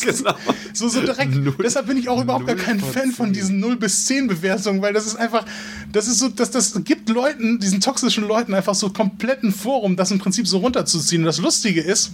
Genau. 0.03 0.35
So, 0.72 0.89
so 0.89 1.01
direkt. 1.01 1.35
Null, 1.35 1.55
Deshalb 1.62 1.87
bin 1.87 1.97
ich 1.97 2.09
auch 2.09 2.20
überhaupt 2.20 2.47
gar 2.47 2.57
kein 2.57 2.80
Fan 2.80 3.12
von 3.12 3.33
diesen 3.33 3.61
0 3.61 3.76
bis 3.76 4.07
10 4.07 4.26
Bewertungen, 4.26 4.80
weil 4.80 4.93
das 4.93 5.07
ist 5.07 5.16
einfach, 5.16 5.45
das 5.93 6.07
ist 6.07 6.18
so, 6.18 6.28
dass 6.28 6.51
das 6.51 6.71
gibt 6.84 7.08
Leuten, 7.08 7.58
diesen 7.58 7.80
toxischen 7.80 8.26
Leuten 8.26 8.54
einfach 8.54 8.74
so 8.74 8.90
kompletten 8.90 9.52
Forum, 9.52 9.96
das 9.96 10.10
im 10.10 10.18
Prinzip 10.18 10.46
so 10.46 10.58
runterzuziehen. 10.58 11.22
Und 11.22 11.26
das 11.26 11.38
Lustige 11.38 11.80
ist, 11.80 12.12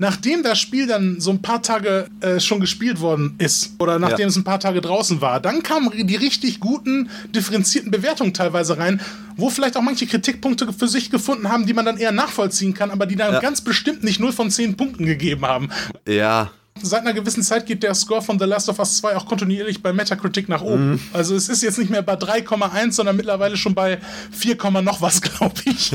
nachdem 0.00 0.42
das 0.42 0.58
Spiel 0.58 0.86
dann 0.86 1.20
so 1.20 1.30
ein 1.30 1.42
paar 1.42 1.62
Tage 1.62 2.08
äh, 2.20 2.40
schon 2.40 2.58
gespielt 2.58 3.00
worden 3.00 3.34
ist 3.38 3.74
oder 3.78 3.98
nachdem 3.98 4.20
ja. 4.20 4.26
es 4.28 4.36
ein 4.36 4.44
paar 4.44 4.58
Tage 4.58 4.80
draußen 4.80 5.20
war, 5.20 5.40
dann 5.40 5.62
kamen 5.62 6.06
die 6.06 6.16
richtig 6.16 6.58
guten, 6.58 7.10
differenzierten 7.34 7.90
Bewertungen 7.90 8.32
teilweise 8.32 8.78
rein, 8.78 9.00
wo 9.36 9.50
vielleicht 9.50 9.76
auch 9.76 9.82
manche 9.82 10.06
Kritikpunkte 10.06 10.72
für 10.72 10.88
sich 10.88 11.10
gefunden 11.10 11.50
haben, 11.50 11.66
die 11.66 11.74
man 11.74 11.84
dann 11.84 11.98
eher 11.98 12.12
nachvollziehen 12.12 12.72
kann, 12.72 12.90
aber 12.90 13.04
die 13.04 13.16
dann 13.16 13.34
ja. 13.34 13.40
ganz 13.40 13.60
bestimmt 13.60 14.02
nicht 14.02 14.20
0 14.20 14.32
von 14.32 14.50
10 14.50 14.78
Punkten 14.78 15.04
gegeben 15.04 15.44
haben. 15.44 15.68
Ja, 16.08 16.50
seit 16.82 17.00
einer 17.00 17.12
gewissen 17.12 17.42
Zeit 17.42 17.66
geht 17.66 17.82
der 17.82 17.94
Score 17.94 18.22
von 18.22 18.38
The 18.38 18.44
Last 18.44 18.68
of 18.68 18.78
Us 18.78 18.96
2 18.98 19.16
auch 19.16 19.26
kontinuierlich 19.26 19.82
bei 19.82 19.92
Metacritic 19.92 20.48
nach 20.48 20.62
oben. 20.62 20.92
Mhm. 20.92 21.00
Also 21.12 21.34
es 21.34 21.48
ist 21.48 21.62
jetzt 21.62 21.78
nicht 21.78 21.90
mehr 21.90 22.02
bei 22.02 22.14
3,1, 22.14 22.92
sondern 22.92 23.16
mittlerweile 23.16 23.56
schon 23.56 23.74
bei 23.74 23.98
4, 24.30 24.56
noch 24.82 25.00
was, 25.00 25.20
glaube 25.22 25.54
ich. 25.64 25.92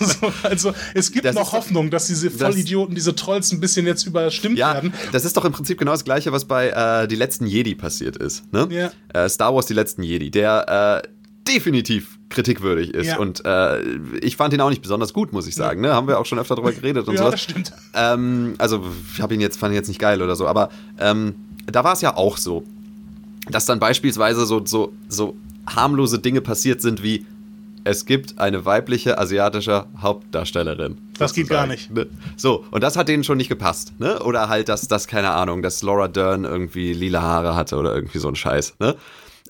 also, 0.00 0.32
also, 0.42 0.74
es 0.94 1.12
gibt 1.12 1.24
das 1.24 1.34
noch 1.34 1.52
Hoffnung, 1.52 1.90
dass 1.90 2.06
diese 2.06 2.30
Vollidioten, 2.30 2.94
diese 2.94 3.14
Trolls 3.14 3.52
ein 3.52 3.60
bisschen 3.60 3.86
jetzt 3.86 4.06
überstimmt 4.06 4.58
ja, 4.58 4.74
werden. 4.74 4.92
Das 5.12 5.24
ist 5.24 5.36
doch 5.36 5.44
im 5.44 5.52
Prinzip 5.52 5.78
genau 5.78 5.92
das 5.92 6.04
gleiche, 6.04 6.32
was 6.32 6.44
bei 6.44 6.68
äh, 6.68 7.08
Die 7.08 7.16
letzten 7.16 7.46
Jedi 7.46 7.74
passiert 7.74 8.16
ist. 8.16 8.50
Ne? 8.52 8.68
Ja. 8.70 8.92
Äh, 9.12 9.28
Star 9.28 9.54
Wars 9.54 9.66
Die 9.66 9.74
letzten 9.74 10.02
Jedi. 10.02 10.30
Der 10.30 11.02
äh, 11.04 11.08
definitiv 11.46 12.18
kritikwürdig 12.34 12.92
ist. 12.92 13.06
Ja. 13.06 13.18
Und 13.18 13.44
äh, 13.44 13.80
ich 14.20 14.36
fand 14.36 14.52
ihn 14.52 14.60
auch 14.60 14.70
nicht 14.70 14.82
besonders 14.82 15.12
gut, 15.12 15.32
muss 15.32 15.46
ich 15.46 15.54
sagen. 15.54 15.80
Ne? 15.80 15.92
Haben 15.92 16.08
wir 16.08 16.18
auch 16.18 16.26
schon 16.26 16.38
öfter 16.38 16.54
darüber 16.56 16.72
geredet 16.72 17.08
und 17.08 17.14
ja, 17.14 17.24
so. 17.24 17.30
Das 17.30 17.40
stimmt. 17.40 17.72
Ähm, 17.94 18.54
also, 18.58 18.82
ich 19.14 19.22
habe 19.22 19.34
ihn 19.34 19.40
jetzt, 19.40 19.58
fand 19.58 19.72
ihn 19.72 19.76
jetzt 19.76 19.88
nicht 19.88 20.00
geil 20.00 20.20
oder 20.20 20.36
so, 20.36 20.46
aber 20.46 20.68
ähm, 20.98 21.34
da 21.66 21.84
war 21.84 21.94
es 21.94 22.00
ja 22.00 22.16
auch 22.16 22.36
so, 22.36 22.64
dass 23.48 23.66
dann 23.66 23.78
beispielsweise 23.78 24.44
so, 24.46 24.64
so, 24.66 24.92
so 25.08 25.36
harmlose 25.66 26.18
Dinge 26.18 26.40
passiert 26.40 26.82
sind 26.82 27.02
wie 27.02 27.24
es 27.84 28.06
gibt 28.06 28.38
eine 28.38 28.64
weibliche 28.64 29.18
asiatische 29.18 29.84
Hauptdarstellerin. 30.00 30.98
Das 31.18 31.34
geht 31.34 31.48
gar 31.48 31.66
nicht. 31.66 31.90
Ne? 31.90 32.06
So, 32.34 32.64
und 32.70 32.82
das 32.82 32.96
hat 32.96 33.08
denen 33.08 33.24
schon 33.24 33.36
nicht 33.36 33.50
gepasst, 33.50 33.92
ne? 34.00 34.20
Oder 34.20 34.48
halt, 34.48 34.70
dass 34.70 34.88
das, 34.88 35.06
keine 35.06 35.30
Ahnung, 35.30 35.62
dass 35.62 35.82
Laura 35.82 36.08
Dern 36.08 36.44
irgendwie 36.44 36.94
lila 36.94 37.20
Haare 37.20 37.54
hatte 37.54 37.76
oder 37.76 37.94
irgendwie 37.94 38.18
so 38.18 38.28
ein 38.28 38.36
Scheiß, 38.36 38.76
ne? 38.80 38.96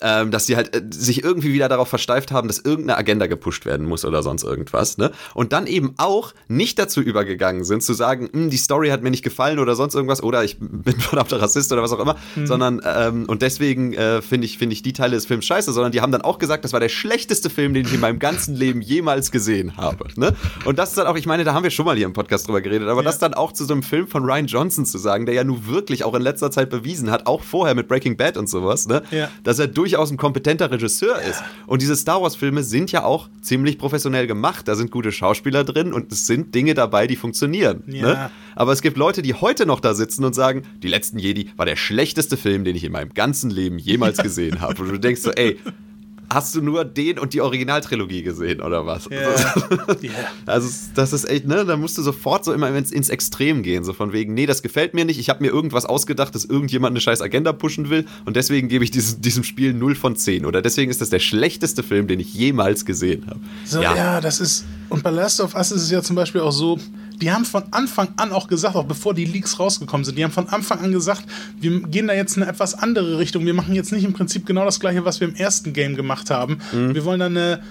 Ähm, 0.01 0.29
dass 0.29 0.45
die 0.45 0.57
halt 0.57 0.75
äh, 0.75 0.81
sich 0.89 1.23
irgendwie 1.23 1.53
wieder 1.53 1.69
darauf 1.69 1.87
versteift 1.87 2.31
haben, 2.31 2.49
dass 2.49 2.59
irgendeine 2.59 2.97
Agenda 2.97 3.27
gepusht 3.27 3.65
werden 3.65 3.87
muss 3.87 4.03
oder 4.03 4.23
sonst 4.23 4.43
irgendwas. 4.43 4.97
Ne? 4.97 5.11
Und 5.33 5.53
dann 5.53 5.67
eben 5.67 5.93
auch 5.97 6.33
nicht 6.47 6.77
dazu 6.79 7.01
übergegangen 7.01 7.63
sind, 7.63 7.81
zu 7.81 7.93
sagen, 7.93 8.29
hm, 8.31 8.49
die 8.49 8.57
Story 8.57 8.89
hat 8.89 9.03
mir 9.03 9.11
nicht 9.11 9.23
gefallen 9.23 9.57
oder 9.57 9.75
sonst 9.75 9.95
irgendwas 9.95 10.21
oder 10.21 10.43
ich 10.43 10.57
bin 10.59 10.99
verdammter 10.99 11.41
Rassist 11.41 11.71
oder 11.71 11.81
was 11.81 11.93
auch 11.93 11.99
immer, 11.99 12.17
mhm. 12.35 12.47
sondern 12.47 12.81
ähm, 12.85 13.25
und 13.27 13.41
deswegen 13.41 13.93
äh, 13.93 14.21
finde 14.21 14.45
ich, 14.45 14.57
find 14.57 14.73
ich 14.73 14.81
die 14.81 14.93
Teile 14.93 15.15
des 15.15 15.25
Films 15.25 15.45
scheiße, 15.45 15.71
sondern 15.71 15.91
die 15.91 16.01
haben 16.01 16.11
dann 16.11 16.21
auch 16.21 16.39
gesagt, 16.39 16.65
das 16.65 16.73
war 16.73 16.79
der 16.79 16.89
schlechteste 16.89 17.49
Film, 17.49 17.73
den 17.73 17.85
ich 17.85 17.93
in 17.93 17.99
meinem 17.99 18.19
ganzen 18.19 18.55
Leben 18.55 18.81
jemals 18.81 19.31
gesehen 19.31 19.77
habe. 19.77 20.07
Ne? 20.17 20.35
Und 20.65 20.77
das 20.77 20.89
ist 20.89 20.97
dann 20.97 21.07
auch, 21.07 21.15
ich 21.15 21.25
meine, 21.25 21.43
da 21.43 21.53
haben 21.53 21.63
wir 21.63 21.71
schon 21.71 21.85
mal 21.85 21.95
hier 21.95 22.05
im 22.05 22.13
Podcast 22.13 22.47
drüber 22.47 22.61
geredet, 22.61 22.89
aber 22.89 23.01
ja. 23.01 23.05
das 23.05 23.19
dann 23.19 23.33
auch 23.33 23.53
zu 23.53 23.65
so 23.65 23.73
einem 23.73 23.83
Film 23.83 24.07
von 24.07 24.25
Ryan 24.25 24.47
Johnson 24.47 24.85
zu 24.85 24.97
sagen, 24.97 25.25
der 25.25 25.35
ja 25.35 25.43
nun 25.43 25.67
wirklich 25.67 26.03
auch 26.03 26.13
in 26.15 26.21
letzter 26.21 26.51
Zeit 26.51 26.69
bewiesen 26.69 27.11
hat, 27.11 27.27
auch 27.27 27.43
vorher 27.43 27.75
mit 27.75 27.87
Breaking 27.87 28.17
Bad 28.17 28.37
und 28.37 28.49
sowas, 28.49 28.87
ne? 28.87 29.03
Ja. 29.11 29.29
dass 29.43 29.59
er 29.59 29.67
durch 29.67 29.94
durchaus 29.95 30.11
ein 30.11 30.17
kompetenter 30.17 30.69
Regisseur 30.71 31.21
ist. 31.21 31.41
Und 31.67 31.81
diese 31.81 31.95
Star 31.95 32.21
Wars-Filme 32.21 32.63
sind 32.63 32.91
ja 32.91 33.03
auch 33.03 33.29
ziemlich 33.41 33.77
professionell 33.77 34.27
gemacht. 34.27 34.67
Da 34.67 34.75
sind 34.75 34.91
gute 34.91 35.11
Schauspieler 35.11 35.63
drin 35.63 35.93
und 35.93 36.11
es 36.11 36.27
sind 36.27 36.53
Dinge 36.53 36.73
dabei, 36.73 37.07
die 37.07 37.15
funktionieren. 37.15 37.83
Ja. 37.87 38.01
Ne? 38.01 38.31
Aber 38.55 38.73
es 38.73 38.81
gibt 38.81 38.97
Leute, 38.97 39.21
die 39.21 39.33
heute 39.33 39.65
noch 39.65 39.79
da 39.79 39.93
sitzen 39.93 40.25
und 40.25 40.33
sagen, 40.33 40.63
die 40.83 40.89
letzten 40.89 41.17
Jedi 41.17 41.49
war 41.55 41.65
der 41.65 41.77
schlechteste 41.77 42.35
Film, 42.35 42.65
den 42.65 42.75
ich 42.75 42.83
in 42.83 42.91
meinem 42.91 43.13
ganzen 43.13 43.49
Leben 43.49 43.77
jemals 43.77 44.17
gesehen 44.17 44.59
habe. 44.59 44.81
Und 44.81 44.89
du 44.89 44.99
denkst 44.99 45.21
so, 45.21 45.31
ey, 45.31 45.57
hast 46.29 46.55
du 46.55 46.61
nur 46.61 46.85
den 46.85 47.19
und 47.19 47.33
die 47.33 47.41
Originaltrilogie 47.41 48.23
gesehen 48.23 48.61
oder 48.61 48.85
was? 48.85 49.09
Yeah. 49.09 49.35
yeah. 50.01 50.11
Also 50.45 50.69
das 50.95 51.13
ist 51.13 51.29
echt, 51.29 51.47
ne, 51.47 51.65
da 51.65 51.77
musst 51.77 51.97
du 51.97 52.01
sofort 52.01 52.45
so 52.45 52.53
immer 52.53 52.73
ins, 52.75 52.91
ins 52.91 53.09
Extrem 53.09 53.63
gehen, 53.63 53.83
so 53.83 53.93
von 53.93 54.13
wegen, 54.13 54.33
nee, 54.33 54.45
das 54.45 54.61
gefällt 54.61 54.93
mir 54.93 55.05
nicht, 55.05 55.19
ich 55.19 55.29
habe 55.29 55.43
mir 55.43 55.51
irgendwas 55.51 55.85
ausgedacht, 55.85 56.35
dass 56.35 56.45
irgendjemand 56.45 56.93
eine 56.93 57.01
scheiß 57.01 57.21
Agenda 57.21 57.53
pushen 57.53 57.89
will 57.89 58.05
und 58.25 58.35
deswegen 58.35 58.67
gebe 58.67 58.83
ich 58.83 58.91
diesem, 58.91 59.21
diesem 59.21 59.43
Spiel 59.43 59.73
0 59.73 59.95
von 59.95 60.15
10 60.15 60.45
oder 60.45 60.61
deswegen 60.61 60.91
ist 60.91 61.01
das 61.01 61.09
der 61.09 61.19
schlechteste 61.19 61.83
Film, 61.83 62.07
den 62.07 62.19
ich 62.19 62.33
jemals 62.33 62.85
gesehen 62.85 63.25
habe. 63.27 63.39
So, 63.65 63.81
ja. 63.81 63.95
ja, 63.95 64.21
das 64.21 64.39
ist, 64.39 64.65
und 64.89 65.03
bei 65.03 65.09
Last 65.09 65.41
of 65.41 65.55
Us 65.55 65.71
ist 65.71 65.83
es 65.83 65.91
ja 65.91 66.01
zum 66.01 66.15
Beispiel 66.15 66.41
auch 66.41 66.51
so, 66.51 66.79
die 67.21 67.31
haben 67.31 67.45
von 67.45 67.63
Anfang 67.71 68.09
an 68.17 68.31
auch 68.31 68.47
gesagt, 68.47 68.75
auch 68.75 68.85
bevor 68.85 69.13
die 69.13 69.25
Leaks 69.25 69.59
rausgekommen 69.59 70.03
sind, 70.03 70.17
die 70.17 70.23
haben 70.23 70.31
von 70.31 70.49
Anfang 70.49 70.79
an 70.79 70.91
gesagt, 70.91 71.23
wir 71.59 71.81
gehen 71.81 72.07
da 72.07 72.13
jetzt 72.13 72.37
in 72.37 72.43
eine 72.43 72.51
etwas 72.51 72.75
andere 72.75 73.17
Richtung. 73.17 73.45
Wir 73.45 73.53
machen 73.53 73.73
jetzt 73.73 73.91
nicht 73.91 74.03
im 74.03 74.13
Prinzip 74.13 74.45
genau 74.45 74.65
das 74.65 74.79
gleiche, 74.79 75.05
was 75.05 75.21
wir 75.21 75.27
im 75.27 75.35
ersten 75.35 75.73
Game 75.73 75.95
gemacht 75.95 76.29
haben. 76.29 76.57
Mhm. 76.73 76.93
Wir 76.93 77.05
wollen 77.05 77.19
da 77.19 77.25
eine 77.27 77.61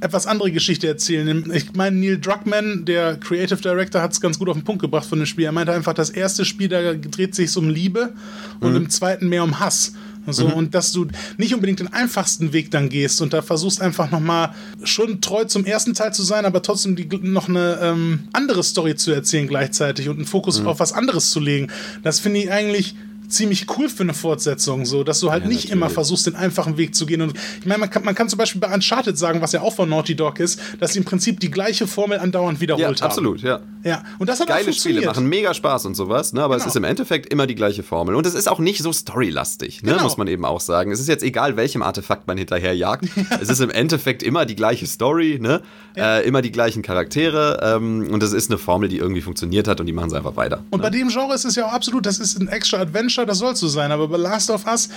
etwas 0.00 0.26
andere 0.26 0.50
Geschichte 0.50 0.88
erzählen. 0.88 1.50
Ich 1.54 1.74
meine, 1.74 1.96
Neil 1.96 2.18
Druckmann, 2.18 2.84
der 2.84 3.16
Creative 3.16 3.60
Director, 3.60 4.02
hat 4.02 4.12
es 4.12 4.20
ganz 4.20 4.38
gut 4.38 4.48
auf 4.48 4.56
den 4.56 4.64
Punkt 4.64 4.82
gebracht 4.82 5.06
von 5.06 5.18
dem 5.18 5.26
Spiel. 5.26 5.44
Er 5.44 5.52
meinte 5.52 5.72
einfach, 5.72 5.94
das 5.94 6.10
erste 6.10 6.44
Spiel, 6.44 6.68
da 6.68 6.94
dreht 6.94 7.34
sich 7.34 7.56
um 7.56 7.68
Liebe 7.68 8.12
und 8.60 8.70
mhm. 8.70 8.76
im 8.76 8.90
zweiten 8.90 9.28
mehr 9.28 9.44
um 9.44 9.60
Hass. 9.60 9.92
So, 10.26 10.46
mhm. 10.48 10.54
Und 10.54 10.74
dass 10.74 10.92
du 10.92 11.06
nicht 11.36 11.54
unbedingt 11.54 11.80
den 11.80 11.92
einfachsten 11.92 12.52
Weg 12.52 12.70
dann 12.70 12.88
gehst 12.88 13.20
und 13.20 13.32
da 13.32 13.42
versuchst 13.42 13.80
einfach 13.80 14.10
nochmal 14.10 14.54
schon 14.84 15.20
treu 15.20 15.44
zum 15.44 15.64
ersten 15.64 15.94
Teil 15.94 16.12
zu 16.12 16.22
sein, 16.22 16.44
aber 16.44 16.62
trotzdem 16.62 16.96
die, 16.96 17.08
noch 17.22 17.48
eine 17.48 17.78
ähm, 17.82 18.28
andere 18.32 18.62
Story 18.62 18.94
zu 18.94 19.10
erzählen 19.12 19.48
gleichzeitig 19.48 20.08
und 20.08 20.16
einen 20.16 20.26
Fokus 20.26 20.60
mhm. 20.60 20.68
auf 20.68 20.80
was 20.80 20.92
anderes 20.92 21.30
zu 21.30 21.40
legen. 21.40 21.68
Das 22.02 22.20
finde 22.20 22.40
ich 22.40 22.52
eigentlich 22.52 22.94
ziemlich 23.32 23.66
cool 23.76 23.88
für 23.88 24.02
eine 24.02 24.14
Fortsetzung, 24.14 24.84
so 24.86 25.04
dass 25.04 25.20
du 25.20 25.30
halt 25.30 25.44
ja, 25.44 25.48
nicht 25.48 25.64
natürlich. 25.64 25.72
immer 25.72 25.90
versuchst, 25.90 26.26
den 26.26 26.34
einfachen 26.34 26.76
Weg 26.76 26.94
zu 26.94 27.06
gehen. 27.06 27.22
Und 27.22 27.34
ich 27.60 27.66
meine, 27.66 27.80
man 27.80 27.90
kann, 27.90 28.04
man 28.04 28.14
kann 28.14 28.28
zum 28.28 28.38
Beispiel 28.38 28.60
bei 28.60 28.72
Uncharted 28.72 29.18
sagen, 29.18 29.40
was 29.40 29.52
ja 29.52 29.60
auch 29.62 29.74
von 29.74 29.88
Naughty 29.88 30.14
Dog 30.14 30.40
ist, 30.40 30.60
dass 30.80 30.92
sie 30.92 30.98
im 30.98 31.04
Prinzip 31.04 31.40
die 31.40 31.50
gleiche 31.50 31.86
Formel 31.86 32.18
andauernd 32.18 32.60
wiederholt 32.60 33.00
ja, 33.00 33.04
haben. 33.04 33.10
Absolut, 33.10 33.42
ja. 33.42 33.60
Ja, 33.84 34.04
und 34.18 34.28
das 34.28 34.38
hat 34.40 34.48
Geile 34.48 34.70
auch 34.70 34.74
Spiele 34.74 35.04
machen 35.06 35.26
mega 35.26 35.54
Spaß 35.54 35.86
und 35.86 35.94
sowas, 35.94 36.32
ne? 36.32 36.42
aber 36.42 36.54
genau. 36.54 36.64
es 36.64 36.68
ist 36.68 36.76
im 36.76 36.84
Endeffekt 36.84 37.32
immer 37.32 37.46
die 37.46 37.54
gleiche 37.54 37.82
Formel. 37.82 38.14
Und 38.14 38.26
es 38.26 38.34
ist 38.34 38.48
auch 38.48 38.58
nicht 38.58 38.82
so 38.82 38.92
storylastig, 38.92 39.82
ne? 39.82 39.92
Genau. 39.92 40.04
muss 40.04 40.16
man 40.16 40.28
eben 40.28 40.44
auch 40.44 40.60
sagen. 40.60 40.92
Es 40.92 41.00
ist 41.00 41.08
jetzt 41.08 41.24
egal, 41.24 41.56
welchem 41.56 41.82
Artefakt 41.82 42.26
man 42.26 42.38
hinterher 42.38 42.74
jagt. 42.76 43.04
es 43.40 43.48
ist 43.48 43.60
im 43.60 43.70
Endeffekt 43.70 44.22
immer 44.22 44.46
die 44.46 44.54
gleiche 44.54 44.86
Story, 44.86 45.38
ne? 45.40 45.62
Ja. 45.96 46.18
Äh, 46.18 46.28
immer 46.28 46.42
die 46.42 46.52
gleichen 46.52 46.82
Charaktere. 46.82 47.60
Ähm, 47.62 48.08
und 48.10 48.22
es 48.22 48.32
ist 48.32 48.50
eine 48.50 48.58
Formel, 48.58 48.88
die 48.88 48.98
irgendwie 48.98 49.20
funktioniert 49.20 49.68
hat 49.68 49.80
und 49.80 49.86
die 49.86 49.92
machen 49.92 50.10
sie 50.10 50.16
einfach 50.16 50.36
weiter. 50.36 50.62
Und 50.70 50.78
ne? 50.80 50.84
bei 50.84 50.90
dem 50.90 51.08
Genre 51.08 51.34
ist 51.34 51.44
es 51.44 51.56
ja 51.56 51.66
auch 51.66 51.72
absolut, 51.72 52.06
das 52.06 52.18
ist 52.18 52.40
ein 52.40 52.48
extra 52.48 52.78
Adventure, 52.78 53.21
das 53.26 53.38
soll 53.38 53.56
so 53.56 53.68
sein. 53.68 53.92
Aber 53.92 54.08
bei 54.08 54.16
Last 54.16 54.50
of 54.50 54.66
Us, 54.66 54.88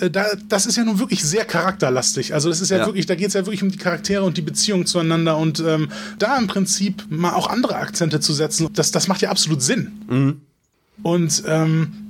äh, 0.00 0.10
da, 0.10 0.26
das 0.48 0.66
ist 0.66 0.76
ja 0.76 0.84
nun 0.84 0.98
wirklich 0.98 1.22
sehr 1.22 1.44
charakterlastig. 1.44 2.34
Also 2.34 2.48
das 2.48 2.60
ist 2.60 2.70
ja, 2.70 2.78
ja. 2.78 2.86
wirklich, 2.86 3.06
da 3.06 3.14
geht 3.14 3.28
es 3.28 3.34
ja 3.34 3.46
wirklich 3.46 3.62
um 3.62 3.70
die 3.70 3.78
Charaktere 3.78 4.22
und 4.24 4.36
die 4.36 4.42
Beziehung 4.42 4.86
zueinander. 4.86 5.36
Und 5.36 5.60
ähm, 5.60 5.88
da 6.18 6.36
im 6.36 6.46
Prinzip 6.46 7.04
mal 7.10 7.34
auch 7.34 7.48
andere 7.48 7.76
Akzente 7.76 8.20
zu 8.20 8.32
setzen, 8.32 8.68
das, 8.72 8.90
das 8.90 9.08
macht 9.08 9.22
ja 9.22 9.30
absolut 9.30 9.62
Sinn. 9.62 10.04
Mhm. 10.08 10.40
Und 11.02 11.42
ähm, 11.46 12.09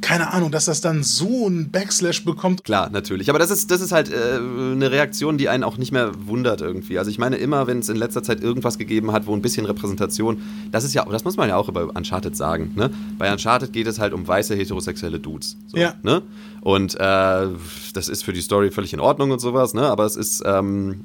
keine 0.00 0.32
Ahnung, 0.32 0.50
dass 0.50 0.64
das 0.64 0.80
dann 0.80 1.02
so 1.02 1.46
einen 1.46 1.70
Backslash 1.70 2.24
bekommt. 2.24 2.64
Klar, 2.64 2.90
natürlich. 2.90 3.30
Aber 3.30 3.38
das 3.38 3.50
ist, 3.50 3.70
das 3.70 3.80
ist 3.80 3.92
halt 3.92 4.10
äh, 4.10 4.36
eine 4.36 4.90
Reaktion, 4.90 5.38
die 5.38 5.48
einen 5.48 5.62
auch 5.62 5.76
nicht 5.76 5.92
mehr 5.92 6.12
wundert 6.26 6.60
irgendwie. 6.60 6.98
Also 6.98 7.10
ich 7.10 7.18
meine, 7.18 7.36
immer 7.36 7.66
wenn 7.66 7.78
es 7.78 7.88
in 7.88 7.96
letzter 7.96 8.22
Zeit 8.22 8.42
irgendwas 8.42 8.78
gegeben 8.78 9.12
hat, 9.12 9.26
wo 9.26 9.34
ein 9.34 9.42
bisschen 9.42 9.66
Repräsentation, 9.66 10.42
das 10.72 10.84
ist 10.84 10.94
ja, 10.94 11.04
das 11.04 11.24
muss 11.24 11.36
man 11.36 11.48
ja 11.48 11.56
auch 11.56 11.68
über 11.68 11.94
Uncharted 11.94 12.36
sagen. 12.36 12.72
Ne? 12.74 12.90
Bei 13.18 13.30
Uncharted 13.30 13.72
geht 13.72 13.86
es 13.86 13.98
halt 13.98 14.12
um 14.12 14.26
weiße 14.26 14.54
heterosexuelle 14.56 15.20
Dudes. 15.20 15.56
So, 15.68 15.76
ja. 15.76 15.94
Ne? 16.02 16.22
Und 16.60 16.96
äh, 16.96 17.46
das 17.94 18.08
ist 18.08 18.24
für 18.24 18.32
die 18.32 18.40
Story 18.40 18.70
völlig 18.70 18.92
in 18.92 19.00
Ordnung 19.00 19.30
und 19.30 19.40
sowas, 19.40 19.74
ne? 19.74 19.82
Aber 19.82 20.04
es 20.04 20.16
ist, 20.16 20.42
ähm, 20.44 21.02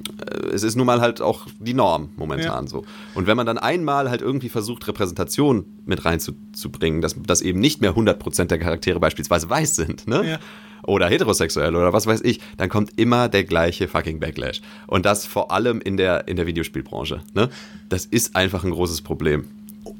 es 0.52 0.64
ist 0.64 0.76
nun 0.76 0.86
mal 0.86 1.00
halt 1.00 1.22
auch 1.22 1.46
die 1.60 1.74
Norm 1.74 2.10
momentan 2.16 2.66
ja. 2.66 2.70
so. 2.70 2.84
Und 3.14 3.28
wenn 3.28 3.38
man 3.38 3.46
dann 3.46 3.58
einmal 3.58 4.10
halt 4.10 4.22
irgendwie 4.22 4.50
versucht, 4.50 4.88
Repräsentation 4.88 5.66
mit 5.86 6.06
reinzubringen, 6.06 7.02
dass, 7.02 7.16
dass 7.22 7.42
eben 7.42 7.60
nicht 7.60 7.82
mehr 7.82 7.96
100% 7.96 8.46
der 8.46 8.58
Charaktere 8.64 9.00
beispielsweise 9.00 9.50
weiß 9.50 9.76
sind, 9.76 10.08
ne? 10.08 10.28
Ja. 10.28 10.40
Oder 10.86 11.08
heterosexuell 11.08 11.76
oder 11.78 11.94
was 11.94 12.08
weiß 12.08 12.22
ich, 12.22 12.42
dann 12.58 12.68
kommt 12.68 13.00
immer 13.00 13.30
der 13.30 13.46
gleiche 13.46 13.88
fucking 13.88 14.20
Backlash. 14.20 14.62
Und 14.86 15.06
das 15.06 15.26
vor 15.26 15.52
allem 15.52 15.80
in 15.80 15.96
der, 15.96 16.28
in 16.28 16.36
der 16.36 16.46
Videospielbranche. 16.46 17.22
Ne? 17.34 17.50
Das 17.88 18.06
ist 18.06 18.36
einfach 18.36 18.66
ein 18.66 18.72
großes 18.72 19.02
Problem. 19.02 19.48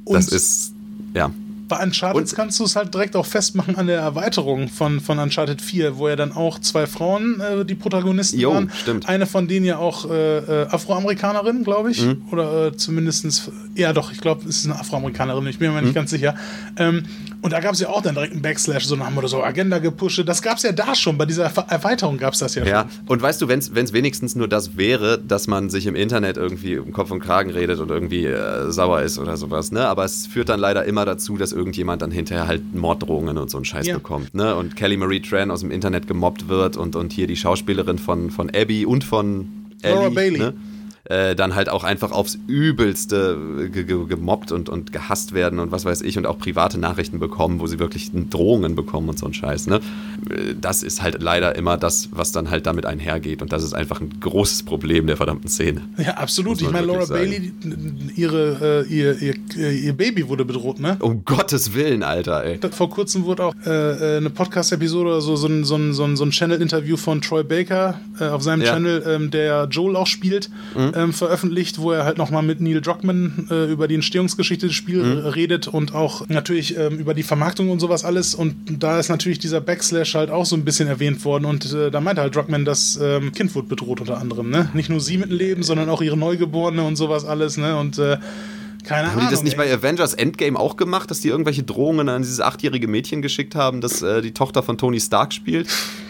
Und 0.04 0.16
das 0.16 0.28
ist, 0.28 0.74
ja. 1.14 1.32
Bei 1.68 1.84
Uncharted 1.84 2.22
und, 2.22 2.36
kannst 2.36 2.60
du 2.60 2.66
es 2.66 2.76
halt 2.76 2.94
direkt 2.94 3.16
auch 3.16 3.26
festmachen 3.26 3.76
an 3.76 3.88
der 3.88 4.00
Erweiterung 4.00 4.68
von, 4.68 5.00
von 5.00 5.20
Uncharted 5.20 5.62
4, 5.62 5.98
wo 5.98 6.10
ja 6.10 6.16
dann 6.16 6.32
auch 6.32 6.60
zwei 6.60 6.88
Frauen 6.88 7.40
äh, 7.40 7.66
die 7.66 7.76
Protagonisten 7.76 8.40
jo, 8.40 8.54
waren. 8.54 8.72
Stimmt. 8.82 9.08
Eine 9.08 9.26
von 9.26 9.48
denen 9.48 9.66
ja 9.66 9.78
auch 9.78 10.10
äh, 10.10 10.38
äh 10.38 10.68
Afroamerikanerin, 10.68 11.64
glaube 11.64 11.92
ich. 11.92 12.02
Mhm. 12.02 12.24
Oder 12.32 12.68
äh, 12.68 12.78
zumindest, 12.78 13.52
ja 13.76 13.94
doch, 13.94 14.12
ich 14.12 14.20
glaube, 14.20 14.48
es 14.48 14.58
ist 14.58 14.66
eine 14.66 14.80
Afroamerikanerin, 14.80 15.48
ich 15.48 15.60
bin 15.60 15.72
mir 15.72 15.80
mhm. 15.80 15.86
nicht 15.86 15.96
ganz 15.96 16.10
sicher. 16.10 16.36
Ähm, 16.78 17.06
und 17.42 17.52
da 17.52 17.60
gab 17.60 17.74
es 17.74 17.82
ja 17.82 17.90
auch 17.90 18.02
dann 18.02 18.16
direkt 18.16 18.34
einen 18.34 18.42
Backslash, 18.42 18.86
so 18.86 18.98
haben 18.98 19.16
wir 19.16 19.28
so 19.28 19.44
Agenda 19.44 19.80
gepusht. 19.80 20.22
Das 20.26 20.42
gab 20.42 20.58
es 20.58 20.64
ja 20.64 20.72
da 20.72 20.96
schon, 20.96 21.18
bei 21.18 21.26
dieser 21.26 21.46
Erweiterung 21.46 22.18
gab 22.18 22.34
es 22.34 22.40
das 22.40 22.56
ja, 22.56 22.64
ja 22.64 22.82
schon. 22.82 22.90
Ja, 22.90 22.96
und 23.08 23.22
weißt 23.22 23.42
du, 23.42 23.48
wenn 23.48 23.60
es 23.60 23.94
wenigstens 23.94 24.36
nur 24.36 24.48
das 24.48 24.78
wäre, 24.78 25.20
dass 25.20 25.48
man 25.48 25.70
sich 25.70 25.86
im 25.86 25.96
Internet 25.96 26.38
irgendwie 26.38 26.78
um 26.78 26.94
Kopf 26.94 27.12
und 27.12 27.20
Kragen 27.20 27.52
redet 27.52 27.80
und 27.80 27.92
irgendwie 27.92 28.26
äh, 28.26 28.72
sauer 28.72 29.02
ist 29.02 29.18
oder 29.20 29.38
sowas, 29.38 29.72
ne? 29.72 29.88
Aber 29.88 30.06
es 30.06 30.28
führt 30.28 30.50
dann 30.50 30.60
leider 30.60 30.86
immer 30.86 31.06
dazu, 31.06 31.38
dass 31.38 31.52
irgendjemand 31.54 32.02
dann 32.02 32.12
hinterher 32.12 32.48
halt 32.48 32.74
Morddrohungen 32.74 33.38
und 33.38 33.50
so 33.50 33.58
einen 33.58 33.66
Scheiß 33.66 33.88
ja. 33.88 33.96
bekommt, 33.96 34.34
ne? 34.34 34.56
Und 34.56 34.76
Kelly 34.76 34.98
Marie 34.98 35.22
Tran 35.22 35.52
aus 35.52 35.62
dem 35.62 35.72
Internet 35.72 36.08
gemobbt 36.08 36.48
wird 36.48 36.78
und, 36.78 36.96
und 36.96 37.14
hier 37.14 37.28
die 37.28 37.36
Schauspielerin 37.36 37.98
von, 37.98 38.32
von 38.32 38.50
Abby 38.50 38.86
und 38.86 39.04
von 39.04 39.48
Ellie, 39.82 39.96
Laura 39.96 40.10
Bailey. 40.10 40.40
Ne? 40.40 40.54
Äh, 41.06 41.36
dann 41.36 41.54
halt 41.54 41.68
auch 41.68 41.84
einfach 41.84 42.12
aufs 42.14 42.38
Übelste 42.48 43.70
gemobbt 43.72 44.54
und, 44.54 44.70
und 44.70 44.94
gehasst 44.94 45.34
werden 45.34 45.60
und 45.60 45.70
was 45.70 45.84
weiß 45.84 46.02
ich 46.02 46.18
und 46.18 46.26
auch 46.26 46.38
private 46.38 46.80
Nachrichten 46.80 47.20
bekommen, 47.20 47.60
wo 47.60 47.68
sie 47.68 47.78
wirklich 47.78 48.12
Drohungen 48.30 48.76
bekommen 48.76 49.10
und 49.10 49.20
so 49.20 49.26
ein 49.26 49.34
Scheiß. 49.34 49.68
Ne? 49.68 49.82
Äh, 50.30 50.56
das 50.60 50.82
ist 50.82 51.02
halt 51.02 51.22
leider 51.22 51.58
immer 51.58 51.76
das, 51.78 52.10
was 52.12 52.32
dann 52.32 52.50
halt 52.50 52.66
damit 52.66 52.86
einhergeht 52.86 53.42
und 53.42 53.52
das 53.52 53.64
ist 53.64 53.74
einfach 53.74 54.00
ein 54.00 54.18
großes 54.22 54.64
Problem 54.64 55.06
der 55.08 55.18
verdammten 55.18 55.50
Szene. 55.50 55.82
Ja, 55.98 56.14
absolut. 56.14 56.62
Ich 56.62 56.72
meine, 56.72 56.88
Laura 56.88 57.06
sagen. 57.06 57.20
Bailey, 57.22 57.52
ihre, 58.16 58.86
äh, 58.90 58.94
ihr, 58.94 59.22
ihr, 59.22 59.36
ihr 59.58 59.94
Baby 59.94 60.30
wurde 60.30 60.46
bedroht, 60.46 60.80
ne? 60.80 60.96
Um 61.02 61.26
Gottes 61.26 61.74
Willen, 61.74 62.04
Alter, 62.04 62.46
ey. 62.46 62.60
Vor 62.72 62.90
kurzem 62.90 63.26
wurde 63.26 63.44
auch 63.44 63.56
äh, 63.66 63.70
äh 63.70 64.18
eine 64.18 64.30
Podcast-Episode 64.30 65.10
oder 65.10 65.22
so, 65.22 65.36
so 65.36 65.48
ein, 65.48 65.66
so 65.66 65.76
ein, 65.76 65.94
so 65.94 66.06
ein, 66.06 66.16
so 66.16 66.24
ein 66.24 66.32
Channel-Interview 66.32 66.96
von 66.96 67.20
Troy 67.20 67.44
Baker 67.44 68.00
äh, 68.22 68.28
auf 68.28 68.42
seinem 68.42 68.62
ja. 68.62 68.72
Channel, 68.72 69.04
ähm, 69.06 69.32
der 69.32 69.68
Joel 69.70 69.98
auch 69.98 70.08
spielt. 70.08 70.50
Mhm 70.78 70.93
ähm, 70.96 71.14
veröffentlicht, 71.14 71.80
wo 71.80 71.92
er 71.92 72.06
halt 72.06 72.18
nochmal 72.18 72.44
mit 72.44 72.62
Neil 72.62 72.82
Druckmann 72.82 73.48
äh, 73.50 73.72
über 73.72 73.88
die 73.88 73.96
Entstehungsgeschichte 73.96 74.68
des 74.68 74.76
Spiels 74.76 75.06
mhm. 75.06 75.28
redet 75.28 75.68
und 75.68 75.94
auch 75.94 76.28
natürlich 76.30 76.78
ähm, 76.78 77.00
über 77.00 77.14
die 77.14 77.24
Vermarktung 77.24 77.70
und 77.70 77.80
sowas 77.80 78.06
alles. 78.06 78.36
Und 78.36 78.56
da 78.84 79.00
ist 79.00 79.10
natürlich 79.10 79.40
dieser 79.40 79.62
Backslash 79.62 80.16
halt 80.16 80.30
auch 80.30 80.46
so 80.46 80.56
ein 80.56 80.66
bisschen 80.66 80.88
erwähnt 80.88 81.24
worden. 81.26 81.46
Und 81.46 81.72
äh, 81.74 81.92
da 81.92 82.02
meinte 82.02 82.22
halt 82.22 82.36
Druckmann, 82.36 82.66
das 82.66 83.00
ähm, 83.02 83.32
Kind 83.34 83.54
wurde 83.56 83.68
bedroht 83.68 84.02
unter 84.02 84.20
anderem. 84.20 84.50
Ne? 84.50 84.70
Nicht 84.74 84.90
nur 84.90 85.00
sie 85.00 85.18
mit 85.18 85.30
dem 85.30 85.38
Leben, 85.38 85.64
sondern 85.64 85.90
auch 85.90 86.02
ihre 86.02 86.18
Neugeborene 86.18 86.84
und 86.84 86.96
sowas 86.96 87.26
alles. 87.26 87.58
Ne? 87.58 87.78
Und 87.78 87.98
äh, 87.98 88.18
keine 88.84 89.08
haben 89.08 89.18
Ahnung. 89.18 89.30
die 89.30 89.36
das 89.36 89.44
nicht 89.44 89.58
ey. 89.58 89.70
bei 89.70 89.74
Avengers 89.74 90.14
Endgame 90.14 90.60
auch 90.60 90.76
gemacht, 90.76 91.10
dass 91.10 91.22
die 91.22 91.30
irgendwelche 91.30 91.64
Drohungen 91.64 92.10
an 92.10 92.22
dieses 92.22 92.42
achtjährige 92.42 92.88
Mädchen 92.88 93.22
geschickt 93.22 93.56
haben, 93.56 93.82
dass 93.82 94.02
äh, 94.02 94.22
die 94.22 94.34
Tochter 94.34 94.64
von 94.64 94.78
Tony 94.78 95.00
Stark 95.00 95.34
spielt? 95.34 95.68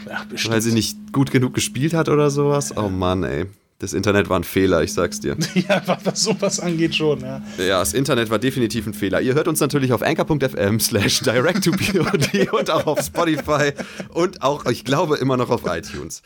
Ja, 0.07 0.25
weil 0.49 0.61
sie 0.61 0.71
nicht 0.71 0.97
gut 1.11 1.31
genug 1.31 1.53
gespielt 1.53 1.93
hat 1.93 2.09
oder 2.09 2.29
sowas? 2.29 2.75
Oh 2.75 2.89
Mann, 2.89 3.23
ey. 3.23 3.45
Das 3.79 3.93
Internet 3.93 4.29
war 4.29 4.39
ein 4.39 4.43
Fehler, 4.43 4.83
ich 4.83 4.93
sag's 4.93 5.19
dir. 5.19 5.35
ja, 5.55 5.81
was 6.03 6.23
sowas 6.23 6.59
angeht 6.59 6.95
schon, 6.95 7.19
ja. 7.21 7.41
Ja, 7.57 7.79
das 7.79 7.93
Internet 7.93 8.29
war 8.29 8.39
definitiv 8.39 8.87
ein 8.87 8.93
Fehler. 8.93 9.19
Ihr 9.21 9.33
hört 9.33 9.47
uns 9.47 9.59
natürlich 9.59 9.91
auf 9.91 10.01
anchor.fm 10.01 10.79
slash 10.79 11.19
direct 11.21 11.63
to 11.63 11.71
und 12.57 12.71
auch 12.71 12.85
auf 12.85 13.01
Spotify 13.01 13.71
und 14.09 14.41
auch, 14.41 14.65
ich 14.67 14.85
glaube, 14.85 15.17
immer 15.17 15.37
noch 15.37 15.49
auf 15.49 15.63
iTunes. 15.65 16.21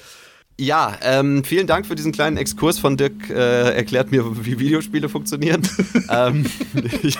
Ja, 0.59 0.97
ähm, 1.03 1.43
vielen 1.43 1.67
Dank 1.67 1.85
für 1.85 1.93
diesen 1.93 2.11
kleinen 2.11 2.35
Exkurs 2.35 2.79
von 2.79 2.97
Dirk. 2.97 3.29
Äh, 3.29 3.75
erklärt 3.75 4.11
mir, 4.11 4.25
wie 4.43 4.57
Videospiele 4.57 5.07
funktionieren. 5.07 5.61
ähm, 6.09 6.47
ich, 7.03 7.19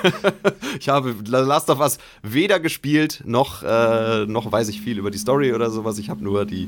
ich, 0.80 0.89
habe 0.89 1.15
Last 1.28 1.69
of 1.69 1.80
Us 1.80 1.99
weder 2.23 2.59
gespielt, 2.59 3.21
noch, 3.25 3.61
äh, 3.61 4.25
noch 4.25 4.51
weiß 4.51 4.69
ich 4.69 4.82
viel 4.82 4.97
über 4.97 5.11
die 5.11 5.19
Story 5.19 5.53
oder 5.53 5.69
sowas. 5.69 5.99
Ich 5.99 6.09
habe 6.09 6.23
nur 6.23 6.45
die 6.45 6.67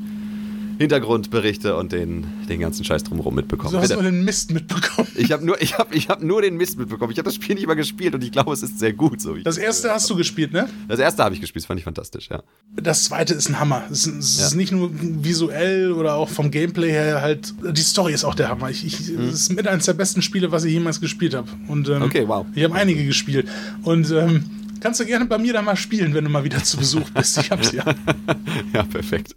Hintergrundberichte 0.80 1.76
und 1.76 1.92
den, 1.92 2.26
den 2.48 2.58
ganzen 2.58 2.84
Scheiß 2.84 3.04
drumherum 3.04 3.34
mitbekommen. 3.34 3.74
Du 3.74 3.78
hast 3.78 3.92
nur 3.92 4.02
den 4.02 4.24
Mist 4.24 4.50
mitbekommen. 4.50 5.08
Ich 5.14 5.30
habe 5.30 5.44
nur, 5.44 5.60
ich 5.60 5.76
hab, 5.76 5.94
ich 5.94 6.08
hab 6.08 6.22
nur 6.22 6.40
den 6.40 6.56
Mist 6.56 6.78
mitbekommen. 6.78 7.12
Ich 7.12 7.18
habe 7.18 7.26
das 7.26 7.34
Spiel 7.34 7.54
nicht 7.54 7.66
mal 7.66 7.74
gespielt 7.74 8.14
und 8.14 8.24
ich 8.24 8.32
glaube, 8.32 8.50
es 8.54 8.62
ist 8.62 8.78
sehr 8.78 8.94
gut. 8.94 9.20
So 9.20 9.34
das 9.34 9.58
erste 9.58 9.90
hast 9.90 10.08
du 10.08 10.16
gespielt, 10.16 10.54
ne? 10.54 10.70
Das 10.88 10.98
erste 10.98 11.22
habe 11.22 11.34
ich 11.34 11.42
gespielt, 11.42 11.66
fand 11.66 11.78
ich 11.78 11.84
fantastisch, 11.84 12.30
ja. 12.30 12.42
Das 12.74 13.04
zweite 13.04 13.34
ist 13.34 13.50
ein 13.50 13.60
Hammer. 13.60 13.84
Es 13.90 14.06
ist, 14.06 14.18
es 14.18 14.38
ja. 14.38 14.46
ist, 14.46 14.54
nicht 14.54 14.72
nur 14.72 14.90
visuell 14.90 15.92
oder 15.92 16.14
auch 16.14 16.30
vom 16.30 16.50
Gameplay 16.50 16.90
her 16.90 17.20
halt. 17.20 17.52
Die 17.62 17.82
Story 17.82 18.14
ist 18.14 18.24
auch 18.24 18.34
der 18.34 18.48
Hammer. 18.48 18.70
Ich, 18.70 18.82
ich, 18.86 19.10
mhm. 19.10 19.24
Es 19.24 19.34
ist 19.34 19.52
mit 19.52 19.68
eines 19.68 19.84
der 19.84 19.92
besten 19.92 20.22
Spiele, 20.22 20.50
was 20.50 20.64
ich 20.64 20.72
jemals 20.72 20.98
gespielt 21.02 21.34
habe. 21.34 21.48
ähm, 21.68 22.00
okay, 22.00 22.26
wow. 22.26 22.46
Ich 22.54 22.64
habe 22.64 22.74
einige 22.74 23.04
gespielt. 23.04 23.46
Und 23.82 24.10
ähm, 24.12 24.48
kannst 24.80 24.98
du 24.98 25.04
gerne 25.04 25.26
bei 25.26 25.36
mir 25.36 25.52
da 25.52 25.60
mal 25.60 25.76
spielen, 25.76 26.14
wenn 26.14 26.24
du 26.24 26.30
mal 26.30 26.42
wieder 26.42 26.64
zu 26.64 26.78
Besuch 26.78 27.10
bist. 27.10 27.36
Ich 27.36 27.50
hab's 27.50 27.72
ja. 27.72 27.84
ja, 28.72 28.82
perfekt. 28.84 29.36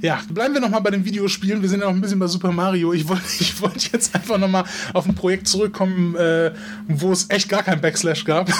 Ja, 0.00 0.20
bleiben 0.28 0.54
wir 0.54 0.60
nochmal 0.60 0.80
bei 0.80 0.90
den 0.90 1.04
Videospielen. 1.04 1.62
Wir 1.62 1.68
sind 1.68 1.80
ja 1.80 1.86
noch 1.86 1.94
ein 1.94 2.00
bisschen 2.00 2.18
bei 2.18 2.26
Super 2.26 2.52
Mario. 2.52 2.92
Ich 2.92 3.08
wollte 3.08 3.22
ich 3.40 3.60
wollt 3.60 3.92
jetzt 3.92 4.14
einfach 4.14 4.38
nochmal 4.38 4.64
auf 4.92 5.06
ein 5.06 5.14
Projekt 5.14 5.48
zurückkommen, 5.48 6.14
äh, 6.16 6.52
wo 6.88 7.12
es 7.12 7.26
echt 7.30 7.48
gar 7.48 7.62
kein 7.62 7.80
Backslash 7.80 8.24
gab. 8.24 8.48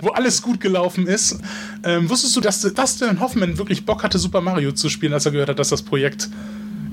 wo 0.00 0.08
alles 0.10 0.42
gut 0.42 0.60
gelaufen 0.60 1.06
ist. 1.06 1.38
Ähm, 1.84 2.08
wusstest 2.08 2.36
du, 2.36 2.40
dass 2.40 2.60
Dustin 2.60 3.20
Hoffman 3.20 3.58
wirklich 3.58 3.84
Bock 3.84 4.02
hatte, 4.02 4.18
Super 4.18 4.40
Mario 4.40 4.72
zu 4.72 4.88
spielen, 4.88 5.12
als 5.12 5.26
er 5.26 5.32
gehört 5.32 5.50
hat, 5.50 5.58
dass 5.58 5.68
das 5.68 5.82
Projekt 5.82 6.28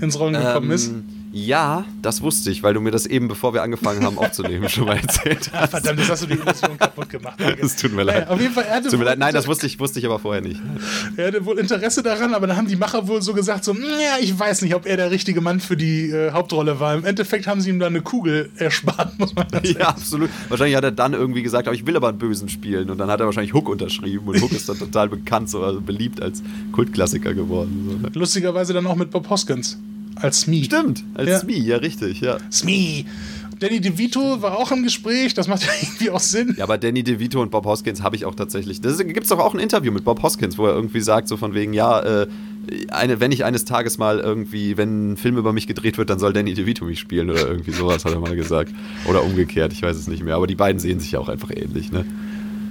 ins 0.01 0.19
Rollen 0.19 0.33
gekommen 0.33 0.67
ähm, 0.67 0.75
ist? 0.75 0.91
Ja, 1.31 1.85
das 2.01 2.21
wusste 2.21 2.49
ich, 2.49 2.63
weil 2.63 2.73
du 2.73 2.81
mir 2.81 2.89
das 2.89 3.05
eben, 3.05 3.27
bevor 3.27 3.53
wir 3.53 3.61
angefangen 3.61 4.03
haben 4.03 4.17
aufzunehmen, 4.17 4.67
schon 4.67 4.85
mal 4.85 4.97
erzählt 4.97 5.51
hast. 5.53 5.69
Verdammt, 5.69 5.99
das 5.99 6.09
hast 6.09 6.23
du 6.23 6.27
die 6.27 6.33
Illusion 6.33 6.77
kaputt 6.77 7.09
gemacht. 7.09 7.39
Es 7.61 7.75
tut 7.75 7.93
mir 7.93 8.03
leid. 8.03 8.21
Naja, 8.21 8.29
auf 8.29 8.41
jeden 8.41 8.53
Fall, 8.53 8.63
er 8.63 8.75
hatte 8.77 8.89
Tut 8.89 8.99
mir 8.99 9.05
leid. 9.05 9.19
Nein, 9.19 9.33
das 9.33 9.47
wusste 9.47 9.67
ich, 9.67 9.79
wusste 9.79 9.99
ich 9.99 10.05
aber 10.05 10.17
vorher 10.17 10.41
nicht. 10.41 10.59
Er 11.17 11.27
hatte 11.27 11.45
wohl 11.45 11.59
Interesse 11.59 12.01
daran, 12.01 12.33
aber 12.33 12.47
dann 12.47 12.57
haben 12.57 12.67
die 12.67 12.75
Macher 12.75 13.07
wohl 13.07 13.21
so 13.21 13.33
gesagt, 13.33 13.63
so, 13.63 13.73
ja, 13.73 14.17
ich 14.19 14.37
weiß 14.37 14.61
nicht, 14.63 14.73
ob 14.75 14.85
er 14.85 14.97
der 14.97 15.11
richtige 15.11 15.41
Mann 15.41 15.59
für 15.59 15.77
die 15.77 16.09
äh, 16.09 16.31
Hauptrolle 16.31 16.79
war. 16.79 16.95
Im 16.95 17.05
Endeffekt 17.05 17.47
haben 17.47 17.61
sie 17.61 17.69
ihm 17.69 17.79
da 17.79 17.87
eine 17.87 18.01
Kugel 18.01 18.49
erspart, 18.57 19.19
muss 19.19 19.35
man 19.35 19.47
das 19.51 19.69
Ja, 19.71 19.89
absolut. 19.89 20.29
Wahrscheinlich 20.47 20.75
hat 20.77 20.83
er 20.83 20.91
dann 20.91 21.13
irgendwie 21.13 21.43
gesagt, 21.43 21.67
aber 21.67 21.75
ich 21.75 21.85
will 21.85 21.95
aber 21.95 22.09
einen 22.09 22.17
Bösen 22.17 22.49
spielen. 22.49 22.89
Und 22.89 22.97
dann 22.97 23.09
hat 23.09 23.19
er 23.19 23.25
wahrscheinlich 23.27 23.53
Hook 23.53 23.69
unterschrieben. 23.69 24.27
Und 24.27 24.41
Hook 24.41 24.51
ist 24.51 24.67
dann 24.67 24.79
total 24.79 25.09
bekannt, 25.09 25.49
so 25.49 25.63
also 25.63 25.81
beliebt 25.81 26.21
als 26.21 26.41
Kultklassiker 26.71 27.33
geworden. 27.33 27.87
So, 27.89 27.97
ne? 27.97 28.11
Lustigerweise 28.13 28.73
dann 28.73 28.87
auch 28.87 28.95
mit 28.95 29.11
Bob 29.11 29.29
Hoskins 29.29 29.77
als 30.21 30.41
Smee. 30.41 30.63
Stimmt, 30.63 31.03
als 31.13 31.29
Ja. 31.29 31.39
Smee, 31.39 31.59
ja, 31.59 31.77
richtig, 31.77 32.21
ja. 32.21 32.37
Smee. 32.51 33.05
Danny 33.59 33.81
DeVito 33.81 34.41
war 34.41 34.57
auch 34.57 34.71
im 34.71 34.83
Gespräch, 34.83 35.33
das 35.33 35.47
macht 35.49 35.63
ja 35.63 35.69
irgendwie 35.81 36.09
auch 36.11 36.19
Sinn. 36.19 36.55
Ja, 36.57 36.63
aber 36.63 36.77
Danny 36.77 37.03
DeVito 37.03 37.41
und 37.41 37.51
Bob 37.51 37.65
Hoskins 37.65 38.01
habe 38.01 38.15
ich 38.15 38.25
auch 38.25 38.35
tatsächlich. 38.35 38.79
Da 38.81 38.91
gibt 39.03 39.23
es 39.23 39.29
doch 39.29 39.39
auch 39.39 39.53
ein 39.53 39.59
Interview 39.59 39.91
mit 39.91 40.05
Bob 40.05 40.21
Hoskins, 40.23 40.57
wo 40.57 40.65
er 40.65 40.73
irgendwie 40.73 41.01
sagt, 41.01 41.27
so 41.27 41.35
von 41.35 41.53
wegen, 41.53 41.73
ja, 41.73 41.99
äh, 41.99 42.27
eine, 42.89 43.19
wenn 43.19 43.31
ich 43.31 43.43
eines 43.45 43.65
Tages 43.65 43.97
mal 43.97 44.19
irgendwie, 44.19 44.77
wenn 44.77 45.11
ein 45.13 45.17
Film 45.17 45.37
über 45.37 45.51
mich 45.53 45.67
gedreht 45.67 45.97
wird, 45.97 46.09
dann 46.09 46.19
soll 46.19 46.31
Danny 46.33 46.53
DeVito 46.53 46.85
mich 46.85 46.99
spielen 46.99 47.29
oder 47.29 47.47
irgendwie 47.47 47.71
sowas, 47.71 48.05
hat 48.05 48.13
er 48.13 48.19
mal 48.19 48.35
gesagt. 48.35 48.71
Oder 49.09 49.23
umgekehrt, 49.23 49.73
ich 49.73 49.81
weiß 49.81 49.97
es 49.97 50.07
nicht 50.07 50.23
mehr. 50.23 50.35
Aber 50.35 50.47
die 50.47 50.55
beiden 50.55 50.79
sehen 50.79 50.99
sich 50.99 51.11
ja 51.11 51.19
auch 51.19 51.29
einfach 51.29 51.49
ähnlich, 51.51 51.91
ne? 51.91 52.05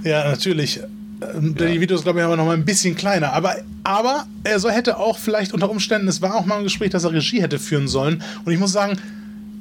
Ja, 0.03 0.27
natürlich. 0.29 0.79
Ähm, 1.21 1.55
Danny 1.55 1.75
DeVito 1.75 1.95
ist, 1.95 2.03
glaube 2.03 2.19
ich, 2.19 2.25
aber 2.25 2.37
noch 2.37 2.45
mal 2.45 2.55
ein 2.55 2.65
bisschen 2.65 2.95
kleiner. 2.95 3.33
Aber, 3.33 3.55
aber 3.83 4.25
er 4.43 4.59
so 4.59 4.69
hätte 4.69 4.97
auch 4.97 5.17
vielleicht 5.17 5.53
unter 5.53 5.69
Umständen, 5.69 6.07
es 6.07 6.21
war 6.21 6.35
auch 6.35 6.45
mal 6.45 6.57
ein 6.57 6.63
Gespräch, 6.63 6.89
dass 6.91 7.03
er 7.03 7.13
Regie 7.13 7.41
hätte 7.41 7.59
führen 7.59 7.87
sollen. 7.87 8.23
Und 8.45 8.51
ich 8.51 8.59
muss 8.59 8.71
sagen, 8.71 8.97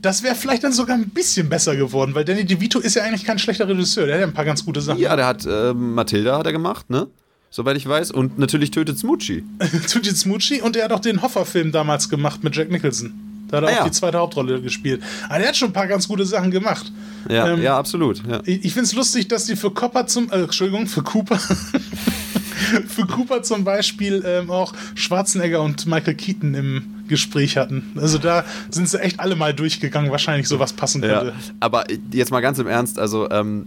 das 0.03 0.23
wäre 0.23 0.35
vielleicht 0.35 0.65
dann 0.65 0.73
sogar 0.73 0.97
ein 0.97 1.09
bisschen 1.09 1.49
besser 1.49 1.77
geworden, 1.77 2.15
weil 2.15 2.25
Danny 2.25 2.45
DeVito 2.45 2.79
ist 2.79 2.95
ja 2.95 3.03
eigentlich 3.03 3.25
kein 3.25 3.39
schlechter 3.39 3.67
Regisseur. 3.69 4.07
Der 4.07 4.15
hat 4.15 4.21
ja 4.21 4.27
ein 4.27 4.35
paar 4.35 4.45
ganz 4.45 4.65
gute 4.65 4.81
Sachen. 4.81 5.01
Ja, 5.01 5.17
der 5.17 5.27
hat 5.27 5.45
äh, 5.47 5.75
Matilda 5.75 6.39
hat 6.39 6.47
er 6.47 6.53
gemacht, 6.53 6.89
ne? 6.91 7.09
Soweit 7.51 7.77
ich 7.77 7.89
weiß. 7.89 8.11
Und 8.11 8.39
natürlich 8.39 8.71
tötet 8.71 8.99
Smoochie. 8.99 9.45
Tutti 9.91 10.11
Smucci 10.11 10.61
und 10.61 10.77
er 10.77 10.85
hat 10.85 10.93
auch 10.93 11.01
den 11.01 11.23
Hoffer-Film 11.23 11.73
damals 11.73 12.09
gemacht 12.09 12.45
mit 12.45 12.55
Jack 12.55 12.71
Nicholson. 12.71 13.28
Da 13.49 13.57
hat 13.59 13.65
er 13.65 13.69
Ah, 13.69 13.73
auch 13.73 13.77
ja. 13.79 13.85
die 13.85 13.91
zweite 13.91 14.19
Hauptrolle 14.19 14.61
gespielt. 14.61 15.03
Aber 15.29 15.39
der 15.39 15.49
hat 15.49 15.57
schon 15.57 15.71
ein 15.71 15.73
paar 15.73 15.87
ganz 15.87 16.07
gute 16.07 16.25
Sachen 16.25 16.51
gemacht. 16.51 16.93
Ja, 17.29 17.49
Ähm, 17.53 17.63
ja, 17.63 17.77
absolut. 17.79 18.23
Ja. 18.29 18.41
Ich, 18.45 18.65
ich 18.65 18.73
finde 18.73 18.87
es 18.87 18.93
lustig, 18.95 19.29
dass 19.29 19.47
die 19.47 19.57
für 19.57 19.71
Copper 19.71 20.07
zum, 20.07 20.31
äh, 20.31 20.43
Entschuldigung, 20.43 20.87
für 20.87 21.03
Cooper, 21.03 21.39
für 22.87 23.07
Cooper 23.07 23.43
zum 23.43 23.65
Beispiel 23.65 24.23
ähm, 24.27 24.51
auch 24.51 24.73
Schwarzenegger 24.95 25.63
und 25.63 25.87
Michael 25.87 26.15
Keaton 26.15 26.55
im 26.55 26.85
Gespräch 27.09 27.57
hatten. 27.57 27.93
Also 27.97 28.19
da 28.19 28.45
sind 28.71 28.89
sie 28.89 29.01
echt 29.01 29.21
alle 29.21 29.35
mal 29.37 29.55
durchgegangen, 29.55 30.11
wahrscheinlich 30.11 30.47
sowas 30.49 30.73
passen 30.73 31.03
Ja, 31.03 31.21
könnte. 31.21 31.35
aber 31.61 31.85
jetzt 32.13 32.31
mal 32.31 32.41
ganz 32.41 32.59
im 32.59 32.67
Ernst, 32.67 32.99
also 32.99 33.31
ähm, 33.31 33.67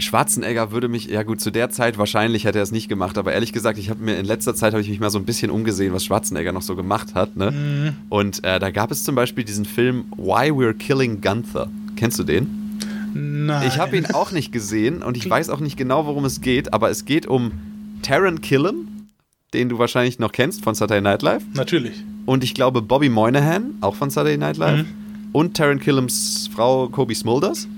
Schwarzenegger 0.00 0.72
würde 0.72 0.88
mich, 0.88 1.06
ja 1.06 1.22
gut, 1.22 1.40
zu 1.40 1.50
der 1.50 1.70
Zeit 1.70 1.98
wahrscheinlich 1.98 2.44
hätte 2.44 2.58
er 2.58 2.62
es 2.62 2.72
nicht 2.72 2.88
gemacht, 2.88 3.18
aber 3.18 3.32
ehrlich 3.32 3.52
gesagt, 3.52 3.78
ich 3.78 3.90
habe 3.90 4.02
mir 4.02 4.16
in 4.18 4.26
letzter 4.26 4.54
Zeit 4.54 4.72
habe 4.72 4.82
ich 4.82 4.88
mich 4.88 5.00
mal 5.00 5.10
so 5.10 5.18
ein 5.18 5.24
bisschen 5.24 5.50
umgesehen, 5.50 5.92
was 5.92 6.04
Schwarzenegger 6.04 6.52
noch 6.52 6.62
so 6.62 6.76
gemacht 6.76 7.14
hat, 7.14 7.36
ne? 7.36 7.50
Mhm. 7.50 7.96
Und 8.08 8.44
äh, 8.44 8.58
da 8.58 8.70
gab 8.70 8.90
es 8.90 9.04
zum 9.04 9.14
Beispiel 9.14 9.44
diesen 9.44 9.64
Film 9.64 10.04
Why 10.16 10.50
We're 10.50 10.74
Killing 10.74 11.20
Gunther. 11.20 11.68
Kennst 11.96 12.18
du 12.18 12.24
den? 12.24 12.78
Nein. 13.14 13.66
Ich 13.66 13.78
habe 13.78 13.96
ihn 13.96 14.06
auch 14.12 14.32
nicht 14.32 14.52
gesehen 14.52 15.02
und 15.02 15.16
ich 15.16 15.28
weiß 15.28 15.50
auch 15.50 15.60
nicht 15.60 15.76
genau, 15.76 16.06
worum 16.06 16.24
es 16.24 16.40
geht, 16.40 16.72
aber 16.72 16.90
es 16.90 17.04
geht 17.04 17.26
um 17.26 17.52
Taron 18.02 18.40
Killam, 18.40 19.06
den 19.52 19.68
du 19.68 19.78
wahrscheinlich 19.78 20.18
noch 20.18 20.32
kennst 20.32 20.62
von 20.62 20.74
Saturday 20.74 21.00
Night 21.00 21.22
Live. 21.22 21.42
Natürlich. 21.54 22.04
Und 22.26 22.44
ich 22.44 22.54
glaube 22.54 22.82
Bobby 22.82 23.08
Moynihan, 23.08 23.74
auch 23.80 23.96
von 23.96 24.10
Saturday 24.10 24.38
Night 24.38 24.56
Live. 24.56 24.78
Mhm. 24.78 24.86
Und 25.32 25.56
Taron 25.56 25.80
Killams 25.80 26.48
Frau 26.52 26.88
Kobe 26.88 27.14
Smulders. 27.14 27.68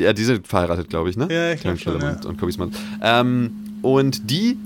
Äh, 0.00 0.14
die 0.14 0.24
sind 0.24 0.46
verheiratet, 0.46 0.88
glaube 0.88 1.10
ich, 1.10 1.16
ne? 1.16 1.28
Ja, 1.30 1.52
ich 1.52 1.60
glaub 1.60 1.78
Taron 1.78 2.00
schon, 2.00 2.08
ja. 2.08 2.28
und, 2.28 2.42
und 2.42 2.52
Smulders. 2.52 2.80
Ähm, 3.02 3.50
und 3.82 4.30
die 4.30 4.56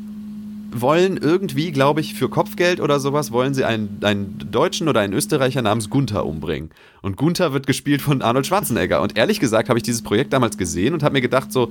wollen 0.74 1.18
irgendwie, 1.18 1.70
glaube 1.70 2.01
ich, 2.01 2.14
für 2.14 2.28
Kopfgeld 2.28 2.80
oder 2.80 2.99
sowas, 2.99 3.30
wollen 3.30 3.55
sie 3.55 3.64
einen, 3.64 3.99
einen 4.03 4.39
Deutschen 4.51 4.89
oder 4.89 5.01
einen 5.01 5.12
Österreicher 5.12 5.62
namens 5.62 5.91
Gunther 5.91 6.24
umbringen. 6.24 6.70
Und 7.03 7.16
Gunther 7.16 7.53
wird 7.53 7.66
gespielt 7.66 8.01
von 8.01 8.22
Arnold 8.22 8.47
Schwarzenegger. 8.47 9.03
Und 9.03 9.18
ehrlich 9.18 9.39
gesagt 9.39 9.68
habe 9.68 9.78
ich 9.78 9.83
dieses 9.83 10.03
Projekt 10.03 10.33
damals 10.33 10.57
gesehen 10.57 10.95
und 10.95 11.03
habe 11.03 11.12
mir 11.12 11.20
gedacht 11.20 11.53
so, 11.53 11.66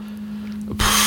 pff, 0.78 1.01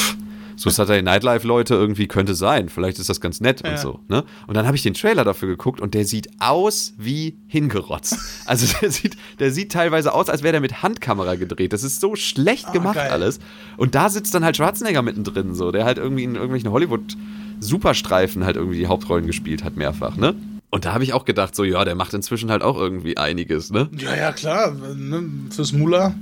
so 0.65 0.71
Saturday 0.71 1.03
Night 1.03 1.23
Live 1.23 1.45
Leute 1.45 1.75
irgendwie 1.75 2.09
könnte 2.09 2.35
sein. 2.35 2.71
Vielleicht 2.71 2.99
ist 2.99 3.11
das 3.11 3.21
ganz 3.21 3.41
nett 3.43 3.61
Ja. 3.62 3.73
und 3.73 3.79
so. 3.79 4.01
Ne? 4.09 4.25
Und 4.47 4.55
dann 4.57 4.67
habe 4.67 4.77
ich 4.77 4.83
den 4.83 4.95
Trailer 4.95 5.23
dafür 5.23 5.49
geguckt 5.49 5.79
und 5.79 5.93
der 5.93 6.07
sieht 6.07 6.29
aus 6.41 6.95
wie 6.97 7.37
hingerotzt. 7.49 8.17
Also 8.47 8.67
der 8.81 8.91
sieht, 8.91 9.17
der 9.39 9.51
sieht 9.51 9.73
teilweise 9.73 10.12
aus, 10.15 10.29
als 10.31 10.43
wäre 10.43 10.53
der 10.53 10.61
mit 10.62 10.83
Handkamera 10.83 11.35
gedreht. 11.35 11.73
Das 11.75 11.83
ist 11.83 12.01
so 12.01 12.17
schlecht 12.17 12.67
Ah, 12.69 12.73
gemacht 12.73 12.95
geil. 12.97 13.11
alles. 13.11 13.39
Und 13.77 13.95
da 13.95 14.09
sitzt 14.09 14.35
dann 14.35 14.45
halt 14.45 14.57
Schwarzenegger 14.57 15.03
mittendrin, 15.03 15.55
so, 15.55 15.71
der 15.71 15.85
halt 15.85 15.99
irgendwie 15.99 16.25
in 16.25 16.35
irgendwelchen 16.35 16.71
Hollywood-Superstreifen 16.71 18.45
halt 18.45 18.57
irgendwie 18.57 18.79
die 18.79 18.87
Hauptrollen 18.87 19.27
gespielt 19.27 19.65
hat, 19.65 19.77
mehrfach, 19.77 20.17
ne? 20.17 20.35
Und 20.71 20.85
da 20.85 20.93
habe 20.93 21.05
ich 21.05 21.12
auch 21.12 21.25
gedacht, 21.25 21.55
so, 21.55 21.62
ja, 21.62 21.85
der 21.85 21.95
macht 21.95 22.15
inzwischen 22.15 22.51
halt 22.51 22.62
auch 22.62 22.77
irgendwie 22.77 23.17
einiges, 23.17 23.71
ne? 23.71 23.89
Ja, 23.97 24.17
ja, 24.17 24.33
klar. 24.33 24.73
Ne, 24.73 25.23
fürs 25.51 25.73
Mula. 25.73 26.15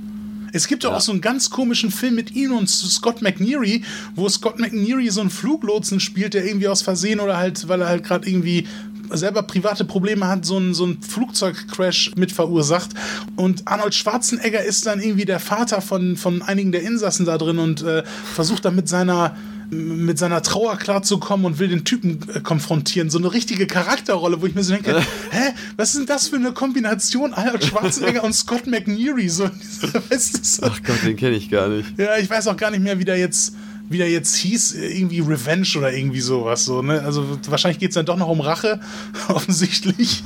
Es 0.53 0.67
gibt 0.67 0.83
ja 0.83 0.95
auch 0.95 1.01
so 1.01 1.11
einen 1.11 1.21
ganz 1.21 1.49
komischen 1.49 1.91
Film 1.91 2.13
mit 2.13 2.35
ihm 2.35 2.53
und 2.53 2.69
Scott 2.69 3.21
McNeary, 3.23 3.83
wo 4.15 4.29
Scott 4.29 4.59
McNeary 4.59 5.09
so 5.09 5.21
einen 5.21 5.31
Fluglotsen 5.31 5.99
spielt, 5.99 6.35
der 6.35 6.45
irgendwie 6.45 6.67
aus 6.67 6.83
Versehen 6.83 7.19
oder 7.19 7.37
halt, 7.37 7.67
weil 7.67 7.81
er 7.81 7.87
halt 7.87 8.03
gerade 8.03 8.29
irgendwie 8.29 8.67
selber 9.11 9.43
private 9.43 9.83
Probleme 9.83 10.27
hat, 10.27 10.45
so 10.45 10.57
einen, 10.57 10.73
so 10.73 10.85
einen 10.85 11.01
Flugzeugcrash 11.01 12.11
mit 12.15 12.31
verursacht. 12.31 12.91
Und 13.35 13.67
Arnold 13.67 13.95
Schwarzenegger 13.95 14.63
ist 14.63 14.85
dann 14.85 15.01
irgendwie 15.01 15.25
der 15.25 15.39
Vater 15.39 15.81
von, 15.81 16.17
von 16.17 16.41
einigen 16.43 16.71
der 16.71 16.83
Insassen 16.83 17.25
da 17.25 17.37
drin 17.37 17.57
und 17.57 17.81
äh, 17.81 18.03
versucht 18.05 18.65
dann 18.65 18.75
mit 18.75 18.87
seiner 18.87 19.35
mit 19.73 20.17
seiner 20.17 20.41
Trauer 20.41 20.77
klarzukommen 20.77 21.45
und 21.45 21.59
will 21.59 21.67
den 21.67 21.83
Typen 21.85 22.19
äh, 22.33 22.39
konfrontieren. 22.39 23.09
So 23.09 23.17
eine 23.17 23.33
richtige 23.33 23.67
Charakterrolle, 23.67 24.41
wo 24.41 24.45
ich 24.45 24.55
mir 24.55 24.63
so 24.63 24.73
denke, 24.73 24.99
hä, 25.31 25.53
was 25.75 25.89
ist 25.89 25.99
denn 25.99 26.05
das 26.05 26.27
für 26.27 26.35
eine 26.37 26.51
Kombination 26.51 27.33
Arnold 27.33 27.63
Schwarzenegger 27.65 28.23
und 28.23 28.33
Scott 28.33 28.67
McNeary? 28.67 29.29
So, 29.29 29.45
weißt 30.09 30.37
du, 30.37 30.43
so. 30.43 30.63
Ach 30.65 30.79
Gott, 30.83 31.03
den 31.03 31.15
kenne 31.15 31.35
ich 31.35 31.49
gar 31.49 31.67
nicht. 31.67 31.97
Ja, 31.97 32.17
ich 32.17 32.29
weiß 32.29 32.47
auch 32.47 32.57
gar 32.57 32.71
nicht 32.71 32.83
mehr, 32.83 32.99
wie 32.99 33.05
der 33.05 33.17
jetzt, 33.17 33.55
wie 33.89 33.97
der 33.97 34.09
jetzt 34.09 34.35
hieß, 34.35 34.73
irgendwie 34.75 35.19
Revenge 35.19 35.67
oder 35.77 35.93
irgendwie 35.93 36.21
sowas. 36.21 36.65
So, 36.65 36.81
ne? 36.81 37.01
Also 37.01 37.39
wahrscheinlich 37.49 37.79
geht 37.79 37.89
es 37.89 37.95
dann 37.95 38.05
doch 38.05 38.17
noch 38.17 38.29
um 38.29 38.41
Rache, 38.41 38.79
offensichtlich. 39.27 40.23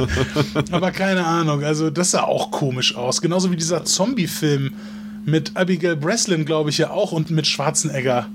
Aber 0.71 0.91
keine 0.91 1.25
Ahnung. 1.25 1.63
Also 1.63 1.89
das 1.89 2.11
sah 2.11 2.23
auch 2.23 2.51
komisch 2.51 2.95
aus. 2.95 3.21
Genauso 3.21 3.51
wie 3.51 3.57
dieser 3.57 3.85
Zombie-Film 3.85 4.73
mit 5.27 5.57
Abigail 5.57 5.97
Breslin, 5.97 6.45
glaube 6.45 6.69
ich, 6.69 6.77
ja 6.77 6.89
auch 6.89 7.11
und 7.11 7.29
mit 7.29 7.45
Schwarzenegger. 7.45 8.29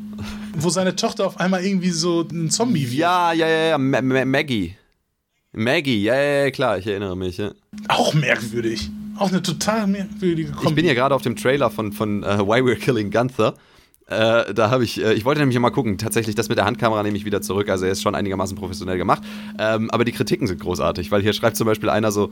Wo 0.55 0.69
seine 0.69 0.95
Tochter 0.95 1.27
auf 1.27 1.41
einmal 1.41 1.65
irgendwie 1.65 1.89
so 1.89 2.21
ein 2.31 2.51
Zombie 2.51 2.83
wird. 2.83 2.93
Ja, 2.93 3.33
ja, 3.33 3.49
ja, 3.49 3.69
ja, 3.71 3.79
Ma 3.79 4.03
Ma 4.03 4.25
Maggie. 4.27 4.77
Maggie, 5.53 6.03
ja, 6.03 6.15
ja, 6.15 6.45
ja, 6.45 6.51
klar, 6.51 6.79
ich 6.79 6.87
erinnere 6.87 7.17
mich, 7.17 7.39
ja. 7.39 7.53
Auch 7.89 8.13
merkwürdig. 8.13 8.91
Auch 9.17 9.31
eine 9.31 9.43
total 9.43 9.87
merkwürdige 9.87 10.53
Kombi. 10.53 10.69
Ich 10.69 10.75
bin 10.75 10.85
hier 10.85 10.95
gerade 10.95 11.15
auf 11.15 11.23
dem 11.23 11.35
Trailer 11.35 11.71
von, 11.71 11.93
von 11.93 12.23
äh, 12.25 12.39
Why 12.39 12.61
We're 12.61 12.77
Killing 12.77 13.11
Gunther. 13.11 13.55
Äh, 14.09 14.53
da 14.53 14.71
habe 14.71 14.85
ich, 14.85 15.03
äh, 15.03 15.15
ich 15.15 15.25
wollte 15.25 15.41
nämlich 15.41 15.59
mal 15.59 15.71
gucken, 15.71 15.97
tatsächlich 15.97 16.35
das 16.35 16.51
mit 16.51 16.59
der 16.59 16.67
Handkamera 16.67 17.03
nehme 17.03 17.17
ich 17.17 17.25
wieder 17.25 17.41
zurück, 17.41 17.71
also 17.71 17.87
er 17.87 17.93
ist 17.93 18.03
schon 18.03 18.15
einigermaßen 18.15 18.57
professionell 18.57 18.99
gemacht. 18.99 19.23
Ähm, 19.59 19.91
aber 19.91 20.05
die 20.05 20.13
Kritiken 20.13 20.47
sind 20.47 20.61
großartig, 20.61 21.11
weil 21.11 21.23
hier 21.23 21.33
schreibt 21.33 21.57
zum 21.57 21.67
Beispiel 21.67 21.89
einer 21.89 22.13
so: 22.13 22.31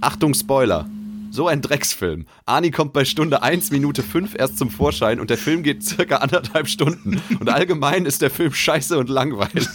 Achtung, 0.00 0.32
Spoiler. 0.32 0.88
So 1.30 1.46
ein 1.46 1.62
Drecksfilm. 1.62 2.26
Ani 2.44 2.70
kommt 2.70 2.92
bei 2.92 3.04
Stunde 3.04 3.42
1 3.42 3.70
Minute 3.70 4.02
5 4.02 4.34
erst 4.36 4.58
zum 4.58 4.68
Vorschein 4.70 5.20
und 5.20 5.30
der 5.30 5.38
Film 5.38 5.62
geht 5.62 5.84
circa 5.84 6.16
anderthalb 6.16 6.68
Stunden. 6.68 7.20
Und 7.38 7.48
allgemein 7.48 8.04
ist 8.04 8.20
der 8.22 8.30
Film 8.30 8.52
scheiße 8.52 8.98
und 8.98 9.08
langweilig. 9.08 9.68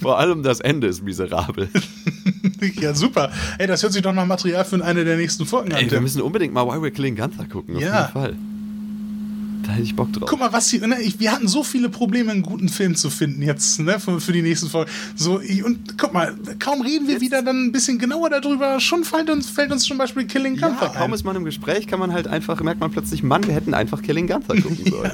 Vor 0.00 0.18
allem 0.18 0.42
das 0.42 0.60
Ende 0.60 0.86
ist 0.86 1.02
miserabel. 1.02 1.68
ja, 2.80 2.94
super. 2.94 3.32
Ey, 3.58 3.66
das 3.66 3.82
hört 3.82 3.92
sich 3.92 4.02
doch 4.02 4.12
nach 4.14 4.26
Material 4.26 4.64
für 4.64 4.82
eine 4.84 5.04
der 5.04 5.16
nächsten 5.16 5.44
Folgen 5.44 5.72
an. 5.72 5.78
Ey, 5.80 5.90
wir 5.90 6.00
müssen 6.00 6.22
unbedingt 6.22 6.54
mal 6.54 6.66
Why 6.66 6.76
We're 6.86 6.90
Killing 6.92 7.16
Gunther 7.16 7.46
gucken, 7.46 7.76
auf 7.76 7.82
Ja. 7.82 8.00
jeden 8.02 8.12
Fall. 8.12 8.36
Da 9.66 9.72
hätte 9.72 9.82
ich 9.82 9.96
Bock 9.96 10.12
drauf. 10.12 10.28
Guck 10.30 10.38
mal, 10.38 10.52
was 10.52 10.70
hier, 10.70 10.86
ne, 10.86 10.96
wir 11.18 11.32
hatten 11.32 11.48
so 11.48 11.64
viele 11.64 11.88
Probleme, 11.88 12.30
einen 12.30 12.42
guten 12.42 12.68
Film 12.68 12.94
zu 12.94 13.10
finden 13.10 13.42
jetzt, 13.42 13.80
ne, 13.80 13.98
für, 13.98 14.20
für 14.20 14.32
die 14.32 14.42
nächsten 14.42 14.68
Folgen. 14.68 14.90
So, 15.16 15.40
ich, 15.40 15.64
und 15.64 15.98
guck 15.98 16.12
mal, 16.12 16.34
kaum 16.60 16.82
reden 16.82 17.08
wir 17.08 17.20
wieder 17.20 17.42
dann 17.42 17.64
ein 17.66 17.72
bisschen 17.72 17.98
genauer 17.98 18.30
darüber, 18.30 18.78
schon 18.78 19.02
fällt 19.04 19.28
uns, 19.28 19.50
fällt 19.50 19.72
uns 19.72 19.82
zum 19.84 19.98
Beispiel 19.98 20.24
Killing 20.26 20.54
Ja, 20.56 20.68
Gunther 20.68 20.88
kaum 20.90 21.10
ein. 21.10 21.14
ist 21.14 21.24
man 21.24 21.34
im 21.34 21.44
Gespräch, 21.44 21.86
kann 21.88 21.98
man 21.98 22.12
halt 22.12 22.28
einfach, 22.28 22.60
merkt 22.60 22.78
man 22.80 22.90
plötzlich, 22.92 23.22
Mann, 23.24 23.44
wir 23.46 23.54
hätten 23.54 23.74
einfach 23.74 24.02
Killing 24.02 24.28
Gunther 24.28 24.54
gucken 24.62 24.86
sollen. 24.88 25.12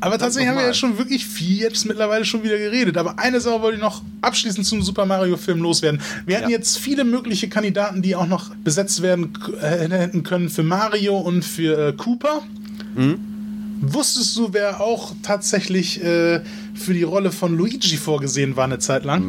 Aber 0.00 0.18
tatsächlich 0.18 0.48
haben 0.50 0.58
wir 0.58 0.66
ja 0.66 0.74
schon 0.74 0.98
wirklich 0.98 1.26
viel 1.26 1.58
jetzt 1.58 1.84
mittlerweile 1.86 2.24
schon 2.24 2.42
wieder 2.44 2.58
geredet. 2.58 2.96
Aber 2.96 3.18
eine 3.18 3.40
Sache 3.40 3.62
wollte 3.62 3.76
ich 3.76 3.82
noch 3.82 4.02
abschließend 4.20 4.66
zum 4.66 4.82
Super 4.82 5.06
Mario-Film 5.06 5.60
loswerden. 5.60 6.00
Wir 6.26 6.36
hatten 6.38 6.50
Ja. 6.50 6.56
jetzt 6.56 6.78
viele 6.78 7.04
mögliche 7.04 7.48
Kandidaten, 7.48 8.02
die 8.02 8.14
auch 8.16 8.26
noch 8.26 8.50
besetzt 8.64 9.02
werden 9.02 9.32
äh, 9.60 9.88
hätten 9.88 10.22
können 10.24 10.50
für 10.50 10.62
Mario 10.64 11.18
und 11.18 11.44
für 11.44 11.88
äh, 11.88 11.92
Cooper. 11.92 12.42
Mhm. 12.96 13.18
Wusstest 13.84 14.36
du, 14.36 14.52
wer 14.52 14.80
auch 14.80 15.12
tatsächlich 15.24 16.00
äh, 16.00 16.40
für 16.72 16.94
die 16.94 17.02
Rolle 17.02 17.32
von 17.32 17.56
Luigi 17.56 17.96
vorgesehen 17.96 18.54
war 18.54 18.62
eine 18.62 18.78
Zeit 18.78 19.04
lang? 19.04 19.24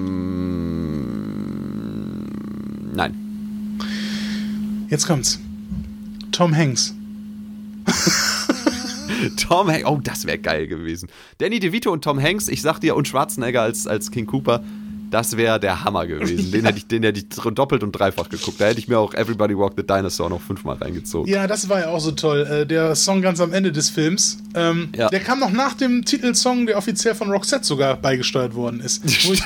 Nein. 2.93 3.79
Jetzt 4.89 5.07
kommt's. 5.07 5.39
Tom 6.31 6.55
Hanks. 6.55 6.93
Tom 9.37 9.71
Hanks, 9.71 9.87
oh, 9.87 9.99
das 10.03 10.25
wäre 10.25 10.37
geil 10.37 10.67
gewesen. 10.67 11.09
Danny 11.39 11.59
DeVito 11.59 11.91
und 11.91 12.03
Tom 12.03 12.21
Hanks, 12.21 12.47
ich 12.47 12.61
sag 12.61 12.79
dir, 12.79 12.95
und 12.95 13.07
Schwarzenegger 13.07 13.63
als, 13.63 13.87
als 13.87 14.11
King 14.11 14.27
Cooper, 14.27 14.63
das 15.13 15.37
wäre 15.37 15.59
der 15.59 15.83
Hammer 15.83 16.07
gewesen. 16.07 16.51
Den, 16.51 16.65
hätte 16.65 16.79
ich, 16.79 16.87
den 16.87 17.03
hätte 17.03 17.19
ich 17.19 17.29
doppelt 17.29 17.83
und 17.83 17.91
dreifach 17.91 18.29
geguckt. 18.29 18.59
Da 18.59 18.65
hätte 18.65 18.79
ich 18.79 18.87
mir 18.87 18.97
auch 18.97 19.13
Everybody 19.13 19.55
Walk 19.55 19.73
the 19.77 19.85
Dinosaur 19.85 20.29
noch 20.29 20.41
fünfmal 20.41 20.77
reingezogen. 20.77 21.31
Ja, 21.31 21.45
das 21.45 21.69
war 21.69 21.81
ja 21.81 21.89
auch 21.89 21.99
so 21.99 22.11
toll. 22.11 22.47
Äh, 22.49 22.65
der 22.65 22.95
Song 22.95 23.21
ganz 23.21 23.39
am 23.39 23.53
Ende 23.53 23.71
des 23.71 23.91
Films. 23.91 24.39
Ähm, 24.55 24.89
ja. 24.95 25.09
Der 25.09 25.19
kam 25.19 25.39
noch 25.39 25.51
nach 25.51 25.75
dem 25.75 26.03
Titelsong, 26.03 26.65
der 26.65 26.77
offiziell 26.77 27.13
von 27.13 27.29
Roxette 27.29 27.63
sogar 27.63 27.95
beigesteuert 27.95 28.55
worden 28.55 28.79
ist. 28.79 29.03
Wo. 29.27 29.33
Ich, 29.33 29.43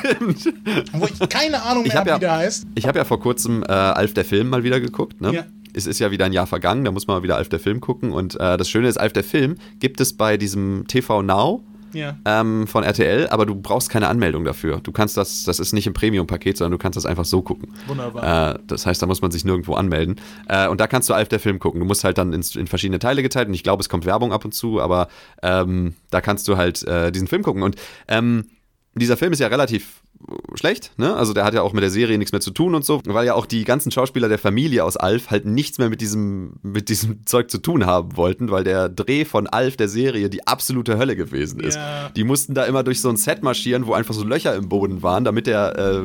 wo 0.93 1.05
ich 1.05 1.29
keine 1.29 1.61
Ahnung 1.63 1.83
mehr 1.83 1.95
habe, 1.95 2.09
ja, 2.09 2.15
wie 2.15 2.19
der 2.21 2.35
heißt. 2.37 2.65
Ich 2.75 2.87
habe 2.87 2.99
ja 2.99 3.05
vor 3.05 3.19
kurzem 3.19 3.63
äh, 3.63 3.71
Alf 3.71 4.13
der 4.13 4.23
Film 4.23 4.49
mal 4.49 4.63
wieder 4.63 4.79
geguckt. 4.79 5.19
Ne? 5.19 5.33
Ja 5.33 5.45
es 5.73 5.85
ist 5.85 5.99
ja 5.99 6.09
wieder 6.09 6.25
ein 6.25 6.33
Jahr 6.33 6.47
vergangen, 6.47 6.85
da 6.85 6.91
muss 6.91 7.05
man 7.05 7.17
mal 7.17 7.23
wieder 7.23 7.35
Alf 7.35 7.49
der 7.49 7.59
Film 7.59 7.81
gucken. 7.81 8.11
Und 8.11 8.33
äh, 8.39 8.57
das 8.57 8.67
Schöne 8.67 8.87
ist, 8.87 8.97
Alf 8.97 9.13
der 9.13 9.23
Film 9.23 9.57
gibt 9.79 10.01
es 10.01 10.13
bei 10.13 10.35
diesem 10.35 10.85
TV 10.87 11.21
Now 11.21 11.63
ja. 11.93 12.17
ähm, 12.25 12.67
von 12.67 12.83
RTL, 12.83 13.27
aber 13.29 13.45
du 13.45 13.55
brauchst 13.55 13.89
keine 13.89 14.07
Anmeldung 14.07 14.43
dafür. 14.43 14.79
Du 14.81 14.91
kannst 14.91 15.17
das, 15.17 15.43
das 15.43 15.59
ist 15.59 15.73
nicht 15.73 15.87
im 15.87 15.93
Premium-Paket, 15.93 16.57
sondern 16.57 16.71
du 16.71 16.77
kannst 16.77 16.97
das 16.97 17.05
einfach 17.05 17.25
so 17.25 17.41
gucken. 17.41 17.73
Wunderbar. 17.87 18.55
Äh, 18.55 18.59
das 18.67 18.85
heißt, 18.85 19.01
da 19.01 19.05
muss 19.05 19.21
man 19.21 19.31
sich 19.31 19.45
nirgendwo 19.45 19.75
anmelden. 19.75 20.19
Äh, 20.47 20.67
und 20.67 20.79
da 20.79 20.87
kannst 20.87 21.09
du 21.09 21.13
Alf 21.13 21.29
der 21.29 21.39
Film 21.39 21.59
gucken. 21.59 21.79
Du 21.79 21.85
musst 21.85 22.03
halt 22.03 22.17
dann 22.17 22.33
in, 22.33 22.43
in 22.55 22.67
verschiedene 22.67 22.99
Teile 22.99 23.23
geteilt 23.23 23.47
und 23.47 23.53
ich 23.53 23.63
glaube, 23.63 23.81
es 23.81 23.89
kommt 23.89 24.05
Werbung 24.05 24.33
ab 24.33 24.45
und 24.45 24.53
zu, 24.53 24.81
aber 24.81 25.07
ähm, 25.41 25.95
da 26.09 26.21
kannst 26.21 26.47
du 26.47 26.57
halt 26.57 26.83
äh, 26.87 27.11
diesen 27.11 27.27
Film 27.27 27.43
gucken. 27.43 27.63
Und 27.63 27.75
ähm, 28.07 28.45
dieser 28.95 29.17
Film 29.17 29.33
ist 29.33 29.39
ja 29.39 29.47
relativ 29.47 30.01
schlecht, 30.55 30.91
ne? 30.97 31.15
Also 31.15 31.33
der 31.33 31.45
hat 31.45 31.53
ja 31.53 31.61
auch 31.61 31.73
mit 31.73 31.83
der 31.83 31.89
Serie 31.89 32.17
nichts 32.17 32.31
mehr 32.31 32.41
zu 32.41 32.51
tun 32.51 32.75
und 32.75 32.83
so, 32.83 33.01
weil 33.05 33.25
ja 33.25 33.33
auch 33.33 33.45
die 33.45 33.63
ganzen 33.63 33.91
Schauspieler 33.91 34.27
der 34.27 34.39
Familie 34.39 34.83
aus 34.83 34.97
Alf 34.97 35.29
halt 35.29 35.45
nichts 35.45 35.77
mehr 35.77 35.89
mit 35.89 36.01
diesem, 36.01 36.53
mit 36.63 36.89
diesem 36.89 37.19
Zeug 37.25 37.49
zu 37.49 37.59
tun 37.59 37.85
haben 37.85 38.17
wollten, 38.17 38.51
weil 38.51 38.63
der 38.63 38.89
Dreh 38.89 39.25
von 39.25 39.47
Alf 39.47 39.77
der 39.77 39.87
Serie 39.87 40.29
die 40.29 40.45
absolute 40.45 40.97
Hölle 40.97 41.15
gewesen 41.15 41.59
ist. 41.59 41.75
Yeah. 41.75 42.09
Die 42.15 42.23
mussten 42.23 42.53
da 42.53 42.65
immer 42.65 42.83
durch 42.83 43.01
so 43.01 43.09
ein 43.09 43.17
Set 43.17 43.43
marschieren, 43.43 43.87
wo 43.87 43.93
einfach 43.93 44.13
so 44.13 44.23
Löcher 44.23 44.55
im 44.55 44.69
Boden 44.69 45.03
waren, 45.03 45.23
damit 45.23 45.47
der 45.47 45.77
äh, 45.77 46.01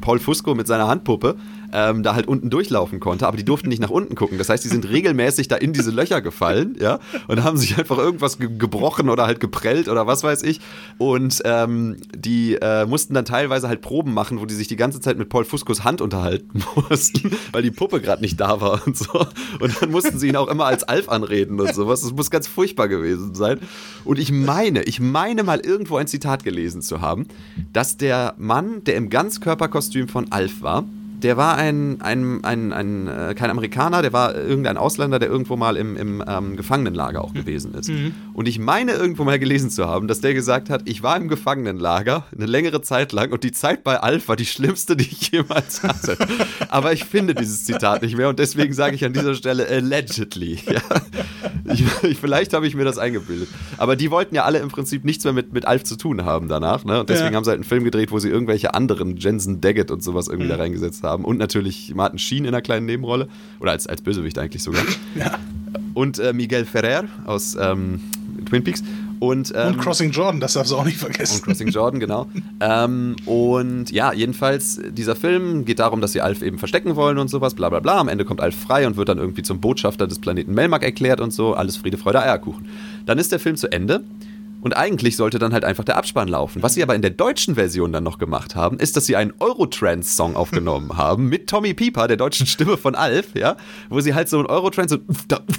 Paul 0.00 0.18
Fusco 0.18 0.54
mit 0.54 0.66
seiner 0.66 0.88
Handpuppe 0.88 1.36
ähm, 1.72 2.02
da 2.02 2.14
halt 2.14 2.28
unten 2.28 2.50
durchlaufen 2.50 3.00
konnte, 3.00 3.26
aber 3.26 3.36
die 3.36 3.44
durften 3.44 3.68
nicht 3.68 3.80
nach 3.80 3.90
unten 3.90 4.14
gucken. 4.14 4.38
Das 4.38 4.48
heißt, 4.48 4.64
die 4.64 4.68
sind 4.68 4.88
regelmäßig 4.88 5.48
da 5.48 5.56
in 5.56 5.72
diese 5.72 5.90
Löcher 5.90 6.20
gefallen, 6.20 6.76
ja, 6.80 6.98
und 7.28 7.42
haben 7.42 7.56
sich 7.56 7.78
einfach 7.78 7.98
irgendwas 7.98 8.38
ge 8.38 8.50
gebrochen 8.58 9.08
oder 9.08 9.26
halt 9.26 9.40
geprellt 9.40 9.88
oder 9.88 10.06
was 10.06 10.22
weiß 10.22 10.42
ich. 10.42 10.60
Und 10.98 11.40
ähm, 11.44 11.96
die 12.14 12.54
äh, 12.56 12.84
mussten 12.86 13.14
dann 13.14 13.24
teilweise 13.24 13.51
halt 13.62 13.80
Proben 13.80 14.14
machen, 14.14 14.40
wo 14.40 14.46
die 14.46 14.54
sich 14.54 14.68
die 14.68 14.76
ganze 14.76 15.00
Zeit 15.00 15.18
mit 15.18 15.28
Paul 15.28 15.44
Fuscos 15.44 15.84
Hand 15.84 16.00
unterhalten 16.00 16.62
mussten, 16.88 17.30
weil 17.52 17.62
die 17.62 17.70
Puppe 17.70 18.00
gerade 18.00 18.22
nicht 18.22 18.40
da 18.40 18.60
war 18.60 18.86
und 18.86 18.96
so. 18.96 19.26
Und 19.60 19.80
dann 19.80 19.90
mussten 19.90 20.18
sie 20.18 20.28
ihn 20.28 20.36
auch 20.36 20.48
immer 20.48 20.64
als 20.64 20.84
Alf 20.84 21.08
anreden 21.08 21.60
und 21.60 21.74
sowas. 21.74 22.00
Das 22.00 22.12
muss 22.12 22.30
ganz 22.30 22.46
furchtbar 22.46 22.88
gewesen 22.88 23.34
sein. 23.34 23.60
Und 24.04 24.18
ich 24.18 24.32
meine, 24.32 24.82
ich 24.84 25.00
meine 25.00 25.42
mal 25.42 25.60
irgendwo 25.60 25.96
ein 25.96 26.06
Zitat 26.06 26.44
gelesen 26.44 26.82
zu 26.82 27.00
haben, 27.00 27.26
dass 27.72 27.96
der 27.96 28.34
Mann, 28.38 28.84
der 28.84 28.96
im 28.96 29.10
Ganzkörperkostüm 29.10 30.08
von 30.08 30.32
Alf 30.32 30.62
war, 30.62 30.84
der 31.22 31.36
war 31.36 31.56
ein, 31.56 32.00
ein, 32.00 32.44
ein, 32.44 32.72
ein, 32.72 33.06
äh, 33.06 33.34
kein 33.34 33.50
Amerikaner, 33.50 34.02
der 34.02 34.12
war 34.12 34.34
irgendein 34.34 34.76
Ausländer, 34.76 35.18
der 35.18 35.28
irgendwo 35.28 35.56
mal 35.56 35.76
im, 35.76 35.96
im 35.96 36.24
ähm, 36.26 36.56
Gefangenenlager 36.56 37.22
auch 37.22 37.32
gewesen 37.32 37.74
ist. 37.74 37.88
Mhm. 37.88 38.14
Und 38.32 38.48
ich 38.48 38.58
meine 38.58 38.92
irgendwo 38.92 39.24
mal 39.24 39.38
gelesen 39.38 39.70
zu 39.70 39.86
haben, 39.86 40.08
dass 40.08 40.20
der 40.20 40.34
gesagt 40.34 40.70
hat, 40.70 40.82
ich 40.84 41.02
war 41.02 41.16
im 41.16 41.28
Gefangenenlager 41.28 42.26
eine 42.36 42.46
längere 42.46 42.82
Zeit 42.82 43.12
lang 43.12 43.32
und 43.32 43.44
die 43.44 43.52
Zeit 43.52 43.84
bei 43.84 43.98
Alf 43.98 44.28
war 44.28 44.36
die 44.36 44.46
schlimmste, 44.46 44.96
die 44.96 45.04
ich 45.04 45.30
jemals 45.30 45.82
hatte. 45.82 46.16
Aber 46.68 46.92
ich 46.92 47.04
finde 47.04 47.34
dieses 47.34 47.64
Zitat 47.64 48.02
nicht 48.02 48.16
mehr 48.16 48.28
und 48.28 48.38
deswegen 48.38 48.72
sage 48.72 48.96
ich 48.96 49.04
an 49.04 49.12
dieser 49.12 49.34
Stelle 49.34 49.66
allegedly. 49.68 50.58
Ja. 50.66 50.80
Ich, 51.72 51.84
ich, 52.02 52.18
vielleicht 52.18 52.52
habe 52.54 52.66
ich 52.66 52.74
mir 52.74 52.84
das 52.84 52.98
eingebildet. 52.98 53.48
Aber 53.78 53.94
die 53.94 54.10
wollten 54.10 54.34
ja 54.34 54.44
alle 54.44 54.58
im 54.58 54.68
Prinzip 54.68 55.04
nichts 55.04 55.24
mehr 55.24 55.32
mit, 55.32 55.52
mit 55.52 55.64
Alf 55.64 55.84
zu 55.84 55.96
tun 55.96 56.24
haben 56.24 56.48
danach. 56.48 56.84
Ne? 56.84 57.00
Und 57.00 57.08
deswegen 57.08 57.32
ja. 57.32 57.36
haben 57.36 57.44
sie 57.44 57.50
halt 57.50 57.58
einen 57.58 57.64
Film 57.64 57.84
gedreht, 57.84 58.10
wo 58.10 58.18
sie 58.18 58.28
irgendwelche 58.28 58.74
anderen 58.74 59.16
Jensen 59.16 59.60
Daggett 59.60 59.90
und 59.90 60.02
sowas 60.02 60.26
irgendwie 60.26 60.46
mhm. 60.46 60.50
da 60.50 60.56
reingesetzt 60.56 61.02
haben 61.04 61.11
haben. 61.12 61.24
Und 61.24 61.38
natürlich 61.38 61.94
Martin 61.94 62.18
Sheen 62.18 62.44
in 62.44 62.48
einer 62.48 62.62
kleinen 62.62 62.86
Nebenrolle. 62.86 63.28
Oder 63.60 63.72
als, 63.72 63.86
als 63.86 64.02
Bösewicht 64.02 64.38
eigentlich 64.38 64.62
sogar. 64.62 64.82
ja. 65.14 65.38
Und 65.94 66.18
äh, 66.18 66.32
Miguel 66.32 66.64
Ferrer 66.64 67.04
aus 67.26 67.56
ähm, 67.60 68.00
Twin 68.46 68.64
Peaks. 68.64 68.82
Und, 69.20 69.52
ähm, 69.54 69.68
und, 69.68 69.78
Crossing 69.78 70.10
Jordan, 70.10 70.40
das 70.40 70.54
darfst 70.54 70.72
du 70.72 70.76
auch 70.76 70.84
nicht 70.84 70.98
vergessen. 70.98 71.36
Und 71.36 71.44
Crossing 71.44 71.68
Jordan, 71.68 72.00
genau. 72.00 72.26
ähm, 72.60 73.14
und 73.24 73.92
ja, 73.92 74.12
jedenfalls, 74.12 74.80
dieser 74.90 75.14
Film 75.14 75.64
geht 75.64 75.78
darum, 75.78 76.00
dass 76.00 76.10
sie 76.10 76.20
Alf 76.20 76.42
eben 76.42 76.58
verstecken 76.58 76.96
wollen 76.96 77.18
und 77.18 77.28
sowas, 77.28 77.54
bla 77.54 77.68
bla 77.68 77.78
bla. 77.78 77.98
Am 77.98 78.08
Ende 78.08 78.24
kommt 78.24 78.40
Alf 78.40 78.56
frei 78.56 78.84
und 78.84 78.96
wird 78.96 79.08
dann 79.08 79.18
irgendwie 79.18 79.42
zum 79.42 79.60
Botschafter 79.60 80.08
des 80.08 80.18
Planeten 80.18 80.54
Melmark 80.54 80.82
erklärt 80.82 81.20
und 81.20 81.32
so. 81.32 81.54
Alles 81.54 81.76
Friede, 81.76 81.98
Freude, 81.98 82.20
Eierkuchen. 82.20 82.66
Dann 83.06 83.18
ist 83.18 83.30
der 83.30 83.38
Film 83.38 83.54
zu 83.54 83.70
Ende. 83.70 84.02
Und 84.62 84.76
eigentlich 84.76 85.16
sollte 85.16 85.40
dann 85.40 85.52
halt 85.52 85.64
einfach 85.64 85.82
der 85.82 85.96
Abspann 85.96 86.28
laufen. 86.28 86.62
Was 86.62 86.74
sie 86.74 86.82
aber 86.84 86.94
in 86.94 87.02
der 87.02 87.10
deutschen 87.10 87.56
Version 87.56 87.92
dann 87.92 88.04
noch 88.04 88.18
gemacht 88.18 88.54
haben, 88.54 88.78
ist, 88.78 88.96
dass 88.96 89.06
sie 89.06 89.16
einen 89.16 89.34
Eurotrance-Song 89.40 90.36
aufgenommen 90.36 90.90
haben 90.96 91.28
mit 91.28 91.50
Tommy 91.50 91.74
Pieper, 91.74 92.06
der 92.06 92.16
deutschen 92.16 92.46
Stimme 92.46 92.76
von 92.76 92.94
Alf, 92.94 93.34
ja, 93.34 93.56
wo 93.90 94.00
sie 94.00 94.14
halt 94.14 94.28
so 94.28 94.38
einen 94.38 94.46
Eurotrance 94.46 95.00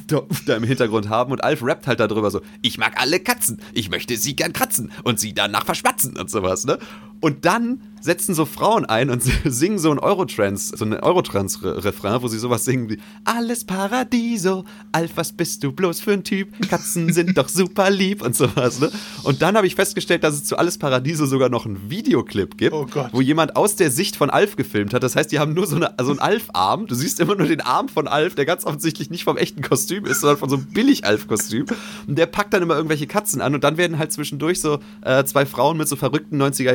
so 0.09 0.23
ufda 0.29 0.55
im 0.55 0.63
Hintergrund 0.63 1.09
haben 1.09 1.33
und 1.33 1.43
Alf 1.43 1.61
rappt 1.63 1.85
halt 1.85 1.99
darüber 1.99 2.31
so, 2.31 2.41
ich 2.61 2.77
mag 2.77 2.93
alle 2.99 3.19
Katzen, 3.19 3.61
ich 3.73 3.89
möchte 3.89 4.15
sie 4.15 4.35
gern 4.35 4.53
kratzen 4.53 4.91
und 5.03 5.19
sie 5.19 5.33
danach 5.33 5.65
verschwatzen 5.65 6.17
und 6.17 6.29
sowas, 6.29 6.65
ne? 6.65 6.79
Und 7.19 7.45
dann 7.45 7.81
setzen 8.03 8.35
so 8.35 8.45
Frauen 8.45 8.85
ein 8.85 9.09
und 9.09 9.23
singen 9.45 9.79
so 9.79 9.89
ein 9.89 9.97
Eurotrance, 9.97 10.75
so 10.75 10.83
ein 10.83 10.93
Eurotrance-Refrain, 10.93 12.21
wo 12.21 12.27
sie 12.27 12.37
sowas 12.37 12.65
singen 12.65 12.89
wie 12.89 12.99
Alles 13.23 13.63
Paradiso, 13.63 14.65
Alf, 14.91 15.11
was 15.15 15.31
bist 15.31 15.63
du 15.63 15.71
bloß 15.71 16.01
für 16.01 16.11
ein 16.11 16.23
Typ? 16.23 16.49
Katzen 16.69 17.13
sind 17.13 17.37
doch 17.37 17.47
super 17.47 17.89
lieb 17.89 18.21
und 18.21 18.35
sowas, 18.35 18.79
ne? 18.79 18.91
Und 19.23 19.41
dann 19.41 19.55
habe 19.55 19.67
ich 19.67 19.75
festgestellt, 19.75 20.23
dass 20.23 20.33
es 20.33 20.43
zu 20.43 20.57
Alles 20.57 20.77
Paradiso 20.77 21.25
sogar 21.25 21.47
noch 21.47 21.65
einen 21.65 21.89
Videoclip 21.89 22.57
gibt, 22.57 22.73
oh 22.73 22.87
wo 23.11 23.21
jemand 23.21 23.55
aus 23.55 23.77
der 23.77 23.89
Sicht 23.89 24.17
von 24.17 24.29
Alf 24.29 24.57
gefilmt 24.57 24.93
hat. 24.93 25.01
Das 25.01 25.15
heißt, 25.15 25.31
die 25.31 25.39
haben 25.39 25.53
nur 25.53 25.65
so, 25.65 25.77
eine, 25.77 25.93
so 26.01 26.09
einen 26.09 26.19
Alf-Arm. 26.19 26.87
Du 26.87 26.95
siehst 26.95 27.21
immer 27.21 27.35
nur 27.35 27.47
den 27.47 27.61
Arm 27.61 27.87
von 27.87 28.07
Alf, 28.07 28.35
der 28.35 28.45
ganz 28.45 28.65
offensichtlich 28.65 29.09
nicht 29.09 29.23
vom 29.23 29.37
echten 29.37 29.61
Kostüm 29.61 30.05
ist, 30.05 30.19
sondern 30.21 30.37
von 30.37 30.49
so 30.49 30.57
einem 30.57 30.65
Billig-Alf-Kostüm. 30.65 31.67
Und 32.07 32.17
der 32.17 32.25
packt 32.25 32.53
dann 32.53 32.63
immer 32.63 32.75
irgendwelche 32.75 33.07
Katzen 33.07 33.39
an 33.39 33.55
und 33.55 33.63
dann 33.63 33.77
werden 33.77 33.97
halt 33.97 34.11
zwischendurch 34.11 34.59
so 34.59 34.79
äh, 35.01 35.23
zwei 35.23 35.45
Frauen 35.45 35.77
mit 35.77 35.87
so 35.87 35.95
verrückten 35.95 36.41
90er 36.41 36.73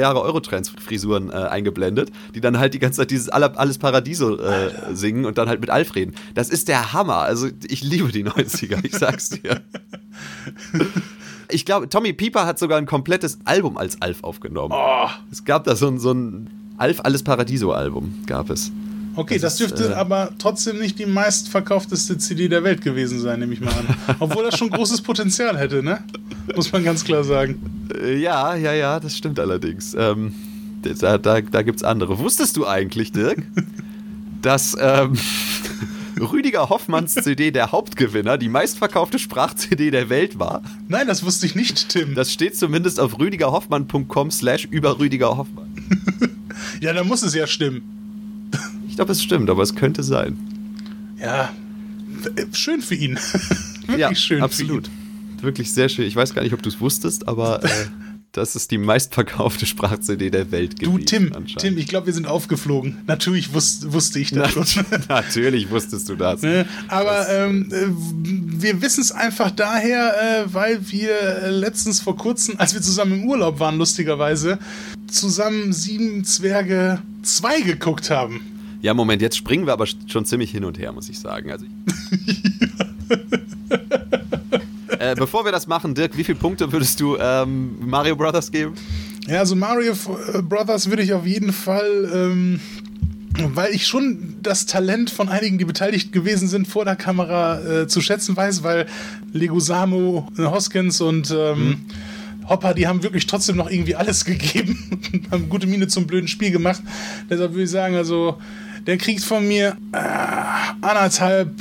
Eurotrance-Frisuren 1.19 1.31
äh, 1.31 1.49
eingeblendet, 1.49 2.11
die 2.35 2.41
dann 2.41 2.59
halt 2.59 2.75
die 2.75 2.79
ganze 2.79 2.99
Zeit 2.99 3.11
dieses 3.11 3.29
Alles 3.29 3.79
Paradiso 3.79 4.39
äh, 4.39 4.71
singen 4.93 5.25
und 5.25 5.39
dann 5.39 5.49
halt 5.49 5.61
mit 5.61 5.71
Alf 5.71 5.95
reden. 5.95 6.15
Das 6.35 6.49
ist 6.49 6.69
der 6.69 6.93
Hammer. 6.93 7.19
Also 7.19 7.49
ich 7.67 7.83
liebe 7.83 8.11
die 8.13 8.25
90er, 8.25 8.85
ich 8.85 8.97
sag's 8.97 9.31
dir. 9.31 9.61
Ich 11.51 11.65
glaube, 11.65 11.89
Tommy 11.89 12.13
Pieper 12.13 12.45
hat 12.45 12.59
sogar 12.59 12.77
ein 12.77 12.85
komplettes 12.85 13.39
Album 13.47 13.79
als 13.79 14.03
Alf 14.03 14.23
aufgenommen. 14.23 14.75
Oh. 14.77 15.09
Es 15.33 15.47
gab 15.47 15.65
da 15.65 15.77
so 15.77 15.89
ein, 15.89 15.99
so 15.99 16.13
ein 16.13 16.51
Alf 16.77 17.01
Alles 17.03 17.23
Paradiso 17.23 17.73
Album, 17.73 18.23
gab 18.27 18.51
es. 18.51 18.71
Okay, 19.17 19.39
das, 19.39 19.57
das 19.57 19.57
dürfte 19.57 19.85
ist, 19.85 19.91
äh, 19.93 19.95
aber 19.95 20.29
trotzdem 20.39 20.79
nicht 20.79 20.99
die 20.99 21.07
meistverkaufteste 21.07 22.19
CD 22.19 22.49
der 22.49 22.65
Welt 22.65 22.83
gewesen 22.83 23.19
sein, 23.19 23.41
nehme 23.41 23.55
ich 23.55 23.63
mal 23.63 23.71
an. 23.73 23.97
Obwohl 24.19 24.45
das 24.45 24.59
schon 24.59 24.69
großes 24.69 25.01
Potenzial 25.01 25.57
hätte, 25.57 25.83
ne? 25.83 26.05
Muss 26.55 26.71
man 26.71 26.85
ganz 26.85 27.03
klar 27.03 27.25
sagen. 27.25 27.59
Äh, 27.99 28.19
ja, 28.19 28.55
ja, 28.55 28.75
ja, 28.75 29.01
das 29.01 29.17
stimmt 29.17 29.41
allerdings. 29.41 29.97
Ähm, 29.99 30.35
da, 30.83 31.19
da, 31.19 31.41
da 31.41 31.63
gibt 31.63 31.79
es 31.79 31.85
andere. 31.85 32.19
Wusstest 32.19 32.57
du 32.57 32.67
eigentlich, 32.67 33.13
Dirk, 33.13 33.43
dass 34.43 34.77
ähm, 34.81 35.19
Rüdiger 36.19 36.69
Hoffmanns 36.69 37.15
CD 37.23 37.51
der 37.51 37.73
Hauptgewinner 37.73 38.39
die 38.39 38.49
meistverkaufte 38.49 39.19
Sprach-CD 39.19 39.91
der 39.91 40.09
Welt 40.09 40.39
war? 40.39 40.63
Nein, 40.89 41.07
das 41.07 41.25
wusste 41.25 41.47
ich 41.47 41.55
nicht, 41.55 41.89
Tim. 41.89 42.15
Das 42.15 42.33
steht 42.33 42.57
zumindest 42.57 43.01
auf 43.01 43.19
rüdigerhoffmann.com 43.19 44.31
slash 44.31 44.65
über 44.65 44.99
Rüdiger 44.99 45.37
Hoffmann. 45.37 45.69
ja, 46.81 46.93
dann 46.93 47.07
muss 47.07 47.23
es 47.23 47.35
ja 47.35 47.47
stimmen. 47.47 48.51
Ich 48.89 48.97
glaube, 48.97 49.13
es 49.13 49.23
stimmt, 49.23 49.49
aber 49.51 49.63
es 49.63 49.75
könnte 49.75 50.03
sein. 50.03 50.37
Ja, 51.21 51.51
schön 52.53 52.83
für 52.83 52.95
ihn. 52.95 53.19
Wirklich 53.87 53.99
ja, 53.99 54.15
schön 54.15 54.43
absolut. 54.43 54.91
Wirklich 55.41 55.73
sehr 55.73 55.89
schön. 55.89 56.07
Ich 56.07 56.17
weiß 56.17 56.35
gar 56.35 56.43
nicht, 56.43 56.53
ob 56.53 56.63
du 56.63 56.69
es 56.69 56.81
wusstest, 56.81 57.29
aber 57.29 57.63
äh, 57.63 57.69
das 58.39 58.57
ist 58.57 58.71
die 58.71 58.79
meistverkaufte 58.79 59.67
Sprach-CD 59.67 60.31
der 60.31 60.51
Welt 60.51 60.79
gewesen. 60.79 60.99
Du, 60.99 61.05
Tim, 61.05 61.33
Tim, 61.59 61.77
ich 61.77 61.89
glaube, 61.89 62.07
wir 62.07 62.15
sind 62.15 62.27
aufgeflogen. 62.27 62.99
Natürlich 63.07 63.53
wus 63.53 63.93
wusste 63.93 64.19
ich 64.21 64.31
das 64.31 64.53
schon. 64.53 64.65
Natürlich 65.09 65.71
wusstest 65.71 66.09
du 66.09 66.15
das. 66.15 66.43
Ne? 66.43 66.67
Aber 66.89 67.29
ähm, 67.29 67.71
äh, 67.73 67.87
wir 68.61 68.81
wissen 68.81 69.01
es 69.01 69.13
einfach 69.13 69.51
daher, 69.51 70.45
äh, 70.47 70.55
weil 70.55 70.91
wir 70.91 71.11
äh, 71.11 71.51
letztens 71.51 72.01
vor 72.01 72.17
kurzem, 72.17 72.55
als 72.59 72.75
wir 72.75 72.81
zusammen 72.81 73.23
im 73.23 73.29
Urlaub 73.29 73.59
waren, 73.61 73.77
lustigerweise, 73.77 74.59
zusammen 75.09 75.73
Sieben 75.73 76.25
Zwerge 76.25 77.03
2 77.23 77.61
geguckt 77.63 78.11
haben. 78.11 78.41
Ja, 78.81 78.95
Moment, 78.95 79.21
jetzt 79.21 79.37
springen 79.37 79.67
wir 79.67 79.73
aber 79.73 79.87
schon 79.87 80.25
ziemlich 80.25 80.53
hin 80.53 80.65
und 80.65 80.79
her, 80.79 80.93
muss 80.93 81.09
ich 81.09 81.19
sagen. 81.19 81.51
Also 81.51 81.67
äh, 84.99 85.15
bevor 85.17 85.45
wir 85.45 85.53
das 85.53 85.67
machen, 85.67 85.95
Dirk, 85.95 86.17
wie 86.17 86.25
viele 86.25 86.39
Punkte 86.39 86.71
würdest 86.73 87.01
du 87.01 87.17
ähm, 87.17 87.77
Mario 87.81 88.17
Brothers 88.17 88.51
geben? 88.51 88.75
Ja, 89.27 89.41
also 89.41 89.57
Mario 89.57 89.95
Brothers 90.43 90.89
würde 90.89 91.03
ich 91.03 91.13
auf 91.13 91.27
jeden 91.27 91.53
Fall 91.53 92.11
ähm, 92.13 92.61
weil 93.55 93.75
ich 93.75 93.87
schon 93.87 94.37
das 94.43 94.67
Talent 94.67 95.11
von 95.11 95.29
einigen, 95.29 95.59
die 95.59 95.65
beteiligt 95.65 96.13
gewesen 96.13 96.49
sind, 96.49 96.67
vor 96.67 96.85
der 96.85 96.97
Kamera 96.97 97.61
äh, 97.61 97.89
zu 97.89 98.01
schätzen 98.01 98.37
weiß, 98.37 98.63
weil 98.63 98.87
Legusamo, 99.33 100.29
Hoskins 100.39 101.01
und 101.01 101.31
ähm, 101.31 101.59
mhm. 101.59 101.77
Hopper, 102.49 102.75
die 102.75 102.87
haben 102.87 103.03
wirklich 103.03 103.27
trotzdem 103.27 103.57
noch 103.57 103.71
irgendwie 103.71 103.95
alles 103.95 104.25
gegeben 104.25 105.01
und 105.13 105.31
haben 105.31 105.49
gute 105.49 105.67
Miene 105.67 105.89
zum 105.89 106.07
blöden 106.07 106.29
Spiel 106.29 106.51
gemacht. 106.51 106.83
Deshalb 107.29 107.53
würde 107.53 107.65
ich 107.65 107.71
sagen, 107.71 107.95
also 107.95 108.39
der 108.87 108.97
kriegt 108.97 109.23
von 109.23 109.47
mir 109.47 109.77
äh, 109.93 109.99
anderthalb 110.81 111.53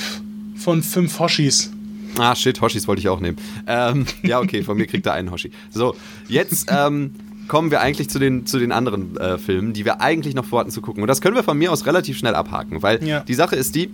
von 0.56 0.82
fünf 0.82 1.20
Hoshis. 1.20 1.72
Ah, 2.18 2.36
shit, 2.36 2.60
Hoshis 2.62 2.88
wollte 2.88 3.00
ich 3.00 3.10
auch 3.10 3.20
nehmen. 3.20 3.38
Ähm, 3.68 4.06
ja, 4.24 4.40
okay, 4.40 4.64
von 4.64 4.78
mir 4.78 4.88
kriegt 4.88 5.06
er 5.06 5.14
einen 5.14 5.32
Hoshi. 5.32 5.52
So, 5.70 5.96
jetzt 6.28 6.68
ähm, 6.70 7.14
kommen 7.48 7.72
wir 7.72 7.82
eigentlich 7.82 8.10
zu 8.10 8.20
den, 8.20 8.46
zu 8.46 8.60
den 8.60 8.72
anderen 8.72 9.18
äh, 9.18 9.38
Filmen, 9.38 9.74
die 9.74 9.86
wir 9.86 10.02
eigentlich 10.02 10.36
noch 10.36 10.46
vorhatten 10.46 10.72
zu 10.72 10.82
gucken. 10.82 11.02
Und 11.04 11.08
das 11.08 11.22
können 11.22 11.36
wir 11.36 11.44
von 11.44 11.58
mir 11.58 11.72
aus 11.72 11.86
relativ 11.86 12.18
schnell 12.18 12.36
abhaken, 12.36 12.82
weil 12.82 13.04
ja. 13.04 13.22
die 13.22 13.34
Sache 13.34 13.56
ist 13.56 13.76
die, 13.76 13.90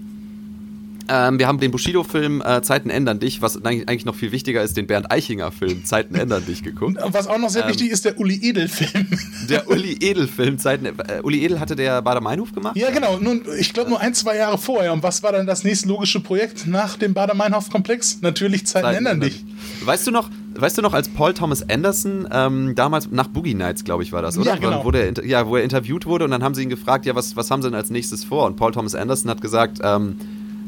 ähm, 1.09 1.39
wir 1.39 1.47
haben 1.47 1.59
den 1.59 1.71
Bushido-Film 1.71 2.41
äh, 2.41 2.61
Zeiten 2.61 2.89
ändern 2.89 3.19
dich, 3.19 3.41
was 3.41 3.63
eigentlich 3.63 4.05
noch 4.05 4.15
viel 4.15 4.31
wichtiger 4.31 4.63
ist, 4.63 4.77
den 4.77 4.87
Bernd 4.87 5.11
Eichinger-Film 5.11 5.85
Zeiten 5.85 6.15
ändern 6.15 6.45
dich 6.45 6.63
geguckt. 6.63 6.97
Was 7.13 7.27
auch 7.27 7.37
noch 7.37 7.49
sehr 7.49 7.63
ähm, 7.63 7.69
wichtig 7.69 7.91
ist, 7.91 8.05
der 8.05 8.19
Uli 8.19 8.39
Edel-Film. 8.41 9.07
Der 9.49 9.69
Uli 9.69 9.97
Edel-Film 9.99 10.57
Zeiten. 10.57 10.85
Äh, 10.85 11.21
Uli 11.23 11.43
Edel 11.43 11.59
hatte 11.59 11.75
der 11.75 12.01
Bader-Meinhof 12.01 12.53
gemacht? 12.53 12.77
Ja, 12.77 12.91
genau. 12.91 13.17
Nun, 13.17 13.43
ich 13.59 13.73
glaube 13.73 13.89
nur 13.89 13.99
ein, 13.99 14.13
zwei 14.13 14.37
Jahre 14.37 14.57
vorher. 14.57 14.93
Und 14.93 15.03
was 15.03 15.21
war 15.21 15.33
dann 15.33 15.45
das 15.45 15.63
nächste 15.63 15.89
logische 15.89 16.21
Projekt 16.21 16.65
nach 16.65 16.97
dem 16.97 17.13
Bader-Meinhof-Komplex? 17.13 18.21
Natürlich 18.21 18.65
Zeiten, 18.65 18.85
Zeiten 18.85 18.97
ändern 19.05 19.19
dich. 19.19 19.43
Weißt 19.83 20.07
du 20.07 20.11
noch, 20.11 20.29
weißt 20.55 20.77
du 20.77 20.81
noch, 20.81 20.93
als 20.93 21.09
Paul 21.09 21.33
Thomas 21.33 21.67
Anderson 21.69 22.27
ähm, 22.31 22.73
damals 22.75 23.09
nach 23.11 23.27
Boogie 23.27 23.53
Nights, 23.53 23.83
glaube 23.83 24.03
ich, 24.03 24.11
war 24.11 24.21
das, 24.21 24.37
oder? 24.37 24.51
Ja, 24.51 24.55
genau. 24.55 24.85
Wo, 24.85 24.91
der, 24.91 25.13
ja, 25.25 25.45
wo 25.47 25.57
er 25.57 25.63
interviewt 25.63 26.05
wurde 26.05 26.25
und 26.25 26.31
dann 26.31 26.43
haben 26.43 26.55
sie 26.55 26.63
ihn 26.63 26.69
gefragt, 26.69 27.05
ja, 27.05 27.15
was, 27.15 27.35
was 27.35 27.51
haben 27.51 27.61
sie 27.61 27.69
denn 27.69 27.75
als 27.75 27.89
nächstes 27.89 28.23
vor? 28.23 28.45
Und 28.45 28.55
Paul 28.55 28.71
Thomas 28.71 28.95
Anderson 28.95 29.29
hat 29.29 29.41
gesagt, 29.41 29.79
ähm, 29.83 30.17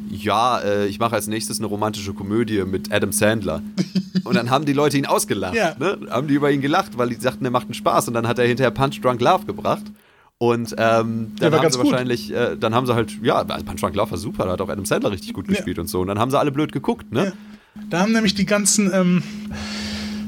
ja, 0.09 0.59
äh, 0.59 0.87
ich 0.87 0.99
mache 0.99 1.15
als 1.15 1.27
nächstes 1.27 1.59
eine 1.59 1.67
romantische 1.67 2.13
Komödie 2.13 2.63
mit 2.63 2.91
Adam 2.91 3.11
Sandler. 3.11 3.61
Und 4.23 4.35
dann 4.35 4.49
haben 4.49 4.65
die 4.65 4.73
Leute 4.73 4.97
ihn 4.97 5.05
ausgelacht. 5.05 5.55
Ja. 5.55 5.75
Ne? 5.77 5.99
Haben 6.09 6.27
die 6.27 6.35
über 6.35 6.51
ihn 6.51 6.61
gelacht, 6.61 6.97
weil 6.97 7.09
die 7.09 7.15
sagten, 7.15 7.45
er 7.45 7.51
macht 7.51 7.65
einen 7.65 7.73
Spaß. 7.73 8.07
Und 8.07 8.13
dann 8.13 8.27
hat 8.27 8.39
er 8.39 8.45
hinterher 8.45 8.71
Punch 8.71 9.01
Drunk 9.01 9.21
Love 9.21 9.45
gebracht. 9.45 9.85
Und 10.37 10.75
ähm, 10.77 11.31
dann 11.39 11.53
haben 11.53 11.71
sie 11.71 11.79
wahrscheinlich, 11.79 12.33
äh, 12.33 12.57
dann 12.57 12.75
haben 12.75 12.85
sie 12.85 12.93
halt, 12.93 13.17
ja, 13.23 13.43
Punch 13.43 13.79
Drunk 13.79 13.95
Love 13.95 14.11
war 14.11 14.17
super, 14.17 14.45
da 14.45 14.51
hat 14.51 14.61
auch 14.61 14.69
Adam 14.69 14.83
Sandler 14.83 15.11
richtig 15.11 15.33
gut 15.33 15.47
gespielt 15.47 15.77
ja. 15.77 15.81
und 15.81 15.87
so. 15.87 16.01
Und 16.01 16.07
dann 16.07 16.19
haben 16.19 16.29
sie 16.29 16.37
alle 16.37 16.51
blöd 16.51 16.73
geguckt, 16.73 17.11
ne? 17.11 17.25
Ja. 17.25 17.31
Da 17.89 17.99
haben 18.01 18.11
nämlich 18.11 18.35
die 18.35 18.45
ganzen 18.45 18.91
ähm, 18.93 19.23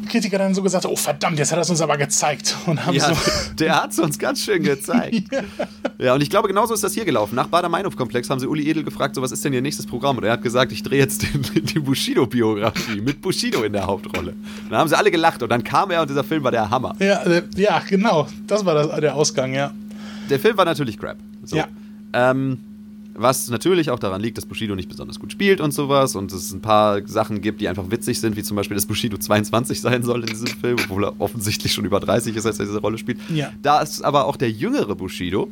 Kritiker 0.08 0.38
dann 0.38 0.54
so 0.54 0.62
gesagt, 0.62 0.86
oh 0.86 0.96
verdammt, 0.96 1.40
jetzt 1.40 1.52
hat 1.52 1.60
er 1.60 1.62
es 1.62 1.70
uns 1.70 1.82
aber 1.82 1.98
gezeigt. 1.98 2.56
Und 2.66 2.86
haben 2.86 2.96
ja, 2.96 3.14
so 3.14 3.32
der 3.60 3.84
hat 3.84 3.92
es 3.92 4.00
uns 4.00 4.18
ganz 4.18 4.42
schön 4.44 4.64
gezeigt. 4.64 5.24
ja. 5.32 5.42
ja. 5.98 6.14
und 6.14 6.22
ich 6.22 6.30
glaube, 6.30 6.48
genauso 6.48 6.74
ist 6.74 6.84
das 6.84 6.94
hier 6.94 7.06
gelaufen. 7.06 7.36
Nach 7.36 7.48
Bader-Meinhof-Komplex 7.48 8.30
haben 8.30 8.40
sie 8.40 8.48
Uli 8.48 8.70
Edel 8.70 8.84
gefragt, 8.84 9.16
so 9.16 9.22
was 9.22 9.32
ist 9.32 9.44
denn 9.46 9.54
ihr 9.54 9.62
nächstes 9.62 9.86
Programm? 9.86 10.18
Und 10.18 10.24
er 10.24 10.34
hat 10.34 10.42
gesagt, 10.42 10.72
ich 10.72 10.84
drehe 10.84 11.00
jetzt 11.00 11.24
den, 11.24 11.42
die 11.66 11.80
Bushido-Biografie 11.80 13.02
mit 13.02 13.22
Bushido 13.22 13.64
in 13.64 13.74
der 13.74 13.86
Hauptrolle. 13.86 14.32
Und 14.32 14.72
dann 14.72 14.80
haben 14.80 14.90
sie 14.90 14.98
alle 14.98 15.12
gelacht 15.12 15.44
und 15.44 15.50
dann 15.50 15.64
kam 15.64 15.92
er 15.92 16.02
und 16.02 16.10
dieser 16.10 16.24
Film 16.24 16.44
war 16.44 16.52
der 16.52 16.70
Hammer. 16.70 16.96
Ja, 17.00 17.24
äh, 17.24 17.44
ja 17.56 17.82
genau. 17.88 18.28
Das 18.48 18.66
war 18.66 18.74
das, 18.74 19.00
der 19.00 19.16
Ausgang, 19.16 19.54
ja. 19.54 19.72
Der 20.30 20.40
Film 20.40 20.58
war 20.58 20.66
natürlich 20.66 20.98
crap. 20.98 21.18
So. 21.44 21.58
Ja. 21.58 21.68
Ähm, 22.14 22.60
was 23.18 23.50
natürlich 23.50 23.90
auch 23.90 24.00
daran 24.00 24.22
liegt, 24.22 24.38
dass 24.38 24.46
Bushido 24.46 24.76
nicht 24.76 24.90
besonders 24.90 25.20
gut 25.20 25.32
spielt 25.32 25.60
und 25.60 25.72
sowas 25.74 26.16
und 26.16 26.32
es 26.32 26.54
ein 26.54 26.62
paar 26.62 27.06
Sachen 27.08 27.42
gibt, 27.42 27.62
die 27.62 27.68
einfach 27.68 27.90
witzig 27.90 28.20
sind, 28.20 28.36
wie 28.36 28.44
zum 28.44 28.56
Beispiel, 28.56 28.76
dass 28.76 28.86
Bushido 28.86 29.18
22 29.18 29.82
sein 29.82 30.04
soll 30.04 30.22
in 30.22 30.28
diesem 30.28 30.48
Film, 30.48 30.78
obwohl 30.84 31.06
er 31.06 31.20
offensichtlich 31.20 31.74
schon 31.74 31.86
über 31.86 32.00
30 32.00 32.36
ist, 32.36 32.46
als 32.46 32.60
er 32.60 32.66
diese 32.66 32.80
Rolle 32.80 32.98
spielt. 32.98 33.20
Ja. 33.34 33.52
Da 33.62 33.82
ist 33.82 34.04
aber 34.04 34.26
auch 34.26 34.38
der 34.38 34.52
jüngere 34.52 34.96
Bushido 34.96 35.50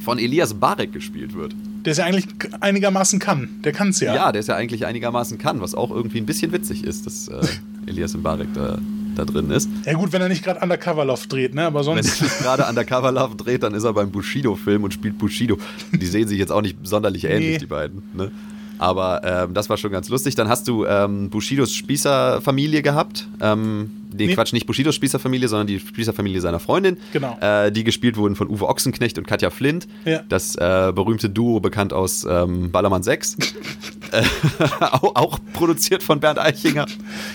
von 0.00 0.18
Elias 0.18 0.54
Barek 0.54 0.92
gespielt 0.92 1.34
wird. 1.34 1.54
Der 1.84 1.92
es 1.92 1.98
ja 1.98 2.04
eigentlich 2.04 2.26
einigermaßen 2.60 3.18
kann. 3.18 3.48
Der 3.64 3.72
kann 3.72 3.88
es 3.88 4.00
ja. 4.00 4.14
Ja, 4.14 4.32
der 4.32 4.40
es 4.40 4.46
ja 4.46 4.56
eigentlich 4.56 4.86
einigermaßen 4.86 5.38
kann, 5.38 5.60
was 5.60 5.74
auch 5.74 5.90
irgendwie 5.90 6.18
ein 6.18 6.26
bisschen 6.26 6.52
witzig 6.52 6.84
ist, 6.84 7.06
dass 7.06 7.28
äh, 7.28 7.40
Elias 7.86 8.14
Barek 8.16 8.48
da 8.54 8.78
da 9.14 9.24
drin 9.24 9.50
ist. 9.50 9.68
Ja 9.84 9.94
gut, 9.94 10.12
wenn 10.12 10.22
er 10.22 10.28
nicht 10.28 10.44
gerade 10.44 10.60
Undercover 10.60 11.04
Love 11.04 11.26
dreht, 11.28 11.54
ne? 11.54 11.66
Aber 11.66 11.84
sonst. 11.84 12.20
Wenn 12.20 12.28
er 12.28 12.32
nicht 12.32 12.42
gerade 12.42 12.66
Undercover 12.68 13.12
Love 13.12 13.36
dreht, 13.36 13.62
dann 13.62 13.74
ist 13.74 13.84
er 13.84 13.92
beim 13.92 14.10
Bushido-Film 14.10 14.84
und 14.84 14.94
spielt 14.94 15.18
Bushido. 15.18 15.58
Die 15.92 16.06
sehen 16.06 16.28
sich 16.28 16.38
jetzt 16.38 16.52
auch 16.52 16.62
nicht 16.62 16.78
sonderlich 16.82 17.24
ähnlich, 17.24 17.52
nee. 17.52 17.58
die 17.58 17.66
beiden. 17.66 18.02
Ne? 18.14 18.30
Aber 18.78 19.22
ähm, 19.24 19.54
das 19.54 19.68
war 19.70 19.76
schon 19.76 19.92
ganz 19.92 20.08
lustig. 20.08 20.34
Dann 20.34 20.48
hast 20.48 20.66
du 20.66 20.84
ähm, 20.86 21.30
Bushidos 21.30 21.72
Spießerfamilie 21.72 22.82
gehabt. 22.82 23.28
Ähm, 23.40 23.90
nee, 24.14 24.26
nee, 24.26 24.34
Quatsch, 24.34 24.52
nicht 24.52 24.66
Bushidos 24.66 24.94
Spießerfamilie, 24.94 25.48
sondern 25.48 25.66
die 25.66 25.78
Spießerfamilie 25.78 26.40
seiner 26.40 26.60
Freundin. 26.60 26.98
Genau. 27.12 27.38
Äh, 27.40 27.70
die 27.72 27.84
gespielt 27.84 28.16
wurden 28.16 28.36
von 28.36 28.48
Uwe 28.48 28.68
Ochsenknecht 28.68 29.18
und 29.18 29.26
Katja 29.26 29.50
Flint. 29.50 29.86
Ja. 30.04 30.22
Das 30.28 30.54
äh, 30.56 30.92
berühmte 30.94 31.30
Duo, 31.30 31.60
bekannt 31.60 31.92
aus 31.92 32.26
ähm, 32.28 32.70
Ballermann 32.70 33.02
6. 33.02 33.36
äh, 34.12 34.22
auch, 34.80 35.14
auch, 35.14 35.38
produziert 35.52 36.02
von 36.02 36.20
Bernd 36.20 36.38
Eichinger. 36.38 36.86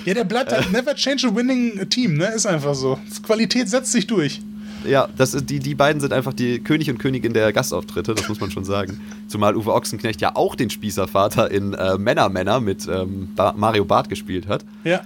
Ja, 0.05 0.13
der 0.13 0.23
bleibt 0.23 0.51
halt 0.51 0.71
never 0.71 0.95
change 0.95 1.27
a 1.27 1.35
winning 1.35 1.89
team, 1.89 2.15
ne? 2.15 2.27
Ist 2.27 2.45
einfach 2.45 2.75
so. 2.75 2.99
Qualität 3.23 3.69
setzt 3.69 3.91
sich 3.91 4.07
durch 4.07 4.41
ja, 4.87 5.07
das 5.17 5.33
ist, 5.33 5.49
die, 5.49 5.59
die 5.59 5.75
beiden 5.75 6.01
sind 6.01 6.13
einfach 6.13 6.33
die 6.33 6.59
König 6.59 6.89
und 6.89 6.97
Königin 6.97 7.33
der 7.33 7.51
Gastauftritte, 7.53 8.15
das 8.15 8.29
muss 8.29 8.39
man 8.39 8.51
schon 8.51 8.65
sagen. 8.65 8.99
Zumal 9.27 9.55
Uwe 9.55 9.73
Ochsenknecht 9.73 10.21
ja 10.21 10.35
auch 10.35 10.55
den 10.55 10.69
Spießervater 10.69 11.51
in 11.51 11.73
äh, 11.73 11.97
Männer 11.97 12.29
Männer 12.29 12.59
mit 12.59 12.87
ähm, 12.87 13.29
Mario 13.55 13.85
Barth 13.85 14.09
gespielt 14.09 14.47
hat. 14.47 14.65
Ja. 14.83 15.01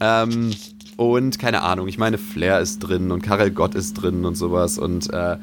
Ähm, 0.00 0.52
und 1.00 1.38
keine 1.38 1.62
Ahnung, 1.62 1.88
ich 1.88 1.96
meine, 1.96 2.18
Flair 2.18 2.60
ist 2.60 2.80
drin 2.80 3.10
und 3.10 3.22
Karel 3.22 3.52
Gott 3.52 3.74
ist 3.74 3.94
drin 3.94 4.26
und 4.26 4.34
sowas 4.34 4.76
und 4.76 5.10
äh, 5.10 5.38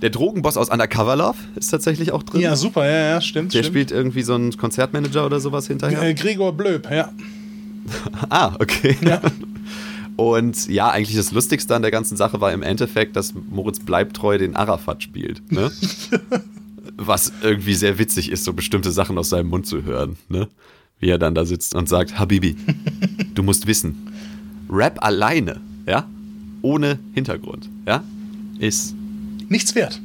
der 0.00 0.10
Drogenboss 0.10 0.56
aus 0.56 0.68
Undercover 0.68 1.16
Love 1.16 1.38
ist 1.56 1.70
tatsächlich 1.72 2.12
auch 2.12 2.22
drin. 2.22 2.40
Ja, 2.40 2.54
super, 2.54 2.88
ja, 2.88 3.14
ja, 3.14 3.20
stimmt. 3.20 3.52
Der 3.52 3.64
stimmt. 3.64 3.72
spielt 3.72 3.90
irgendwie 3.90 4.22
so 4.22 4.36
einen 4.36 4.56
Konzertmanager 4.56 5.26
oder 5.26 5.40
sowas 5.40 5.66
hinterher. 5.66 6.00
Äh, 6.00 6.14
Gregor 6.14 6.52
Blöb, 6.52 6.88
ja. 6.88 7.10
ah, 8.30 8.54
okay. 8.60 8.96
Ja. 9.04 9.20
Und 10.16 10.68
ja, 10.68 10.88
eigentlich 10.88 11.16
das 11.16 11.32
Lustigste 11.32 11.74
an 11.74 11.82
der 11.82 11.90
ganzen 11.90 12.16
Sache 12.16 12.40
war 12.40 12.52
im 12.52 12.62
Endeffekt, 12.62 13.16
dass 13.16 13.34
Moritz 13.34 13.80
Bleibtreu 13.80 14.38
den 14.38 14.54
Arafat 14.54 15.02
spielt. 15.02 15.50
Ne? 15.50 15.72
Was 16.96 17.32
irgendwie 17.42 17.74
sehr 17.74 17.98
witzig 17.98 18.30
ist, 18.30 18.44
so 18.44 18.52
bestimmte 18.52 18.92
Sachen 18.92 19.18
aus 19.18 19.30
seinem 19.30 19.48
Mund 19.48 19.66
zu 19.66 19.82
hören. 19.82 20.16
Ne? 20.28 20.46
Wie 21.00 21.08
er 21.08 21.18
dann 21.18 21.34
da 21.34 21.44
sitzt 21.44 21.74
und 21.74 21.88
sagt: 21.88 22.20
Habibi, 22.20 22.54
du 23.34 23.42
musst 23.42 23.66
wissen, 23.66 24.14
Rap 24.74 25.02
alleine, 25.04 25.60
ja, 25.86 26.06
ohne 26.62 26.98
Hintergrund, 27.14 27.68
ja, 27.86 28.02
ist 28.58 28.94
nichts 29.48 29.74
wert. 29.74 30.00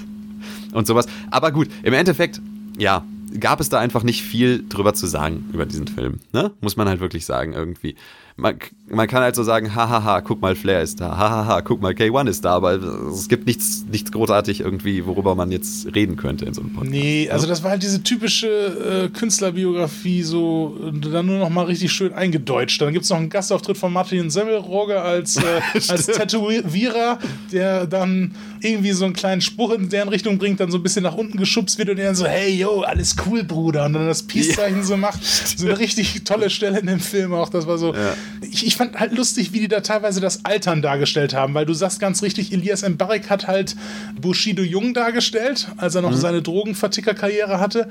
und 0.72 0.86
sowas. 0.86 1.06
Aber 1.30 1.52
gut, 1.52 1.68
im 1.82 1.94
Endeffekt, 1.94 2.40
ja, 2.76 3.04
gab 3.40 3.60
es 3.60 3.68
da 3.68 3.80
einfach 3.80 4.02
nicht 4.02 4.22
viel 4.22 4.64
drüber 4.68 4.94
zu 4.94 5.06
sagen 5.06 5.48
über 5.52 5.66
diesen 5.66 5.88
Film. 5.88 6.20
Ne? 6.32 6.52
Muss 6.60 6.76
man 6.76 6.88
halt 6.88 7.00
wirklich 7.00 7.24
sagen, 7.24 7.52
irgendwie 7.52 7.96
man, 8.36 8.58
man 8.88 9.06
kann 9.06 9.22
halt 9.22 9.36
so 9.36 9.44
sagen, 9.44 9.76
hahaha, 9.76 10.20
guck 10.20 10.40
mal, 10.40 10.56
Flair 10.56 10.82
ist 10.82 11.00
da, 11.00 11.16
hahaha, 11.16 11.60
guck 11.60 11.80
mal, 11.80 11.92
K1 11.92 12.28
ist 12.28 12.44
da, 12.44 12.54
aber 12.54 12.74
es 13.08 13.28
gibt 13.28 13.46
nichts, 13.46 13.84
nichts 13.88 14.10
großartig 14.10 14.60
irgendwie, 14.60 15.06
worüber 15.06 15.36
man 15.36 15.52
jetzt 15.52 15.94
reden 15.94 16.16
könnte 16.16 16.44
in 16.44 16.52
so 16.52 16.60
einem 16.60 16.72
Podcast. 16.72 16.92
Nee, 16.92 17.30
also 17.30 17.46
das 17.46 17.62
war 17.62 17.70
halt 17.70 17.84
diese 17.84 18.02
typische 18.02 18.48
äh, 18.48 19.08
Künstlerbiografie, 19.16 20.22
so 20.24 20.76
dann 20.92 21.26
nur 21.26 21.38
noch 21.38 21.48
mal 21.48 21.64
richtig 21.64 21.92
schön 21.92 22.12
eingedeutscht. 22.12 22.80
Dann 22.82 22.92
gibt 22.92 23.04
es 23.04 23.10
noch 23.10 23.18
einen 23.18 23.30
Gastauftritt 23.30 23.78
von 23.78 23.92
Martin 23.92 24.30
Semmelrogge 24.30 25.00
als, 25.00 25.36
äh, 25.36 25.60
als 25.88 26.06
Tätowierer, 26.06 27.20
der 27.52 27.86
dann 27.86 28.34
irgendwie 28.60 28.92
so 28.92 29.04
einen 29.04 29.14
kleinen 29.14 29.42
Spruch 29.42 29.70
in 29.72 29.88
deren 29.90 30.08
Richtung 30.08 30.38
bringt, 30.38 30.58
dann 30.58 30.72
so 30.72 30.78
ein 30.78 30.82
bisschen 30.82 31.04
nach 31.04 31.14
unten 31.14 31.38
geschubst 31.38 31.78
wird 31.78 31.88
und 31.88 31.96
der 31.96 32.06
dann 32.06 32.14
so, 32.16 32.26
hey, 32.26 32.52
yo, 32.52 32.80
alles 32.80 33.14
cool, 33.26 33.44
Bruder, 33.44 33.84
und 33.84 33.92
dann 33.92 34.08
das 34.08 34.24
Peace-Zeichen 34.24 34.78
ja. 34.78 34.82
so 34.82 34.96
macht. 34.96 35.20
So 35.56 35.66
eine 35.66 35.78
richtig 35.78 36.24
tolle 36.24 36.50
Stelle 36.50 36.80
in 36.80 36.86
dem 36.86 36.98
Film 36.98 37.32
auch, 37.32 37.48
das 37.48 37.66
war 37.66 37.78
so, 37.78 37.94
ja 37.94 38.14
ich, 38.50 38.66
ich, 38.66 38.76
fand 38.76 38.98
halt 38.98 39.16
lustig, 39.16 39.52
wie 39.52 39.60
die 39.60 39.68
da 39.68 39.80
teilweise 39.80 40.20
das 40.20 40.44
Altern 40.44 40.82
dargestellt 40.82 41.34
haben, 41.34 41.54
weil 41.54 41.66
du 41.66 41.74
sagst 41.74 42.00
ganz 42.00 42.22
richtig, 42.22 42.52
Elias 42.52 42.88
Mbarek 42.88 43.30
hat 43.30 43.46
halt 43.46 43.76
Bushido 44.20 44.62
Jung 44.62 44.94
dargestellt, 44.94 45.68
als 45.76 45.94
er 45.94 46.02
noch 46.02 46.10
mhm. 46.10 46.16
seine 46.16 46.42
Drogenverticker-Karriere 46.42 47.60
hatte. 47.60 47.88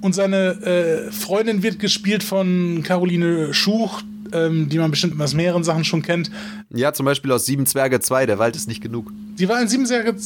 Und 0.00 0.14
seine 0.14 0.62
äh, 0.62 1.12
Freundin 1.12 1.62
wird 1.62 1.78
gespielt 1.78 2.22
von 2.22 2.82
Caroline 2.82 3.54
Schuch, 3.54 4.02
ähm, 4.32 4.68
die 4.68 4.78
man 4.78 4.90
bestimmt 4.90 5.20
aus 5.20 5.34
mehreren 5.34 5.64
Sachen 5.64 5.84
schon 5.84 6.02
kennt. 6.02 6.30
Ja, 6.70 6.92
zum 6.92 7.06
Beispiel 7.06 7.32
aus 7.32 7.46
Sieben 7.46 7.66
Zwerge 7.66 8.00
2, 8.00 8.26
der 8.26 8.38
Wald 8.38 8.56
ist 8.56 8.68
nicht 8.68 8.82
genug. 8.82 9.12
Die 9.38 9.48
war 9.48 9.60
in 9.60 9.68
Sieben 9.68 9.86
Zwerge 9.86 10.16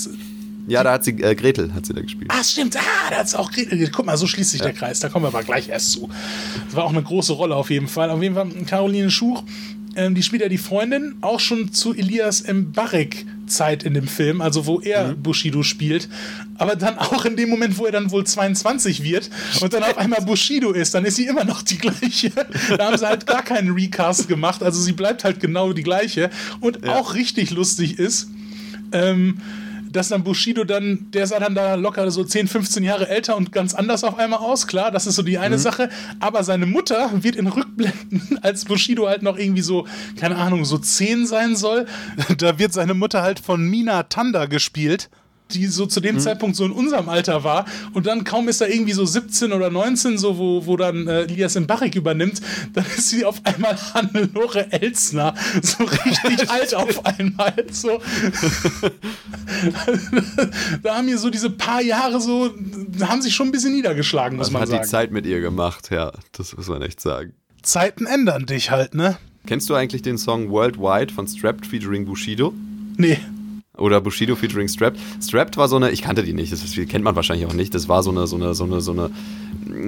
ja, 0.69 0.83
da 0.85 0.93
hat 0.93 1.05
sie 1.05 1.12
äh, 1.23 1.35
Gretel 1.35 1.73
hat 1.75 1.87
sie 1.87 1.95
da 1.95 2.01
gespielt. 2.01 2.31
Ah, 2.31 2.43
stimmt. 2.43 2.77
Ah, 2.77 3.11
da 3.11 3.16
hat 3.16 3.29
sie 3.29 3.39
auch 3.39 3.51
Gretel. 3.51 3.91
Guck 3.91 4.07
mal, 4.07 4.16
so 4.16 4.27
schließt 4.27 4.51
sich 4.51 4.61
ja. 4.61 4.66
der 4.66 4.75
Kreis. 4.75 5.01
Da 5.01 5.09
kommen 5.09 5.25
wir 5.25 5.29
aber 5.29 5.43
gleich 5.43 5.69
erst 5.69 5.93
zu. 5.93 6.09
Das 6.66 6.77
war 6.77 6.85
auch 6.85 6.93
eine 6.93 7.03
große 7.03 7.33
Rolle 7.33 7.57
auf 7.57 7.71
jeden 7.71 7.89
Fall. 7.89 8.11
Auf 8.11 8.23
jeden 8.23 8.35
Fall 8.35 8.49
Caroline 8.66 9.11
Schuch, 9.11 9.43
ähm, 9.97 10.14
die 10.14 10.23
spielt 10.23 10.43
ja 10.43 10.49
die 10.49 10.59
Freundin, 10.59 11.16
auch 11.23 11.41
schon 11.41 11.73
zu 11.73 11.95
Elias 11.95 12.45
Mbarek 12.47 13.27
Zeit 13.47 13.83
in 13.83 13.95
dem 13.95 14.07
Film, 14.07 14.40
also 14.40 14.66
wo 14.66 14.81
er 14.81 15.09
mhm. 15.09 15.23
Bushido 15.23 15.62
spielt, 15.62 16.09
aber 16.57 16.77
dann 16.77 16.99
auch 16.99 17.24
in 17.24 17.36
dem 17.36 17.49
Moment, 17.49 17.78
wo 17.78 17.86
er 17.86 17.93
dann 17.93 18.11
wohl 18.11 18.24
22 18.24 19.03
wird 19.03 19.28
und 19.61 19.73
dann 19.73 19.82
auf 19.82 19.97
einmal 19.99 20.20
Bushido 20.20 20.73
ist, 20.73 20.95
dann 20.95 21.05
ist 21.05 21.16
sie 21.16 21.27
immer 21.27 21.45
noch 21.45 21.62
die 21.62 21.78
gleiche. 21.78 22.31
Da 22.77 22.86
haben 22.86 22.99
sie 22.99 23.09
halt 23.09 23.27
gar 23.27 23.43
keinen 23.43 23.73
Recast 23.73 24.28
gemacht, 24.28 24.62
also 24.62 24.81
sie 24.81 24.93
bleibt 24.93 25.24
halt 25.24 25.40
genau 25.40 25.73
die 25.73 25.82
gleiche 25.82 26.31
und 26.61 26.85
ja. 26.85 26.97
auch 26.97 27.15
richtig 27.15 27.51
lustig 27.51 27.99
ist. 27.99 28.28
Ähm, 28.93 29.39
dass 29.99 30.11
dann 30.11 30.23
Bushido 30.23 30.62
dann, 30.62 31.11
der 31.11 31.27
sah 31.27 31.41
dann 31.41 31.57
da 31.57 31.75
locker 31.75 32.09
so 32.12 32.23
10, 32.23 32.47
15 32.47 32.85
Jahre 32.85 33.09
älter 33.09 33.37
und 33.37 33.51
ganz 33.51 33.75
anders 33.75 34.05
auf 34.05 34.16
einmal 34.16 34.39
aus, 34.39 34.69
klar, 34.69 34.93
das 34.93 35.09
ist 35.09 35.16
so 35.16 35.23
die 35.23 35.39
eine 35.39 35.57
mhm. 35.57 35.61
Sache. 35.61 35.89
Aber 36.20 36.45
seine 36.45 36.66
Mutter 36.66 37.11
wird 37.25 37.35
in 37.35 37.49
Rückblenden, 37.49 38.39
als 38.43 38.65
Bushido 38.65 39.09
halt 39.09 39.23
noch 39.23 39.37
irgendwie 39.37 39.62
so, 39.62 39.89
keine 40.16 40.37
Ahnung, 40.37 40.65
so 40.65 40.79
10 40.79 41.27
sein 41.27 41.57
soll, 41.57 41.87
da 42.39 42.61
wird 42.61 42.73
seine 42.73 42.95
Mutter 42.95 43.23
halt 43.23 43.41
von 43.41 43.69
Mina 43.69 44.05
Tanda 44.05 44.47
gespielt 44.47 45.11
die 45.53 45.66
so 45.66 45.87
zu 45.87 46.01
dem 46.01 46.16
mhm. 46.16 46.20
Zeitpunkt 46.20 46.57
so 46.57 46.65
in 46.65 46.73
unserem 46.73 47.09
Alter 47.09 47.45
war. 47.45 47.65
Und 47.93 48.07
dann 48.07 48.25
kaum 48.25 48.49
ist 48.49 48.61
er 48.61 48.69
irgendwie 48.73 48.93
so 48.93 49.05
17 49.05 49.53
oder 49.53 49.70
19, 49.70 50.19
so 50.19 50.39
wo, 50.39 50.66
wo 50.66 50.77
dann 50.77 51.07
äh, 51.07 51.23
Elias 51.23 51.59
Mbarek 51.59 51.95
übernimmt, 51.95 52.41
dann 52.73 52.85
ist 52.97 53.09
sie 53.09 53.25
auf 53.25 53.41
einmal 53.45 53.77
Hannelore 53.95 54.73
Elsner. 54.73 55.35
So 55.62 55.85
richtig 55.85 56.51
alt 56.51 56.75
auf 56.75 57.05
einmal. 57.07 57.55
So. 57.70 58.01
da 60.83 60.97
haben 60.97 61.07
wir 61.07 61.19
so 61.19 61.31
diese 61.31 61.51
paar 61.51 61.83
Jahre 61.83 62.20
so, 62.20 62.55
haben 63.01 63.23
sich 63.23 63.35
schon 63.35 63.49
ein 63.49 63.53
bisschen 63.53 63.73
niedergeschlagen, 63.73 64.37
muss 64.37 64.51
man, 64.51 64.61
man 64.61 64.62
hat 64.62 64.69
sagen. 64.69 64.83
die 64.83 64.89
Zeit 64.89 65.11
mit 65.12 65.27
ihr 65.27 65.41
gemacht, 65.41 65.91
ja. 65.91 66.12
Das 66.33 66.57
muss 66.57 66.69
man 66.69 66.83
echt 66.83 67.01
sagen. 67.01 67.33
Zeiten 67.62 68.07
ändern 68.07 68.47
dich 68.47 68.70
halt, 68.70 68.95
ne? 68.95 69.19
Kennst 69.47 69.70
du 69.70 69.75
eigentlich 69.75 70.03
den 70.03 70.19
Song 70.19 70.51
Worldwide 70.51 71.12
von 71.12 71.27
Strapped 71.27 71.66
featuring 71.66 72.05
Bushido? 72.05 72.53
Nee. 72.97 73.19
Oder 73.78 74.00
Bushido 74.00 74.34
featuring 74.36 74.68
Strapped. 74.68 74.98
Strapped 75.22 75.56
war 75.56 75.68
so 75.68 75.76
eine, 75.76 75.90
ich 75.90 76.02
kannte 76.02 76.22
die 76.22 76.32
nicht, 76.32 76.52
das 76.52 76.62
kennt 76.88 77.05
man 77.05 77.16
wahrscheinlich 77.16 77.46
auch 77.46 77.55
nicht. 77.55 77.74
Das 77.74 77.88
war 77.88 78.02
so 78.02 78.10
eine, 78.10 78.26
so 78.26 78.36
eine, 78.36 78.55
so 78.55 78.64
eine, 78.64 78.80
so 78.80 78.92
eine, 78.92 79.10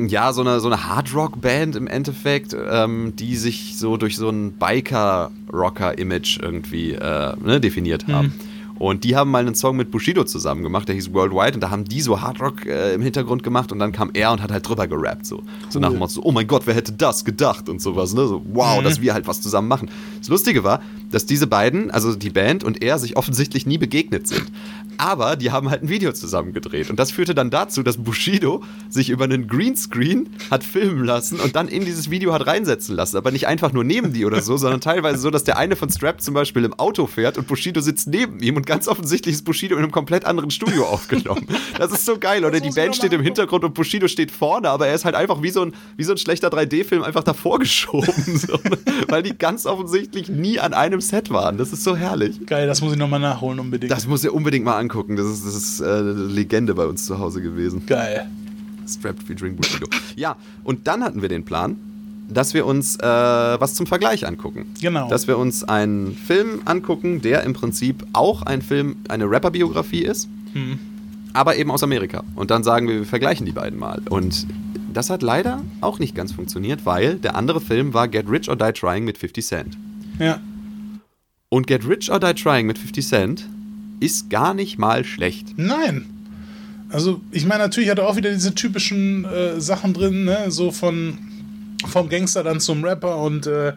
ja, 0.08 0.32
so 0.32 0.40
eine, 0.42 0.60
so 0.60 0.68
eine 0.68 0.88
Hard-Rock-Band 0.88 1.76
im 1.76 1.86
Endeffekt, 1.86 2.54
ähm, 2.54 3.14
die 3.16 3.36
sich 3.36 3.76
so 3.76 3.96
durch 3.96 4.16
so 4.16 4.28
ein 4.28 4.52
Biker-Rocker-Image 4.52 6.38
irgendwie 6.40 6.92
äh, 6.92 7.34
ne, 7.42 7.60
definiert 7.60 8.06
haben. 8.06 8.28
Mhm. 8.28 8.50
Und 8.80 9.04
die 9.04 9.14
haben 9.14 9.30
mal 9.30 9.40
einen 9.40 9.54
Song 9.54 9.76
mit 9.76 9.90
Bushido 9.90 10.24
zusammen 10.24 10.62
gemacht, 10.62 10.88
der 10.88 10.94
hieß 10.94 11.12
Worldwide. 11.12 11.52
Und 11.52 11.60
da 11.60 11.68
haben 11.68 11.84
die 11.84 12.00
so 12.00 12.22
Hardrock 12.22 12.64
äh, 12.64 12.94
im 12.94 13.02
Hintergrund 13.02 13.42
gemacht. 13.42 13.72
Und 13.72 13.78
dann 13.78 13.92
kam 13.92 14.10
er 14.14 14.32
und 14.32 14.40
hat 14.40 14.50
halt 14.50 14.66
drüber 14.66 14.88
gerappt. 14.88 15.26
So, 15.26 15.36
cool. 15.36 15.44
so 15.68 15.80
nach 15.80 15.90
dem 15.90 15.98
Motto, 15.98 16.22
oh 16.24 16.32
mein 16.32 16.46
Gott, 16.46 16.62
wer 16.64 16.74
hätte 16.74 16.92
das 16.92 17.26
gedacht? 17.26 17.68
Und 17.68 17.82
sowas. 17.82 18.14
Ne? 18.14 18.26
So, 18.26 18.42
wow, 18.54 18.80
mhm. 18.80 18.84
dass 18.84 19.02
wir 19.02 19.12
halt 19.12 19.26
was 19.26 19.42
zusammen 19.42 19.68
machen. 19.68 19.90
Das 20.18 20.28
Lustige 20.28 20.64
war, 20.64 20.80
dass 21.11 21.27
diese 21.27 21.47
beiden, 21.47 21.91
also 21.91 22.15
die 22.15 22.31
Band 22.31 22.65
und 22.65 22.82
er, 22.82 22.99
sich 22.99 23.16
offensichtlich 23.16 23.66
nie 23.66 23.78
begegnet 23.78 24.28
sind. 24.28 24.47
Aber 24.99 25.37
die 25.37 25.51
haben 25.51 25.70
halt 25.70 25.82
ein 25.82 25.89
Video 25.89 26.12
zusammen 26.12 26.53
gedreht. 26.53 26.91
Und 26.91 26.99
das 26.99 27.11
führte 27.11 27.35
dann 27.35 27.51
dazu, 27.51 27.82
dass 27.82 27.97
Bushido 27.97 28.62
sich 28.91 29.09
über 29.09 29.24
einen 29.24 29.49
Greenscreen 29.49 30.28
hat 30.51 30.62
filmen 30.62 31.05
lassen 31.05 31.41
und 31.41 31.57
dann 31.57 31.69
in 31.69 31.85
dieses 31.85 32.11
Video 32.11 32.32
hat 32.35 32.47
reinsetzen 32.47 32.97
lassen. 32.97 33.16
Aber 33.16 33.31
nicht 33.31 33.47
einfach 33.47 33.73
nur 33.73 33.82
neben 33.82 34.12
die 34.12 34.27
oder 34.27 34.43
so, 34.43 34.57
sondern 34.57 34.81
teilweise 34.81 35.19
so, 35.19 35.31
dass 35.31 35.45
der 35.45 35.57
eine 35.57 35.77
von 35.77 35.89
Strap 35.91 36.20
zum 36.20 36.35
Beispiel 36.35 36.65
im 36.65 36.74
Auto 36.74 37.07
fährt 37.07 37.39
und 37.39 37.47
Bushido 37.47 37.81
sitzt 37.81 38.09
neben 38.09 38.41
ihm 38.41 38.57
und 38.57 38.66
ganz 38.66 38.89
offensichtlich 38.89 39.37
ist 39.37 39.45
Bushido 39.45 39.77
in 39.77 39.82
einem 39.82 39.93
komplett 39.93 40.27
anderen 40.27 40.51
Studio 40.51 40.85
aufgenommen. 40.87 41.47
Das 41.78 41.93
ist 41.93 42.05
so 42.05 42.19
geil. 42.19 42.45
Oder 42.45 42.61
die 42.61 42.70
Band 42.70 42.95
steht 42.95 43.12
im 43.12 43.23
Hintergrund 43.23 43.65
und 43.65 43.74
Bushido 43.74 44.07
steht 44.07 44.31
vorne, 44.31 44.69
aber 44.69 44.87
er 44.87 44.95
ist 44.95 45.05
halt 45.05 45.15
einfach 45.15 45.43
wie 45.43 45.51
so 45.51 45.62
ein, 45.62 45.73
wie 45.97 46.05
so 46.05 46.12
ein 46.12 46.19
schlechter 46.19 46.49
3D-Film 46.49 47.03
einfach 47.03 47.24
davor 47.24 47.59
geschoben. 47.59 48.11
So, 48.41 48.59
weil 49.09 49.23
die 49.23 49.37
ganz 49.37 49.66
offensichtlich 49.66 50.28
nie 50.28 50.59
an 50.59 50.73
einem 50.73 50.99
Set 51.01 51.31
waren. 51.31 51.59
Das 51.59 51.72
ist 51.72 51.85
so 51.85 51.97
herrlich. 51.97 52.47
Geil, 52.47 52.66
das 52.66 52.81
muss 52.81 52.93
ich 52.93 52.98
nochmal 52.98 53.20
nachholen 53.20 53.59
unbedingt. 53.59 53.90
Das 53.90 54.06
muss 54.06 54.24
ihr 54.24 54.35
unbeding 54.35 54.64
mal 54.64 54.78
angucken. 54.78 55.16
Das 55.16 55.27
ist, 55.27 55.44
das 55.44 55.55
ist 55.55 55.81
äh, 55.81 55.85
eine 55.85 56.12
Legende 56.12 56.74
bei 56.74 56.86
uns 56.86 57.06
zu 57.06 57.18
Hause 57.18 57.43
gewesen. 57.43 57.82
Geil. 57.86 58.27
Strapped 58.89 59.22
featuring 59.22 59.56
Bushido. 59.56 59.86
ja, 60.16 60.36
und 60.64 60.86
dann 60.86 61.05
hatten 61.05 61.22
wir 61.22 61.28
den 61.28 61.44
Plan, 61.44 61.77
dass 62.28 62.55
wir 62.55 62.66
uns 62.66 62.97
äh, 62.97 63.02
was 63.02 63.74
zum 63.74 63.86
Vergleich 63.86 64.27
angucken. 64.27 64.66
Genau. 64.81 65.09
Dass 65.09 65.27
wir 65.27 65.39
uns 65.39 65.64
einen 65.64 66.14
Film 66.14 66.62
angucken, 66.64 67.20
der 67.20 67.43
im 67.43 67.52
Prinzip 67.52 68.06
auch 68.12 68.43
ein 68.43 68.62
Film, 68.62 68.97
eine 69.09 69.31
Rapper-Biografie 69.31 70.02
ist, 70.02 70.28
hm. 70.52 70.78
aber 71.32 71.56
eben 71.56 71.70
aus 71.70 71.82
Amerika. 71.82 72.22
Und 72.35 72.51
dann 72.51 72.64
sagen 72.64 72.89
wir, 72.89 72.97
wir 72.97 73.06
vergleichen 73.06 73.47
die 73.47 73.52
beiden 73.52 73.78
mal. 73.78 74.01
Und 74.09 74.47
das 74.93 75.10
hat 75.10 75.22
leider 75.22 75.62
auch 75.81 75.98
nicht 75.98 76.14
ganz 76.14 76.32
funktioniert, 76.32 76.85
weil 76.86 77.16
der 77.16 77.36
andere 77.36 77.60
Film 77.60 77.94
war 77.94 78.09
Get 78.09 78.28
Rich 78.28 78.48
or 78.48 78.56
Die 78.56 78.72
Trying 78.72 79.05
mit 79.05 79.18
50 79.18 79.47
Cent. 79.47 79.78
Ja. 80.18 80.40
Und 81.51 81.66
Get 81.66 81.86
Rich 81.86 82.10
or 82.10 82.20
Die 82.20 82.32
Trying 82.32 82.66
mit 82.66 82.78
50 82.78 83.06
Cent 83.06 83.48
ist 83.98 84.31
gar 84.31 84.55
nicht 84.55 84.78
mal 84.78 85.05
schlecht. 85.05 85.48
Nein. 85.56 86.06
Also, 86.90 87.20
ich 87.32 87.44
meine, 87.44 87.64
natürlich 87.64 87.90
hat 87.90 87.98
er 87.98 88.06
auch 88.09 88.16
wieder 88.16 88.31
diese 88.31 88.55
typischen 88.55 89.24
äh, 89.24 89.60
Sachen 89.60 89.93
drin, 89.93 90.24
ne? 90.24 90.51
so 90.51 90.70
von 90.70 91.18
vom 91.89 92.09
Gangster 92.09 92.43
dann 92.43 92.60
zum 92.60 92.85
Rapper 92.85 93.16
und 93.16 93.47
äh, 93.47 93.72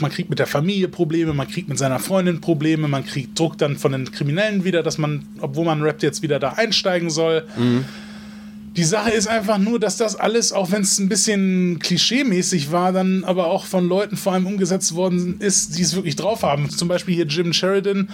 man 0.00 0.10
kriegt 0.10 0.30
mit 0.30 0.38
der 0.38 0.46
Familie 0.46 0.88
Probleme, 0.88 1.34
man 1.34 1.48
kriegt 1.48 1.68
mit 1.68 1.76
seiner 1.76 1.98
Freundin 1.98 2.40
Probleme, 2.40 2.86
man 2.88 3.04
kriegt 3.04 3.38
Druck 3.38 3.58
dann 3.58 3.76
von 3.76 3.92
den 3.92 4.10
Kriminellen 4.10 4.64
wieder, 4.64 4.82
dass 4.82 4.96
man, 4.96 5.24
obwohl 5.40 5.64
man 5.64 5.82
rappt, 5.82 6.04
jetzt 6.04 6.22
wieder 6.22 6.38
da 6.38 6.50
einsteigen 6.50 7.10
soll. 7.10 7.44
Mhm. 7.56 7.84
Die 8.76 8.84
Sache 8.84 9.10
ist 9.10 9.26
einfach 9.26 9.58
nur, 9.58 9.78
dass 9.78 9.98
das 9.98 10.16
alles, 10.16 10.52
auch 10.52 10.70
wenn 10.70 10.80
es 10.80 10.98
ein 10.98 11.08
bisschen 11.08 11.78
klischeemäßig 11.78 12.72
war, 12.72 12.92
dann 12.92 13.22
aber 13.24 13.48
auch 13.48 13.66
von 13.66 13.86
Leuten 13.86 14.16
vor 14.16 14.32
allem 14.32 14.46
umgesetzt 14.46 14.94
worden 14.94 15.36
ist, 15.40 15.76
die 15.76 15.82
es 15.82 15.94
wirklich 15.94 16.16
drauf 16.16 16.42
haben. 16.42 16.70
Zum 16.70 16.88
Beispiel 16.88 17.14
hier 17.14 17.26
Jim 17.26 17.52
Sheridan. 17.52 18.08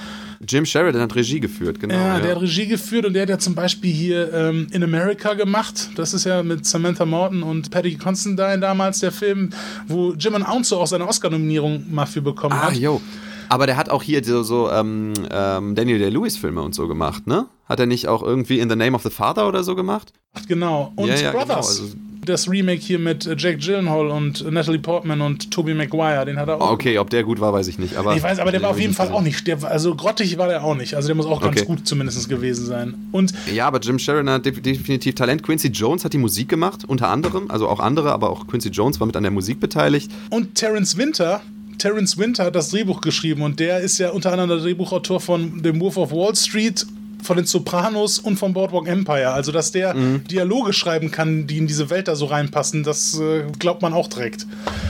Jim 0.47 0.67
Sheridan 0.67 1.01
hat 1.03 1.15
Regie 1.15 1.39
geführt, 1.39 1.79
genau. 1.79 1.95
Ja, 1.95 2.17
ja. 2.17 2.21
der 2.21 2.35
hat 2.35 2.43
Regie 2.43 2.67
geführt 2.67 3.07
und 3.07 3.13
der 3.13 3.23
hat 3.23 3.29
ja 3.29 3.39
zum 3.39 3.55
Beispiel 3.55 3.93
hier 3.93 4.33
ähm, 4.35 4.67
In 4.73 4.83
America 4.83 5.35
gemacht. 5.35 5.91
Das 5.95 6.13
ist 6.13 6.25
ja 6.25 6.43
mit 6.43 6.67
Samantha 6.67 7.07
Morton 7.07 7.45
und 7.45 7.71
Patty 7.71 7.97
Constantine 7.97 8.59
damals 8.59 8.99
der 8.99 9.13
Film, 9.13 9.51
wo 9.87 10.13
Jim 10.15 10.35
Ounce 10.43 10.73
auch 10.73 10.89
seine 10.89 11.07
Oscar-Nominierung 11.07 11.85
mal 11.89 12.07
für 12.07 12.21
bekommen 12.21 12.55
ah, 12.55 12.67
hat. 12.67 12.73
Ah, 12.73 12.79
jo. 12.79 13.01
Aber 13.49 13.67
der 13.67 13.77
hat 13.77 13.89
auch 13.89 14.03
hier 14.03 14.23
so, 14.25 14.43
so 14.43 14.71
ähm, 14.71 15.13
ähm, 15.31 15.75
Daniel 15.75 15.99
Day-Lewis-Filme 15.99 16.63
und 16.63 16.75
so 16.75 16.89
gemacht, 16.89 17.27
ne? 17.27 17.47
Hat 17.67 17.81
er 17.81 17.87
nicht 17.87 18.09
auch 18.09 18.23
irgendwie 18.23 18.61
In 18.61 18.71
the 18.71 18.77
Name 18.77 18.95
of 18.95 19.03
the 19.03 19.11
Father 19.11 19.47
oder 19.47 19.63
so 19.63 19.75
gemacht? 19.75 20.13
Genau. 20.49 20.93
Und 20.97 21.09
ja, 21.09 21.17
ja. 21.17 21.31
Brothers. 21.33 21.49
Genau. 21.49 21.89
Also 21.89 22.09
das 22.29 22.49
Remake 22.49 22.81
hier 22.81 22.99
mit 22.99 23.29
Jack 23.41 23.61
Gyllenhaal 23.61 24.09
und 24.09 24.51
Natalie 24.51 24.81
Portman 24.81 25.21
und 25.21 25.51
Tobey 25.51 25.75
Maguire, 25.75 26.25
den 26.27 26.39
hat 26.39 26.49
er 26.49 26.61
auch. 26.61 26.73
Okay, 26.73 26.99
ob 26.99 27.11
der 27.11 27.25
gut 27.25 27.41
war, 27.41 27.53
weiß 27.53 27.69
ich 27.69 27.79
nicht. 27.79 27.97
Aber 27.97 28.17
ich 28.17 28.23
weiß, 28.23 28.39
aber 28.39 28.53
der 28.53 28.63
war 28.63 28.71
auf 28.71 28.81
jeden 28.81 28.95
Fall 28.95 29.09
auch 29.09 29.23
nicht. 29.23 29.47
Der, 29.47 29.63
also 29.65 29.95
grottig 29.95 30.37
war 30.39 30.49
der 30.49 30.63
auch 30.63 30.75
nicht. 30.75 30.95
Also 30.95 31.09
der 31.09 31.15
muss 31.15 31.27
auch 31.27 31.41
ganz 31.41 31.57
okay. 31.57 31.67
gut 31.67 31.87
zumindest 31.87 32.29
gewesen 32.29 32.67
sein. 32.67 32.95
Und 33.13 33.33
ja, 33.53 33.67
aber 33.67 33.81
Jim 33.81 33.99
Sheridan 33.99 34.31
hat 34.31 34.47
definitiv 34.47 35.15
Talent. 35.15 35.43
Quincy 35.43 35.69
Jones 35.69 36.05
hat 36.05 36.13
die 36.13 36.19
Musik 36.19 36.49
gemacht, 36.49 36.85
unter 36.87 37.09
anderem. 37.09 37.51
Also 37.51 37.69
auch 37.69 37.81
andere, 37.81 38.13
aber 38.13 38.31
auch 38.31 38.47
Quincy 38.47 38.69
Jones 38.69 39.01
war 39.01 39.07
mit 39.07 39.17
an 39.17 39.23
der 39.23 39.33
Musik 39.33 39.61
beteiligt. 39.61 40.11
Und 40.31 40.55
Terence 40.55 40.97
Winter, 40.97 41.41
Terence 41.79 42.19
Winter 42.19 42.45
hat 42.45 42.57
das 42.57 42.71
Drehbuch 42.71 43.01
geschrieben 43.01 43.43
und 43.43 43.61
der 43.61 43.81
ist 43.81 43.99
ja 43.99 44.11
unter 44.11 44.33
anderem 44.33 44.51
der 44.51 44.59
Drehbuchautor 44.59 45.21
von 45.21 45.63
dem 45.63 45.81
Wolf 45.81 45.97
of 45.97 46.11
Wall 46.13 46.35
Street, 46.35 46.87
von 47.23 47.37
den 47.37 47.47
Sopranos 47.47 48.19
und 48.19 48.39
von 48.39 48.53
Boardwalk 48.53 48.89
Empire. 48.89 49.31
Also, 49.31 49.53
dass 49.53 49.73
der 49.73 49.95
mhm. 49.95 50.25
Dialoge 50.25 50.73
schreiben 50.73 51.11
kann, 51.11 51.47
die 51.47 51.59
in 51.59 51.67
diese 51.67 51.91
Welt 51.91 52.09
da 52.09 52.17
so 52.17 52.27
reinpassen, 52.27 52.83
das 52.83 53.19
äh, 53.19 53.45
glaubt 53.59 53.83
man 53.83 53.93
auch 53.93 54.09
direkt. 54.09 54.47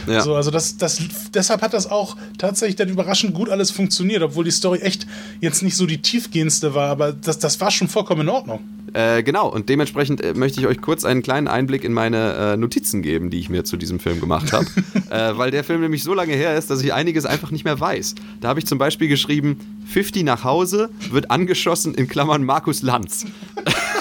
Ja. 0.07 0.21
So, 0.21 0.35
also, 0.35 0.51
das, 0.51 0.77
das, 0.77 1.01
deshalb 1.35 1.63
hat 1.63 1.75
das 1.75 1.91
auch 1.91 2.17
tatsächlich 2.39 2.77
dann 2.77 2.89
überraschend 2.89 3.35
gut 3.35 3.49
alles 3.49 3.71
funktioniert, 3.71 4.23
obwohl 4.23 4.45
die 4.45 4.51
Story 4.51 4.79
echt 4.81 5.07
jetzt 5.41 5.63
nicht 5.63 5.77
so 5.77 5.87
die 5.87 5.99
tiefgehendste 5.99 6.75
war, 6.75 6.91
aber 6.91 7.13
das, 7.13 7.39
das 7.39 7.61
war 7.61 7.71
schon 7.71 7.89
vollkommen 7.89 8.23
in 8.23 8.29
Ordnung. 8.29 8.61
Äh, 8.95 9.23
genau, 9.23 9.49
und 9.49 9.69
dementsprechend 9.69 10.23
äh, 10.23 10.35
möchte 10.35 10.61
ich 10.61 10.67
euch 10.67 10.81
kurz 10.81 11.05
einen 11.05 11.23
kleinen 11.23 11.49
Einblick 11.49 11.85
in 11.85 11.93
meine 11.93 12.35
äh, 12.35 12.57
Notizen 12.57 13.03
geben, 13.03 13.31
die 13.31 13.39
ich 13.39 13.51
mir 13.51 13.65
zu 13.65 13.77
diesem 13.77 14.01
Film 14.01 14.21
gemacht 14.21 14.53
habe. 14.53 14.67
Äh, 15.11 15.39
weil 15.39 15.51
der 15.51 15.65
Film 15.65 15.81
nämlich 15.81 16.03
so 16.03 16.13
lange 16.13 16.35
her 16.35 16.55
ist, 16.59 16.69
dass 16.69 16.83
ich 16.83 16.93
einiges 16.93 17.25
einfach 17.25 17.51
nicht 17.51 17.65
mehr 17.65 17.81
weiß. 17.81 18.15
Da 18.43 18.49
habe 18.49 18.61
ich 18.61 18.67
zum 18.67 18.77
Beispiel 18.77 19.09
geschrieben, 19.09 19.57
50 19.87 20.23
nach 20.23 20.45
Hause 20.45 20.91
wird 21.11 21.31
angeschossen 21.31 21.95
in 21.95 22.09
Klammern 22.09 22.28
Markus 22.37 22.83
Lanz. 22.83 23.25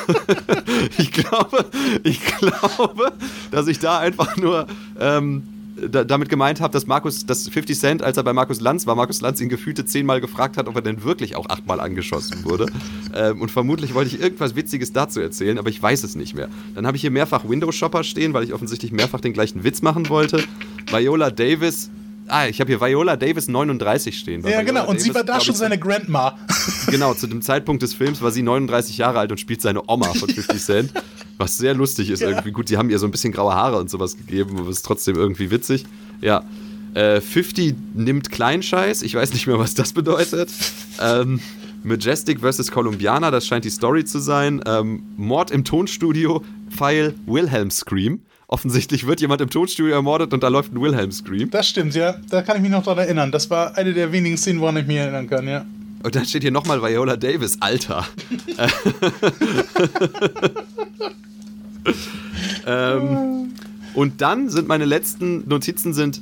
ich 0.97 1.11
glaube, 1.11 1.65
ich 2.03 2.21
glaube, 2.25 3.13
dass 3.51 3.67
ich 3.67 3.79
da 3.79 3.99
einfach 3.99 4.35
nur 4.37 4.67
ähm, 4.99 5.43
da, 5.89 6.03
damit 6.03 6.29
gemeint 6.29 6.59
habe, 6.59 6.73
dass 6.73 6.87
Markus, 6.87 7.25
dass 7.25 7.47
50 7.47 7.77
Cent, 7.77 8.03
als 8.03 8.17
er 8.17 8.23
bei 8.23 8.33
Markus 8.33 8.59
Lanz 8.59 8.87
war, 8.87 8.95
Markus 8.95 9.21
Lanz 9.21 9.39
ihn 9.41 9.49
gefühlte 9.49 9.85
zehnmal 9.85 10.21
gefragt 10.21 10.57
hat, 10.57 10.67
ob 10.67 10.75
er 10.75 10.81
denn 10.81 11.03
wirklich 11.03 11.35
auch 11.35 11.47
achtmal 11.49 11.79
angeschossen 11.79 12.43
wurde. 12.43 12.67
ähm, 13.15 13.41
und 13.41 13.51
vermutlich 13.51 13.93
wollte 13.93 14.15
ich 14.15 14.21
irgendwas 14.21 14.55
Witziges 14.55 14.93
dazu 14.93 15.19
erzählen, 15.19 15.57
aber 15.57 15.69
ich 15.69 15.81
weiß 15.81 16.03
es 16.03 16.15
nicht 16.15 16.35
mehr. 16.35 16.49
Dann 16.75 16.87
habe 16.87 16.97
ich 16.97 17.01
hier 17.01 17.11
mehrfach 17.11 17.47
Windows 17.47 17.75
Shopper 17.75 18.03
stehen, 18.03 18.33
weil 18.33 18.43
ich 18.43 18.53
offensichtlich 18.53 18.91
mehrfach 18.91 19.21
den 19.21 19.33
gleichen 19.33 19.63
Witz 19.63 19.81
machen 19.81 20.09
wollte. 20.09 20.43
Viola 20.91 21.31
Davis 21.31 21.89
Ah, 22.29 22.47
ich 22.47 22.59
habe 22.59 22.69
hier 22.69 22.81
Viola 22.81 23.15
Davis 23.15 23.47
39 23.47 24.19
stehen. 24.19 24.41
Ja, 24.41 24.49
Viola 24.49 24.63
genau. 24.63 24.81
Und 24.81 24.99
Davis, 24.99 25.03
sie 25.03 25.15
war 25.15 25.23
da 25.23 25.39
schon 25.39 25.55
seine 25.55 25.79
Grandma. 25.79 26.37
Genau, 26.87 27.13
zu 27.13 27.27
dem 27.27 27.41
Zeitpunkt 27.41 27.83
des 27.83 27.93
Films 27.93 28.21
war 28.21 28.31
sie 28.31 28.41
39 28.41 28.97
Jahre 28.97 29.19
alt 29.19 29.31
und 29.31 29.39
spielt 29.39 29.61
seine 29.61 29.81
Oma 29.87 30.13
von 30.13 30.29
50 30.29 30.61
Cent. 30.61 30.93
Was 31.37 31.57
sehr 31.57 31.73
lustig 31.73 32.09
ist 32.09 32.21
ja. 32.21 32.29
irgendwie. 32.29 32.51
Gut, 32.51 32.69
die 32.69 32.77
haben 32.77 32.89
ihr 32.89 32.97
so 32.97 33.05
ein 33.05 33.11
bisschen 33.11 33.31
graue 33.31 33.53
Haare 33.53 33.77
und 33.77 33.89
sowas 33.89 34.17
gegeben, 34.17 34.57
aber 34.57 34.69
ist 34.69 34.83
trotzdem 34.83 35.15
irgendwie 35.15 35.51
witzig. 35.51 35.85
Ja. 36.21 36.43
Äh, 36.93 37.21
50 37.21 37.75
nimmt 37.93 38.31
Kleinscheiß. 38.31 39.03
Ich 39.03 39.13
weiß 39.13 39.33
nicht 39.33 39.45
mehr, 39.45 39.59
was 39.59 39.75
das 39.75 39.93
bedeutet. 39.93 40.49
Ähm, 40.99 41.39
Majestic 41.83 42.39
vs. 42.39 42.71
Columbiana, 42.71 43.29
das 43.29 43.45
scheint 43.45 43.65
die 43.65 43.69
Story 43.69 44.03
zu 44.03 44.19
sein. 44.19 44.61
Ähm, 44.65 45.03
Mord 45.15 45.51
im 45.51 45.63
Tonstudio, 45.63 46.43
Pfeil 46.69 47.13
Wilhelm 47.27 47.69
Scream. 47.69 48.21
Offensichtlich 48.47 49.05
wird 49.05 49.21
jemand 49.21 49.41
im 49.41 49.49
Tonstudio 49.49 49.93
ermordet 49.93 50.33
und 50.33 50.41
da 50.41 50.47
läuft 50.47 50.73
ein 50.73 50.81
Wilhelm 50.81 51.11
Scream. 51.11 51.49
Das 51.51 51.67
stimmt, 51.67 51.95
ja. 51.95 52.15
Da 52.29 52.41
kann 52.41 52.55
ich 52.55 52.61
mich 52.61 52.71
noch 52.71 52.83
dran 52.83 52.97
erinnern. 52.97 53.31
Das 53.31 53.49
war 53.49 53.77
eine 53.77 53.93
der 53.93 54.11
wenigen 54.11 54.37
Szenen, 54.37 54.61
woran 54.61 54.77
ich 54.77 54.87
mich 54.87 54.97
erinnern 54.97 55.27
kann, 55.27 55.47
ja. 55.47 55.65
Und 56.03 56.15
dann 56.15 56.25
steht 56.25 56.43
hier 56.43 56.51
nochmal 56.51 56.81
Viola 56.81 57.17
Davis, 57.17 57.57
Alter. 57.59 58.05
ähm, 62.65 63.53
und 63.93 64.21
dann 64.21 64.49
sind 64.49 64.67
meine 64.67 64.85
letzten 64.85 65.47
Notizen 65.47 65.93
sind 65.93 66.21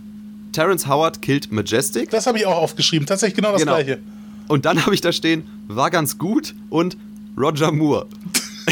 Terrence 0.53 0.87
Howard 0.87 1.21
killt 1.21 1.51
Majestic. 1.51 2.09
Das 2.09 2.27
habe 2.27 2.37
ich 2.37 2.45
auch 2.45 2.55
aufgeschrieben. 2.57 3.05
Tatsächlich 3.05 3.35
genau 3.35 3.51
das 3.51 3.61
Genau. 3.61 3.73
gleiche. 3.75 3.99
Und 4.47 4.65
dann 4.65 4.85
habe 4.85 4.93
ich 4.95 5.01
da 5.01 5.11
stehen, 5.11 5.43
war 5.67 5.89
ganz 5.91 6.17
gut 6.17 6.55
und 6.69 6.95
Roger 7.37 7.71
Moore. 7.71 8.05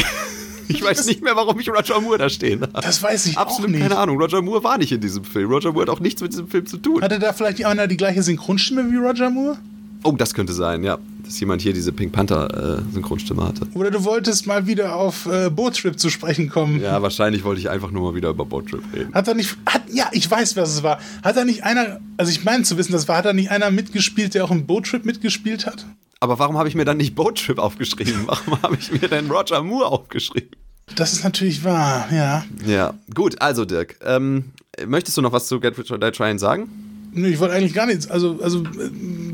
ich 0.68 0.82
weiß 0.82 1.04
nicht 1.06 1.22
mehr, 1.22 1.36
warum 1.36 1.60
ich 1.60 1.68
Roger 1.68 2.00
Moore 2.00 2.16
da 2.16 2.28
stehen 2.30 2.62
habe. 2.62 2.80
Das 2.80 3.02
weiß 3.02 3.26
ich 3.26 3.36
Absolut 3.36 3.66
auch 3.66 3.72
nicht. 3.72 3.82
keine 3.82 3.98
Ahnung. 3.98 4.18
Roger 4.18 4.40
Moore 4.40 4.64
war 4.64 4.78
nicht 4.78 4.92
in 4.92 5.00
diesem 5.02 5.24
Film. 5.24 5.50
Roger 5.50 5.72
Moore 5.72 5.82
hat 5.82 5.90
auch 5.90 6.00
nichts 6.00 6.22
mit 6.22 6.32
diesem 6.32 6.48
Film 6.48 6.64
zu 6.64 6.78
tun. 6.78 7.02
Hatte 7.02 7.18
da 7.18 7.32
vielleicht 7.34 7.62
einer 7.66 7.86
die 7.86 7.96
gleiche 7.98 8.22
Synchronstimme 8.22 8.90
wie 8.90 8.96
Roger 8.96 9.28
Moore? 9.28 9.58
Oh, 10.04 10.12
das 10.12 10.34
könnte 10.34 10.52
sein, 10.52 10.84
ja. 10.84 10.98
Dass 11.24 11.40
jemand 11.40 11.62
hier 11.62 11.72
diese 11.72 11.90
Pink 11.90 12.12
Panther 12.12 12.78
äh, 12.78 12.92
Synchronstimme 12.92 13.42
hatte. 13.42 13.66
Oder 13.72 13.90
du 13.90 14.04
wolltest 14.04 14.46
mal 14.46 14.66
wieder 14.66 14.94
auf 14.94 15.24
äh, 15.24 15.48
Boattrip 15.48 15.98
zu 15.98 16.10
sprechen 16.10 16.50
kommen? 16.50 16.82
Ja, 16.82 17.00
wahrscheinlich 17.00 17.44
wollte 17.44 17.60
ich 17.60 17.70
einfach 17.70 17.90
nur 17.90 18.10
mal 18.10 18.14
wieder 18.14 18.28
über 18.28 18.44
Boat 18.44 18.68
Trip 18.68 18.82
reden. 18.94 19.14
Hat 19.14 19.26
er 19.26 19.34
nicht. 19.34 19.56
Hat, 19.64 19.82
ja, 19.90 20.10
ich 20.12 20.30
weiß, 20.30 20.56
was 20.56 20.74
es 20.74 20.82
war. 20.82 20.98
Hat 21.22 21.36
er 21.38 21.46
nicht 21.46 21.64
einer. 21.64 22.00
Also, 22.18 22.30
ich 22.30 22.44
meine 22.44 22.64
zu 22.64 22.76
wissen, 22.76 22.92
das 22.92 23.08
war. 23.08 23.16
Hat 23.16 23.24
er 23.24 23.32
nicht 23.32 23.50
einer 23.50 23.70
mitgespielt, 23.70 24.34
der 24.34 24.44
auch 24.44 24.50
im 24.50 24.66
Boattrip 24.66 25.06
mitgespielt 25.06 25.64
hat? 25.64 25.86
Aber 26.20 26.38
warum 26.38 26.58
habe 26.58 26.68
ich 26.68 26.74
mir 26.74 26.84
dann 26.84 26.98
nicht 26.98 27.14
Boat 27.14 27.42
Trip 27.42 27.58
aufgeschrieben? 27.58 28.24
Warum 28.26 28.62
habe 28.62 28.76
ich 28.78 28.90
mir 28.92 29.08
denn 29.08 29.30
Roger 29.30 29.62
Moore 29.62 29.86
aufgeschrieben? 29.86 30.50
Das 30.96 31.12
ist 31.12 31.24
natürlich 31.24 31.64
wahr, 31.64 32.08
ja. 32.12 32.44
Ja, 32.66 32.94
gut, 33.14 33.40
also 33.40 33.64
Dirk, 33.64 33.96
ähm, 34.04 34.52
möchtest 34.86 35.16
du 35.16 35.22
noch 35.22 35.32
was 35.32 35.48
zu 35.48 35.60
Get 35.60 35.76
Rich 35.78 35.90
or 35.90 35.98
Die 35.98 36.10
Trying 36.10 36.38
sagen? 36.38 36.93
Nö, 37.14 37.28
ich 37.28 37.38
wollte 37.38 37.54
eigentlich 37.54 37.74
gar 37.74 37.86
nichts. 37.86 38.08
Also, 38.10 38.40
also 38.42 38.64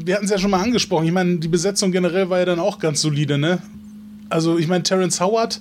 wir 0.05 0.15
hatten 0.15 0.27
es 0.27 0.31
ja 0.31 0.39
schon 0.39 0.51
mal 0.51 0.61
angesprochen. 0.63 1.07
Ich 1.07 1.13
meine, 1.13 1.39
die 1.39 1.49
Besetzung 1.49 1.93
generell 1.93 2.29
war 2.29 2.39
ja 2.39 2.45
dann 2.45 2.59
auch 2.61 2.79
ganz 2.79 3.01
solide, 3.01 3.39
ne? 3.39 3.63
Also, 4.29 4.59
ich 4.59 4.69
meine, 4.69 4.83
Terrence 4.83 5.21
Howard, 5.21 5.61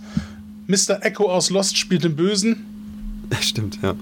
Mr. 0.68 1.00
Echo 1.02 1.32
aus 1.32 1.50
Lost 1.50 1.78
spielt 1.78 2.04
den 2.04 2.16
Bösen. 2.16 2.66
Stimmt, 3.41 3.80
ja. 3.82 3.96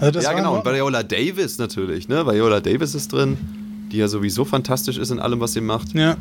Also 0.00 0.20
ja, 0.20 0.32
genau. 0.32 0.56
Und 0.56 0.64
Viola 0.64 1.02
Davis 1.02 1.58
natürlich, 1.58 2.08
ne? 2.08 2.26
Viola 2.26 2.60
Davis 2.60 2.94
ist 2.94 3.12
drin, 3.12 3.36
die 3.92 3.98
ja 3.98 4.08
sowieso 4.08 4.44
fantastisch 4.46 4.96
ist 4.96 5.10
in 5.10 5.20
allem, 5.20 5.40
was 5.40 5.52
sie 5.52 5.60
macht. 5.60 5.92
Ja. 5.94 6.16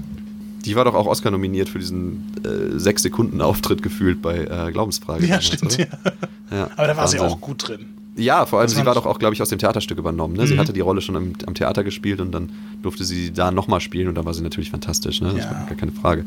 Die 0.66 0.76
war 0.76 0.84
doch 0.84 0.94
auch 0.94 1.08
Oscar 1.08 1.32
nominiert 1.32 1.70
für 1.70 1.80
diesen 1.80 2.26
äh, 2.44 2.78
sechs 2.78 3.04
Sekunden 3.04 3.42
Auftritt 3.42 3.82
gefühlt 3.82 4.22
bei 4.22 4.40
äh, 4.40 4.72
Glaubensfrage. 4.74 5.22
Ja, 5.22 5.38
damals, 5.38 5.46
stimmt, 5.46 5.74
oder? 5.76 6.14
ja. 6.52 6.70
Aber 6.76 6.88
da 6.88 6.98
war 6.98 7.08
sie 7.08 7.20
Wahnsinn. 7.20 7.38
auch 7.38 7.40
gut 7.40 7.68
drin. 7.70 7.86
Ja, 8.16 8.46
vor 8.46 8.60
allem, 8.60 8.68
Das 8.68 8.76
sie 8.76 8.86
war 8.86 8.96
doch 8.96 9.06
auch, 9.06 9.18
glaube 9.20 9.34
ich, 9.34 9.42
aus 9.42 9.50
dem 9.50 9.60
Theaterstück 9.60 9.98
übernommen. 9.98 10.36
Ne? 10.36 10.46
Sie 10.46 10.56
Mhm. 10.56 10.60
hatte 10.60 10.74
die 10.74 10.82
Rolle 10.82 11.00
schon 11.02 11.16
am, 11.16 11.34
am 11.46 11.54
Theater 11.54 11.84
gespielt 11.84 12.20
und 12.20 12.32
dann 12.32 12.52
durfte 12.82 13.04
sie 13.06 13.32
da 13.32 13.52
nochmal 13.52 13.80
spielen 13.80 14.08
und 14.10 14.16
da 14.16 14.26
war 14.26 14.34
sie 14.34 14.42
natürlich 14.44 14.72
fantastisch. 14.72 15.22
Ne? 15.22 15.32
Das 15.36 15.46
Ja. 15.46 15.52
war 15.52 15.66
gar 15.68 15.76
keine 15.78 15.92
Frage. 15.92 16.26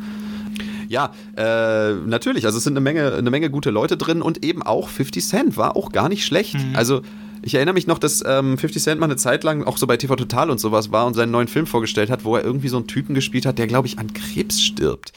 Ja, 0.88 1.12
äh, 1.36 1.94
natürlich. 2.06 2.44
Also 2.46 2.59
es 2.59 2.64
sind 2.64 2.74
eine 2.74 2.80
Menge, 2.80 3.12
eine 3.14 3.30
Menge 3.30 3.50
gute 3.50 3.70
Leute 3.70 3.96
drin 3.96 4.20
und 4.22 4.44
eben 4.44 4.62
auch 4.62 4.88
50 4.88 5.24
Cent 5.26 5.56
war 5.56 5.76
auch 5.76 5.92
gar 5.92 6.09
nicht 6.09 6.24
schlecht. 6.24 6.54
Mhm. 6.54 6.76
Also 6.76 7.02
ich 7.42 7.54
erinnere 7.54 7.74
mich 7.74 7.86
noch, 7.86 7.98
dass 7.98 8.22
ähm, 8.26 8.56
50 8.59 8.82
Cent 8.82 9.00
mal 9.00 9.06
eine 9.06 9.16
Zeit 9.16 9.42
lang 9.42 9.64
auch 9.64 9.76
so 9.78 9.86
bei 9.86 9.96
TV 9.96 10.14
Total 10.16 10.50
und 10.50 10.59
sowas 10.60 10.92
war 10.92 11.06
und 11.06 11.14
seinen 11.14 11.30
neuen 11.32 11.48
Film 11.48 11.66
vorgestellt 11.66 12.10
hat, 12.10 12.24
wo 12.24 12.36
er 12.36 12.44
irgendwie 12.44 12.68
so 12.68 12.76
einen 12.76 12.86
Typen 12.86 13.14
gespielt 13.14 13.46
hat, 13.46 13.59
der, 13.59 13.66
glaube 13.66 13.86
ich, 13.88 13.98
an 13.98 14.12
Krebs 14.12 14.60
stirbt. 14.62 15.12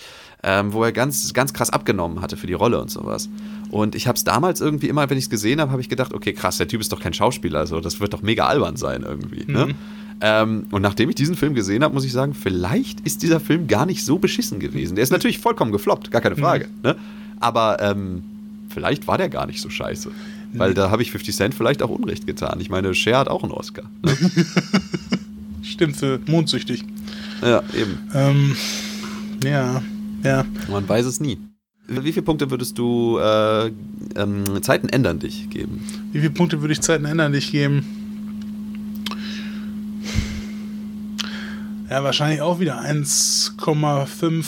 Ähm, 0.47 0.73
wo 0.73 0.83
er 0.83 0.91
ganz, 0.91 1.33
ganz 1.33 1.53
krass 1.53 1.71
abgenommen 1.71 2.21
hatte 2.21 2.37
für 2.37 2.45
die 2.45 2.53
Rolle 2.53 2.79
und 2.79 2.91
sowas. 2.91 3.29
Und 3.71 3.95
ich 3.95 4.07
habe 4.07 4.15
es 4.15 4.23
damals 4.23 4.61
irgendwie 4.61 4.87
immer, 4.87 5.09
wenn 5.09 5.17
ich 5.17 5.23
es 5.23 5.29
gesehen 5.31 5.59
habe, 5.59 5.71
habe 5.71 5.81
ich 5.81 5.89
gedacht, 5.89 6.13
okay, 6.13 6.33
krass, 6.33 6.57
der 6.57 6.67
Typ 6.67 6.81
ist 6.81 6.91
doch 6.91 6.99
kein 6.99 7.13
Schauspieler, 7.13 7.59
also 7.59 7.81
das 7.81 7.99
wird 7.99 8.13
doch 8.13 8.21
mega 8.21 8.45
albern 8.45 8.77
sein 8.77 9.01
irgendwie. 9.01 9.51
Ne? 9.51 9.73
Ähm, 10.21 10.67
und 10.69 10.83
nachdem 10.83 11.09
ich 11.09 11.15
diesen 11.15 11.35
Film 11.35 11.55
gesehen 11.55 11.83
habe, 11.83 11.93
muss 11.95 12.05
ich 12.05 12.13
sagen, 12.13 12.35
vielleicht 12.35 12.99
ist 13.01 13.23
dieser 13.23 13.39
Film 13.39 13.67
gar 13.67 13.87
nicht 13.87 14.05
so 14.05 14.19
beschissen 14.19 14.59
gewesen. 14.59 14.95
Der 14.95 15.03
ist 15.03 15.11
natürlich 15.11 15.39
vollkommen 15.39 15.71
gefloppt, 15.71 16.11
gar 16.11 16.21
keine 16.21 16.35
Frage. 16.35 16.67
Ne? 16.83 16.95
Aber 17.39 17.81
ähm, 17.81 18.23
vielleicht 18.69 19.07
war 19.07 19.17
der 19.17 19.29
gar 19.29 19.47
nicht 19.47 19.61
so 19.61 19.69
scheiße. 19.69 20.11
Weil 20.53 20.73
da 20.73 20.89
habe 20.89 21.01
ich 21.01 21.11
50 21.11 21.35
Cent 21.35 21.53
vielleicht 21.55 21.81
auch 21.81 21.89
Unrecht 21.89 22.27
getan. 22.27 22.59
Ich 22.61 22.69
meine, 22.69 22.93
Cher 22.93 23.17
hat 23.17 23.27
auch 23.27 23.43
einen 23.43 23.51
Oscar. 23.51 23.83
Ne? 24.03 24.15
Stimmt, 25.63 25.97
für 25.97 26.19
mondsüchtig. 26.27 26.85
ja, 27.41 27.61
eben. 27.73 27.97
Ähm, 28.13 28.55
ja, 29.43 29.81
ja. 30.23 30.45
Man 30.69 30.87
weiß 30.87 31.05
es 31.05 31.19
nie. 31.19 31.37
Wie 31.87 32.11
viele 32.11 32.23
Punkte 32.23 32.49
würdest 32.49 32.77
du 32.79 33.19
äh, 33.19 33.67
ähm, 34.15 34.43
Zeiten 34.63 34.89
ändern 34.89 35.19
dich 35.19 35.49
geben? 35.51 35.81
Wie 36.11 36.19
viele 36.19 36.31
Punkte 36.31 36.61
würde 36.61 36.73
ich 36.73 36.81
Zeiten 36.81 37.05
ändern 37.05 37.31
dich 37.31 37.51
geben? 37.51 37.85
Ja, 41.89 42.03
wahrscheinlich 42.03 42.41
auch 42.41 42.59
wieder 42.59 42.81
1,5. 42.81 44.45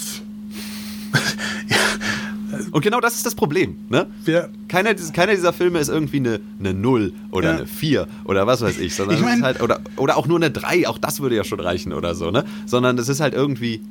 Und 2.72 2.82
genau 2.82 3.00
das 3.00 3.16
ist 3.16 3.26
das 3.26 3.36
Problem. 3.36 3.76
Ne? 3.90 4.08
Ja, 4.26 4.48
Keiner, 4.68 4.96
keiner 4.96 5.36
dieser 5.36 5.54
Filme 5.54 5.78
ist 5.80 5.90
irgendwie 5.90 6.18
eine, 6.18 6.40
eine 6.60 6.74
0 6.74 7.14
oder 7.32 7.50
Ja. 7.52 7.56
eine 7.58 7.68
4 7.68 8.08
oder 8.24 8.48
was 8.48 8.62
weiß 8.62 8.80
ich, 8.80 8.96
sondern 8.96 9.18
Ich 9.18 9.22
mein- 9.24 9.34
es 9.34 9.38
ist 9.40 9.44
halt, 9.44 9.62
oder, 9.62 9.80
oder 9.96 10.18
auch 10.18 10.26
nur 10.28 10.38
eine 10.38 10.50
3, 10.50 10.88
auch 10.88 10.98
das 10.98 11.20
würde 11.20 11.36
ja 11.36 11.44
schon 11.44 11.60
reichen 11.60 11.94
oder 11.94 12.16
so, 12.16 12.32
ne? 12.32 12.44
Sondern 12.66 12.98
es 12.98 13.08
ist 13.10 13.20
halt 13.20 13.36
irgendwie. 13.36 13.82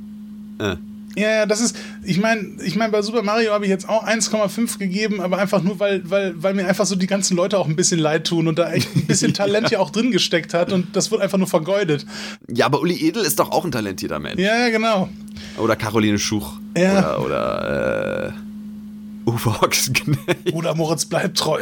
Äh. 0.58 0.76
Ja, 1.16 1.30
ja, 1.30 1.46
das 1.46 1.60
ist, 1.60 1.76
ich 2.04 2.18
meine, 2.18 2.62
ich 2.62 2.76
mein, 2.76 2.90
bei 2.90 3.00
Super 3.00 3.22
Mario 3.22 3.52
habe 3.52 3.64
ich 3.64 3.70
jetzt 3.70 3.88
auch 3.88 4.06
1,5 4.06 4.78
gegeben, 4.78 5.22
aber 5.22 5.38
einfach 5.38 5.62
nur, 5.62 5.80
weil, 5.80 6.02
weil, 6.08 6.34
weil 6.42 6.52
mir 6.52 6.66
einfach 6.66 6.84
so 6.84 6.94
die 6.94 7.06
ganzen 7.06 7.36
Leute 7.36 7.58
auch 7.58 7.66
ein 7.66 7.74
bisschen 7.74 7.98
leid 7.98 8.26
tun 8.26 8.48
und 8.48 8.58
da 8.58 8.70
echt 8.70 8.94
ein 8.94 9.06
bisschen 9.06 9.32
Talent 9.34 9.70
ja 9.70 9.78
auch 9.78 9.88
drin 9.90 10.10
gesteckt 10.10 10.52
hat 10.52 10.72
und 10.72 10.94
das 10.94 11.10
wird 11.10 11.22
einfach 11.22 11.38
nur 11.38 11.46
vergeudet. 11.46 12.04
Ja, 12.48 12.66
aber 12.66 12.80
Uli 12.80 12.94
Edel 13.08 13.24
ist 13.24 13.38
doch 13.38 13.50
auch 13.50 13.64
ein 13.64 13.72
talentierter 13.72 14.18
Mensch. 14.18 14.40
Ja, 14.40 14.58
ja, 14.58 14.68
genau. 14.68 15.08
Oder 15.56 15.74
Caroline 15.74 16.18
Schuch. 16.18 16.58
Ja. 16.76 17.16
Oder, 17.16 17.24
oder 17.24 18.26
äh, 18.28 18.32
Uwe 19.26 19.48
Ochsenknecht. 19.62 20.52
Oder 20.52 20.74
Moritz 20.74 21.04
bleibt 21.04 21.36
treu. 21.38 21.58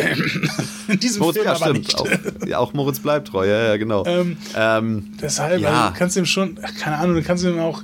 In 0.89 1.01
diesem 1.01 1.21
Moritz, 1.21 1.37
Film 1.37 1.47
ja, 1.47 1.53
aber 1.55 1.65
stimmt. 1.65 1.79
nicht. 1.79 1.99
Auch, 1.99 2.47
ja, 2.47 2.59
auch 2.59 2.73
Moritz 2.75 2.99
bleibt 3.01 3.29
treu, 3.29 3.49
ja, 3.49 3.69
ja, 3.69 3.77
genau. 3.79 4.05
Ähm, 4.07 4.37
Ähm, 4.55 5.07
Deshalb, 5.21 5.61
Ja. 5.61 5.69
also, 5.71 5.93
du 5.93 5.99
kannst 5.99 6.17
ihm 6.17 6.27
schon, 6.27 6.59
keine 6.79 6.99
Ahnung, 6.99 7.17
du 7.17 7.23
kannst 7.23 7.43
ihm 7.45 7.59
auch, 7.59 7.83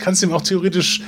kannst 0.00 0.22
ihm 0.22 0.32
auch 0.32 0.42
theoretisch 0.42 1.00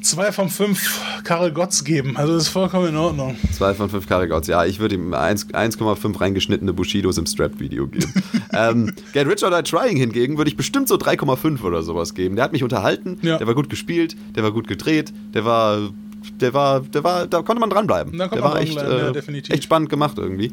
zwei 0.00 0.32
von 0.32 0.50
fünf 0.50 1.00
Karel 1.24 1.50
Gotts 1.50 1.82
geben. 1.82 2.16
Also 2.18 2.34
das 2.34 2.44
ist 2.44 2.48
vollkommen 2.50 2.88
in 2.88 2.96
Ordnung. 2.96 3.36
2 3.56 3.72
von 3.72 3.88
5 3.88 4.06
Karigouts, 4.06 4.48
ja, 4.48 4.64
ich 4.66 4.78
würde 4.78 4.94
ihm 4.96 5.14
1 5.14 5.48
1,5 5.48 6.20
reingeschnittene 6.20 6.74
Bushidos 6.74 7.16
im 7.16 7.24
Strap-Video 7.24 7.86
geben. 7.86 8.12
ähm, 8.52 8.92
Get 9.14 9.26
Rich 9.26 9.42
or 9.42 9.50
Die 9.50 9.62
Trying 9.68 9.96
hingegen 9.96 10.36
würde 10.36 10.50
ich 10.50 10.58
bestimmt 10.58 10.88
so 10.88 10.96
3,5 10.96 11.62
oder 11.62 11.82
sowas 11.82 12.12
geben. 12.14 12.36
Der 12.36 12.44
hat 12.44 12.52
mich 12.52 12.62
unterhalten, 12.62 13.16
Ja. 13.22 13.38
der 13.38 13.46
war 13.46 13.54
gut 13.54 13.70
gespielt, 13.70 14.14
der 14.36 14.42
war 14.42 14.52
gut 14.52 14.68
gedreht, 14.68 15.10
der 15.32 15.46
war, 15.46 15.88
der 16.40 16.54
war, 16.54 16.80
der 16.80 17.04
war, 17.04 17.26
da 17.26 17.42
konnte 17.42 17.60
man 17.60 17.70
dranbleiben. 17.70 18.16
Da 18.16 18.28
konnte 18.28 18.42
der 18.42 18.44
man 18.44 18.52
war 18.54 18.60
echt, 18.60 18.76
ja, 18.76 19.08
äh, 19.08 19.12
definitiv. 19.12 19.54
echt 19.54 19.64
spannend 19.64 19.88
gemacht 19.88 20.18
irgendwie. 20.18 20.52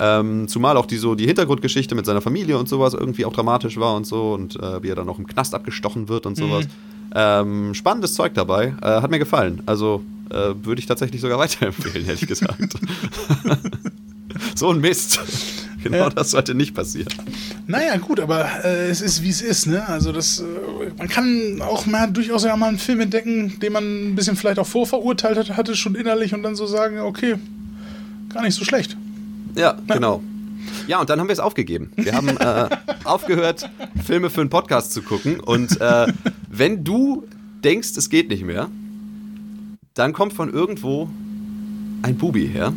Ähm, 0.00 0.46
zumal 0.46 0.76
auch 0.76 0.86
die, 0.86 0.96
so 0.96 1.14
die 1.14 1.26
Hintergrundgeschichte 1.26 1.94
mit 1.94 2.06
seiner 2.06 2.20
Familie 2.20 2.56
und 2.56 2.68
sowas 2.68 2.94
irgendwie 2.94 3.24
auch 3.24 3.32
dramatisch 3.32 3.78
war 3.78 3.96
und 3.96 4.06
so 4.06 4.32
und 4.32 4.56
äh, 4.56 4.82
wie 4.82 4.88
er 4.88 4.94
dann 4.94 5.08
auch 5.08 5.18
im 5.18 5.26
Knast 5.26 5.54
abgestochen 5.54 6.08
wird 6.08 6.24
und 6.26 6.36
sowas. 6.36 6.66
Ähm, 7.14 7.74
spannendes 7.74 8.14
Zeug 8.14 8.34
dabei. 8.34 8.74
Äh, 8.80 9.00
hat 9.00 9.10
mir 9.10 9.18
gefallen. 9.18 9.62
Also 9.66 10.04
äh, 10.30 10.54
würde 10.62 10.78
ich 10.80 10.86
tatsächlich 10.86 11.20
sogar 11.20 11.38
weiterempfehlen, 11.38 12.06
ehrlich 12.06 12.26
gesagt. 12.26 12.74
so 14.54 14.70
ein 14.70 14.80
Mist. 14.80 15.20
Genau 15.82 15.96
Ja. 15.98 16.08
das 16.10 16.32
sollte 16.32 16.54
nicht 16.54 16.74
passieren. 16.74 17.08
Naja, 17.68 17.96
gut, 17.98 18.18
aber 18.18 18.46
äh, 18.64 18.88
es 18.88 19.00
ist, 19.00 19.22
wie 19.22 19.28
es 19.28 19.40
ist, 19.40 19.66
ne? 19.66 19.86
Also 19.88 20.10
das, 20.12 20.40
äh, 20.40 20.44
man 20.98 21.08
kann 21.08 21.60
auch 21.62 21.86
mal 21.86 22.10
durchaus 22.10 22.42
ja 22.44 22.56
mal 22.56 22.66
einen 22.68 22.78
Film 22.78 23.00
entdecken, 23.00 23.58
den 23.60 23.72
man 23.72 23.84
ein 24.10 24.14
bisschen 24.16 24.34
vielleicht 24.36 24.58
auch 24.58 24.66
vorverurteilt 24.66 25.38
hat, 25.38 25.56
hatte 25.56 25.76
schon 25.76 25.94
innerlich 25.94 26.34
und 26.34 26.42
dann 26.42 26.56
so 26.56 26.66
sagen, 26.66 26.98
okay, 26.98 27.36
gar 28.34 28.42
nicht 28.42 28.54
so 28.54 28.64
schlecht. 28.64 28.96
Ja, 29.54 29.76
genau. 29.86 30.22
Ja, 30.88 31.00
und 31.00 31.08
dann 31.10 31.20
haben 31.20 31.28
wir 31.28 31.32
es 31.32 31.38
aufgegeben. 31.40 31.92
Wir 31.96 32.12
haben 32.14 32.28
äh, 32.36 32.68
aufgehört, 33.04 33.70
Filme 34.04 34.30
für 34.30 34.40
einen 34.40 34.50
Podcast 34.50 34.92
zu 34.92 35.02
gucken. 35.02 35.38
Und 35.40 35.80
äh, 35.80 36.06
wenn 36.50 36.82
du 36.84 37.24
denkst, 37.64 37.90
es 37.96 38.10
geht 38.10 38.28
nicht 38.28 38.44
mehr, 38.44 38.68
dann 39.94 40.12
kommt 40.12 40.32
von 40.32 40.52
irgendwo 40.52 41.08
ein 42.02 42.16
Bubi 42.16 42.48
her. 42.48 42.72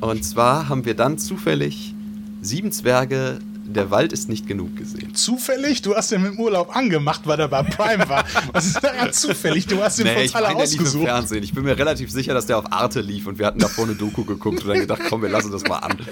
Und 0.00 0.24
zwar 0.24 0.68
haben 0.68 0.84
wir 0.84 0.94
dann 0.94 1.18
zufällig 1.18 1.94
Sieben 2.42 2.70
Zwerge, 2.70 3.38
der 3.64 3.90
Wald 3.90 4.12
ist 4.12 4.28
nicht 4.28 4.46
genug 4.46 4.76
gesehen. 4.76 5.14
Zufällig? 5.14 5.82
Du 5.82 5.96
hast 5.96 6.12
den 6.12 6.24
im 6.24 6.38
Urlaub 6.38 6.76
angemacht, 6.76 7.22
weil 7.24 7.40
er 7.40 7.48
bei 7.48 7.62
Prime 7.64 8.08
war. 8.08 8.24
Was 8.52 8.66
ist 8.66 8.84
daran 8.84 9.12
zufällig? 9.12 9.66
Du 9.66 9.82
hast 9.82 9.98
den 9.98 10.06
von 10.06 10.14
Nee, 10.16 10.30
alle 10.32 10.46
meine, 10.46 10.58
der 10.58 10.66
lief 10.66 10.74
im 10.74 10.80
ausgesucht. 10.82 11.04
Fernsehen. 11.06 11.42
Ich 11.42 11.52
bin 11.52 11.64
mir 11.64 11.76
relativ 11.76 12.10
sicher, 12.10 12.34
dass 12.34 12.46
der 12.46 12.58
auf 12.58 12.72
Arte 12.72 13.00
lief 13.00 13.26
und 13.26 13.38
wir 13.40 13.46
hatten 13.46 13.58
davor 13.58 13.84
eine 13.84 13.96
Doku 13.96 14.24
geguckt 14.24 14.62
und 14.62 14.68
dann 14.68 14.78
gedacht, 14.78 15.02
komm, 15.08 15.22
wir 15.22 15.28
lassen 15.28 15.50
das 15.50 15.64
mal 15.64 15.78
an. 15.78 15.98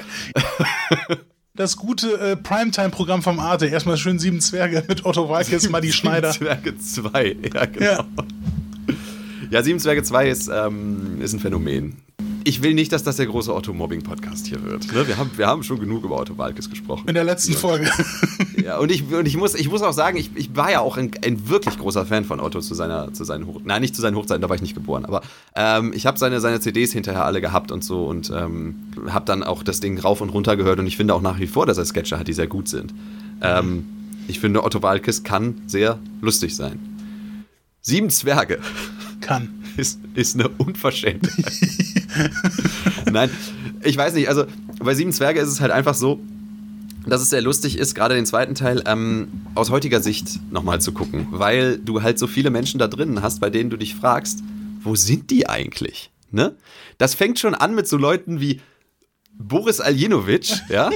Das 1.56 1.76
gute 1.76 2.18
äh, 2.18 2.36
Primetime-Programm 2.36 3.22
vom 3.22 3.38
Arte. 3.38 3.66
Erstmal 3.66 3.96
schön 3.96 4.18
Sieben 4.18 4.40
Zwerge 4.40 4.82
mit 4.88 5.04
Otto 5.04 5.28
Walkes, 5.28 5.68
Madi 5.70 5.92
Schneider. 5.92 6.32
Sieben 6.32 6.46
Zwerge 6.46 6.76
2, 6.76 7.36
ja, 7.54 7.64
genau. 7.66 7.84
Ja. 7.86 8.06
Ja, 9.50 9.62
Sieben 9.62 9.78
Zwerge 9.78 10.02
2 10.02 10.28
ist, 10.30 10.48
ähm, 10.52 11.20
ist 11.20 11.32
ein 11.32 11.38
Phänomen. 11.38 11.98
Ich 12.44 12.62
will 12.62 12.74
nicht, 12.74 12.92
dass 12.92 13.02
das 13.02 13.16
der 13.16 13.26
große 13.26 13.54
Otto-Mobbing-Podcast 13.54 14.46
hier 14.46 14.62
wird. 14.62 14.92
Ne? 14.92 15.08
Wir, 15.08 15.16
haben, 15.16 15.30
wir 15.36 15.46
haben 15.46 15.62
schon 15.62 15.80
genug 15.80 16.04
über 16.04 16.18
Otto 16.18 16.36
Walkes 16.36 16.68
gesprochen. 16.68 17.08
In 17.08 17.14
der 17.14 17.24
letzten 17.24 17.52
ja. 17.52 17.58
Folge. 17.58 17.90
Ja, 18.64 18.78
und 18.78 18.90
ich, 18.90 19.12
und 19.12 19.26
ich, 19.26 19.36
muss, 19.36 19.54
ich 19.54 19.68
muss 19.68 19.82
auch 19.82 19.92
sagen, 19.92 20.16
ich, 20.16 20.30
ich 20.36 20.56
war 20.56 20.70
ja 20.70 20.80
auch 20.80 20.96
ein, 20.96 21.10
ein 21.22 21.48
wirklich 21.50 21.78
großer 21.78 22.06
Fan 22.06 22.24
von 22.24 22.40
Otto 22.40 22.60
zu 22.60 22.74
seiner, 22.74 23.12
zu 23.12 23.24
seinen 23.24 23.46
Hoch 23.46 23.60
Nein, 23.62 23.82
nicht 23.82 23.94
zu 23.94 24.00
seinen 24.00 24.16
Hochzeiten, 24.16 24.40
da 24.40 24.48
war 24.48 24.56
ich 24.56 24.62
nicht 24.62 24.74
geboren, 24.74 25.04
aber 25.04 25.20
ähm, 25.54 25.92
ich 25.94 26.06
habe 26.06 26.18
seine, 26.18 26.40
seine 26.40 26.60
CDs 26.60 26.92
hinterher 26.92 27.26
alle 27.26 27.42
gehabt 27.42 27.72
und 27.72 27.84
so 27.84 28.06
und 28.06 28.30
ähm, 28.34 28.76
habe 29.08 29.26
dann 29.26 29.42
auch 29.42 29.62
das 29.62 29.80
Ding 29.80 29.98
rauf 29.98 30.22
und 30.22 30.30
runter 30.30 30.56
gehört 30.56 30.78
und 30.78 30.86
ich 30.86 30.96
finde 30.96 31.14
auch 31.14 31.20
nach 31.20 31.38
wie 31.38 31.46
vor, 31.46 31.66
dass 31.66 31.76
er 31.76 31.84
Sketche 31.84 32.18
hat, 32.18 32.26
die 32.26 32.32
sehr 32.32 32.46
gut 32.46 32.68
sind. 32.68 32.94
Ähm, 33.42 33.84
ich 34.28 34.40
finde, 34.40 34.64
Otto 34.64 34.82
Walkes 34.82 35.24
kann 35.24 35.60
sehr 35.66 35.98
lustig 36.22 36.56
sein. 36.56 36.78
Sieben 37.82 38.08
Zwerge. 38.08 38.60
Kann. 39.20 39.63
Ist, 39.76 40.00
ist 40.14 40.34
eine 40.34 40.48
Unverschämtheit. 40.48 41.52
Nein, 43.12 43.30
ich 43.82 43.96
weiß 43.96 44.14
nicht, 44.14 44.28
also 44.28 44.44
bei 44.78 44.94
Sieben 44.94 45.12
Zwerge 45.12 45.40
ist 45.40 45.48
es 45.48 45.60
halt 45.60 45.72
einfach 45.72 45.94
so, 45.94 46.20
dass 47.06 47.20
es 47.20 47.30
sehr 47.30 47.42
lustig 47.42 47.78
ist, 47.78 47.94
gerade 47.94 48.14
den 48.14 48.26
zweiten 48.26 48.54
Teil 48.54 48.82
ähm, 48.86 49.28
aus 49.54 49.70
heutiger 49.70 50.00
Sicht 50.00 50.40
nochmal 50.50 50.80
zu 50.80 50.92
gucken, 50.92 51.26
weil 51.30 51.78
du 51.78 52.02
halt 52.02 52.18
so 52.18 52.26
viele 52.26 52.50
Menschen 52.50 52.78
da 52.78 52.88
drinnen 52.88 53.22
hast, 53.22 53.40
bei 53.40 53.50
denen 53.50 53.70
du 53.70 53.76
dich 53.76 53.94
fragst, 53.94 54.40
wo 54.82 54.94
sind 54.94 55.30
die 55.30 55.48
eigentlich? 55.48 56.10
Ne? 56.30 56.56
Das 56.98 57.14
fängt 57.14 57.38
schon 57.38 57.54
an 57.54 57.74
mit 57.74 57.88
so 57.88 57.96
Leuten 57.96 58.40
wie 58.40 58.60
Boris 59.36 59.80
Aljenovic, 59.80 60.62
ja, 60.68 60.90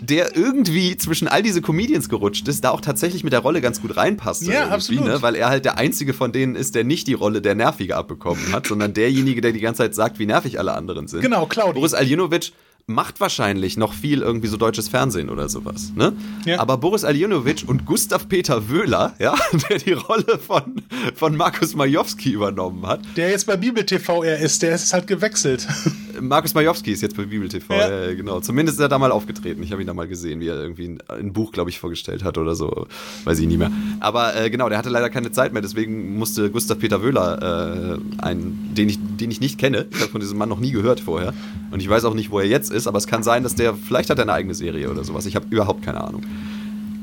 der 0.00 0.36
irgendwie 0.36 0.96
zwischen 0.96 1.28
all 1.28 1.42
diese 1.42 1.60
Comedians 1.60 2.08
gerutscht 2.08 2.48
ist, 2.48 2.64
da 2.64 2.70
auch 2.70 2.80
tatsächlich 2.80 3.22
mit 3.22 3.32
der 3.32 3.40
Rolle 3.40 3.60
ganz 3.60 3.80
gut 3.80 3.96
reinpasst. 3.96 4.46
Ja, 4.46 4.68
absolut. 4.68 5.04
Ne? 5.04 5.22
Weil 5.22 5.34
er 5.34 5.48
halt 5.48 5.64
der 5.64 5.78
einzige 5.78 6.14
von 6.14 6.32
denen 6.32 6.56
ist, 6.56 6.74
der 6.74 6.84
nicht 6.84 7.06
die 7.06 7.12
Rolle 7.12 7.42
der 7.42 7.54
Nervige 7.54 7.96
abbekommen 7.96 8.52
hat, 8.52 8.66
sondern 8.66 8.94
derjenige, 8.94 9.40
der 9.40 9.52
die 9.52 9.60
ganze 9.60 9.82
Zeit 9.82 9.94
sagt, 9.94 10.18
wie 10.18 10.26
nervig 10.26 10.58
alle 10.58 10.72
anderen 10.72 11.06
sind. 11.06 11.20
Genau, 11.20 11.46
Claudia. 11.46 11.74
Boris 11.74 11.94
Aljenovic 11.94 12.52
macht 12.88 13.18
wahrscheinlich 13.18 13.76
noch 13.76 13.92
viel 13.92 14.22
irgendwie 14.22 14.46
so 14.46 14.56
deutsches 14.56 14.88
Fernsehen 14.88 15.28
oder 15.28 15.48
sowas. 15.48 15.92
Ne? 15.96 16.12
Ja. 16.44 16.60
Aber 16.60 16.76
Boris 16.76 17.02
Aljenovic 17.02 17.64
und 17.66 17.84
Gustav 17.84 18.28
Peter 18.28 18.68
Wöhler, 18.70 19.14
ja, 19.18 19.34
der 19.68 19.78
die 19.78 19.92
Rolle 19.92 20.38
von, 20.38 20.82
von 21.16 21.36
Markus 21.36 21.74
Majowski 21.74 22.30
übernommen 22.30 22.86
hat. 22.86 23.00
Der 23.16 23.30
jetzt 23.30 23.48
bei 23.48 23.56
Bibel 23.56 23.84
TV 23.84 24.22
er 24.22 24.38
ist, 24.38 24.62
der 24.62 24.76
ist 24.76 24.92
halt 24.92 25.08
gewechselt. 25.08 25.66
Markus 26.20 26.54
Majowski 26.54 26.92
ist 26.92 27.02
jetzt 27.02 27.16
bei 27.16 27.24
Bibel 27.24 27.48
TV, 27.48 27.74
ja. 27.74 28.06
ja 28.06 28.14
genau. 28.14 28.38
Zumindest 28.38 28.78
ist 28.78 28.82
er 28.82 28.88
da 28.88 28.98
mal 28.98 29.10
aufgetreten. 29.10 29.64
Ich 29.64 29.72
habe 29.72 29.82
ihn 29.82 29.88
da 29.88 29.92
mal 29.92 30.06
gesehen, 30.06 30.38
wie 30.38 30.48
er 30.48 30.62
irgendwie 30.62 30.86
ein, 30.86 30.98
ein 31.08 31.32
Buch, 31.32 31.50
glaube 31.50 31.70
ich, 31.70 31.80
vorgestellt 31.80 32.22
hat 32.22 32.38
oder 32.38 32.54
so. 32.54 32.86
Weiß 33.24 33.40
ich 33.40 33.48
nicht 33.48 33.58
mehr. 33.58 33.72
Aber 33.98 34.36
äh, 34.36 34.48
genau, 34.48 34.68
der 34.68 34.78
hatte 34.78 34.90
leider 34.90 35.10
keine 35.10 35.32
Zeit 35.32 35.52
mehr, 35.52 35.60
deswegen 35.60 36.16
musste 36.16 36.50
Gustav 36.52 36.78
Peter 36.78 37.02
Wöhler, 37.02 37.98
äh, 37.98 38.22
einen, 38.22 38.70
den, 38.76 38.88
ich, 38.88 38.98
den 39.00 39.30
ich 39.32 39.40
nicht 39.40 39.58
kenne, 39.58 39.86
ich 39.90 40.00
habe 40.00 40.12
von 40.12 40.20
diesem 40.20 40.38
Mann 40.38 40.48
noch 40.48 40.60
nie 40.60 40.70
gehört 40.70 41.00
vorher. 41.00 41.34
Und 41.72 41.80
ich 41.80 41.88
weiß 41.88 42.04
auch 42.04 42.14
nicht, 42.14 42.30
wo 42.30 42.38
er 42.38 42.46
jetzt 42.46 42.70
ist, 42.70 42.75
aber 42.86 42.98
es 42.98 43.06
kann 43.06 43.22
sein, 43.22 43.42
dass 43.42 43.54
der, 43.54 43.74
vielleicht 43.74 44.10
hat 44.10 44.18
er 44.18 44.22
eine 44.22 44.32
eigene 44.32 44.54
Serie 44.54 44.90
oder 44.90 45.04
sowas. 45.04 45.26
Ich 45.26 45.36
habe 45.36 45.46
überhaupt 45.50 45.82
keine 45.82 46.02
Ahnung. 46.02 46.22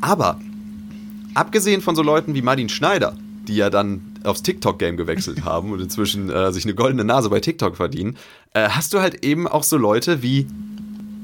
Aber, 0.02 0.40
abgesehen 1.34 1.82
von 1.82 1.96
so 1.96 2.04
Leuten 2.04 2.36
wie 2.36 2.42
Martin 2.42 2.70
Schneider, 2.70 3.16
die 3.48 3.56
ja 3.56 3.70
dann 3.70 4.02
aufs 4.24 4.44
TikTok-Game 4.44 4.98
gewechselt 4.98 5.44
haben 5.46 5.72
und 5.72 5.82
inzwischen 5.82 6.30
äh, 6.30 6.52
sich 6.52 6.66
eine 6.66 6.76
goldene 6.76 7.04
Nase 7.04 7.30
bei 7.30 7.40
TikTok 7.40 7.78
verdienen, 7.78 8.18
äh, 8.54 8.70
hast 8.70 8.94
du 8.94 9.00
halt 9.00 9.24
eben 9.26 9.48
auch 9.48 9.64
so 9.64 9.78
Leute 9.78 10.22
wie 10.22 10.48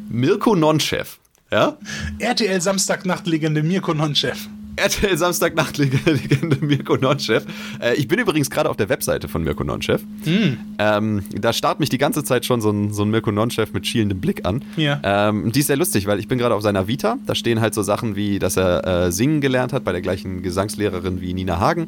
Mirko 0.10 0.56
Nonchef. 0.56 1.20
Ja? 1.52 1.78
RTL 2.20 2.62
Samstagnachtlegende 2.62 3.64
Mirko 3.64 3.94
Nonchef. 3.94 4.48
RTL 4.76 5.18
Samstagnachtlegende 5.18 6.58
Mirko 6.62 6.96
Nonchef. 6.96 7.46
Äh, 7.82 7.96
ich 7.96 8.08
bin 8.08 8.20
übrigens 8.20 8.50
gerade 8.50 8.70
auf 8.70 8.78
der 8.78 8.90
Webseite 8.90 9.28
von 9.28 9.44
Mirko 9.44 9.64
Nonchef. 9.64 10.02
Mm. 10.26 10.58
Ähm, 10.78 11.24
da 11.32 11.54
starrt 11.54 11.80
mich 11.80 11.90
die 11.90 11.98
ganze 11.98 12.24
Zeit 12.24 12.46
schon 12.46 12.62
so 12.62 12.70
ein, 12.70 12.94
so 12.94 13.04
ein 13.04 13.10
Mirko 13.10 13.32
Nonchef 13.32 13.74
mit 13.74 13.86
schielendem 13.86 14.22
Blick 14.22 14.46
an. 14.46 14.64
Ja. 14.78 15.00
Ähm, 15.04 15.52
die 15.52 15.60
ist 15.60 15.68
sehr 15.68 15.78
lustig, 15.78 16.08
weil 16.08 16.20
ich 16.20 16.28
bin 16.28 16.38
gerade 16.38 16.56
auf 16.56 16.62
seiner 16.62 16.88
Vita. 16.88 17.18
Da 17.26 17.36
stehen 17.36 17.62
halt 17.62 17.74
so 17.74 17.84
Sachen 17.84 18.16
wie, 18.16 18.40
dass 18.40 18.58
er 18.58 19.08
äh, 19.08 19.12
singen 19.12 19.42
gelernt 19.42 19.74
hat 19.74 19.84
bei 19.84 19.92
der 19.92 20.02
gleichen 20.02 20.42
Gesangslehrerin 20.42 21.22
wie 21.22 21.34
Nina 21.34 21.60
Hagen. 21.60 21.88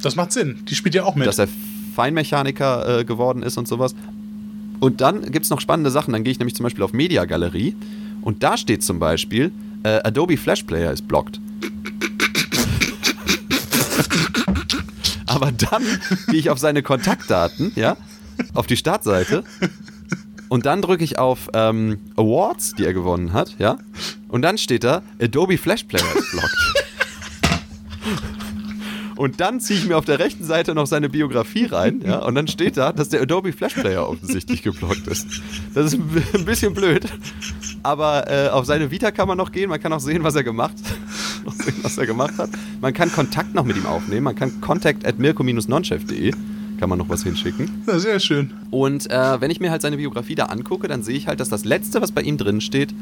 Das 0.00 0.16
macht 0.16 0.32
Sinn. 0.32 0.60
Die 0.68 0.74
spielt 0.74 0.94
ja 0.94 1.04
auch 1.04 1.14
mit. 1.14 1.26
Dass 1.26 1.38
er 1.38 1.48
Feinmechaniker 1.94 3.00
äh, 3.00 3.04
geworden 3.04 3.42
ist 3.42 3.58
und 3.58 3.68
sowas. 3.68 3.94
Und 4.80 5.00
dann 5.00 5.30
gibt 5.30 5.44
es 5.44 5.50
noch 5.50 5.60
spannende 5.60 5.90
Sachen. 5.90 6.12
Dann 6.12 6.24
gehe 6.24 6.32
ich 6.32 6.38
nämlich 6.38 6.56
zum 6.56 6.64
Beispiel 6.64 6.82
auf 6.82 6.92
Media 6.92 7.24
Galerie 7.24 7.76
und 8.22 8.42
da 8.42 8.56
steht 8.56 8.82
zum 8.82 8.98
Beispiel, 8.98 9.52
äh, 9.82 10.00
Adobe 10.04 10.36
Flash 10.36 10.62
Player 10.62 10.92
ist 10.92 11.06
blockt. 11.06 11.40
Aber 15.34 15.50
dann 15.50 15.82
gehe 16.28 16.38
ich 16.38 16.50
auf 16.50 16.58
seine 16.58 16.82
Kontaktdaten, 16.82 17.72
ja, 17.74 17.96
auf 18.54 18.66
die 18.66 18.76
Startseite. 18.76 19.44
Und 20.48 20.66
dann 20.66 20.82
drücke 20.82 21.02
ich 21.02 21.18
auf 21.18 21.48
ähm, 21.54 21.98
Awards, 22.14 22.74
die 22.74 22.84
er 22.84 22.92
gewonnen 22.92 23.32
hat, 23.32 23.56
ja, 23.58 23.78
und 24.28 24.42
dann 24.42 24.58
steht 24.58 24.84
da 24.84 25.00
Adobe 25.18 25.56
Flash 25.56 25.84
Player 25.84 26.04
ist 26.14 26.30
blockt. 26.30 26.84
Und 29.16 29.40
dann 29.40 29.60
ziehe 29.60 29.78
ich 29.78 29.86
mir 29.86 29.96
auf 29.96 30.04
der 30.04 30.18
rechten 30.18 30.44
Seite 30.44 30.74
noch 30.74 30.86
seine 30.86 31.08
Biografie 31.08 31.64
rein, 31.64 32.02
ja, 32.04 32.18
und 32.18 32.34
dann 32.34 32.48
steht 32.48 32.76
da, 32.76 32.92
dass 32.92 33.08
der 33.08 33.22
Adobe 33.22 33.54
Flash 33.54 33.72
Player 33.72 34.06
offensichtlich 34.06 34.62
geblockt 34.62 35.06
ist. 35.06 35.26
Das 35.72 35.86
ist 35.86 35.94
ein 36.34 36.44
bisschen 36.44 36.74
blöd, 36.74 37.06
aber 37.82 38.30
äh, 38.30 38.48
auf 38.50 38.66
seine 38.66 38.90
Vita 38.90 39.10
kann 39.10 39.28
man 39.28 39.38
noch 39.38 39.52
gehen, 39.52 39.70
man 39.70 39.80
kann 39.80 39.94
auch 39.94 40.00
sehen, 40.00 40.22
was 40.22 40.34
er 40.34 40.44
gemacht, 40.44 40.74
sehen, 41.50 41.74
was 41.82 41.98
er 41.98 42.06
gemacht 42.06 42.38
hat. 42.38 42.50
Man 42.80 42.92
kann 42.92 43.10
Kontakt 43.10 43.54
noch 43.54 43.64
mit 43.64 43.76
ihm 43.76 43.86
aufnehmen, 43.86 44.24
man 44.24 44.36
kann 44.36 44.60
contact 44.60 45.04
at 45.06 45.18
mirko-nonchef.de 45.18 46.32
kann 46.78 46.88
man 46.88 46.98
noch 46.98 47.08
was 47.08 47.22
hinschicken. 47.22 47.70
Ja, 47.86 48.00
sehr 48.00 48.18
schön. 48.18 48.50
Und 48.72 49.08
äh, 49.08 49.40
wenn 49.40 49.52
ich 49.52 49.60
mir 49.60 49.70
halt 49.70 49.82
seine 49.82 49.98
Biografie 49.98 50.34
da 50.34 50.46
angucke, 50.46 50.88
dann 50.88 51.04
sehe 51.04 51.16
ich 51.16 51.28
halt, 51.28 51.38
dass 51.38 51.48
das 51.48 51.64
letzte, 51.64 52.02
was 52.02 52.10
bei 52.10 52.22
ihm 52.22 52.38
drin 52.38 52.60
steht, 52.60 52.92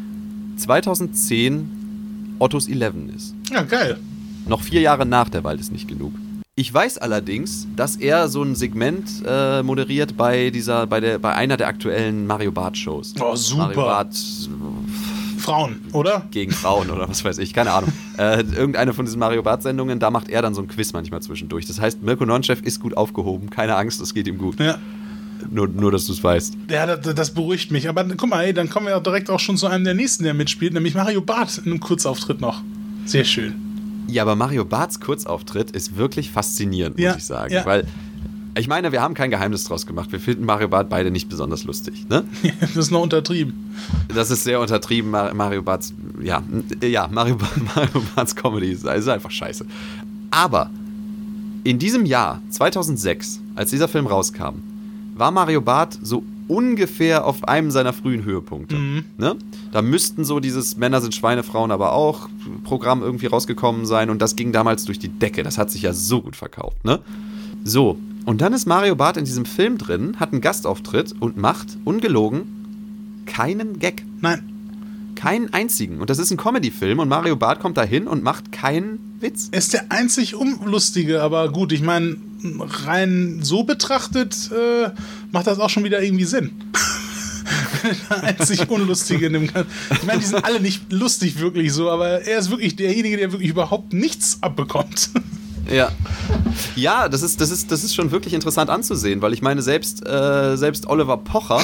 2010 0.59 2.37
Ottos 2.39 2.69
11 2.69 2.95
ist. 3.17 3.35
Ja, 3.51 3.63
geil. 3.63 3.99
Noch 4.47 4.63
vier 4.63 4.83
Jahre 4.83 5.07
nach 5.07 5.31
Der 5.31 5.45
Wald 5.45 5.61
ist 5.61 5.73
nicht 5.73 5.89
genug. 5.89 6.13
Ich 6.57 6.75
weiß 6.75 6.99
allerdings, 6.99 7.69
dass 7.75 7.97
er 7.97 8.29
so 8.29 8.43
ein 8.43 8.55
Segment 8.55 9.23
äh, 9.27 9.63
moderiert 9.63 10.15
bei 10.15 10.51
dieser, 10.51 10.87
bei 10.87 11.01
der, 11.01 11.19
bei 11.19 11.35
einer 11.35 11.57
der 11.57 11.69
aktuellen 11.69 12.27
Mario 12.27 12.53
Bart 12.53 12.77
Shows. 12.77 13.15
Oh, 13.19 13.35
super. 13.35 13.63
Mario 13.63 13.81
Bart 13.81 14.15
Frauen, 15.51 15.81
oder? 15.93 16.27
Gegen 16.31 16.53
Frauen 16.53 16.91
oder 16.91 17.09
was 17.09 17.25
weiß 17.25 17.39
ich, 17.39 17.53
keine 17.53 17.73
Ahnung. 17.73 17.93
äh, 18.19 18.41
irgendeine 18.41 18.93
von 18.93 19.05
diesen 19.05 19.19
Mario 19.19 19.43
Bart 19.43 19.63
Sendungen, 19.63 19.99
da 19.99 20.11
macht 20.11 20.29
er 20.29 20.43
dann 20.43 20.55
so 20.55 20.63
ein 20.63 20.69
Quiz 20.69 20.93
manchmal 20.93 21.21
zwischendurch. 21.23 21.67
Das 21.67 21.81
heißt, 21.81 22.03
Mirko 22.03 22.25
Nonchef 22.25 22.63
ist 22.63 22.81
gut 22.81 22.97
aufgehoben, 22.97 23.51
keine 23.51 23.77
Angst, 23.77 24.01
es 24.01 24.15
geht 24.15 24.27
ihm 24.29 24.39
gut. 24.39 24.61
Ja. 24.61 24.79
Nur, 25.51 25.69
nur, 25.69 25.91
dass 25.91 26.07
du 26.07 26.13
es 26.13 26.23
weißt. 26.23 26.57
Ja, 26.71 26.87
das, 26.87 27.15
das, 27.15 27.31
beruhigt 27.31 27.71
mich. 27.71 27.89
Aber 27.89 28.05
guck 28.05 28.29
mal, 28.29 28.45
ey, 28.45 28.53
dann 28.53 28.69
kommen 28.69 28.87
wir 28.87 29.01
direkt 29.01 29.31
auch 29.31 29.41
schon 29.41 29.57
zu 29.57 29.67
einem 29.67 29.85
der 29.85 29.95
nächsten, 29.95 30.23
der 30.25 30.35
mitspielt, 30.35 30.75
nämlich 30.75 30.95
Mario 30.95 31.23
Barth 31.23 31.59
in 31.59 31.73
einem 31.73 31.81
Kurzauftritt 31.81 32.41
noch. 32.41 32.63
Sehr 33.07 33.25
schön. 33.25 33.55
Ja, 34.07 34.23
aber 34.23 34.37
Mario 34.37 34.65
Barths 34.65 35.01
Kurzauftritt 35.01 35.71
ist 35.71 35.97
wirklich 35.97 36.31
faszinierend, 36.31 36.99
ja, 36.99 37.11
muss 37.11 37.23
ich 37.23 37.27
sagen. 37.27 37.53
Ja. 37.55 37.65
Weil, 37.65 37.87
ich 38.57 38.69
meine, 38.69 38.93
wir 38.93 39.01
haben 39.01 39.15
kein 39.15 39.31
Geheimnis 39.31 39.65
draus 39.65 39.87
gemacht. 39.87 40.11
Wir 40.13 40.21
finden 40.21 40.45
Mario 40.45 40.69
Barth 40.69 40.89
beide 40.89 41.11
nicht 41.11 41.29
besonders 41.29 41.65
lustig. 41.65 42.07
Ne? 42.09 42.25
das 42.61 42.77
ist 42.77 42.91
noch 42.91 43.03
untertrieben. 43.03 43.75
Das 44.09 44.31
ist 44.31 44.45
sehr 44.45 44.61
untertrieben. 44.61 45.11
Mario 45.11 45.63
Barths, 45.63 45.95
ja, 46.21 46.43
ja 46.83 47.09
Mario, 47.09 47.37
Mario 47.75 48.03
Barths 48.15 48.35
Comedy 48.35 48.73
ist, 48.73 48.85
ist 48.85 49.09
einfach 49.09 49.31
scheiße. 49.31 49.65
Aber 50.31 50.71
in 51.65 51.79
diesem 51.79 52.07
Jahr, 52.07 52.41
2006, 52.51 53.41
als 53.55 53.71
dieser 53.71 53.89
Film 53.89 54.07
rauskam, 54.07 54.63
war 55.15 55.31
Mario 55.31 55.61
Barth 55.61 55.99
so 56.03 56.25
ungefähr 56.49 57.27
auf 57.27 57.47
einem 57.47 57.71
seiner 57.71 57.93
frühen 57.93 58.25
Höhepunkte. 58.25 58.75
Mhm. 58.75 59.05
Ne? 59.19 59.37
Da 59.71 59.83
müssten 59.83 60.25
so 60.25 60.41
dieses 60.41 60.77
Männer 60.77 61.01
sind 61.01 61.15
Schweine, 61.15 61.45
Frauen 61.45 61.71
aber 61.71 61.93
auch 61.93 62.29
Programm 62.65 63.03
irgendwie 63.03 63.27
rausgekommen 63.27 63.87
sein 63.87 64.11
und 64.11 64.21
das 64.21 64.35
ging 64.35 64.51
damals 64.51 64.85
durch 64.85 64.99
die 64.99 65.09
Decke. 65.09 65.45
Das 65.45 65.59
hat 65.59 65.71
sich 65.71 65.83
ja 65.83 65.93
so 65.93 66.21
gut 66.21 66.35
verkauft. 66.35 66.85
Ne? 66.85 66.99
So, 67.63 67.99
und 68.31 68.41
dann 68.41 68.53
ist 68.53 68.65
Mario 68.65 68.95
Barth 68.95 69.17
in 69.17 69.25
diesem 69.25 69.45
Film 69.45 69.77
drin, 69.77 70.21
hat 70.21 70.31
einen 70.31 70.41
Gastauftritt 70.41 71.17
und 71.19 71.37
macht, 71.37 71.67
ungelogen, 71.85 73.25
keinen 73.27 73.81
Gag. 73.81 74.05
Nein. 74.21 75.13
Keinen 75.17 75.53
einzigen. 75.53 76.01
Und 76.01 76.11
das 76.11 76.21
ist 76.21 76.31
ein 76.31 76.37
Comedy-Film 76.37 77.01
und 77.01 77.09
Mario 77.09 77.35
Barth 77.35 77.59
kommt 77.59 77.77
da 77.77 77.83
hin 77.83 78.07
und 78.07 78.23
macht 78.23 78.53
keinen 78.53 79.17
Witz. 79.19 79.49
Er 79.51 79.59
ist 79.59 79.73
der 79.73 79.91
einzig 79.91 80.37
Unlustige, 80.37 81.23
aber 81.23 81.51
gut, 81.51 81.73
ich 81.73 81.83
meine, 81.83 82.19
rein 82.85 83.41
so 83.43 83.65
betrachtet 83.65 84.49
äh, 84.53 84.91
macht 85.33 85.49
das 85.49 85.59
auch 85.59 85.69
schon 85.69 85.83
wieder 85.83 86.01
irgendwie 86.01 86.25
Sinn. 86.25 86.53
der 88.11 88.23
einzig 88.23 88.71
Unlustige 88.71 89.27
in 89.27 89.33
dem 89.33 89.47
Ganzen. 89.49 89.73
Ich 89.91 90.05
meine, 90.05 90.21
die 90.21 90.27
sind 90.27 90.45
alle 90.45 90.61
nicht 90.61 90.93
lustig 90.93 91.41
wirklich 91.41 91.73
so, 91.73 91.91
aber 91.91 92.23
er 92.23 92.39
ist 92.39 92.51
wirklich 92.51 92.77
derjenige, 92.77 93.17
der 93.17 93.33
wirklich 93.33 93.51
überhaupt 93.51 93.93
nichts 93.93 94.39
abbekommt. 94.41 95.11
Ja. 95.71 95.91
Ja, 96.77 97.09
das 97.09 97.23
ist, 97.23 97.41
das, 97.41 97.51
ist, 97.51 97.71
das 97.71 97.85
ist 97.85 97.95
schon 97.95 98.11
wirklich 98.11 98.35
interessant 98.35 98.71
anzusehen, 98.71 99.23
weil 99.23 99.33
ich 99.33 99.43
meine, 99.43 99.63
selbst, 99.63 100.07
äh, 100.07 100.57
selbst 100.57 100.87
Oliver 100.87 101.17
Pocher, 101.17 101.61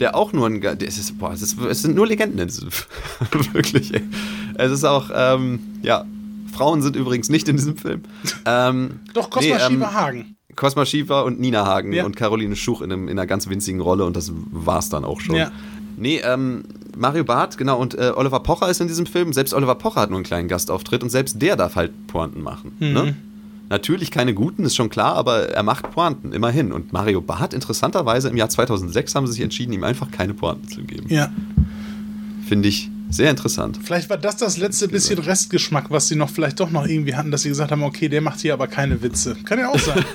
der 0.00 0.14
auch 0.16 0.32
nur 0.32 0.46
ein. 0.46 0.62
Es, 0.62 0.98
ist, 0.98 1.18
boah, 1.18 1.32
es, 1.32 1.42
ist, 1.42 1.60
es 1.60 1.82
sind 1.82 1.94
nur 1.94 2.06
Legenden 2.06 2.38
in 2.38 2.48
diesem 2.48 2.68
Wirklich, 3.52 3.94
ey. 3.94 4.02
Es 4.54 4.72
ist 4.72 4.84
auch, 4.84 5.10
ähm, 5.14 5.60
ja. 5.82 6.04
Frauen 6.52 6.80
sind 6.80 6.96
übrigens 6.96 7.28
nicht 7.28 7.48
in 7.48 7.56
diesem 7.56 7.76
Film. 7.76 8.02
Ähm, 8.46 9.00
Doch, 9.12 9.28
Cosma 9.28 9.56
nee, 9.56 9.62
ähm, 9.62 9.72
Schieberhagen. 9.72 10.36
Cosma 10.54 10.86
Schiefer 10.86 11.24
und 11.26 11.38
Nina 11.38 11.66
Hagen 11.66 11.92
Ja. 11.92 12.06
und 12.06 12.16
Caroline 12.16 12.56
Schuch 12.56 12.80
in, 12.80 12.90
einem, 12.90 13.08
in 13.08 13.18
einer 13.18 13.26
ganz 13.26 13.46
winzigen 13.48 13.80
Rolle 13.80 14.04
und 14.06 14.16
das 14.16 14.32
war's 14.50 14.88
dann 14.88 15.04
auch 15.04 15.20
schon. 15.20 15.36
Ja. 15.36 15.50
Nee, 15.98 16.20
ähm, 16.24 16.64
Mario 16.96 17.24
Barth, 17.24 17.58
genau, 17.58 17.78
und 17.78 17.94
äh, 17.94 18.12
Oliver 18.14 18.40
Pocher 18.40 18.68
ist 18.70 18.80
in 18.80 18.88
diesem 18.88 19.04
Film. 19.06 19.34
Selbst 19.34 19.52
Oliver 19.52 19.74
Pocher 19.74 20.00
hat 20.00 20.10
nur 20.10 20.18
einen 20.18 20.24
kleinen 20.24 20.48
Gastauftritt 20.48 21.02
und 21.02 21.10
selbst 21.10 21.40
der 21.42 21.56
darf 21.56 21.76
halt 21.76 22.06
Pointen 22.06 22.42
machen. 22.42 22.72
Mhm. 22.78 22.92
Ne? 22.92 23.16
Natürlich 23.68 24.10
keine 24.10 24.32
guten, 24.32 24.64
ist 24.64 24.76
schon 24.76 24.90
klar, 24.90 25.14
aber 25.14 25.48
er 25.48 25.62
macht 25.62 25.90
Pointen, 25.90 26.32
immerhin. 26.32 26.72
Und 26.72 26.92
Mario 26.92 27.20
Barth, 27.20 27.52
interessanterweise, 27.52 28.28
im 28.28 28.36
Jahr 28.36 28.48
2006 28.48 29.14
haben 29.14 29.26
sie 29.26 29.34
sich 29.34 29.42
entschieden, 29.42 29.72
ihm 29.72 29.84
einfach 29.84 30.10
keine 30.10 30.34
Pointen 30.34 30.68
zu 30.68 30.82
geben. 30.82 31.06
Ja. 31.08 31.32
Finde 32.48 32.68
ich 32.68 32.90
sehr 33.10 33.30
interessant. 33.30 33.78
Vielleicht 33.82 34.10
war 34.10 34.18
das 34.18 34.36
das 34.36 34.56
letzte 34.56 34.88
bisschen 34.88 35.18
Restgeschmack, 35.18 35.90
was 35.90 36.08
sie 36.08 36.16
noch 36.16 36.30
vielleicht 36.30 36.60
doch 36.60 36.70
noch 36.70 36.86
irgendwie 36.86 37.14
hatten, 37.14 37.30
dass 37.30 37.42
sie 37.42 37.48
gesagt 37.48 37.70
haben, 37.70 37.82
okay, 37.82 38.08
der 38.08 38.20
macht 38.20 38.40
hier 38.40 38.52
aber 38.52 38.66
keine 38.66 39.02
Witze. 39.02 39.36
Kann 39.44 39.58
ja 39.58 39.68
auch 39.68 39.78
sein. 39.78 40.04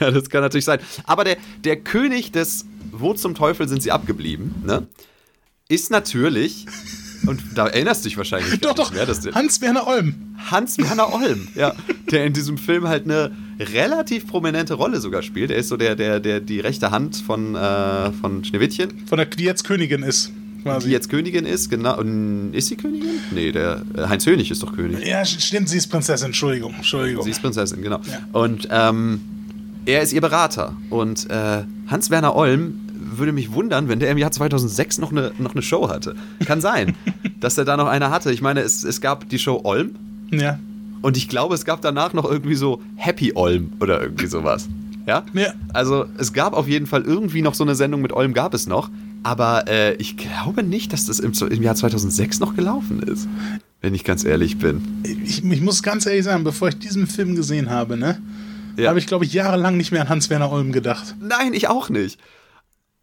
Ja, 0.00 0.10
das 0.10 0.28
kann 0.28 0.40
natürlich 0.40 0.64
sein. 0.64 0.80
Aber 1.04 1.24
der, 1.24 1.36
der 1.64 1.76
König 1.76 2.32
des 2.32 2.64
Wo 2.90 3.14
zum 3.14 3.34
Teufel 3.34 3.68
sind 3.68 3.82
sie 3.82 3.92
abgeblieben, 3.92 4.54
ne? 4.64 4.86
Ist 5.68 5.90
natürlich, 5.90 6.66
und 7.26 7.42
da 7.54 7.66
erinnerst 7.68 8.04
du 8.04 8.08
dich 8.08 8.16
wahrscheinlich 8.16 8.60
doch, 8.60 8.74
doch. 8.74 8.92
mehr, 8.92 9.06
dass 9.06 9.20
der, 9.20 9.34
Hans-Werner 9.34 9.86
Olm. 9.86 10.14
Hans-Werner 10.50 11.12
Olm, 11.12 11.48
ja, 11.54 11.74
der 12.10 12.24
in 12.24 12.32
diesem 12.32 12.58
Film 12.58 12.88
halt 12.88 13.04
eine 13.04 13.30
relativ 13.58 14.26
prominente 14.26 14.74
Rolle 14.74 15.00
sogar 15.00 15.22
spielt. 15.22 15.50
Er 15.50 15.56
ist 15.56 15.68
so 15.68 15.76
der, 15.76 15.94
der, 15.94 16.20
der, 16.20 16.40
die 16.40 16.60
rechte 16.60 16.90
Hand 16.90 17.16
von, 17.16 17.54
äh, 17.54 18.12
von 18.12 18.44
Schneewittchen, 18.44 19.06
Von 19.06 19.18
der, 19.18 19.26
die 19.26 19.44
jetzt 19.44 19.64
Königin 19.64 20.02
ist. 20.02 20.32
Quasi. 20.62 20.86
die 20.86 20.92
jetzt 20.92 21.10
Königin 21.10 21.44
ist, 21.44 21.70
genau. 21.70 21.98
Und 21.98 22.54
ist 22.54 22.68
sie 22.68 22.76
Königin? 22.76 23.08
Nee, 23.32 23.50
der 23.50 23.82
äh, 23.96 24.06
Heinz 24.06 24.26
Hönig 24.26 24.50
ist 24.50 24.62
doch 24.62 24.74
König. 24.74 25.04
Ja, 25.04 25.24
stimmt, 25.24 25.68
sie 25.68 25.78
ist 25.78 25.88
Prinzessin. 25.88 26.26
Entschuldigung. 26.26 26.74
Entschuldigung. 26.74 27.24
Sie 27.24 27.30
ist 27.30 27.42
Prinzessin, 27.42 27.82
genau. 27.82 28.00
Ja. 28.08 28.20
Und 28.32 28.68
ähm, 28.70 29.20
er 29.86 30.02
ist 30.02 30.12
ihr 30.12 30.20
Berater. 30.20 30.76
Und 30.88 31.28
äh, 31.30 31.64
Hans-Werner 31.88 32.36
Olm 32.36 32.74
würde 33.16 33.32
mich 33.32 33.52
wundern, 33.52 33.88
wenn 33.88 33.98
der 34.00 34.10
im 34.10 34.18
Jahr 34.18 34.30
2006 34.30 34.98
noch 34.98 35.10
eine, 35.10 35.32
noch 35.38 35.52
eine 35.52 35.62
Show 35.62 35.88
hatte. 35.88 36.14
Kann 36.46 36.60
sein, 36.60 36.94
dass 37.40 37.58
er 37.58 37.64
da 37.64 37.76
noch 37.76 37.86
eine 37.88 38.10
hatte. 38.10 38.32
Ich 38.32 38.42
meine, 38.42 38.60
es, 38.60 38.84
es 38.84 39.00
gab 39.00 39.28
die 39.28 39.38
Show 39.38 39.60
Olm 39.64 39.96
ja. 40.30 40.58
und 41.02 41.16
ich 41.16 41.28
glaube, 41.28 41.54
es 41.54 41.64
gab 41.64 41.80
danach 41.82 42.12
noch 42.12 42.24
irgendwie 42.30 42.54
so 42.54 42.80
Happy 42.96 43.32
Olm 43.34 43.72
oder 43.80 44.00
irgendwie 44.00 44.26
sowas. 44.26 44.68
Ja? 45.06 45.24
Ja. 45.32 45.52
Also 45.72 46.06
es 46.18 46.32
gab 46.32 46.54
auf 46.54 46.68
jeden 46.68 46.86
Fall 46.86 47.02
irgendwie 47.02 47.42
noch 47.42 47.54
so 47.54 47.64
eine 47.64 47.74
Sendung 47.74 48.02
mit 48.02 48.12
Olm, 48.12 48.34
gab 48.34 48.54
es 48.54 48.66
noch. 48.66 48.88
Aber 49.24 49.68
äh, 49.68 49.94
ich 49.96 50.16
glaube 50.16 50.62
nicht, 50.64 50.92
dass 50.92 51.06
das 51.06 51.20
im, 51.20 51.32
im 51.48 51.62
Jahr 51.62 51.74
2006 51.76 52.40
noch 52.40 52.56
gelaufen 52.56 53.02
ist. 53.02 53.28
Wenn 53.80 53.94
ich 53.94 54.04
ganz 54.04 54.24
ehrlich 54.24 54.58
bin. 54.58 54.82
Ich, 55.04 55.44
ich 55.44 55.60
muss 55.60 55.82
ganz 55.82 56.06
ehrlich 56.06 56.24
sagen, 56.24 56.44
bevor 56.44 56.68
ich 56.68 56.78
diesen 56.78 57.06
Film 57.06 57.34
gesehen 57.36 57.70
habe, 57.70 57.96
ne, 57.96 58.20
Ja. 58.76 58.88
habe 58.88 58.98
ich, 58.98 59.06
glaube 59.06 59.24
ich, 59.24 59.32
jahrelang 59.32 59.76
nicht 59.76 59.92
mehr 59.92 60.02
an 60.02 60.08
Hans-Werner 60.08 60.50
Olm 60.50 60.72
gedacht. 60.72 61.14
Nein, 61.20 61.52
ich 61.52 61.68
auch 61.68 61.88
nicht. 61.88 62.18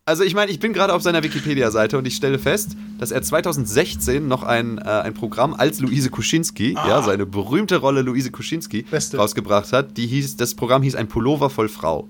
Also 0.09 0.23
ich 0.23 0.33
meine, 0.33 0.49
ich 0.49 0.57
bin 0.57 0.73
gerade 0.73 0.95
auf 0.95 1.03
seiner 1.03 1.21
Wikipedia-Seite 1.21 1.95
und 1.95 2.07
ich 2.07 2.15
stelle 2.15 2.39
fest, 2.39 2.75
dass 2.97 3.11
er 3.11 3.21
2016 3.21 4.27
noch 4.27 4.41
ein, 4.41 4.79
äh, 4.79 4.81
ein 4.81 5.13
Programm 5.13 5.53
als 5.53 5.81
Luise 5.81 6.09
Kuschinski, 6.09 6.73
ja, 6.73 7.03
seine 7.03 7.27
berühmte 7.27 7.75
Rolle 7.77 8.01
Luise 8.01 8.31
Kuschinski, 8.31 8.87
Beste. 8.89 9.17
rausgebracht 9.17 9.71
hat. 9.71 9.97
Die 9.97 10.07
hieß, 10.07 10.35
das 10.37 10.55
Programm 10.55 10.81
hieß 10.81 10.95
Ein 10.95 11.09
Pullover 11.09 11.51
voll 11.51 11.69
Frau. 11.69 12.07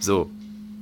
So. 0.00 0.32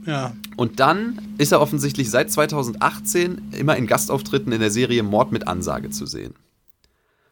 Ja. 0.06 0.32
Und 0.56 0.80
dann 0.80 1.18
ist 1.36 1.52
er 1.52 1.60
offensichtlich 1.60 2.08
seit 2.08 2.32
2018 2.32 3.52
immer 3.58 3.76
in 3.76 3.86
Gastauftritten 3.86 4.50
in 4.50 4.60
der 4.60 4.70
Serie 4.70 5.02
Mord 5.02 5.32
mit 5.32 5.46
Ansage 5.46 5.90
zu 5.90 6.06
sehen. 6.06 6.32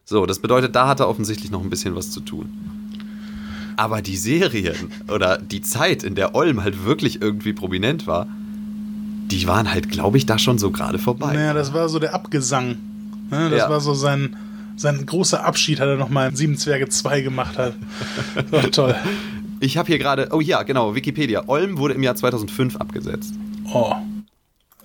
So, 0.04 0.26
das 0.26 0.38
bedeutet, 0.38 0.76
da 0.76 0.86
hat 0.86 1.00
er 1.00 1.08
offensichtlich 1.08 1.50
noch 1.50 1.62
ein 1.62 1.70
bisschen 1.70 1.94
was 1.94 2.10
zu 2.10 2.20
tun. 2.20 2.92
Aber 3.78 4.02
die 4.02 4.18
Serien 4.18 4.92
oder 5.10 5.38
die 5.38 5.62
Zeit, 5.62 6.02
in 6.02 6.14
der 6.14 6.34
Olm 6.34 6.62
halt 6.62 6.84
wirklich 6.84 7.22
irgendwie 7.22 7.54
prominent 7.54 8.06
war, 8.06 8.26
die 9.30 9.46
waren 9.46 9.70
halt, 9.72 9.90
glaube 9.90 10.16
ich, 10.18 10.26
da 10.26 10.38
schon 10.38 10.58
so 10.58 10.70
gerade 10.70 10.98
vorbei. 10.98 11.34
Naja, 11.34 11.52
das 11.54 11.72
war 11.72 11.88
so 11.88 11.98
der 11.98 12.14
Abgesang. 12.14 12.76
Ne? 13.30 13.50
Das 13.50 13.58
Ja. 13.60 13.70
war 13.70 13.80
so 13.80 13.94
sein, 13.94 14.36
sein 14.76 15.04
großer 15.06 15.44
Abschied, 15.44 15.80
hat 15.80 15.88
er 15.88 15.96
nochmal 15.96 16.30
in 16.30 16.36
Sieben 16.36 16.56
Zwerge 16.56 16.88
2 16.88 17.20
gemacht 17.20 17.58
hat. 17.58 17.74
War 18.50 18.70
toll. 18.70 18.94
Ich 19.60 19.76
habe 19.76 19.88
hier 19.88 19.98
gerade, 19.98 20.28
oh 20.32 20.40
ja, 20.40 20.62
genau, 20.62 20.94
Wikipedia. 20.94 21.42
Olm 21.48 21.78
wurde 21.78 21.94
im 21.94 22.02
Jahr 22.02 22.14
2005 22.14 22.76
abgesetzt. 22.76 23.34
Oh. 23.72 23.92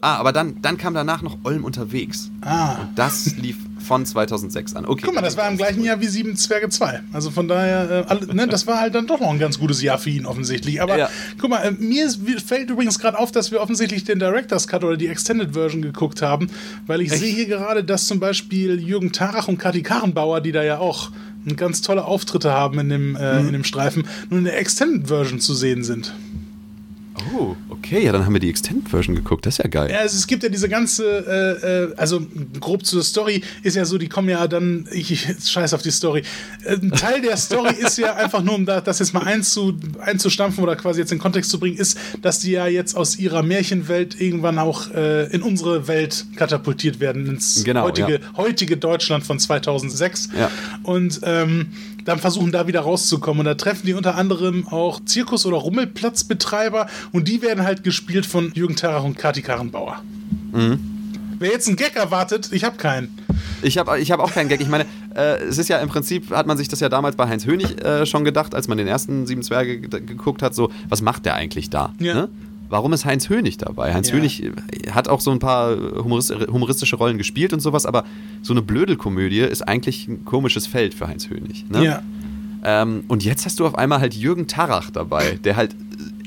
Ah, 0.02 0.16
aber 0.18 0.34
dann, 0.34 0.62
dann 0.62 0.78
kam 0.78 0.94
danach 0.94 1.22
noch 1.22 1.38
Olm 1.44 1.64
unterwegs. 1.64 2.30
Ah. 2.42 2.76
Das 2.96 3.36
lief 3.38 3.58
von 3.84 4.06
2006 4.06 4.76
an. 4.76 4.86
Okay. 4.86 5.02
Guck 5.06 5.14
mal, 5.16 5.22
das 5.22 5.38
war 5.38 5.48
im 5.50 5.58
gleichen 5.58 5.84
Jahr 5.84 6.00
wie 6.02 6.08
Sieben 6.08 6.36
Zwerge 6.36 6.70
2. 6.70 7.02
Also 7.14 7.30
von 7.32 7.48
daher, 7.48 8.06
äh, 8.08 8.10
alle, 8.10 8.34
ne, 8.34 8.48
das 8.48 8.66
war 8.68 8.80
halt 8.80 8.96
dann 8.96 9.06
doch 9.08 9.20
noch 9.20 9.30
ein 9.30 9.40
ganz 9.40 9.60
gutes 9.60 9.82
Jahr 9.82 9.98
für 9.98 10.10
ihn 10.10 10.26
offensichtlich. 10.26 10.82
Aber 10.82 10.98
Ja. 10.98 11.10
guck 11.40 11.50
mal, 11.50 11.60
äh, 11.64 11.72
mir 11.72 12.06
ist, 12.06 12.20
fällt 12.46 12.70
übrigens 12.70 12.98
gerade 13.00 13.20
auf, 13.20 13.32
dass 13.32 13.52
wir 13.52 13.62
offensichtlich 13.62 14.04
den 14.04 14.20
Director's 14.20 14.68
Cut 14.68 14.84
oder 14.84 14.98
die 14.98 15.08
Extended 15.08 15.54
Version 15.54 15.82
geguckt 15.82 16.22
haben, 16.22 16.50
weil 16.88 17.02
ich 17.02 17.12
sehe 17.12 17.34
hier 17.34 17.46
gerade, 17.46 17.84
dass 17.84 18.08
zum 18.08 18.20
Beispiel 18.20 18.80
Jürgen 18.82 19.12
Tarach 19.12 19.48
und 19.48 19.58
Kathi 19.60 19.84
Karrenbauer, 19.84 20.42
die 20.42 20.52
da 20.52 20.64
ja 20.64 20.80
auch 20.80 21.12
ganz 21.58 21.82
tolle 21.82 22.06
Auftritte 22.06 22.52
haben 22.54 22.80
in 22.80 22.90
dem, 22.90 23.16
äh, 23.18 23.42
Mhm. 23.42 23.48
in 23.48 23.54
dem 23.54 23.64
Streifen, 23.66 24.06
nun 24.30 24.40
in 24.40 24.46
der 24.46 24.58
Extended 24.60 25.08
Version 25.10 25.40
zu 25.42 25.54
sehen 25.54 25.84
sind. 25.84 26.14
Oh, 27.36 27.56
okay, 27.70 28.04
ja, 28.04 28.12
dann 28.12 28.26
haben 28.26 28.34
wir 28.34 28.40
die 28.40 28.50
Extended-Version 28.50 29.16
geguckt. 29.16 29.46
Das 29.46 29.56
ist 29.56 29.64
ja 29.64 29.70
geil. 29.70 29.92
Ja, 29.92 30.00
also 30.00 30.18
es 30.18 30.26
gibt 30.26 30.42
ja 30.42 30.50
diese 30.50 30.68
ganze, 30.68 31.04
äh, 31.06 31.92
äh, 31.92 31.96
also 31.96 32.26
grob 32.60 32.86
zur 32.86 33.04
Story 33.04 33.44
ist 33.62 33.76
ja 33.76 33.86
so, 33.86 33.98
die 33.98 34.10
kommen 34.10 34.30
ja 34.30 34.48
dann, 34.48 34.88
ich, 34.92 35.12
ich 35.12 35.50
scheiß 35.50 35.74
auf 35.74 35.84
die 35.84 35.92
Story. 35.92 36.24
Ein 36.66 36.92
Teil 36.92 37.22
der 37.22 37.38
Story 37.38 37.74
ist 37.80 37.98
ja 37.98 38.16
einfach 38.16 38.42
nur, 38.42 38.56
um 38.56 38.66
da, 38.66 38.82
das 38.82 39.00
jetzt 39.00 39.14
mal 39.14 39.24
einzu, 39.24 39.78
einzustampfen 40.00 40.64
oder 40.64 40.76
quasi 40.76 41.02
jetzt 41.02 41.12
in 41.12 41.20
Kontext 41.20 41.52
zu 41.52 41.60
bringen, 41.60 41.78
ist, 41.78 41.98
dass 42.22 42.40
die 42.40 42.52
ja 42.52 42.68
jetzt 42.68 42.96
aus 42.96 43.18
ihrer 43.18 43.44
Märchenwelt 43.44 44.20
irgendwann 44.20 44.58
auch 44.58 44.90
äh, 44.92 45.28
in 45.28 45.44
unsere 45.44 45.88
Welt 45.88 46.26
katapultiert 46.36 47.00
werden, 47.00 47.28
ins 47.28 47.64
Genau, 47.64 47.84
heutige, 47.84 48.14
ja. 48.14 48.20
heutige 48.38 48.78
Deutschland 48.78 49.24
von 49.24 49.40
2006. 49.40 50.30
Ja. 50.38 50.50
Und 50.82 51.22
ähm, 51.24 51.68
dann 52.06 52.20
versuchen 52.20 52.52
da 52.52 52.68
wieder 52.68 52.82
rauszukommen. 52.82 53.40
Und 53.40 53.46
da 53.46 53.56
treffen 53.56 53.86
die 53.86 53.94
unter 53.94 54.16
anderem 54.16 54.68
auch 54.68 55.00
Zirkus- 55.06 55.46
oder 55.46 55.58
Rummelplatzbetreiber 55.58 56.88
und 57.12 57.28
die 57.28 57.42
werden 57.42 57.64
halt 57.64 57.84
gespielt 57.84 58.26
von 58.26 58.52
Jürgen 58.54 58.76
Tarach 58.76 59.04
und 59.04 59.18
Kati 59.18 59.42
Karrenbauer. 59.42 60.02
Wer 61.40 61.50
jetzt 61.52 61.68
einen 61.68 61.78
Gag 61.78 61.96
erwartet, 61.96 62.50
ich 62.52 62.64
habe 62.64 62.78
keinen. 62.78 63.18
Ich 63.62 63.78
habe 63.78 64.00
ich 64.00 64.12
hab 64.12 64.20
auch 64.20 64.32
keinen 64.32 64.50
Gag. 64.50 64.62
Ich 64.62 64.68
meine, 64.68 64.86
äh, 65.16 65.42
es 65.44 65.58
ist 65.58 65.68
ja 65.70 65.80
im 65.80 65.90
Prinzip, 65.90 66.32
hat 66.32 66.48
man 66.48 66.58
sich 66.58 66.68
das 66.68 66.80
ja 66.80 66.90
damals 66.90 67.16
bei 67.16 67.28
Heinz 67.28 67.46
Hönig 67.46 67.84
äh, 67.84 68.06
schon 68.06 68.24
gedacht, 68.24 68.54
als 68.56 68.68
man 68.68 68.78
den 68.78 68.88
ersten 68.88 69.26
Sieben 69.26 69.42
Zwerge 69.44 69.80
ge- 69.80 70.02
geguckt 70.02 70.42
hat, 70.42 70.54
so, 70.54 70.70
was 70.90 71.02
macht 71.02 71.26
der 71.26 71.36
eigentlich 71.36 71.70
da? 71.70 71.94
Ja. 72.00 72.14
Ne? 72.14 72.30
Warum 72.70 72.94
ist 72.94 73.06
Heinz 73.06 73.30
Hönig 73.30 73.58
dabei? 73.58 73.94
Heinz 73.94 74.10
Ja. 74.10 74.16
Hönig 74.16 74.52
hat 74.90 75.08
auch 75.08 75.22
so 75.22 75.32
ein 75.32 75.40
paar 75.40 75.76
humorist 75.76 76.34
humoristische 76.52 76.96
Rollen 76.96 77.18
gespielt 77.18 77.54
und 77.54 77.60
sowas, 77.60 77.86
aber 77.86 78.04
so 78.42 78.54
eine 78.54 78.62
Blödelkomödie 78.62 79.42
ist 79.42 79.62
eigentlich 79.62 80.08
ein 80.08 80.26
komisches 80.26 80.66
Feld 80.68 80.94
für 80.94 81.08
Heinz 81.08 81.30
Hönig. 81.30 81.66
Ne? 81.70 81.84
Ja. 81.84 82.02
Ähm, 82.64 83.04
und 83.08 83.24
jetzt 83.24 83.46
hast 83.46 83.60
du 83.60 83.66
auf 83.66 83.76
einmal 83.76 84.00
halt 84.00 84.14
Jürgen 84.14 84.48
Tarach 84.48 84.90
dabei, 84.90 85.38
der 85.44 85.56
halt, 85.58 85.76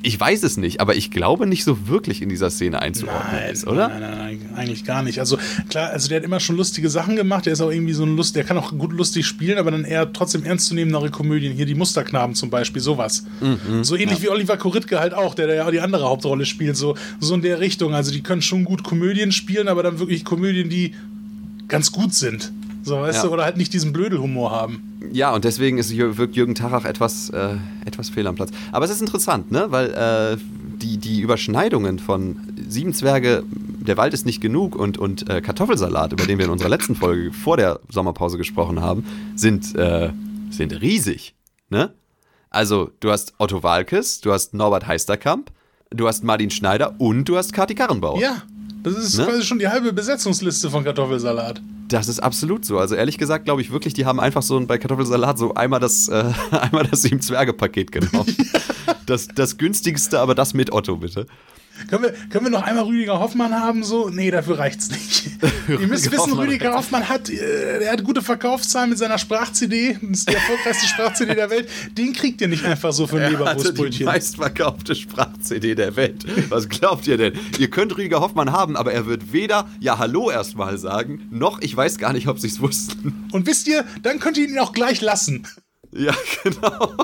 ich 0.02 0.18
weiß 0.18 0.42
es 0.44 0.56
nicht, 0.56 0.80
aber 0.80 0.94
ich 0.94 1.10
glaube 1.10 1.46
nicht 1.46 1.64
so 1.64 1.88
wirklich 1.88 2.22
in 2.22 2.28
dieser 2.28 2.50
Szene 2.50 2.80
einzuordnen 2.80 3.32
Nein, 3.32 3.52
ist, 3.52 3.66
oder? 3.66 3.88
Nein, 3.88 4.00
nein, 4.00 4.18
nein, 4.18 4.54
eigentlich 4.54 4.84
gar 4.84 5.02
nicht. 5.02 5.18
Also 5.18 5.38
klar, 5.68 5.90
also 5.90 6.08
der 6.08 6.18
hat 6.18 6.24
immer 6.24 6.38
schon 6.38 6.56
lustige 6.56 6.88
Sachen 6.90 7.16
gemacht. 7.16 7.46
Der 7.46 7.54
ist 7.54 7.60
auch 7.60 7.70
irgendwie 7.70 7.92
so 7.92 8.04
ein 8.04 8.16
Lust, 8.16 8.36
der 8.36 8.44
kann 8.44 8.56
auch 8.56 8.76
gut 8.76 8.92
lustig 8.92 9.26
spielen, 9.26 9.58
aber 9.58 9.70
dann 9.70 9.84
eher 9.84 10.12
trotzdem 10.12 10.44
ernstzunehmendere 10.44 11.10
Komödien. 11.10 11.52
Hier 11.52 11.66
die 11.66 11.74
Musterknaben 11.74 12.34
zum 12.34 12.50
Beispiel, 12.50 12.80
sowas. 12.80 13.24
Mhm, 13.40 13.84
so 13.84 13.96
ähnlich 13.96 14.22
wie 14.22 14.28
Oliver 14.28 14.56
Koritke 14.56 15.00
halt 15.00 15.14
auch, 15.14 15.34
der 15.34 15.48
da 15.48 15.54
ja 15.54 15.66
auch 15.66 15.70
die 15.70 15.80
andere 15.80 16.04
Hauptrolle 16.04 16.46
spielt. 16.46 16.76
So, 16.76 16.96
so 17.18 17.34
in 17.34 17.42
der 17.42 17.60
Richtung. 17.60 17.94
Also 17.94 18.12
die 18.12 18.22
können 18.22 18.42
schon 18.42 18.64
gut 18.64 18.84
Komödien 18.84 19.32
spielen, 19.32 19.68
aber 19.68 19.82
dann 19.82 19.98
wirklich 19.98 20.24
Komödien, 20.24 20.68
die 20.68 20.94
ganz 21.68 21.90
gut 21.90 22.14
sind. 22.14 22.52
So, 22.86 23.00
weißt 23.00 23.18
Ja. 23.18 23.22
du, 23.24 23.32
oder 23.34 23.44
halt 23.44 23.56
nicht 23.56 23.72
diesen 23.72 23.92
Blödelhumor 23.92 24.52
haben. 24.52 25.00
Ja, 25.12 25.34
und 25.34 25.44
deswegen 25.44 25.76
ist, 25.78 25.94
wirkt 25.96 26.36
Jürgen 26.36 26.54
Tarach 26.54 26.84
etwas, 26.84 27.30
äh, 27.30 27.56
etwas 27.84 28.10
fehl 28.10 28.26
am 28.28 28.36
Platz. 28.36 28.50
Aber 28.70 28.84
es 28.84 28.92
ist 28.92 29.00
interessant, 29.00 29.50
ne? 29.50 29.66
weil 29.70 29.90
äh, 29.92 30.36
die, 30.80 30.96
die 30.98 31.20
Überschneidungen 31.20 31.98
von 31.98 32.36
Sieben 32.68 32.94
Zwerge, 32.94 33.42
der 33.48 33.96
Wald 33.96 34.14
ist 34.14 34.24
nicht 34.24 34.40
genug 34.40 34.76
und, 34.76 34.98
und 34.98 35.28
äh, 35.28 35.40
Kartoffelsalat, 35.40 36.12
über 36.12 36.26
den 36.26 36.38
wir 36.38 36.44
in 36.44 36.50
unserer 36.52 36.68
letzten 36.68 36.94
Folge 36.94 37.32
vor 37.32 37.56
der 37.56 37.80
Sommerpause 37.90 38.38
gesprochen 38.38 38.80
haben, 38.80 39.04
sind, 39.34 39.74
äh, 39.74 40.10
sind 40.50 40.80
riesig. 40.80 41.34
Ne? 41.70 41.92
Also, 42.50 42.90
du 43.00 43.10
hast 43.10 43.34
Otto 43.38 43.64
Walkes, 43.64 44.20
du 44.20 44.32
hast 44.32 44.54
Norbert 44.54 44.86
Heisterkamp, 44.86 45.50
du 45.90 46.06
hast 46.06 46.22
Martin 46.22 46.50
Schneider 46.50 46.94
und 46.98 47.24
du 47.28 47.36
hast 47.36 47.52
Kati 47.52 47.74
Karrenbauer. 47.74 48.20
Ja, 48.20 48.42
das 48.84 48.94
ist 48.96 49.18
Ne? 49.18 49.24
quasi 49.26 49.42
schon 49.42 49.58
die 49.58 49.66
halbe 49.68 49.92
Besetzungsliste 49.92 50.70
von 50.70 50.84
Kartoffelsalat. 50.84 51.60
Das 51.88 52.08
ist 52.08 52.20
absolut 52.20 52.64
so. 52.64 52.78
Also 52.78 52.94
ehrlich 52.94 53.18
gesagt 53.18 53.44
glaube 53.44 53.60
ich 53.62 53.70
wirklich, 53.70 53.94
die 53.94 54.06
haben 54.06 54.18
einfach 54.20 54.42
so 54.42 54.56
ein- 54.56 54.66
bei 54.66 54.78
Kartoffelsalat 54.78 55.38
so 55.38 55.54
einmal 55.54 55.80
das, 55.80 56.08
äh, 56.08 56.32
einmal 56.50 56.84
das 56.86 57.02
sieben 57.02 57.20
Zwerge 57.20 57.52
Paket 57.52 57.92
genommen. 57.92 58.34
das, 59.06 59.28
das 59.28 59.56
günstigste, 59.58 60.18
aber 60.20 60.34
das 60.34 60.54
mit 60.54 60.72
Otto 60.72 60.96
bitte. 60.96 61.26
Können 61.88 62.04
wir, 62.04 62.12
können 62.30 62.46
wir 62.46 62.50
noch 62.50 62.62
einmal 62.62 62.84
Rüdiger 62.84 63.18
Hoffmann 63.20 63.54
haben? 63.54 63.84
So? 63.84 64.08
Nee, 64.08 64.30
dafür 64.30 64.58
reicht's 64.58 64.90
nicht. 64.90 65.30
Ihr 65.68 65.78
müsst 65.86 66.06
wissen, 66.10 66.18
Hoffmann 66.18 66.38
Rüdiger 66.40 66.74
Hoffmann 66.74 67.08
hat, 67.08 67.28
äh, 67.30 67.82
er 67.84 67.92
hat 67.92 68.04
gute 68.04 68.22
Verkaufszahlen 68.22 68.90
mit 68.90 68.98
seiner 68.98 69.18
Sprach-CD. 69.18 69.98
Das 70.00 70.18
ist 70.20 70.30
die 70.30 70.34
erfolgreichste 70.34 70.86
Sprach-CD 70.88 71.34
der 71.34 71.50
Welt. 71.50 71.68
Den 71.96 72.12
kriegt 72.12 72.40
ihr 72.40 72.48
nicht 72.48 72.64
einfach 72.64 72.92
so 72.92 73.06
für 73.06 73.16
ein 73.16 73.22
Er 73.22 73.26
hatte 73.26 73.34
die 73.34 73.42
Leberwurstbrötchen. 73.44 74.06
meistverkaufte 74.06 74.94
Sprach-CD 74.94 75.74
der 75.74 75.96
Welt. 75.96 76.24
Was 76.50 76.68
glaubt 76.68 77.06
ihr 77.06 77.16
denn? 77.16 77.34
Ihr 77.58 77.70
könnt 77.70 77.96
Rüdiger 77.96 78.20
Hoffmann 78.20 78.52
haben, 78.52 78.76
aber 78.76 78.92
er 78.92 79.06
wird 79.06 79.32
weder 79.32 79.68
Ja 79.80 79.98
Hallo 79.98 80.30
erstmal 80.30 80.78
sagen, 80.78 81.28
noch 81.30 81.60
ich 81.60 81.76
weiß 81.76 81.98
gar 81.98 82.12
nicht, 82.12 82.28
ob 82.28 82.38
sie 82.38 82.48
es 82.48 82.60
wussten. 82.60 83.28
Und 83.32 83.46
wisst 83.46 83.66
ihr, 83.68 83.84
dann 84.02 84.18
könnt 84.20 84.38
ihr 84.38 84.48
ihn 84.48 84.58
auch 84.58 84.72
gleich 84.72 85.00
lassen. 85.00 85.46
Ja, 85.92 86.14
genau. 86.42 86.94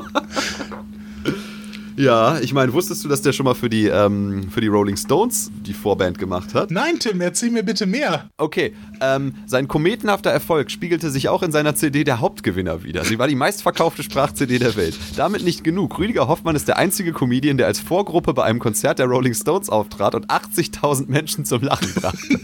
Ja, 1.96 2.38
ich 2.40 2.52
meine, 2.54 2.72
wusstest 2.72 3.04
du, 3.04 3.08
dass 3.08 3.22
der 3.22 3.32
schon 3.32 3.44
mal 3.44 3.54
für 3.54 3.68
die, 3.68 3.86
ähm, 3.86 4.50
für 4.50 4.60
die 4.60 4.66
Rolling 4.68 4.96
Stones 4.96 5.50
die 5.66 5.74
Vorband 5.74 6.18
gemacht 6.18 6.54
hat? 6.54 6.70
Nein, 6.70 6.98
Tim, 6.98 7.20
erzähl 7.20 7.50
mir 7.50 7.62
bitte 7.62 7.86
mehr. 7.86 8.30
Okay, 8.38 8.74
ähm, 9.00 9.34
sein 9.46 9.68
kometenhafter 9.68 10.30
Erfolg 10.30 10.70
spiegelte 10.70 11.10
sich 11.10 11.28
auch 11.28 11.42
in 11.42 11.52
seiner 11.52 11.74
CD 11.74 12.04
der 12.04 12.20
Hauptgewinner 12.20 12.82
wieder. 12.82 13.04
Sie 13.04 13.18
war 13.18 13.28
die 13.28 13.34
meistverkaufte 13.34 14.02
Sprach-CD 14.02 14.58
der 14.58 14.76
Welt. 14.76 14.98
Damit 15.16 15.44
nicht 15.44 15.64
genug. 15.64 15.98
Rüdiger 15.98 16.28
Hoffmann 16.28 16.56
ist 16.56 16.68
der 16.68 16.78
einzige 16.78 17.12
Comedian, 17.12 17.58
der 17.58 17.66
als 17.66 17.80
Vorgruppe 17.80 18.34
bei 18.34 18.44
einem 18.44 18.58
Konzert 18.58 18.98
der 18.98 19.06
Rolling 19.06 19.34
Stones 19.34 19.68
auftrat 19.68 20.14
und 20.14 20.28
80.000 20.28 21.08
Menschen 21.08 21.44
zum 21.44 21.62
Lachen 21.62 21.92
brachte. 21.94 22.40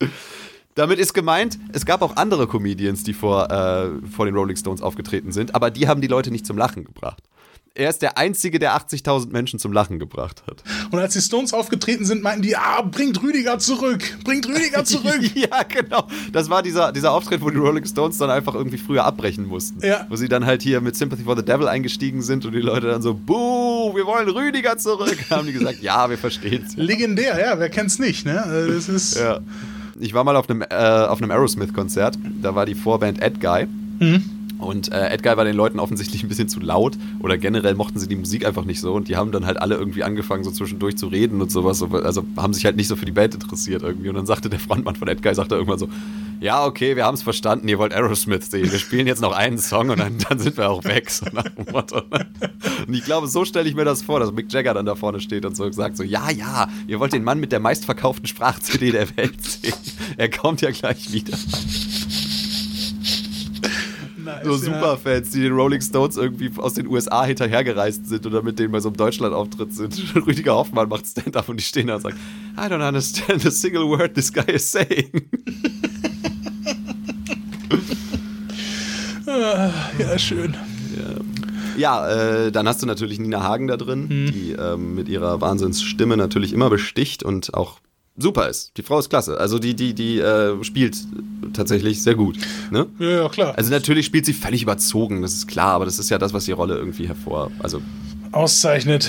Damit 0.74 0.98
ist 0.98 1.12
gemeint, 1.12 1.58
es 1.72 1.84
gab 1.84 2.00
auch 2.00 2.16
andere 2.16 2.46
Comedians, 2.46 3.04
die 3.04 3.12
vor, 3.12 3.50
äh, 3.50 3.90
vor 4.08 4.24
den 4.24 4.34
Rolling 4.34 4.56
Stones 4.56 4.80
aufgetreten 4.80 5.30
sind, 5.30 5.54
aber 5.54 5.70
die 5.70 5.86
haben 5.86 6.00
die 6.00 6.06
Leute 6.06 6.30
nicht 6.30 6.46
zum 6.46 6.56
Lachen 6.56 6.84
gebracht. 6.84 7.22
Er 7.74 7.88
ist 7.88 8.02
der 8.02 8.18
Einzige, 8.18 8.58
der 8.58 8.76
80.000 8.76 9.32
Menschen 9.32 9.58
zum 9.58 9.72
Lachen 9.72 9.98
gebracht 9.98 10.42
hat. 10.46 10.62
Und 10.90 10.98
als 10.98 11.14
die 11.14 11.22
Stones 11.22 11.54
aufgetreten 11.54 12.04
sind, 12.04 12.22
meinten 12.22 12.42
die, 12.42 12.54
ah, 12.54 12.82
bringt 12.82 13.22
Rüdiger 13.22 13.58
zurück, 13.58 14.18
bringt 14.24 14.46
Rüdiger 14.46 14.84
zurück. 14.84 15.22
ja, 15.34 15.62
genau. 15.62 16.06
Das 16.32 16.50
war 16.50 16.62
dieser, 16.62 16.92
dieser 16.92 17.12
Auftritt, 17.12 17.40
wo 17.40 17.48
die 17.48 17.56
Rolling 17.56 17.86
Stones 17.86 18.18
dann 18.18 18.28
einfach 18.28 18.54
irgendwie 18.54 18.76
früher 18.76 19.04
abbrechen 19.04 19.46
mussten. 19.46 19.84
Ja. 19.84 20.06
Wo 20.10 20.16
sie 20.16 20.28
dann 20.28 20.44
halt 20.44 20.60
hier 20.60 20.82
mit 20.82 20.96
Sympathy 20.96 21.22
for 21.24 21.34
the 21.34 21.42
Devil 21.42 21.66
eingestiegen 21.66 22.20
sind 22.20 22.44
und 22.44 22.52
die 22.52 22.60
Leute 22.60 22.88
dann 22.88 23.00
so, 23.00 23.14
buh, 23.14 23.94
wir 23.94 24.04
wollen 24.04 24.28
Rüdiger 24.28 24.76
zurück. 24.76 25.16
haben 25.30 25.46
die 25.46 25.54
gesagt, 25.54 25.80
ja, 25.80 26.10
wir 26.10 26.18
verstehen 26.18 26.64
es. 26.66 26.76
Legendär, 26.76 27.40
ja, 27.40 27.58
wer 27.58 27.70
kennt's 27.70 27.98
nicht, 27.98 28.26
ne? 28.26 28.42
Also 28.42 28.70
Das 28.70 28.88
ist. 28.90 29.16
Ja. 29.18 29.40
Ich 29.98 30.12
war 30.12 30.24
mal 30.24 30.36
auf 30.36 30.50
einem, 30.50 30.60
äh, 30.60 30.74
auf 30.74 31.22
einem 31.22 31.30
Aerosmith-Konzert. 31.30 32.18
Da 32.42 32.54
war 32.54 32.66
die 32.66 32.74
Vorband 32.74 33.22
Ed 33.22 33.40
Guy. 33.40 33.66
Und 34.62 34.92
äh, 34.92 35.08
Ed 35.08 35.22
Guy 35.22 35.36
war 35.36 35.44
den 35.44 35.56
Leuten 35.56 35.78
offensichtlich 35.78 36.22
ein 36.22 36.28
bisschen 36.28 36.48
zu 36.48 36.60
laut 36.60 36.96
oder 37.20 37.38
generell 37.38 37.74
mochten 37.74 37.98
sie 37.98 38.08
die 38.08 38.16
Musik 38.16 38.46
einfach 38.46 38.64
nicht 38.64 38.80
so 38.80 38.92
und 38.92 39.08
die 39.08 39.16
haben 39.16 39.32
dann 39.32 39.46
halt 39.46 39.60
alle 39.60 39.74
irgendwie 39.74 40.02
angefangen, 40.02 40.44
so 40.44 40.50
zwischendurch 40.50 40.96
zu 40.96 41.08
reden 41.08 41.40
und 41.40 41.50
sowas. 41.50 41.82
Also 41.82 42.24
haben 42.36 42.54
sich 42.54 42.64
halt 42.64 42.76
nicht 42.76 42.88
so 42.88 42.96
für 42.96 43.06
die 43.06 43.12
Band 43.12 43.34
interessiert 43.34 43.82
irgendwie. 43.82 44.08
Und 44.08 44.14
dann 44.14 44.26
sagte 44.26 44.48
der 44.48 44.60
Frontmann 44.60 44.96
von 44.96 45.08
Ed 45.08 45.22
Guy, 45.22 45.34
sagte 45.34 45.54
irgendwann 45.54 45.78
so, 45.78 45.88
ja, 46.40 46.64
okay, 46.64 46.96
wir 46.96 47.04
haben 47.04 47.14
es 47.14 47.22
verstanden, 47.22 47.68
ihr 47.68 47.78
wollt 47.78 47.94
Aerosmith 47.94 48.50
sehen. 48.50 48.70
Wir 48.72 48.78
spielen 48.80 49.06
jetzt 49.06 49.22
noch 49.22 49.32
einen 49.32 49.58
Song 49.58 49.90
und 49.90 50.00
dann, 50.00 50.18
dann 50.28 50.38
sind 50.40 50.56
wir 50.56 50.68
auch 50.70 50.84
weg. 50.84 51.08
So 51.10 51.26
nach 51.32 51.44
dem 51.44 51.66
Motto. 51.70 52.02
Und 52.86 52.94
ich 52.94 53.04
glaube, 53.04 53.28
so 53.28 53.44
stelle 53.44 53.68
ich 53.68 53.74
mir 53.74 53.84
das 53.84 54.02
vor, 54.02 54.18
dass 54.18 54.32
Mick 54.32 54.52
Jagger 54.52 54.74
dann 54.74 54.86
da 54.86 54.94
vorne 54.94 55.20
steht 55.20 55.44
und 55.44 55.56
so 55.56 55.70
sagt 55.70 55.96
so, 55.96 56.02
ja, 56.02 56.30
ja, 56.30 56.68
ihr 56.88 56.98
wollt 56.98 57.12
den 57.12 57.22
Mann 57.22 57.38
mit 57.38 57.52
der 57.52 57.60
meistverkauften 57.60 58.26
Sprach-CD 58.26 58.90
der 58.90 59.16
Welt 59.16 59.42
sehen. 59.42 59.74
Er 60.16 60.30
kommt 60.30 60.60
ja 60.62 60.70
gleich 60.70 61.12
wieder. 61.12 61.36
Ja. 64.44 64.56
Superfans, 64.56 65.30
die 65.30 65.40
den 65.40 65.52
Rolling 65.52 65.80
Stones 65.80 66.16
irgendwie 66.16 66.50
aus 66.56 66.74
den 66.74 66.86
USA 66.86 67.24
hinterhergereist 67.24 68.08
sind 68.08 68.26
oder 68.26 68.42
mit 68.42 68.58
denen 68.58 68.72
bei 68.72 68.80
so 68.80 68.88
einem 68.88 68.96
Deutschland-Auftritt 68.96 69.72
sind. 69.74 70.14
Rüdiger 70.26 70.54
Hoffmann 70.54 70.88
macht 70.88 71.06
Stand-up 71.06 71.48
und 71.48 71.58
die 71.58 71.64
stehen 71.64 71.86
da 71.86 71.96
und 71.96 72.02
sagen, 72.02 72.16
I 72.56 72.62
don't 72.62 72.86
understand 72.86 73.44
a 73.46 73.50
single 73.50 73.88
word 73.88 74.14
this 74.14 74.32
guy 74.32 74.44
is 74.52 74.70
saying. 74.70 75.10
Ja, 79.98 80.18
schön. 80.18 80.54
Ja, 81.76 82.08
äh, 82.08 82.52
dann 82.52 82.68
hast 82.68 82.82
du 82.82 82.86
natürlich 82.86 83.18
Nina 83.18 83.42
Hagen 83.42 83.66
da 83.66 83.76
drin, 83.78 84.08
die 84.08 84.52
ähm, 84.52 84.94
mit 84.94 85.08
ihrer 85.08 85.40
Wahnsinnsstimme 85.40 86.16
natürlich 86.16 86.52
immer 86.52 86.68
besticht 86.68 87.22
und 87.22 87.54
auch 87.54 87.78
super 88.16 88.48
ist. 88.48 88.72
Die 88.76 88.82
Frau 88.82 88.98
ist 88.98 89.08
klasse. 89.08 89.38
Also 89.38 89.58
die, 89.58 89.74
die, 89.74 89.94
die 89.94 90.18
äh, 90.18 90.62
spielt 90.64 90.96
tatsächlich 91.54 92.02
sehr 92.02 92.14
gut. 92.14 92.36
Ne? 92.70 92.86
Ja, 92.98 93.08
ja, 93.22 93.28
klar. 93.28 93.54
Also 93.56 93.70
natürlich 93.70 94.06
spielt 94.06 94.26
sie 94.26 94.32
völlig 94.32 94.62
überzogen, 94.62 95.22
das 95.22 95.32
ist 95.34 95.46
klar, 95.48 95.72
aber 95.72 95.84
das 95.84 95.98
ist 95.98 96.10
ja 96.10 96.18
das, 96.18 96.32
was 96.32 96.44
die 96.44 96.52
Rolle 96.52 96.76
irgendwie 96.76 97.08
hervor. 97.08 97.50
Also 97.58 97.80
Auszeichnet. 98.32 99.08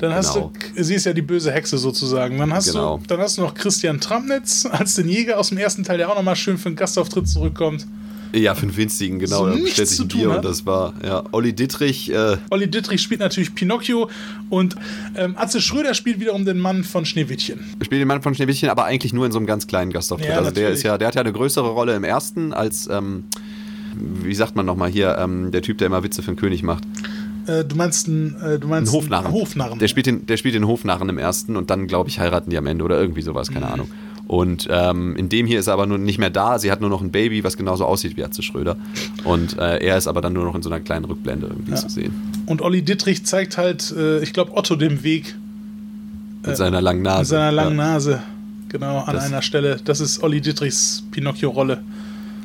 Dann 0.00 0.14
hast 0.14 0.32
Genau. 0.34 0.50
du, 0.74 0.82
sie 0.82 0.94
ist 0.94 1.04
ja 1.04 1.12
die 1.12 1.20
böse 1.22 1.52
Hexe 1.52 1.76
sozusagen. 1.76 2.38
Dann 2.38 2.52
hast, 2.54 2.72
Genau. 2.72 2.96
du, 2.98 3.06
dann 3.06 3.20
hast 3.20 3.36
du 3.36 3.42
noch 3.42 3.52
Christian 3.54 4.00
Tramnitz 4.00 4.66
als 4.70 4.94
den 4.94 5.08
Jäger 5.08 5.38
aus 5.38 5.50
dem 5.50 5.58
ersten 5.58 5.84
Teil, 5.84 5.98
der 5.98 6.10
auch 6.10 6.16
nochmal 6.16 6.36
schön 6.36 6.56
für 6.56 6.68
einen 6.70 6.76
Gastauftritt 6.76 7.28
zurückkommt. 7.28 7.86
Ja, 8.32 8.54
für 8.54 8.62
einen 8.62 8.76
winzigen, 8.76 9.18
genau. 9.18 9.46
So 9.52 9.62
bestellt 9.62 9.88
sich 9.88 9.96
zu 9.98 10.04
ein 10.04 10.08
tun 10.08 10.20
Bier 10.20 10.30
hat. 10.30 10.36
und 10.38 10.44
das 10.44 10.66
war, 10.66 10.94
ja, 11.04 11.22
Olli 11.32 11.52
Dittrich, 11.52 12.10
äh, 12.12 12.36
Olli 12.50 12.70
Dittrich 12.70 13.00
spielt 13.02 13.20
natürlich 13.20 13.54
Pinocchio 13.54 14.08
und 14.48 14.76
ähm, 15.16 15.34
Atze 15.36 15.60
Schröder 15.60 15.94
spielt 15.94 16.20
wiederum 16.20 16.44
den 16.44 16.58
Mann 16.58 16.84
von 16.84 17.04
Schneewittchen. 17.04 17.60
spielt 17.82 18.00
den 18.00 18.08
Mann 18.08 18.22
von 18.22 18.34
Schneewittchen, 18.34 18.68
aber 18.70 18.84
eigentlich 18.84 19.12
nur 19.12 19.26
in 19.26 19.32
so 19.32 19.38
einem 19.38 19.46
ganz 19.46 19.66
kleinen 19.66 19.92
Gastauftritt. 19.92 20.30
Ja, 20.30 20.38
also 20.38 20.50
der 20.50 20.70
ist 20.70 20.82
ja, 20.82 20.98
der 20.98 21.08
hat 21.08 21.14
ja 21.14 21.20
eine 21.22 21.32
größere 21.32 21.68
Rolle 21.70 21.94
im 21.96 22.04
ersten 22.04 22.52
als, 22.52 22.88
ähm, 22.88 23.24
wie 23.94 24.34
sagt 24.34 24.54
man 24.56 24.66
nochmal 24.66 24.90
hier, 24.90 25.16
ähm, 25.18 25.50
der 25.50 25.62
Typ, 25.62 25.78
der 25.78 25.86
immer 25.88 26.02
Witze 26.04 26.22
für 26.22 26.30
den 26.32 26.36
König 26.36 26.62
macht. 26.62 26.84
Äh, 27.46 27.64
du 27.64 27.74
meinst 27.74 28.06
einen 28.06 28.36
äh, 28.40 28.58
du 28.58 28.68
meinst 28.68 28.92
Ein 28.92 28.96
Hofnarren. 28.96 29.26
einen 29.26 29.34
Hofnarren. 29.34 29.78
Der 29.78 29.88
spielt 29.88 30.06
den, 30.06 30.26
der 30.26 30.36
spielt 30.36 30.54
den 30.54 30.66
Hofnarren 30.66 31.08
im 31.08 31.18
ersten 31.18 31.56
und 31.56 31.70
dann, 31.70 31.86
glaube 31.86 32.08
ich, 32.10 32.20
heiraten 32.20 32.50
die 32.50 32.58
am 32.58 32.66
Ende 32.66 32.84
oder 32.84 33.00
irgendwie 33.00 33.22
sowas, 33.22 33.50
Mhm. 33.50 33.54
keine 33.54 33.68
Ahnung. 33.72 33.90
Und 34.30 34.68
ähm, 34.70 35.16
in 35.16 35.28
dem 35.28 35.44
hier 35.44 35.58
ist 35.58 35.66
er 35.66 35.72
aber 35.72 35.86
nur 35.86 35.98
nicht 35.98 36.18
mehr 36.18 36.30
da. 36.30 36.60
Sie 36.60 36.70
hat 36.70 36.80
nur 36.80 36.88
noch 36.88 37.00
ein 37.02 37.10
Baby, 37.10 37.42
was 37.42 37.56
genauso 37.56 37.84
aussieht 37.84 38.16
wie 38.16 38.22
Atze 38.22 38.42
Schröder. 38.44 38.76
Und 39.24 39.58
äh, 39.58 39.78
er 39.84 39.96
ist 39.98 40.06
aber 40.06 40.20
dann 40.20 40.34
nur 40.34 40.44
noch 40.44 40.54
in 40.54 40.62
so 40.62 40.70
einer 40.70 40.78
kleinen 40.78 41.04
Rückblende 41.04 41.48
irgendwie 41.48 41.74
zu 41.74 41.88
sehen. 41.88 42.12
Und 42.46 42.62
Olli 42.62 42.82
Dittrich 42.82 43.26
zeigt 43.26 43.58
halt, 43.58 43.90
äh, 43.90 44.20
ich 44.22 44.32
glaube, 44.32 44.56
Otto 44.56 44.76
den 44.76 45.02
Weg 45.02 45.34
Mit 46.46 46.56
seiner 46.56 46.80
langen 46.80 47.02
Nase. 47.02 47.18
mit 47.22 47.26
seiner 47.26 47.50
langen 47.50 47.76
ja. 47.76 47.84
Nase. 47.92 48.22
Genau, 48.68 48.98
an 49.00 49.14
Das- 49.16 49.24
einer 49.24 49.42
Stelle. 49.42 49.80
Das 49.84 49.98
ist 49.98 50.22
Olli 50.22 50.40
Dittrichs 50.40 51.02
Pinocchio-Rolle. 51.10 51.82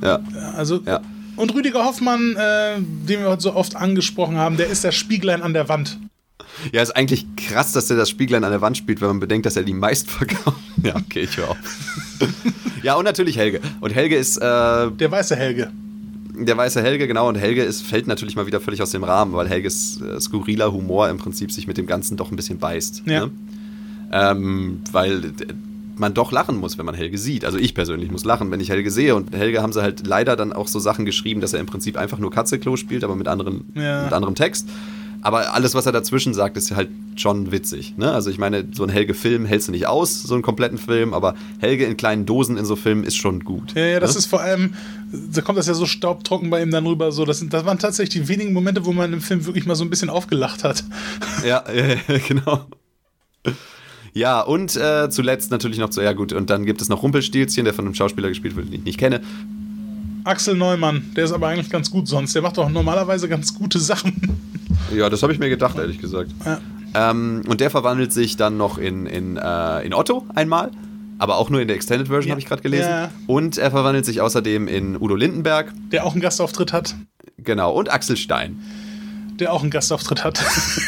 Ja. 0.03 0.21
Also, 0.57 0.79
Ja. 0.87 1.01
und 1.35 1.53
Rüdiger 1.53 1.85
Hoffmann, 1.85 2.35
äh, 2.35 2.77
den 2.79 3.19
wir 3.19 3.29
heute 3.29 3.43
so 3.43 3.53
oft 3.53 3.75
angesprochen 3.75 4.37
haben, 4.37 4.57
der 4.57 4.69
ist 4.71 4.83
der 4.83 4.91
Spieglein 4.91 5.43
an 5.43 5.53
der 5.53 5.69
Wand. 5.69 5.99
Ja, 6.71 6.81
ist 6.81 6.95
eigentlich 6.95 7.25
krass, 7.35 7.71
dass 7.73 7.87
der 7.87 7.97
das 7.97 8.09
Spieglein 8.09 8.43
an 8.43 8.51
der 8.51 8.61
Wand 8.61 8.77
spielt, 8.77 9.01
wenn 9.01 9.07
man 9.09 9.19
bedenkt, 9.19 9.45
dass 9.45 9.55
er 9.55 9.63
die 9.63 9.73
meistverkauft. 9.73 10.57
Ja, 10.83 10.95
okay, 10.97 11.21
ich 11.21 11.35
höre 11.37 11.49
auf. 11.49 11.57
ja, 12.83 12.93
und 12.95 13.05
natürlich 13.05 13.37
Helge. 13.37 13.59
Und 13.81 13.95
Helge 13.95 14.15
ist 14.15 14.37
äh, 14.37 14.41
Der 14.41 15.09
weiße 15.11 15.35
Helge. 15.35 15.71
der 16.37 16.55
weiße 16.57 16.81
Helge, 16.83 17.07
genau. 17.07 17.27
Und 17.27 17.35
Helge 17.35 17.63
ist, 17.63 17.81
fällt 17.81 18.05
natürlich 18.07 18.35
mal 18.35 18.45
wieder 18.45 18.61
völlig 18.61 18.81
aus 18.83 18.91
dem 18.91 19.03
Rahmen, 19.03 19.33
weil 19.33 19.49
Helges 19.49 19.99
äh, 20.01 20.19
skurriler 20.19 20.71
Humor 20.71 21.09
im 21.09 21.17
Prinzip 21.17 21.51
sich 21.51 21.65
mit 21.65 21.77
dem 21.77 21.87
Ganzen 21.87 22.17
doch 22.17 22.29
ein 22.29 22.35
bisschen 22.35 22.59
beißt. 22.59 23.03
Ja. 23.07 23.25
Ne? 23.25 23.31
Ähm, 24.11 24.81
weil 24.91 25.25
äh, 25.25 25.31
man 25.97 26.13
doch 26.13 26.31
lachen 26.31 26.57
muss, 26.57 26.77
wenn 26.77 26.85
man 26.85 26.93
Helge 26.93 27.17
sieht. 27.17 27.45
Also 27.45 27.57
ich 27.57 27.73
persönlich 27.73 28.11
muss 28.11 28.23
lachen, 28.25 28.51
wenn 28.51 28.59
ich 28.59 28.69
Helge 28.69 28.91
sehe. 28.91 29.15
Und 29.15 29.33
Helge 29.35 29.63
haben 29.63 29.73
sie 29.73 29.81
halt 29.81 30.05
leider 30.05 30.35
dann 30.35 30.53
auch 30.53 30.67
so 30.67 30.77
Sachen 30.77 31.05
geschrieben, 31.05 31.41
dass 31.41 31.53
er 31.53 31.59
im 31.61 31.65
Prinzip 31.65 31.97
einfach 31.97 32.19
nur 32.19 32.29
Katzeklo 32.31 32.75
spielt, 32.75 33.03
aber 33.03 33.15
mit, 33.15 33.27
anderen, 33.27 33.65
Ja. 33.73 34.03
mit 34.03 34.13
anderem 34.13 34.35
Text. 34.35 34.67
Aber 35.25 35.55
alles, 35.55 35.73
was 35.73 35.87
er 35.87 35.91
dazwischen 35.91 36.35
sagt, 36.35 36.55
ist 36.55 36.69
halt 36.69 36.89
schon 37.15 37.51
witzig. 37.51 37.95
Ne? 37.97 38.11
Also 38.11 38.29
ich 38.29 38.37
meine, 38.37 38.67
so 38.71 38.83
ein 38.83 38.89
Helge-Film 38.89 39.45
hältst 39.45 39.67
du 39.67 39.71
nicht 39.71 39.87
aus, 39.87 40.21
so 40.21 40.35
einen 40.35 40.43
kompletten 40.43 40.77
Film, 40.77 41.15
aber 41.15 41.33
Helge 41.57 41.85
in 41.85 41.97
kleinen 41.97 42.27
Dosen 42.27 42.57
in 42.57 42.65
so 42.65 42.75
Filmen 42.75 43.03
ist 43.03 43.15
schon 43.15 43.39
gut. 43.43 43.73
Ja, 43.73 43.85
ja, 43.87 43.99
das 43.99 44.13
ne? 44.13 44.19
ist 44.19 44.27
vor 44.27 44.41
allem, 44.41 44.75
da 45.33 45.41
kommt 45.41 45.57
das 45.57 45.65
ja 45.65 45.73
so 45.73 45.87
staubtrocken 45.87 46.51
bei 46.51 46.61
ihm 46.61 46.69
dann 46.69 46.85
rüber. 46.85 47.11
So, 47.11 47.25
das, 47.25 47.39
sind, 47.39 47.51
das 47.55 47.65
waren 47.65 47.79
tatsächlich 47.79 48.21
die 48.21 48.27
wenigen 48.27 48.53
Momente, 48.53 48.85
wo 48.85 48.93
man 48.93 49.13
im 49.13 49.21
Film 49.21 49.47
wirklich 49.47 49.65
mal 49.65 49.73
so 49.73 49.83
ein 49.83 49.89
bisschen 49.89 50.11
aufgelacht 50.11 50.63
hat. 50.63 50.83
Ja, 51.43 51.63
ja, 51.73 51.85
ja, 52.07 52.17
genau. 52.27 52.67
Ja, 54.13 54.41
und 54.41 54.75
äh, 54.75 55.09
zuletzt 55.09 55.49
natürlich 55.49 55.79
noch 55.79 55.89
zu, 55.89 56.01
ja 56.01 56.13
gut, 56.13 56.33
und 56.33 56.51
dann 56.51 56.67
gibt 56.67 56.83
es 56.83 56.89
noch 56.89 57.01
Rumpelstilzchen, 57.01 57.65
der 57.65 57.73
von 57.73 57.85
einem 57.85 57.95
Schauspieler 57.95 58.29
gespielt 58.29 58.55
wird, 58.55 58.67
den 58.67 58.75
ich 58.75 58.83
nicht 58.83 58.99
kenne. 58.99 59.21
Axel 60.23 60.55
Neumann, 60.55 61.13
der 61.15 61.25
ist 61.25 61.31
aber 61.31 61.47
eigentlich 61.47 61.71
ganz 61.71 61.89
gut 61.89 62.07
sonst. 62.07 62.35
Der 62.35 62.43
macht 62.43 62.57
doch 62.57 62.69
normalerweise 62.69 63.27
ganz 63.27 63.55
gute 63.55 63.79
Sachen. 63.79 64.45
Ja, 64.93 65.09
das 65.09 65.23
habe 65.23 65.33
ich 65.33 65.39
mir 65.39 65.49
gedacht, 65.49 65.77
ehrlich 65.77 65.99
gesagt. 65.99 66.31
Ja. 66.45 66.59
Ähm, 66.93 67.43
und 67.47 67.59
der 67.61 67.69
verwandelt 67.69 68.13
sich 68.13 68.37
dann 68.37 68.57
noch 68.57 68.77
in, 68.77 69.05
in, 69.05 69.37
äh, 69.37 69.81
in 69.81 69.93
Otto 69.93 70.25
einmal, 70.35 70.71
aber 71.17 71.37
auch 71.37 71.49
nur 71.49 71.59
in 71.61 71.67
der 71.67 71.75
Extended 71.75 72.07
Version, 72.07 72.27
Ja. 72.29 72.31
habe 72.31 72.39
ich 72.41 72.45
gerade 72.47 72.61
gelesen. 72.61 72.89
Ja. 72.89 73.11
Und 73.27 73.57
er 73.57 73.71
verwandelt 73.71 74.05
sich 74.05 74.21
außerdem 74.21 74.67
in 74.67 74.95
Udo 75.01 75.15
Lindenberg, 75.15 75.73
Der 75.91 76.05
auch 76.05 76.13
einen 76.13 76.21
Gastauftritt 76.21 76.71
hat. 76.71 76.95
genau, 77.37 77.71
und 77.73 77.91
Axel 77.91 78.15
Stein, 78.15 78.59
Der 79.39 79.51
auch 79.51 79.61
einen 79.61 79.71
Gastauftritt 79.71 80.23
hat. 80.23 80.39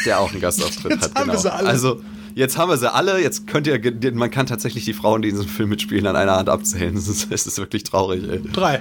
der 0.06 0.20
auch 0.20 0.30
einen 0.32 0.40
Gastauftritt 0.40 0.92
Jetzt 0.92 1.04
hat. 1.10 1.14
haben 1.16 1.22
genau. 1.24 1.32
wir 1.34 1.40
sie 1.40 1.52
alle. 1.52 1.68
Also, 1.68 2.00
jetzt 2.34 2.56
haben 2.56 2.70
wir 2.70 2.78
sie 2.78 2.90
alle, 2.92 3.20
jetzt 3.20 3.46
könnt 3.46 3.66
ihr, 3.66 3.78
man 4.14 4.30
kann 4.30 4.46
tatsächlich 4.46 4.84
die 4.86 4.94
Frauen, 4.94 5.20
die 5.22 5.28
in 5.28 5.34
diesem 5.34 5.50
Film 5.50 5.68
mitspielen, 5.68 6.06
an 6.06 6.16
einer 6.16 6.36
Hand 6.36 6.48
abzählen. 6.48 6.94
Das 6.98 7.08
ist, 7.08 7.30
ist 7.30 7.58
wirklich 7.58 7.84
traurig, 7.84 8.24
ey. 8.30 8.40
Drei. 8.52 8.80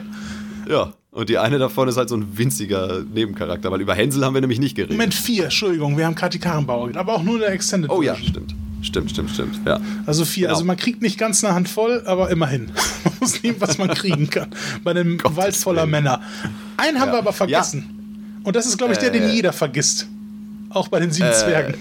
Ja, 0.69 0.93
und 1.17 1.29
die 1.29 1.39
eine 1.39 1.57
davon 1.57 1.87
ist 1.87 1.97
halt 1.97 2.09
so 2.09 2.15
ein 2.15 2.37
winziger 2.37 3.03
Nebencharakter, 3.11 3.71
weil 3.71 3.81
über 3.81 3.95
Hänsel 3.95 4.23
haben 4.23 4.35
wir 4.35 4.41
nämlich 4.41 4.59
nicht 4.59 4.75
geredet. 4.75 4.91
Moment, 4.95 5.15
vier, 5.15 5.45
Entschuldigung, 5.45 5.97
wir 5.97 6.05
haben 6.05 6.13
gerade 6.13 6.33
die 6.33 6.39
Karrenbauer, 6.39 6.95
aber 6.95 7.15
auch 7.15 7.23
nur 7.23 7.35
in 7.35 7.41
der 7.41 7.51
Extended 7.53 7.89
Oh 7.89 8.03
ja, 8.03 8.15
stimmt. 8.15 8.53
Stimmt, 8.83 9.09
stimmt, 9.09 9.31
stimmt. 9.31 9.59
Ja. 9.65 9.79
Also 10.05 10.23
vier. 10.23 10.43
Genau. 10.47 10.53
Also 10.53 10.65
man 10.65 10.77
kriegt 10.77 11.01
nicht 11.01 11.17
ganz 11.17 11.43
eine 11.43 11.55
Hand 11.55 11.67
voll, 11.67 12.03
aber 12.05 12.29
immerhin. 12.29 12.65
man 13.03 13.13
muss 13.19 13.41
nehmen, 13.41 13.55
was 13.59 13.79
man 13.79 13.89
kriegen 13.89 14.29
kann. 14.29 14.49
Bei 14.83 14.91
einem 14.91 15.17
Gottes 15.17 15.35
Wald 15.37 15.55
voller. 15.55 15.87
Männer. 15.87 16.21
Einen 16.77 16.99
haben 16.99 17.07
Ja. 17.07 17.13
wir 17.15 17.19
aber 17.19 17.33
vergessen. 17.33 18.39
Und 18.43 18.55
das 18.55 18.67
ist, 18.67 18.77
glaube 18.77 18.93
ich, 18.93 18.99
der, 18.99 19.09
den 19.09 19.23
Äh. 19.23 19.33
jeder 19.33 19.51
vergisst. 19.53 20.07
Auch 20.69 20.87
bei 20.87 20.99
den 20.99 21.11
sieben 21.11 21.31
Zwergen. 21.33 21.75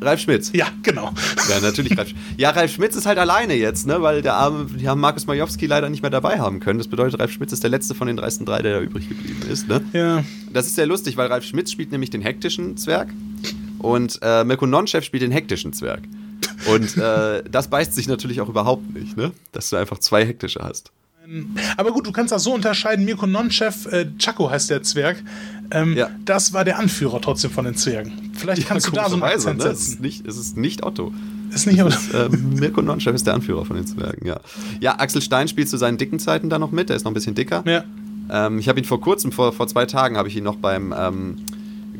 Ralf 0.00 0.20
Schmitz. 0.20 0.50
Ja, 0.52 0.66
genau. 0.82 1.12
Ja, 1.48 1.60
natürlich 1.60 1.96
Ralf 1.96 2.08
Schmitz. 2.08 2.22
Ja, 2.36 2.50
Ralf 2.50 2.72
Schmitz 2.72 2.96
ist 2.96 3.06
halt 3.06 3.18
alleine 3.18 3.54
jetzt, 3.54 3.86
ne? 3.86 4.02
Weil 4.02 4.22
der 4.22 4.34
arme, 4.34 4.66
die 4.66 4.88
haben 4.88 5.00
Markus 5.00 5.26
Majowski 5.26 5.66
leider 5.66 5.88
nicht 5.88 6.02
mehr 6.02 6.10
dabei 6.10 6.40
haben 6.40 6.60
können. 6.60 6.78
Das 6.78 6.88
bedeutet, 6.88 7.20
Ralf 7.20 7.30
Schmitz 7.30 7.52
ist 7.52 7.62
der 7.62 7.70
letzte 7.70 7.94
von 7.94 8.06
den 8.06 8.16
dreisten 8.16 8.44
drei, 8.44 8.62
der 8.62 8.78
da 8.78 8.80
übrig 8.80 9.08
geblieben 9.08 9.42
ist, 9.48 9.68
ne? 9.68 9.80
Ja. 9.92 10.24
Das 10.52 10.66
ist 10.66 10.74
sehr 10.74 10.86
lustig, 10.86 11.16
weil 11.16 11.28
Ralf 11.28 11.44
Schmitz 11.44 11.70
spielt 11.70 11.92
nämlich 11.92 12.10
den 12.10 12.20
hektischen 12.22 12.76
Zwerg 12.76 13.08
und 13.78 14.18
äh, 14.22 14.44
Mirko 14.44 14.66
Nonchef 14.66 15.04
spielt 15.04 15.22
den 15.22 15.32
hektischen 15.32 15.72
Zwerg. 15.72 16.02
Und 16.66 16.96
äh, 16.96 17.42
das 17.50 17.68
beißt 17.68 17.94
sich 17.94 18.08
natürlich 18.08 18.40
auch 18.40 18.48
überhaupt 18.48 18.92
nicht, 18.92 19.16
ne? 19.16 19.32
Dass 19.52 19.70
du 19.70 19.76
einfach 19.76 19.98
zwei 19.98 20.24
hektische 20.26 20.60
hast. 20.62 20.90
Aber 21.76 21.92
gut, 21.92 22.06
du 22.06 22.12
kannst 22.12 22.32
das 22.32 22.42
so 22.44 22.52
unterscheiden. 22.54 23.04
Mirko 23.04 23.26
Nonchef, 23.26 23.86
äh, 23.86 24.06
Chaco 24.18 24.50
heißt 24.50 24.70
der 24.70 24.82
Zwerg. 24.82 25.22
Ähm, 25.70 25.96
Ja. 25.96 26.10
Das 26.24 26.52
war 26.52 26.64
der 26.64 26.78
Anführer 26.78 27.20
trotzdem 27.20 27.50
von 27.50 27.64
den 27.64 27.74
Zwergen. 27.76 28.30
Vielleicht 28.34 28.66
kannst 28.66 28.88
du 28.88 28.90
da 28.92 29.08
so 29.08 29.12
einen 29.14 29.20
komischerweise, 29.22 29.50
Akzent 29.50 29.58
ne? 29.64 29.70
Es 29.72 29.78
ist 29.80 29.86
setzen. 29.90 30.02
nicht, 30.02 30.26
es 30.26 30.36
ist 30.36 30.56
nicht 30.56 30.82
Otto. 30.84 31.12
Ist 31.54 31.66
nicht, 31.66 31.80
aber 31.80 31.90
Äh, 32.14 32.28
Mirko 32.28 32.82
Nonchef 32.82 33.14
ist 33.14 33.26
der 33.26 33.34
Anführer 33.34 33.64
von 33.64 33.76
den 33.76 33.86
Zwergen, 33.86 34.26
ja. 34.26 34.40
Ja, 34.80 34.98
Axel 34.98 35.22
Stein 35.22 35.48
spielt 35.48 35.68
zu 35.68 35.76
seinen 35.76 35.98
dicken 35.98 36.18
Zeiten 36.18 36.50
da 36.50 36.58
noch 36.58 36.72
mit, 36.72 36.88
der 36.88 36.96
ist 36.96 37.04
noch 37.04 37.10
ein 37.10 37.14
bisschen 37.14 37.34
dicker. 37.34 37.62
ja. 37.66 37.84
Ähm, 38.30 38.58
ich 38.60 38.68
habe 38.68 38.78
ihn 38.78 38.84
vor 38.84 39.00
kurzem, 39.00 39.32
vor, 39.32 39.52
vor 39.52 39.66
zwei 39.66 39.84
Tagen, 39.84 40.16
habe 40.16 40.28
ich 40.28 40.36
ihn 40.36 40.44
noch 40.44 40.56
beim 40.56 40.94
ähm, 40.96 41.36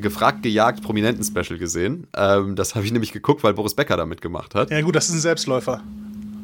Gefragt, 0.01 0.43
gejagt, 0.43 0.81
Prominenten-Special 0.83 1.59
gesehen. 1.59 2.07
Ähm, 2.17 2.55
das 2.57 2.75
habe 2.75 2.85
ich 2.87 2.93
nämlich 2.93 3.13
geguckt, 3.13 3.43
weil 3.43 3.55
Boris 3.55 3.75
Becker 3.75 3.97
da 3.97 4.07
mitgemacht 4.07 4.55
hat. 4.55 4.71
ja, 4.71 4.81
gut, 4.83 4.95
das 4.97 5.09
ist 5.09 5.15
ein 5.17 5.21
Selbstläufer. 5.21 5.83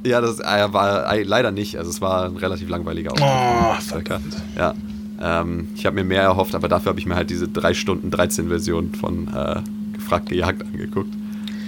Ja, 0.05 0.21
das 0.21 0.39
äh, 0.41 0.73
war 0.73 1.13
äh, 1.15 1.23
leider 1.23 1.51
nicht. 1.51 1.77
Also 1.77 1.91
es 1.91 2.01
war 2.01 2.25
ein 2.27 2.37
relativ 2.37 2.69
langweiliger 2.69 3.13
Auftritt. 3.13 4.11
Oh. 4.11 4.19
Ja. 4.57 4.75
Ähm, 5.21 5.69
ich 5.75 5.85
habe 5.87 5.97
mir 5.97 6.05
mehr 6.05 6.23
erhofft, 6.23 6.55
aber 6.55 6.69
dafür 6.69 6.91
habe 6.91 7.01
ich 7.01 7.07
mir 7.07 7.17
halt 7.17 7.31
diese 7.31 7.49
3 7.49 7.75
Stunden 7.75 8.11
13 8.11 8.49
Version 8.49 8.93
von 8.95 9.29
äh, 9.35 9.61
Gefragt, 9.95 10.29
gejagt 10.29 10.63
angeguckt. 10.63 11.13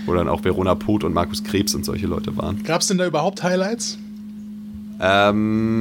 Wo 0.06 0.14
dann 0.14 0.28
auch 0.28 0.44
Verona 0.44 0.74
Poth 0.74 1.04
und 1.04 1.12
Markus 1.12 1.42
Krebs 1.44 1.74
und 1.74 1.84
solche 1.84 2.06
Leute 2.06 2.36
waren. 2.36 2.62
Gab 2.62 2.80
es 2.80 2.86
denn 2.86 2.96
da 2.98 3.06
überhaupt 3.06 3.42
Highlights? 3.42 3.98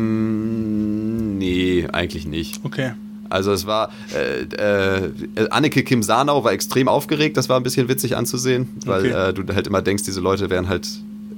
Ähm, 0.10 1.38
nee, 1.38 1.88
eigentlich 1.92 2.26
nicht. 2.26 2.60
Okay. 2.64 2.94
Also 3.30 3.52
es 3.52 3.68
war, 3.68 3.92
äh, 4.16 4.42
äh, 4.56 5.12
Anneke 5.52 5.84
Kim 5.84 6.02
Sanau 6.02 6.44
war 6.44 6.52
extrem 6.52 6.88
aufgeregt, 6.88 7.38
das 7.38 7.48
war 7.48 7.58
ein 7.58 7.64
bisschen 7.64 7.88
witzig 7.88 8.18
anzusehen, 8.18 8.68
weil 8.86 9.06
Okay. 9.14 9.30
äh, 9.30 9.34
du 9.34 9.54
halt 9.54 9.68
immer 9.68 9.84
denkst, 9.84 10.04
diese 10.04 10.20
Leute 10.20 10.50
wären 10.50 10.68
halt 10.68 10.88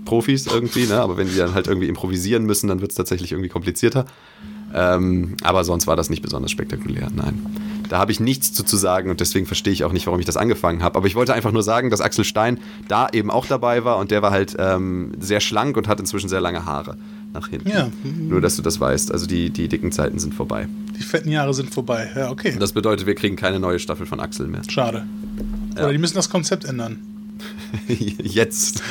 Profis 0.05 0.47
irgendwie, 0.47 0.87
ne? 0.87 0.99
aber 0.99 1.17
wenn 1.17 1.27
die 1.27 1.37
dann 1.37 1.53
halt 1.53 1.67
irgendwie 1.67 1.87
improvisieren 1.87 2.45
müssen, 2.45 2.67
dann 2.67 2.81
wird 2.81 2.91
es 2.91 2.97
tatsächlich 2.97 3.31
irgendwie 3.31 3.49
komplizierter. 3.49 4.05
Ähm, 4.73 5.35
aber 5.43 5.63
sonst 5.63 5.87
war 5.87 5.95
das 5.95 6.09
nicht 6.09 6.21
besonders 6.21 6.51
spektakulär, 6.51 7.09
nein. 7.13 7.45
Da 7.89 7.97
habe 7.97 8.11
ich 8.13 8.21
nichts 8.21 8.53
zu, 8.53 8.63
zu 8.63 8.77
sagen 8.77 9.09
und 9.09 9.19
deswegen 9.19 9.45
verstehe 9.45 9.73
ich 9.73 9.83
auch 9.83 9.91
nicht, 9.91 10.07
warum 10.07 10.19
ich 10.19 10.25
das 10.25 10.37
angefangen 10.37 10.81
habe. 10.81 10.95
Aber 10.97 11.07
ich 11.07 11.15
wollte 11.15 11.33
einfach 11.33 11.51
nur 11.51 11.61
sagen, 11.61 11.89
dass 11.89 11.99
Axel 11.99 12.23
Stein 12.23 12.57
da 12.87 13.09
eben 13.11 13.29
auch 13.29 13.45
dabei 13.45 13.83
war 13.83 13.97
und 13.97 14.11
der 14.11 14.21
war 14.21 14.31
halt 14.31 14.55
ähm, 14.57 15.11
sehr 15.19 15.41
schlank 15.41 15.75
und 15.75 15.89
hat 15.89 15.99
inzwischen 15.99 16.29
sehr 16.29 16.39
lange 16.39 16.65
Haare 16.65 16.97
nach 17.33 17.49
hinten. 17.49 17.69
Ja. 17.69 17.89
Nur, 18.03 18.39
dass 18.39 18.55
du 18.55 18.61
das 18.61 18.79
weißt. 18.79 19.11
Also 19.11 19.27
die, 19.27 19.49
die 19.49 19.67
dicken 19.67 19.91
Zeiten 19.91 20.19
sind 20.19 20.33
vorbei. 20.33 20.67
Die 20.97 21.03
fetten 21.03 21.29
Jahre 21.31 21.53
sind 21.53 21.73
vorbei. 21.73 22.09
Ja, 22.15 22.29
okay. 22.29 22.55
Das 22.57 22.71
bedeutet, 22.71 23.07
wir 23.07 23.15
kriegen 23.15 23.35
keine 23.35 23.59
neue 23.59 23.79
Staffel 23.79 24.05
von 24.05 24.21
Axel 24.21 24.47
mehr. 24.47 24.61
Schade. 24.69 25.05
Oder 25.73 25.91
die 25.91 25.97
müssen 25.97 26.15
das 26.15 26.29
Konzept 26.29 26.63
ändern. 26.63 26.99
Jetzt, 27.87 28.81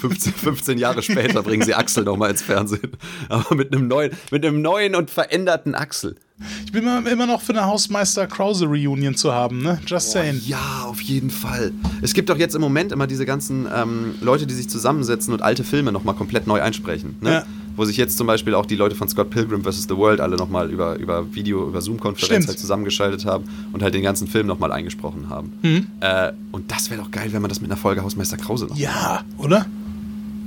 15, 0.00 0.32
15 0.32 0.78
Jahre 0.78 1.02
später, 1.02 1.42
bringen 1.42 1.62
sie 1.62 1.74
Axel 1.74 2.04
nochmal 2.04 2.30
ins 2.30 2.42
Fernsehen. 2.42 2.92
Aber 3.28 3.54
mit 3.54 3.74
einem 3.74 3.88
neuen, 3.88 4.12
mit 4.30 4.44
einem 4.44 4.62
neuen 4.62 4.94
und 4.94 5.10
veränderten 5.10 5.74
Axel. 5.74 6.16
Ich 6.64 6.70
bin 6.70 6.84
immer, 6.84 7.26
noch 7.26 7.42
für 7.42 7.52
eine 7.52 7.66
Hausmeister 7.66 8.28
Krause 8.28 8.66
Reunion 8.66 9.16
zu 9.16 9.32
haben, 9.32 9.60
ne? 9.60 9.80
Just 9.86 10.12
saying. 10.12 10.40
Ja, 10.46 10.84
auf 10.86 11.00
jeden 11.00 11.30
Fall. 11.30 11.72
Es 12.00 12.14
gibt 12.14 12.30
doch 12.30 12.36
jetzt 12.36 12.54
im 12.54 12.60
Moment 12.60 12.92
immer 12.92 13.08
diese 13.08 13.26
ganzen 13.26 13.66
ähm, 13.74 14.14
Leute, 14.20 14.46
die 14.46 14.54
sich 14.54 14.68
zusammensetzen 14.68 15.32
und 15.32 15.42
alte 15.42 15.64
Filme 15.64 15.90
nochmal 15.90 16.14
komplett 16.14 16.46
neu 16.46 16.62
einsprechen. 16.62 17.16
Ne? 17.20 17.30
Ja. 17.30 17.46
Wo 17.78 17.84
sich 17.84 17.96
jetzt 17.96 18.18
zum 18.18 18.26
Beispiel 18.26 18.54
auch 18.56 18.66
die 18.66 18.74
Leute 18.74 18.96
von 18.96 19.08
Scott 19.08 19.30
Pilgrim 19.30 19.62
vs. 19.62 19.84
The 19.84 19.96
World 19.96 20.20
alle 20.20 20.36
nochmal 20.36 20.68
über, 20.68 20.96
über 20.96 21.32
Video, 21.32 21.68
über 21.68 21.80
Zoom-Konferenz 21.80 22.48
halt 22.48 22.58
zusammengeschaltet 22.58 23.24
haben 23.24 23.44
und 23.72 23.82
halt 23.84 23.94
den 23.94 24.02
ganzen 24.02 24.26
Film 24.26 24.48
nochmal 24.48 24.72
eingesprochen 24.72 25.30
haben. 25.30 25.52
Mhm. 25.62 25.86
Äh, 26.00 26.32
und 26.50 26.70
das 26.72 26.90
wäre 26.90 27.00
doch 27.00 27.12
geil, 27.12 27.28
wenn 27.32 27.40
man 27.40 27.48
das 27.48 27.60
mit 27.60 27.70
einer 27.70 27.78
Folge 27.78 28.02
Hausmeister 28.02 28.36
Krause 28.36 28.66
noch 28.66 28.76
Ja, 28.76 29.22
oder? 29.38 29.66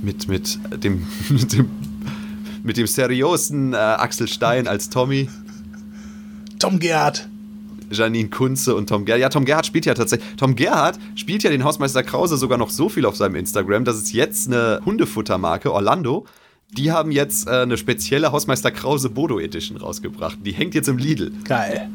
mit, 0.02 0.28
mit 0.28 0.60
dem, 0.84 1.08
mit 1.30 1.54
dem, 1.54 1.70
mit 2.64 2.78
dem 2.78 2.88
seriosen 2.88 3.74
äh, 3.74 3.78
Axel 3.78 4.28
Stein 4.28 4.68
als 4.68 4.90
Tommy, 4.90 5.30
Tom 6.60 6.80
Gerhardt. 6.80 7.28
Janine 7.90 8.30
Kunze 8.30 8.76
und 8.76 8.88
Tom 8.88 9.04
Gerhardt. 9.06 9.22
Ja, 9.22 9.30
Tom 9.30 9.46
Gerhardt 9.46 9.66
spielt 9.66 9.86
ja 9.86 9.94
tatsächlich. 9.94 10.28
Tom 10.38 10.56
Gerhardt 10.56 10.98
spielt 11.16 11.44
ja 11.44 11.50
den 11.50 11.64
Hausmeister 11.64 12.04
Krause 12.04 12.38
sogar 12.38 12.58
noch 12.58 12.70
so 12.70 12.88
viel 12.88 13.06
auf 13.06 13.16
seinem 13.18 13.36
Instagram, 13.36 13.84
dass 13.84 13.98
es 13.98 14.14
jetzt 14.14 14.48
eine 14.48 14.80
Hundefuttermarke, 14.86 15.74
Orlando, 15.74 16.26
die 16.78 16.92
haben 16.92 17.12
jetzt 17.12 17.48
äh, 17.48 17.52
eine 17.62 17.78
spezielle 17.78 18.32
Hausmeister 18.32 18.72
Krause 18.72 19.10
Bodo 19.10 19.40
Edition 19.40 19.78
rausgebracht. 19.78 20.38
Die 20.46 20.52
hängt 20.54 20.74
jetzt 20.76 20.88
im 20.88 20.98
Lidl. 20.98 21.32
Geil. 21.46 21.90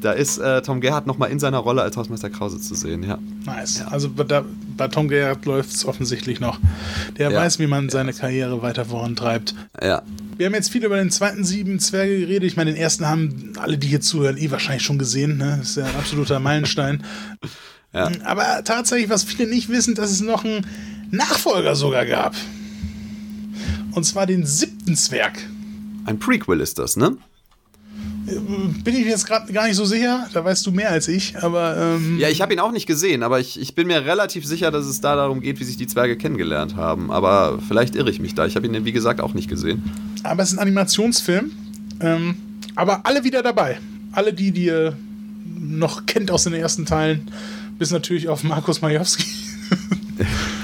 Da 0.00 0.12
ist 0.12 0.38
äh, 0.38 0.62
Tom 0.62 0.80
Gerhardt 0.80 1.06
nochmal 1.06 1.30
in 1.30 1.38
seiner 1.38 1.58
Rolle 1.58 1.82
als 1.82 1.94
Hausmeister 1.96 2.30
Krause 2.30 2.58
zu 2.58 2.74
sehen, 2.74 3.02
ja. 3.02 3.18
Nice. 3.44 3.84
Also 3.90 4.08
bei, 4.08 4.24
bei 4.76 4.88
Tom 4.88 5.08
Gerhardt 5.08 5.44
läuft 5.44 5.70
es 5.70 5.84
offensichtlich 5.84 6.40
noch. 6.40 6.58
Der 7.18 7.30
Ja. 7.30 7.38
weiß, 7.40 7.58
wie 7.58 7.66
man 7.66 7.90
seine 7.90 8.14
Karriere 8.14 8.62
weiter 8.62 8.86
vorantreibt. 8.86 9.54
Ja. 9.82 10.00
Wir 10.38 10.46
haben 10.46 10.54
jetzt 10.54 10.70
viel 10.70 10.84
über 10.86 10.96
den 10.96 11.10
zweiten 11.10 11.44
sieben 11.44 11.80
Zwerge 11.80 12.18
geredet. 12.20 12.44
Ich 12.44 12.56
meine, 12.56 12.72
den 12.72 12.80
ersten 12.80 13.06
haben 13.06 13.52
alle, 13.58 13.76
die 13.76 13.88
hier 13.88 14.00
zuhören, 14.00 14.38
eh 14.38 14.50
wahrscheinlich 14.50 14.84
schon 14.84 14.98
gesehen. 14.98 15.36
Ne? 15.36 15.56
Das 15.58 15.70
ist 15.70 15.76
ja 15.76 15.84
ein 15.84 15.96
absoluter 15.96 16.40
Meilenstein. 16.40 17.04
Ja. 17.92 18.10
Aber 18.24 18.64
tatsächlich, 18.64 19.10
was 19.10 19.24
viele 19.24 19.50
nicht 19.50 19.68
wissen, 19.68 19.94
dass 19.94 20.10
es 20.10 20.22
noch 20.22 20.44
einen 20.44 20.66
Nachfolger 21.10 21.74
sogar 21.76 22.06
gab. 22.06 22.34
Und 23.92 24.04
zwar 24.04 24.26
den 24.26 24.44
siebten 24.46 24.96
Zwerg. 24.96 25.38
Ein 26.06 26.18
Prequel 26.18 26.60
ist 26.60 26.78
das, 26.78 26.96
ne? 26.96 27.16
Bin 28.26 28.94
ich 28.94 29.06
jetzt 29.06 29.26
gerade 29.26 29.52
gar 29.52 29.66
nicht 29.66 29.76
so 29.76 29.84
sicher. 29.84 30.28
Da 30.32 30.44
weißt 30.44 30.64
du 30.66 30.70
mehr 30.72 30.90
als 30.90 31.08
ich. 31.08 31.36
Aber 31.42 31.76
ähm, 31.76 32.18
Ja, 32.18 32.28
ich 32.28 32.40
habe 32.40 32.52
ihn 32.52 32.60
auch 32.60 32.70
nicht 32.70 32.86
gesehen, 32.86 33.22
aber 33.22 33.40
ich, 33.40 33.58
ich 33.60 33.74
bin 33.74 33.86
mir 33.88 34.04
relativ 34.04 34.46
sicher, 34.46 34.70
dass 34.70 34.86
es 34.86 35.00
da 35.00 35.16
darum 35.16 35.40
geht, 35.40 35.58
wie 35.58 35.64
sich 35.64 35.76
die 35.76 35.86
Zwerge 35.86 36.16
kennengelernt 36.16 36.76
haben. 36.76 37.10
Aber 37.10 37.58
vielleicht 37.66 37.96
irre 37.96 38.10
ich 38.10 38.20
mich 38.20 38.34
da. 38.34 38.46
Ich 38.46 38.56
habe 38.56 38.66
ihn, 38.66 38.84
wie 38.84 38.92
gesagt, 38.92 39.20
auch 39.20 39.34
nicht 39.34 39.48
gesehen. 39.48 39.82
Aber 40.22 40.42
es 40.42 40.50
ist 40.52 40.58
ein 40.58 40.62
Animationsfilm. 40.62 41.50
Ähm, 42.00 42.36
aber 42.76 43.04
alle 43.04 43.24
wieder 43.24 43.42
dabei. 43.42 43.78
Alle, 44.12 44.32
die, 44.32 44.52
die 44.52 44.66
ihr 44.66 44.96
noch 45.58 46.06
kennt 46.06 46.30
aus 46.30 46.44
den 46.44 46.54
ersten 46.54 46.86
Teilen, 46.86 47.28
bis 47.78 47.90
natürlich 47.90 48.28
auf 48.28 48.44
Markus 48.44 48.80
Majowski. 48.80 49.24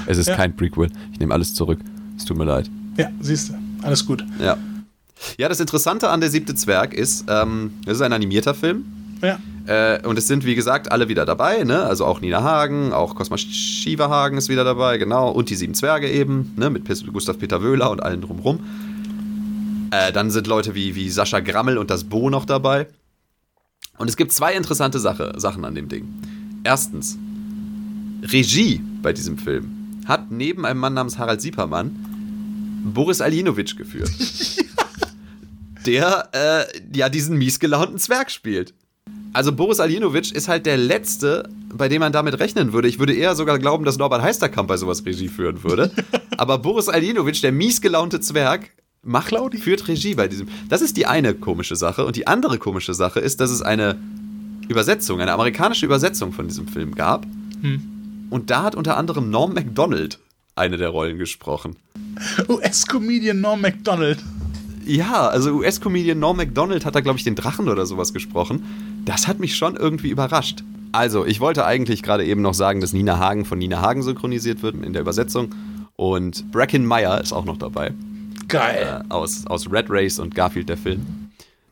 Es 0.05 0.17
ist 0.17 0.27
Ja. 0.27 0.35
kein 0.35 0.55
Prequel. 0.55 0.89
Ich 1.11 1.19
nehme 1.19 1.33
alles 1.33 1.53
zurück. 1.53 1.79
Es 2.15 2.23
tut 2.25 2.37
mir 2.37 2.45
leid. 2.45 2.69
Ja, 2.97 3.09
siehst 3.19 3.49
du. 3.49 3.53
Alles 3.83 4.05
gut. 4.05 4.23
Ja. 4.39 4.57
Ja, 5.37 5.49
das 5.49 5.59
Interessante 5.59 6.09
an 6.09 6.21
Der 6.21 6.29
siebte 6.29 6.53
Zwerg 6.55 6.93
ist, 6.93 7.25
ähm, 7.27 7.71
es 7.85 7.93
ist 7.93 8.01
ein 8.01 8.13
animierter 8.13 8.53
Film. 8.53 8.85
Ja. 9.21 9.39
Äh, 9.65 10.05
und 10.07 10.17
es 10.17 10.27
sind, 10.27 10.45
wie 10.45 10.55
gesagt, 10.55 10.91
alle 10.91 11.09
wieder 11.09 11.25
dabei, 11.25 11.63
ne? 11.63 11.83
Also 11.83 12.05
auch 12.05 12.21
Nina 12.21 12.43
Hagen, 12.43 12.93
auch 12.93 13.15
Cosma 13.15 13.37
Schieverhagen 13.37 14.37
ist 14.37 14.47
wieder 14.47 14.63
dabei, 14.63 14.97
genau. 14.97 15.31
Und 15.31 15.49
die 15.49 15.55
sieben 15.55 15.73
Zwerge 15.73 16.09
eben, 16.09 16.53
ne? 16.55 16.69
Mit 16.69 16.87
Gustav 17.11 17.39
Peter 17.39 17.61
Wöhler 17.61 17.89
und 17.89 18.03
allen 18.03 18.21
drumrum. 18.21 18.59
Äh, 19.91 20.11
dann 20.11 20.31
sind 20.31 20.47
Leute 20.47 20.75
wie, 20.75 20.95
wie 20.95 21.09
Sascha 21.09 21.39
Grammel 21.39 21.77
und 21.77 21.89
das 21.89 22.03
Bo 22.03 22.29
noch 22.29 22.45
dabei. 22.45 22.87
Und 23.97 24.09
es 24.09 24.15
gibt 24.15 24.31
zwei 24.31 24.53
interessante 24.53 24.99
Sache, 24.99 25.33
Sachen 25.37 25.65
an 25.65 25.75
dem 25.75 25.89
Ding. 25.89 26.07
Erstens, 26.63 27.17
Regie 28.21 28.81
bei 29.01 29.13
diesem 29.13 29.37
Film 29.37 30.01
hat 30.05 30.31
neben 30.31 30.65
einem 30.65 30.79
Mann 30.79 30.93
namens 30.93 31.17
Harald 31.17 31.41
Siepermann 31.41 32.16
Boris 32.93 33.21
Aljinovic 33.21 33.77
geführt. 33.77 34.11
der 35.85 36.29
äh, 36.33 36.97
ja 36.97 37.09
diesen 37.09 37.37
miesgelaunten 37.37 37.97
Zwerg 37.97 38.29
spielt. 38.29 38.73
Also 39.33 39.51
Boris 39.51 39.79
Aljinovic 39.79 40.31
ist 40.31 40.47
halt 40.47 40.65
der 40.65 40.77
Letzte, 40.77 41.49
bei 41.73 41.87
dem 41.89 41.99
man 41.99 42.11
damit 42.11 42.39
rechnen 42.39 42.73
würde. 42.73 42.87
Ich 42.87 42.99
würde 42.99 43.13
eher 43.13 43.35
sogar 43.35 43.59
glauben, 43.59 43.85
dass 43.85 43.97
Norbert 43.97 44.21
Heisterkamp 44.21 44.67
bei 44.67 44.77
sowas 44.77 45.05
Regie 45.05 45.27
führen 45.27 45.63
würde. 45.63 45.91
Aber 46.37 46.57
Boris 46.57 46.89
Aljinovic, 46.89 47.41
der 47.41 47.51
miesgelaunte 47.51 48.19
Zwerg, 48.19 48.71
macht, 49.03 49.27
Claudi. 49.27 49.57
führt 49.57 49.87
Regie 49.87 50.15
bei 50.15 50.27
diesem. 50.27 50.47
Das 50.69 50.81
ist 50.81 50.97
die 50.97 51.05
eine 51.05 51.33
komische 51.33 51.75
Sache. 51.75 52.05
Und 52.05 52.15
die 52.15 52.27
andere 52.27 52.57
komische 52.57 52.93
Sache 52.93 53.19
ist, 53.19 53.39
dass 53.39 53.51
es 53.51 53.61
eine 53.61 53.95
Übersetzung, 54.67 55.21
eine 55.21 55.33
amerikanische 55.33 55.85
Übersetzung 55.85 56.33
von 56.33 56.47
diesem 56.47 56.67
Film 56.67 56.95
gab. 56.95 57.25
Und 58.29 58.49
da 58.49 58.63
hat 58.63 58.75
unter 58.75 58.97
anderem 58.97 59.29
Norm 59.29 59.53
MacDonald 59.53 60.19
eine 60.57 60.77
der 60.77 60.89
Rollen 60.89 61.17
gesprochen. 61.17 61.75
US-Comedian 62.49 63.41
Norm 63.41 63.61
MacDonald. 63.61 64.19
Ja, 64.85 65.27
also 65.27 65.51
US-Comedian 65.51 66.19
Norm 66.19 66.37
MacDonald 66.37 66.85
hat 66.85 66.95
da, 66.95 67.01
glaube 67.01 67.17
ich, 67.17 67.23
den 67.23 67.35
Drachen 67.35 67.67
oder 67.69 67.85
sowas 67.85 68.13
gesprochen. 68.13 68.63
Das 69.05 69.27
hat 69.27 69.39
mich 69.39 69.55
schon 69.55 69.75
irgendwie 69.75 70.09
überrascht. 70.09 70.63
Also, 70.93 71.25
ich 71.25 71.39
wollte 71.41 71.65
eigentlich 71.65 72.01
gerade 72.03 72.25
eben 72.25 72.41
noch 72.41 72.53
sagen, 72.53 72.79
dass 72.79 72.93
Nina 72.93 73.19
Hagen 73.19 73.43
von 73.45 73.57
Nina 73.59 73.81
Hagen 73.81 74.01
synchronisiert 74.03 74.61
wird 74.63 74.75
in 74.83 74.93
der 74.93 75.01
Übersetzung 75.01 75.53
Und 75.97 76.51
Bracken 76.51 76.85
Meyer 76.85 77.19
ist 77.21 77.33
auch 77.33 77.43
noch 77.45 77.57
dabei. 77.57 77.91
Geil. 78.47 79.03
Äh, 79.09 79.13
aus, 79.13 79.45
aus 79.47 79.69
Red 79.69 79.87
Race 79.89 80.19
und 80.19 80.33
Garfield 80.33 80.69
der 80.69 80.77
Film. 80.77 81.05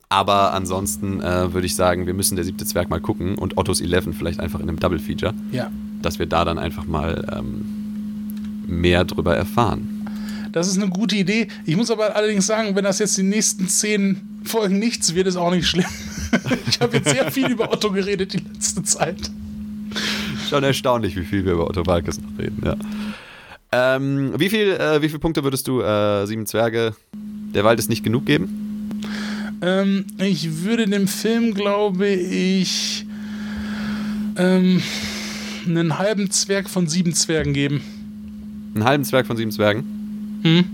Aber 0.10 0.53
ansonsten 0.53 1.22
äh, 1.22 1.53
würde 1.53 1.66
ich 1.66 1.76
sagen, 1.76 2.06
wir 2.06 2.14
müssen 2.14 2.36
der 2.36 2.44
siebte 2.45 2.66
Zwerg 2.66 2.90
mal 2.90 2.99
gucken 2.99 3.38
und 3.38 3.57
Ottos 3.57 3.82
Eleven 3.82 4.14
vielleicht 4.14 4.40
einfach 4.40 4.60
in 4.60 4.68
einem 4.70 4.80
Double 4.80 4.99
Feature, 4.99 5.34
Ja. 5.52 5.72
dass 6.02 6.20
wir 6.20 6.26
da 6.26 6.44
dann 6.45 6.60
einfach 6.60 6.86
mal 6.86 7.26
ähm, 7.38 7.75
mehr 8.68 9.04
drüber 9.04 9.36
erfahren. 9.36 9.96
Das 10.52 10.68
ist 10.68 10.78
eine 10.78 10.90
gute 10.90 11.18
Idee. 11.18 11.48
Ich 11.66 11.76
muss 11.76 11.92
aber 11.92 12.16
allerdings 12.16 12.48
sagen, 12.48 12.76
wenn 12.76 12.86
das 12.86 13.00
jetzt 13.00 13.18
die 13.18 13.24
nächsten 13.24 13.68
zehn 13.68 14.40
Folgen 14.46 14.80
nichts 14.80 15.14
wird, 15.14 15.28
ist 15.28 15.36
auch 15.36 15.52
nicht 15.52 15.68
schlimm. 15.68 15.86
Ich 16.68 16.82
habe 16.82 16.98
jetzt 16.98 17.10
sehr 17.10 17.32
viel 17.32 17.50
über 17.50 17.72
Otto 17.72 17.92
geredet 17.92 18.34
die 18.34 18.40
letzte 18.40 18.84
Zeit. 18.84 19.32
Schon 20.50 20.64
erstaunlich, 20.64 21.16
wie 21.16 21.24
viel 21.24 21.46
wir 21.46 21.54
über 21.54 21.70
Otto 21.70 21.86
Walkes 21.86 22.20
noch 22.20 22.38
reden, 22.38 22.62
ja. 22.66 22.76
Ähm, 23.72 24.34
wie, 24.38 24.50
viel, 24.50 24.72
äh, 24.72 25.02
wie 25.02 25.08
viele 25.08 25.20
Punkte 25.20 25.44
würdest 25.44 25.68
du 25.68 25.82
äh, 25.82 26.26
Sieben 26.26 26.46
Zwerge, 26.46 26.96
der 27.14 27.64
Wald 27.64 27.80
ist 27.80 27.90
nicht 27.90 28.04
genug 28.04 28.26
geben? 28.26 29.02
Ähm, 29.62 30.06
ich 30.18 30.64
würde 30.64 30.88
dem 30.88 31.08
Film, 31.08 31.54
glaube 31.54 32.08
ich, 32.08 33.06
ähm, 34.38 34.82
einen 35.66 35.98
halben 35.98 36.30
Zwerg 36.32 36.70
von 36.70 36.88
sieben 36.88 37.14
Zwergen 37.14 37.54
geben. 37.54 37.82
Einen 38.76 38.84
halben 38.84 39.06
Zwerg 39.06 39.26
von 39.26 39.38
sieben 39.38 39.52
Zwergen? 39.52 40.40
Hm? 40.44 40.66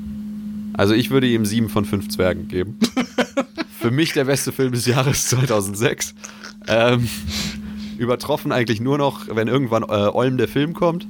Also 0.73 0.93
ich 0.95 1.11
würde 1.11 1.27
ihm 1.27 1.45
sieben 1.45 1.69
von 1.69 1.85
fünf 1.85 2.09
Zwergen 2.09 2.47
geben. 2.47 2.79
Für 3.79 3.91
mich 3.91 4.13
der 4.13 4.25
beste 4.25 4.51
Film 4.51 4.71
des 4.71 4.85
Jahres 4.87 5.27
2006. 5.27 6.15
Ähm, 6.67 7.07
übertroffen 7.97 8.51
eigentlich 8.51 8.81
nur 8.81 8.97
noch, 8.97 9.27
wenn 9.35 9.47
irgendwann 9.47 9.83
äh, 9.83 9.85
Olm 9.85 10.37
der 10.37 10.47
Film 10.47 10.73
kommt. 10.73 11.05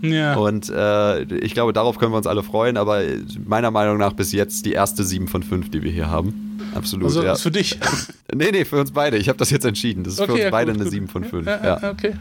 Ja. 0.00 0.34
Und 0.36 0.70
äh, 0.70 1.22
ich 1.22 1.54
glaube, 1.54 1.72
darauf 1.72 1.98
können 1.98 2.12
wir 2.12 2.16
uns 2.16 2.26
alle 2.26 2.42
freuen. 2.42 2.78
Aber 2.78 3.02
meiner 3.46 3.70
Meinung 3.70 3.98
nach 3.98 4.14
bis 4.14 4.32
jetzt 4.32 4.64
die 4.64 4.72
erste 4.72 5.04
sieben 5.04 5.28
von 5.28 5.42
fünf, 5.42 5.70
die 5.70 5.82
wir 5.82 5.92
hier 5.92 6.10
haben. 6.10 6.58
Absolut. 6.74 7.06
also 7.06 7.22
ja. 7.22 7.32
ist 7.32 7.42
für 7.42 7.50
dich. 7.50 7.78
Nee, 8.34 8.50
nee, 8.50 8.64
für 8.64 8.80
uns 8.80 8.90
beide. 8.90 9.16
Ich 9.16 9.28
habe 9.28 9.38
das 9.38 9.50
jetzt 9.50 9.64
entschieden. 9.64 10.02
Das 10.02 10.14
ist 10.14 10.24
für 10.24 10.32
uns 10.32 10.40
ja, 10.40 10.50
beide 10.50 10.72
gut, 10.72 10.80
eine 10.80 10.84
gut. 10.86 10.92
7 10.92 11.06
von 11.06 11.22
5. 11.22 11.46
Ja, 11.46 11.56
Ja, 11.62 11.78
ja, 11.80 11.90
okay. 11.90 12.14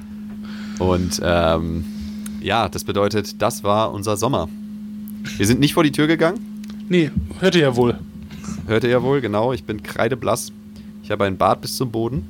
Und 0.78 1.20
ähm, 1.24 1.86
ja, 2.44 2.70
das 2.70 2.84
bedeutet, 2.84 3.42
das 3.42 3.64
war 3.64 3.92
unser 3.94 4.18
Sommer. 4.18 4.50
Wir 5.38 5.48
sind 5.48 5.60
nicht 5.60 5.74
vor 5.74 5.84
die 5.84 5.92
Tür 5.92 6.08
gegangen. 6.08 6.40
Nee, 6.90 7.12
hört 7.40 7.56
ihr 7.56 7.62
ja 7.62 7.76
wohl. 7.76 7.98
Hört 8.68 8.84
ihr 8.84 8.90
ja 8.90 9.02
wohl, 9.02 9.22
genau. 9.22 9.54
Ich 9.54 9.64
bin 9.64 9.82
kreideblass. 9.82 10.52
Ich 11.02 11.12
habe 11.12 11.26
einen 11.26 11.38
Bart 11.38 11.62
bis 11.62 11.78
zum 11.78 11.92
Boden. 11.92 12.28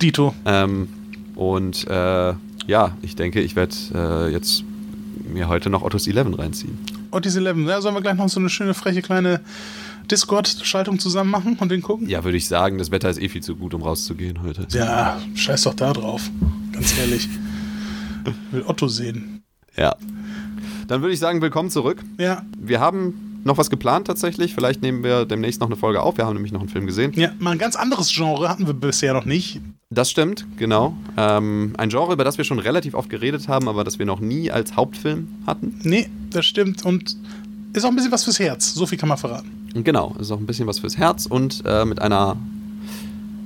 Dito. 0.00 0.34
Ähm, 0.44 0.88
und 1.34 1.86
äh, 1.88 2.34
ja, 2.66 2.96
ich 3.02 3.16
denke, 3.16 3.40
ich 3.40 3.56
werde 3.56 3.74
äh, 3.94 4.32
jetzt 4.32 4.64
mir 5.32 5.48
heute 5.48 5.70
noch 5.70 5.82
Ottos 5.82 6.06
11 6.06 6.38
reinziehen. 6.38 6.78
Otis 7.10 7.36
11. 7.36 7.58
Ja, 7.66 7.80
sollen 7.80 7.94
wir 7.94 8.02
gleich 8.02 8.16
noch 8.16 8.28
so 8.28 8.40
eine 8.40 8.48
schöne, 8.48 8.74
freche 8.74 9.02
kleine 9.02 9.40
Discord-Schaltung 10.10 10.98
zusammen 10.98 11.30
machen 11.30 11.56
und 11.58 11.70
den 11.70 11.82
gucken? 11.82 12.08
Ja, 12.08 12.24
würde 12.24 12.36
ich 12.36 12.48
sagen, 12.48 12.78
das 12.78 12.90
Wetter 12.90 13.10
ist 13.10 13.20
eh 13.20 13.28
viel 13.28 13.42
zu 13.42 13.56
gut, 13.56 13.74
um 13.74 13.82
rauszugehen 13.82 14.42
heute. 14.42 14.66
Ja, 14.70 15.20
scheiß 15.34 15.62
doch 15.62 15.74
da 15.74 15.92
drauf. 15.92 16.30
Ganz 16.72 16.96
ehrlich. 16.98 17.28
Will 18.50 18.64
Otto 18.66 18.88
sehen. 18.88 19.42
Ja. 19.76 19.94
Dann 20.88 21.02
würde 21.02 21.12
ich 21.12 21.18
sagen, 21.18 21.42
willkommen 21.42 21.70
zurück. 21.70 22.02
Ja, 22.18 22.42
Wir 22.58 22.80
haben 22.80 23.40
noch 23.44 23.58
was 23.58 23.70
geplant 23.70 24.06
tatsächlich. 24.06 24.54
Vielleicht 24.54 24.82
nehmen 24.82 25.04
wir 25.04 25.24
demnächst 25.24 25.60
noch 25.60 25.68
eine 25.68 25.76
Folge 25.76 26.02
auf. 26.02 26.16
Wir 26.16 26.26
haben 26.26 26.34
nämlich 26.34 26.52
noch 26.52 26.60
einen 26.60 26.68
Film 26.68 26.86
gesehen. 26.86 27.12
ja, 27.14 27.30
mal 27.38 27.52
ein 27.52 27.58
ganz 27.58 27.76
anderes 27.76 28.12
Genre 28.12 28.48
hatten 28.48 28.66
wir 28.66 28.74
bisher 28.74 29.12
noch 29.12 29.24
nicht. 29.24 29.60
Das 29.90 30.10
stimmt, 30.10 30.46
genau. 30.56 30.96
Ähm, 31.16 31.74
ein 31.78 31.88
Genre, 31.90 32.12
über 32.12 32.24
das 32.24 32.38
wir 32.38 32.44
schon 32.44 32.58
relativ 32.58 32.94
oft 32.94 33.08
geredet 33.08 33.46
haben, 33.48 33.68
aber 33.68 33.84
das 33.84 33.98
wir 34.00 34.06
noch 34.06 34.18
nie 34.20 34.50
als 34.50 34.74
Hauptfilm 34.74 35.28
hatten. 35.46 35.78
Nee, 35.84 36.08
das 36.30 36.44
stimmt. 36.46 36.84
Und 36.84 37.16
ist 37.72 37.84
auch 37.84 37.90
ein 37.90 37.94
bisschen 37.96 38.10
was 38.12 38.24
fürs 38.24 38.38
Herz. 38.40 38.74
So 38.74 38.86
viel 38.86 38.98
kann 38.98 39.08
man 39.08 39.18
verraten. 39.18 39.50
Genau, 39.84 40.16
ist 40.18 40.30
auch 40.32 40.38
ein 40.40 40.46
bisschen 40.46 40.66
was 40.66 40.78
fürs 40.80 40.96
Herz 40.96 41.26
und 41.26 41.62
äh, 41.66 41.84
mit 41.84 42.00
einer 42.00 42.36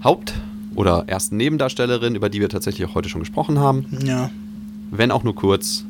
Haupt- 0.05 0.33
oder 0.77 1.05
ersten 1.09 1.37
Nebendarstellerin, 1.37 2.15
über 2.15 2.29
die 2.31 2.41
wir 2.41 2.49
tatsächlich 2.49 2.89
auch 2.89 2.95
heute 2.95 3.09
schon 3.09 3.21
gesprochen 3.21 3.59
haben, 3.59 3.85
Ja. 4.05 4.31
Wenn 4.91 5.11
auch 5.11 5.25
nur 5.25 5.35
kurz. 5.35 5.85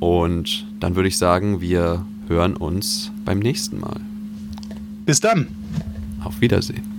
Und 0.00 0.66
dann 0.80 0.96
würde 0.96 1.08
ich 1.08 1.18
sagen, 1.18 1.60
wir 1.60 2.04
hören 2.28 2.56
uns 2.56 3.12
beim 3.24 3.38
nächsten 3.38 3.78
Mal. 3.80 4.00
Bis 5.06 5.20
dann. 5.20 5.48
Auf 6.24 6.40
Wiedersehen. 6.40 6.91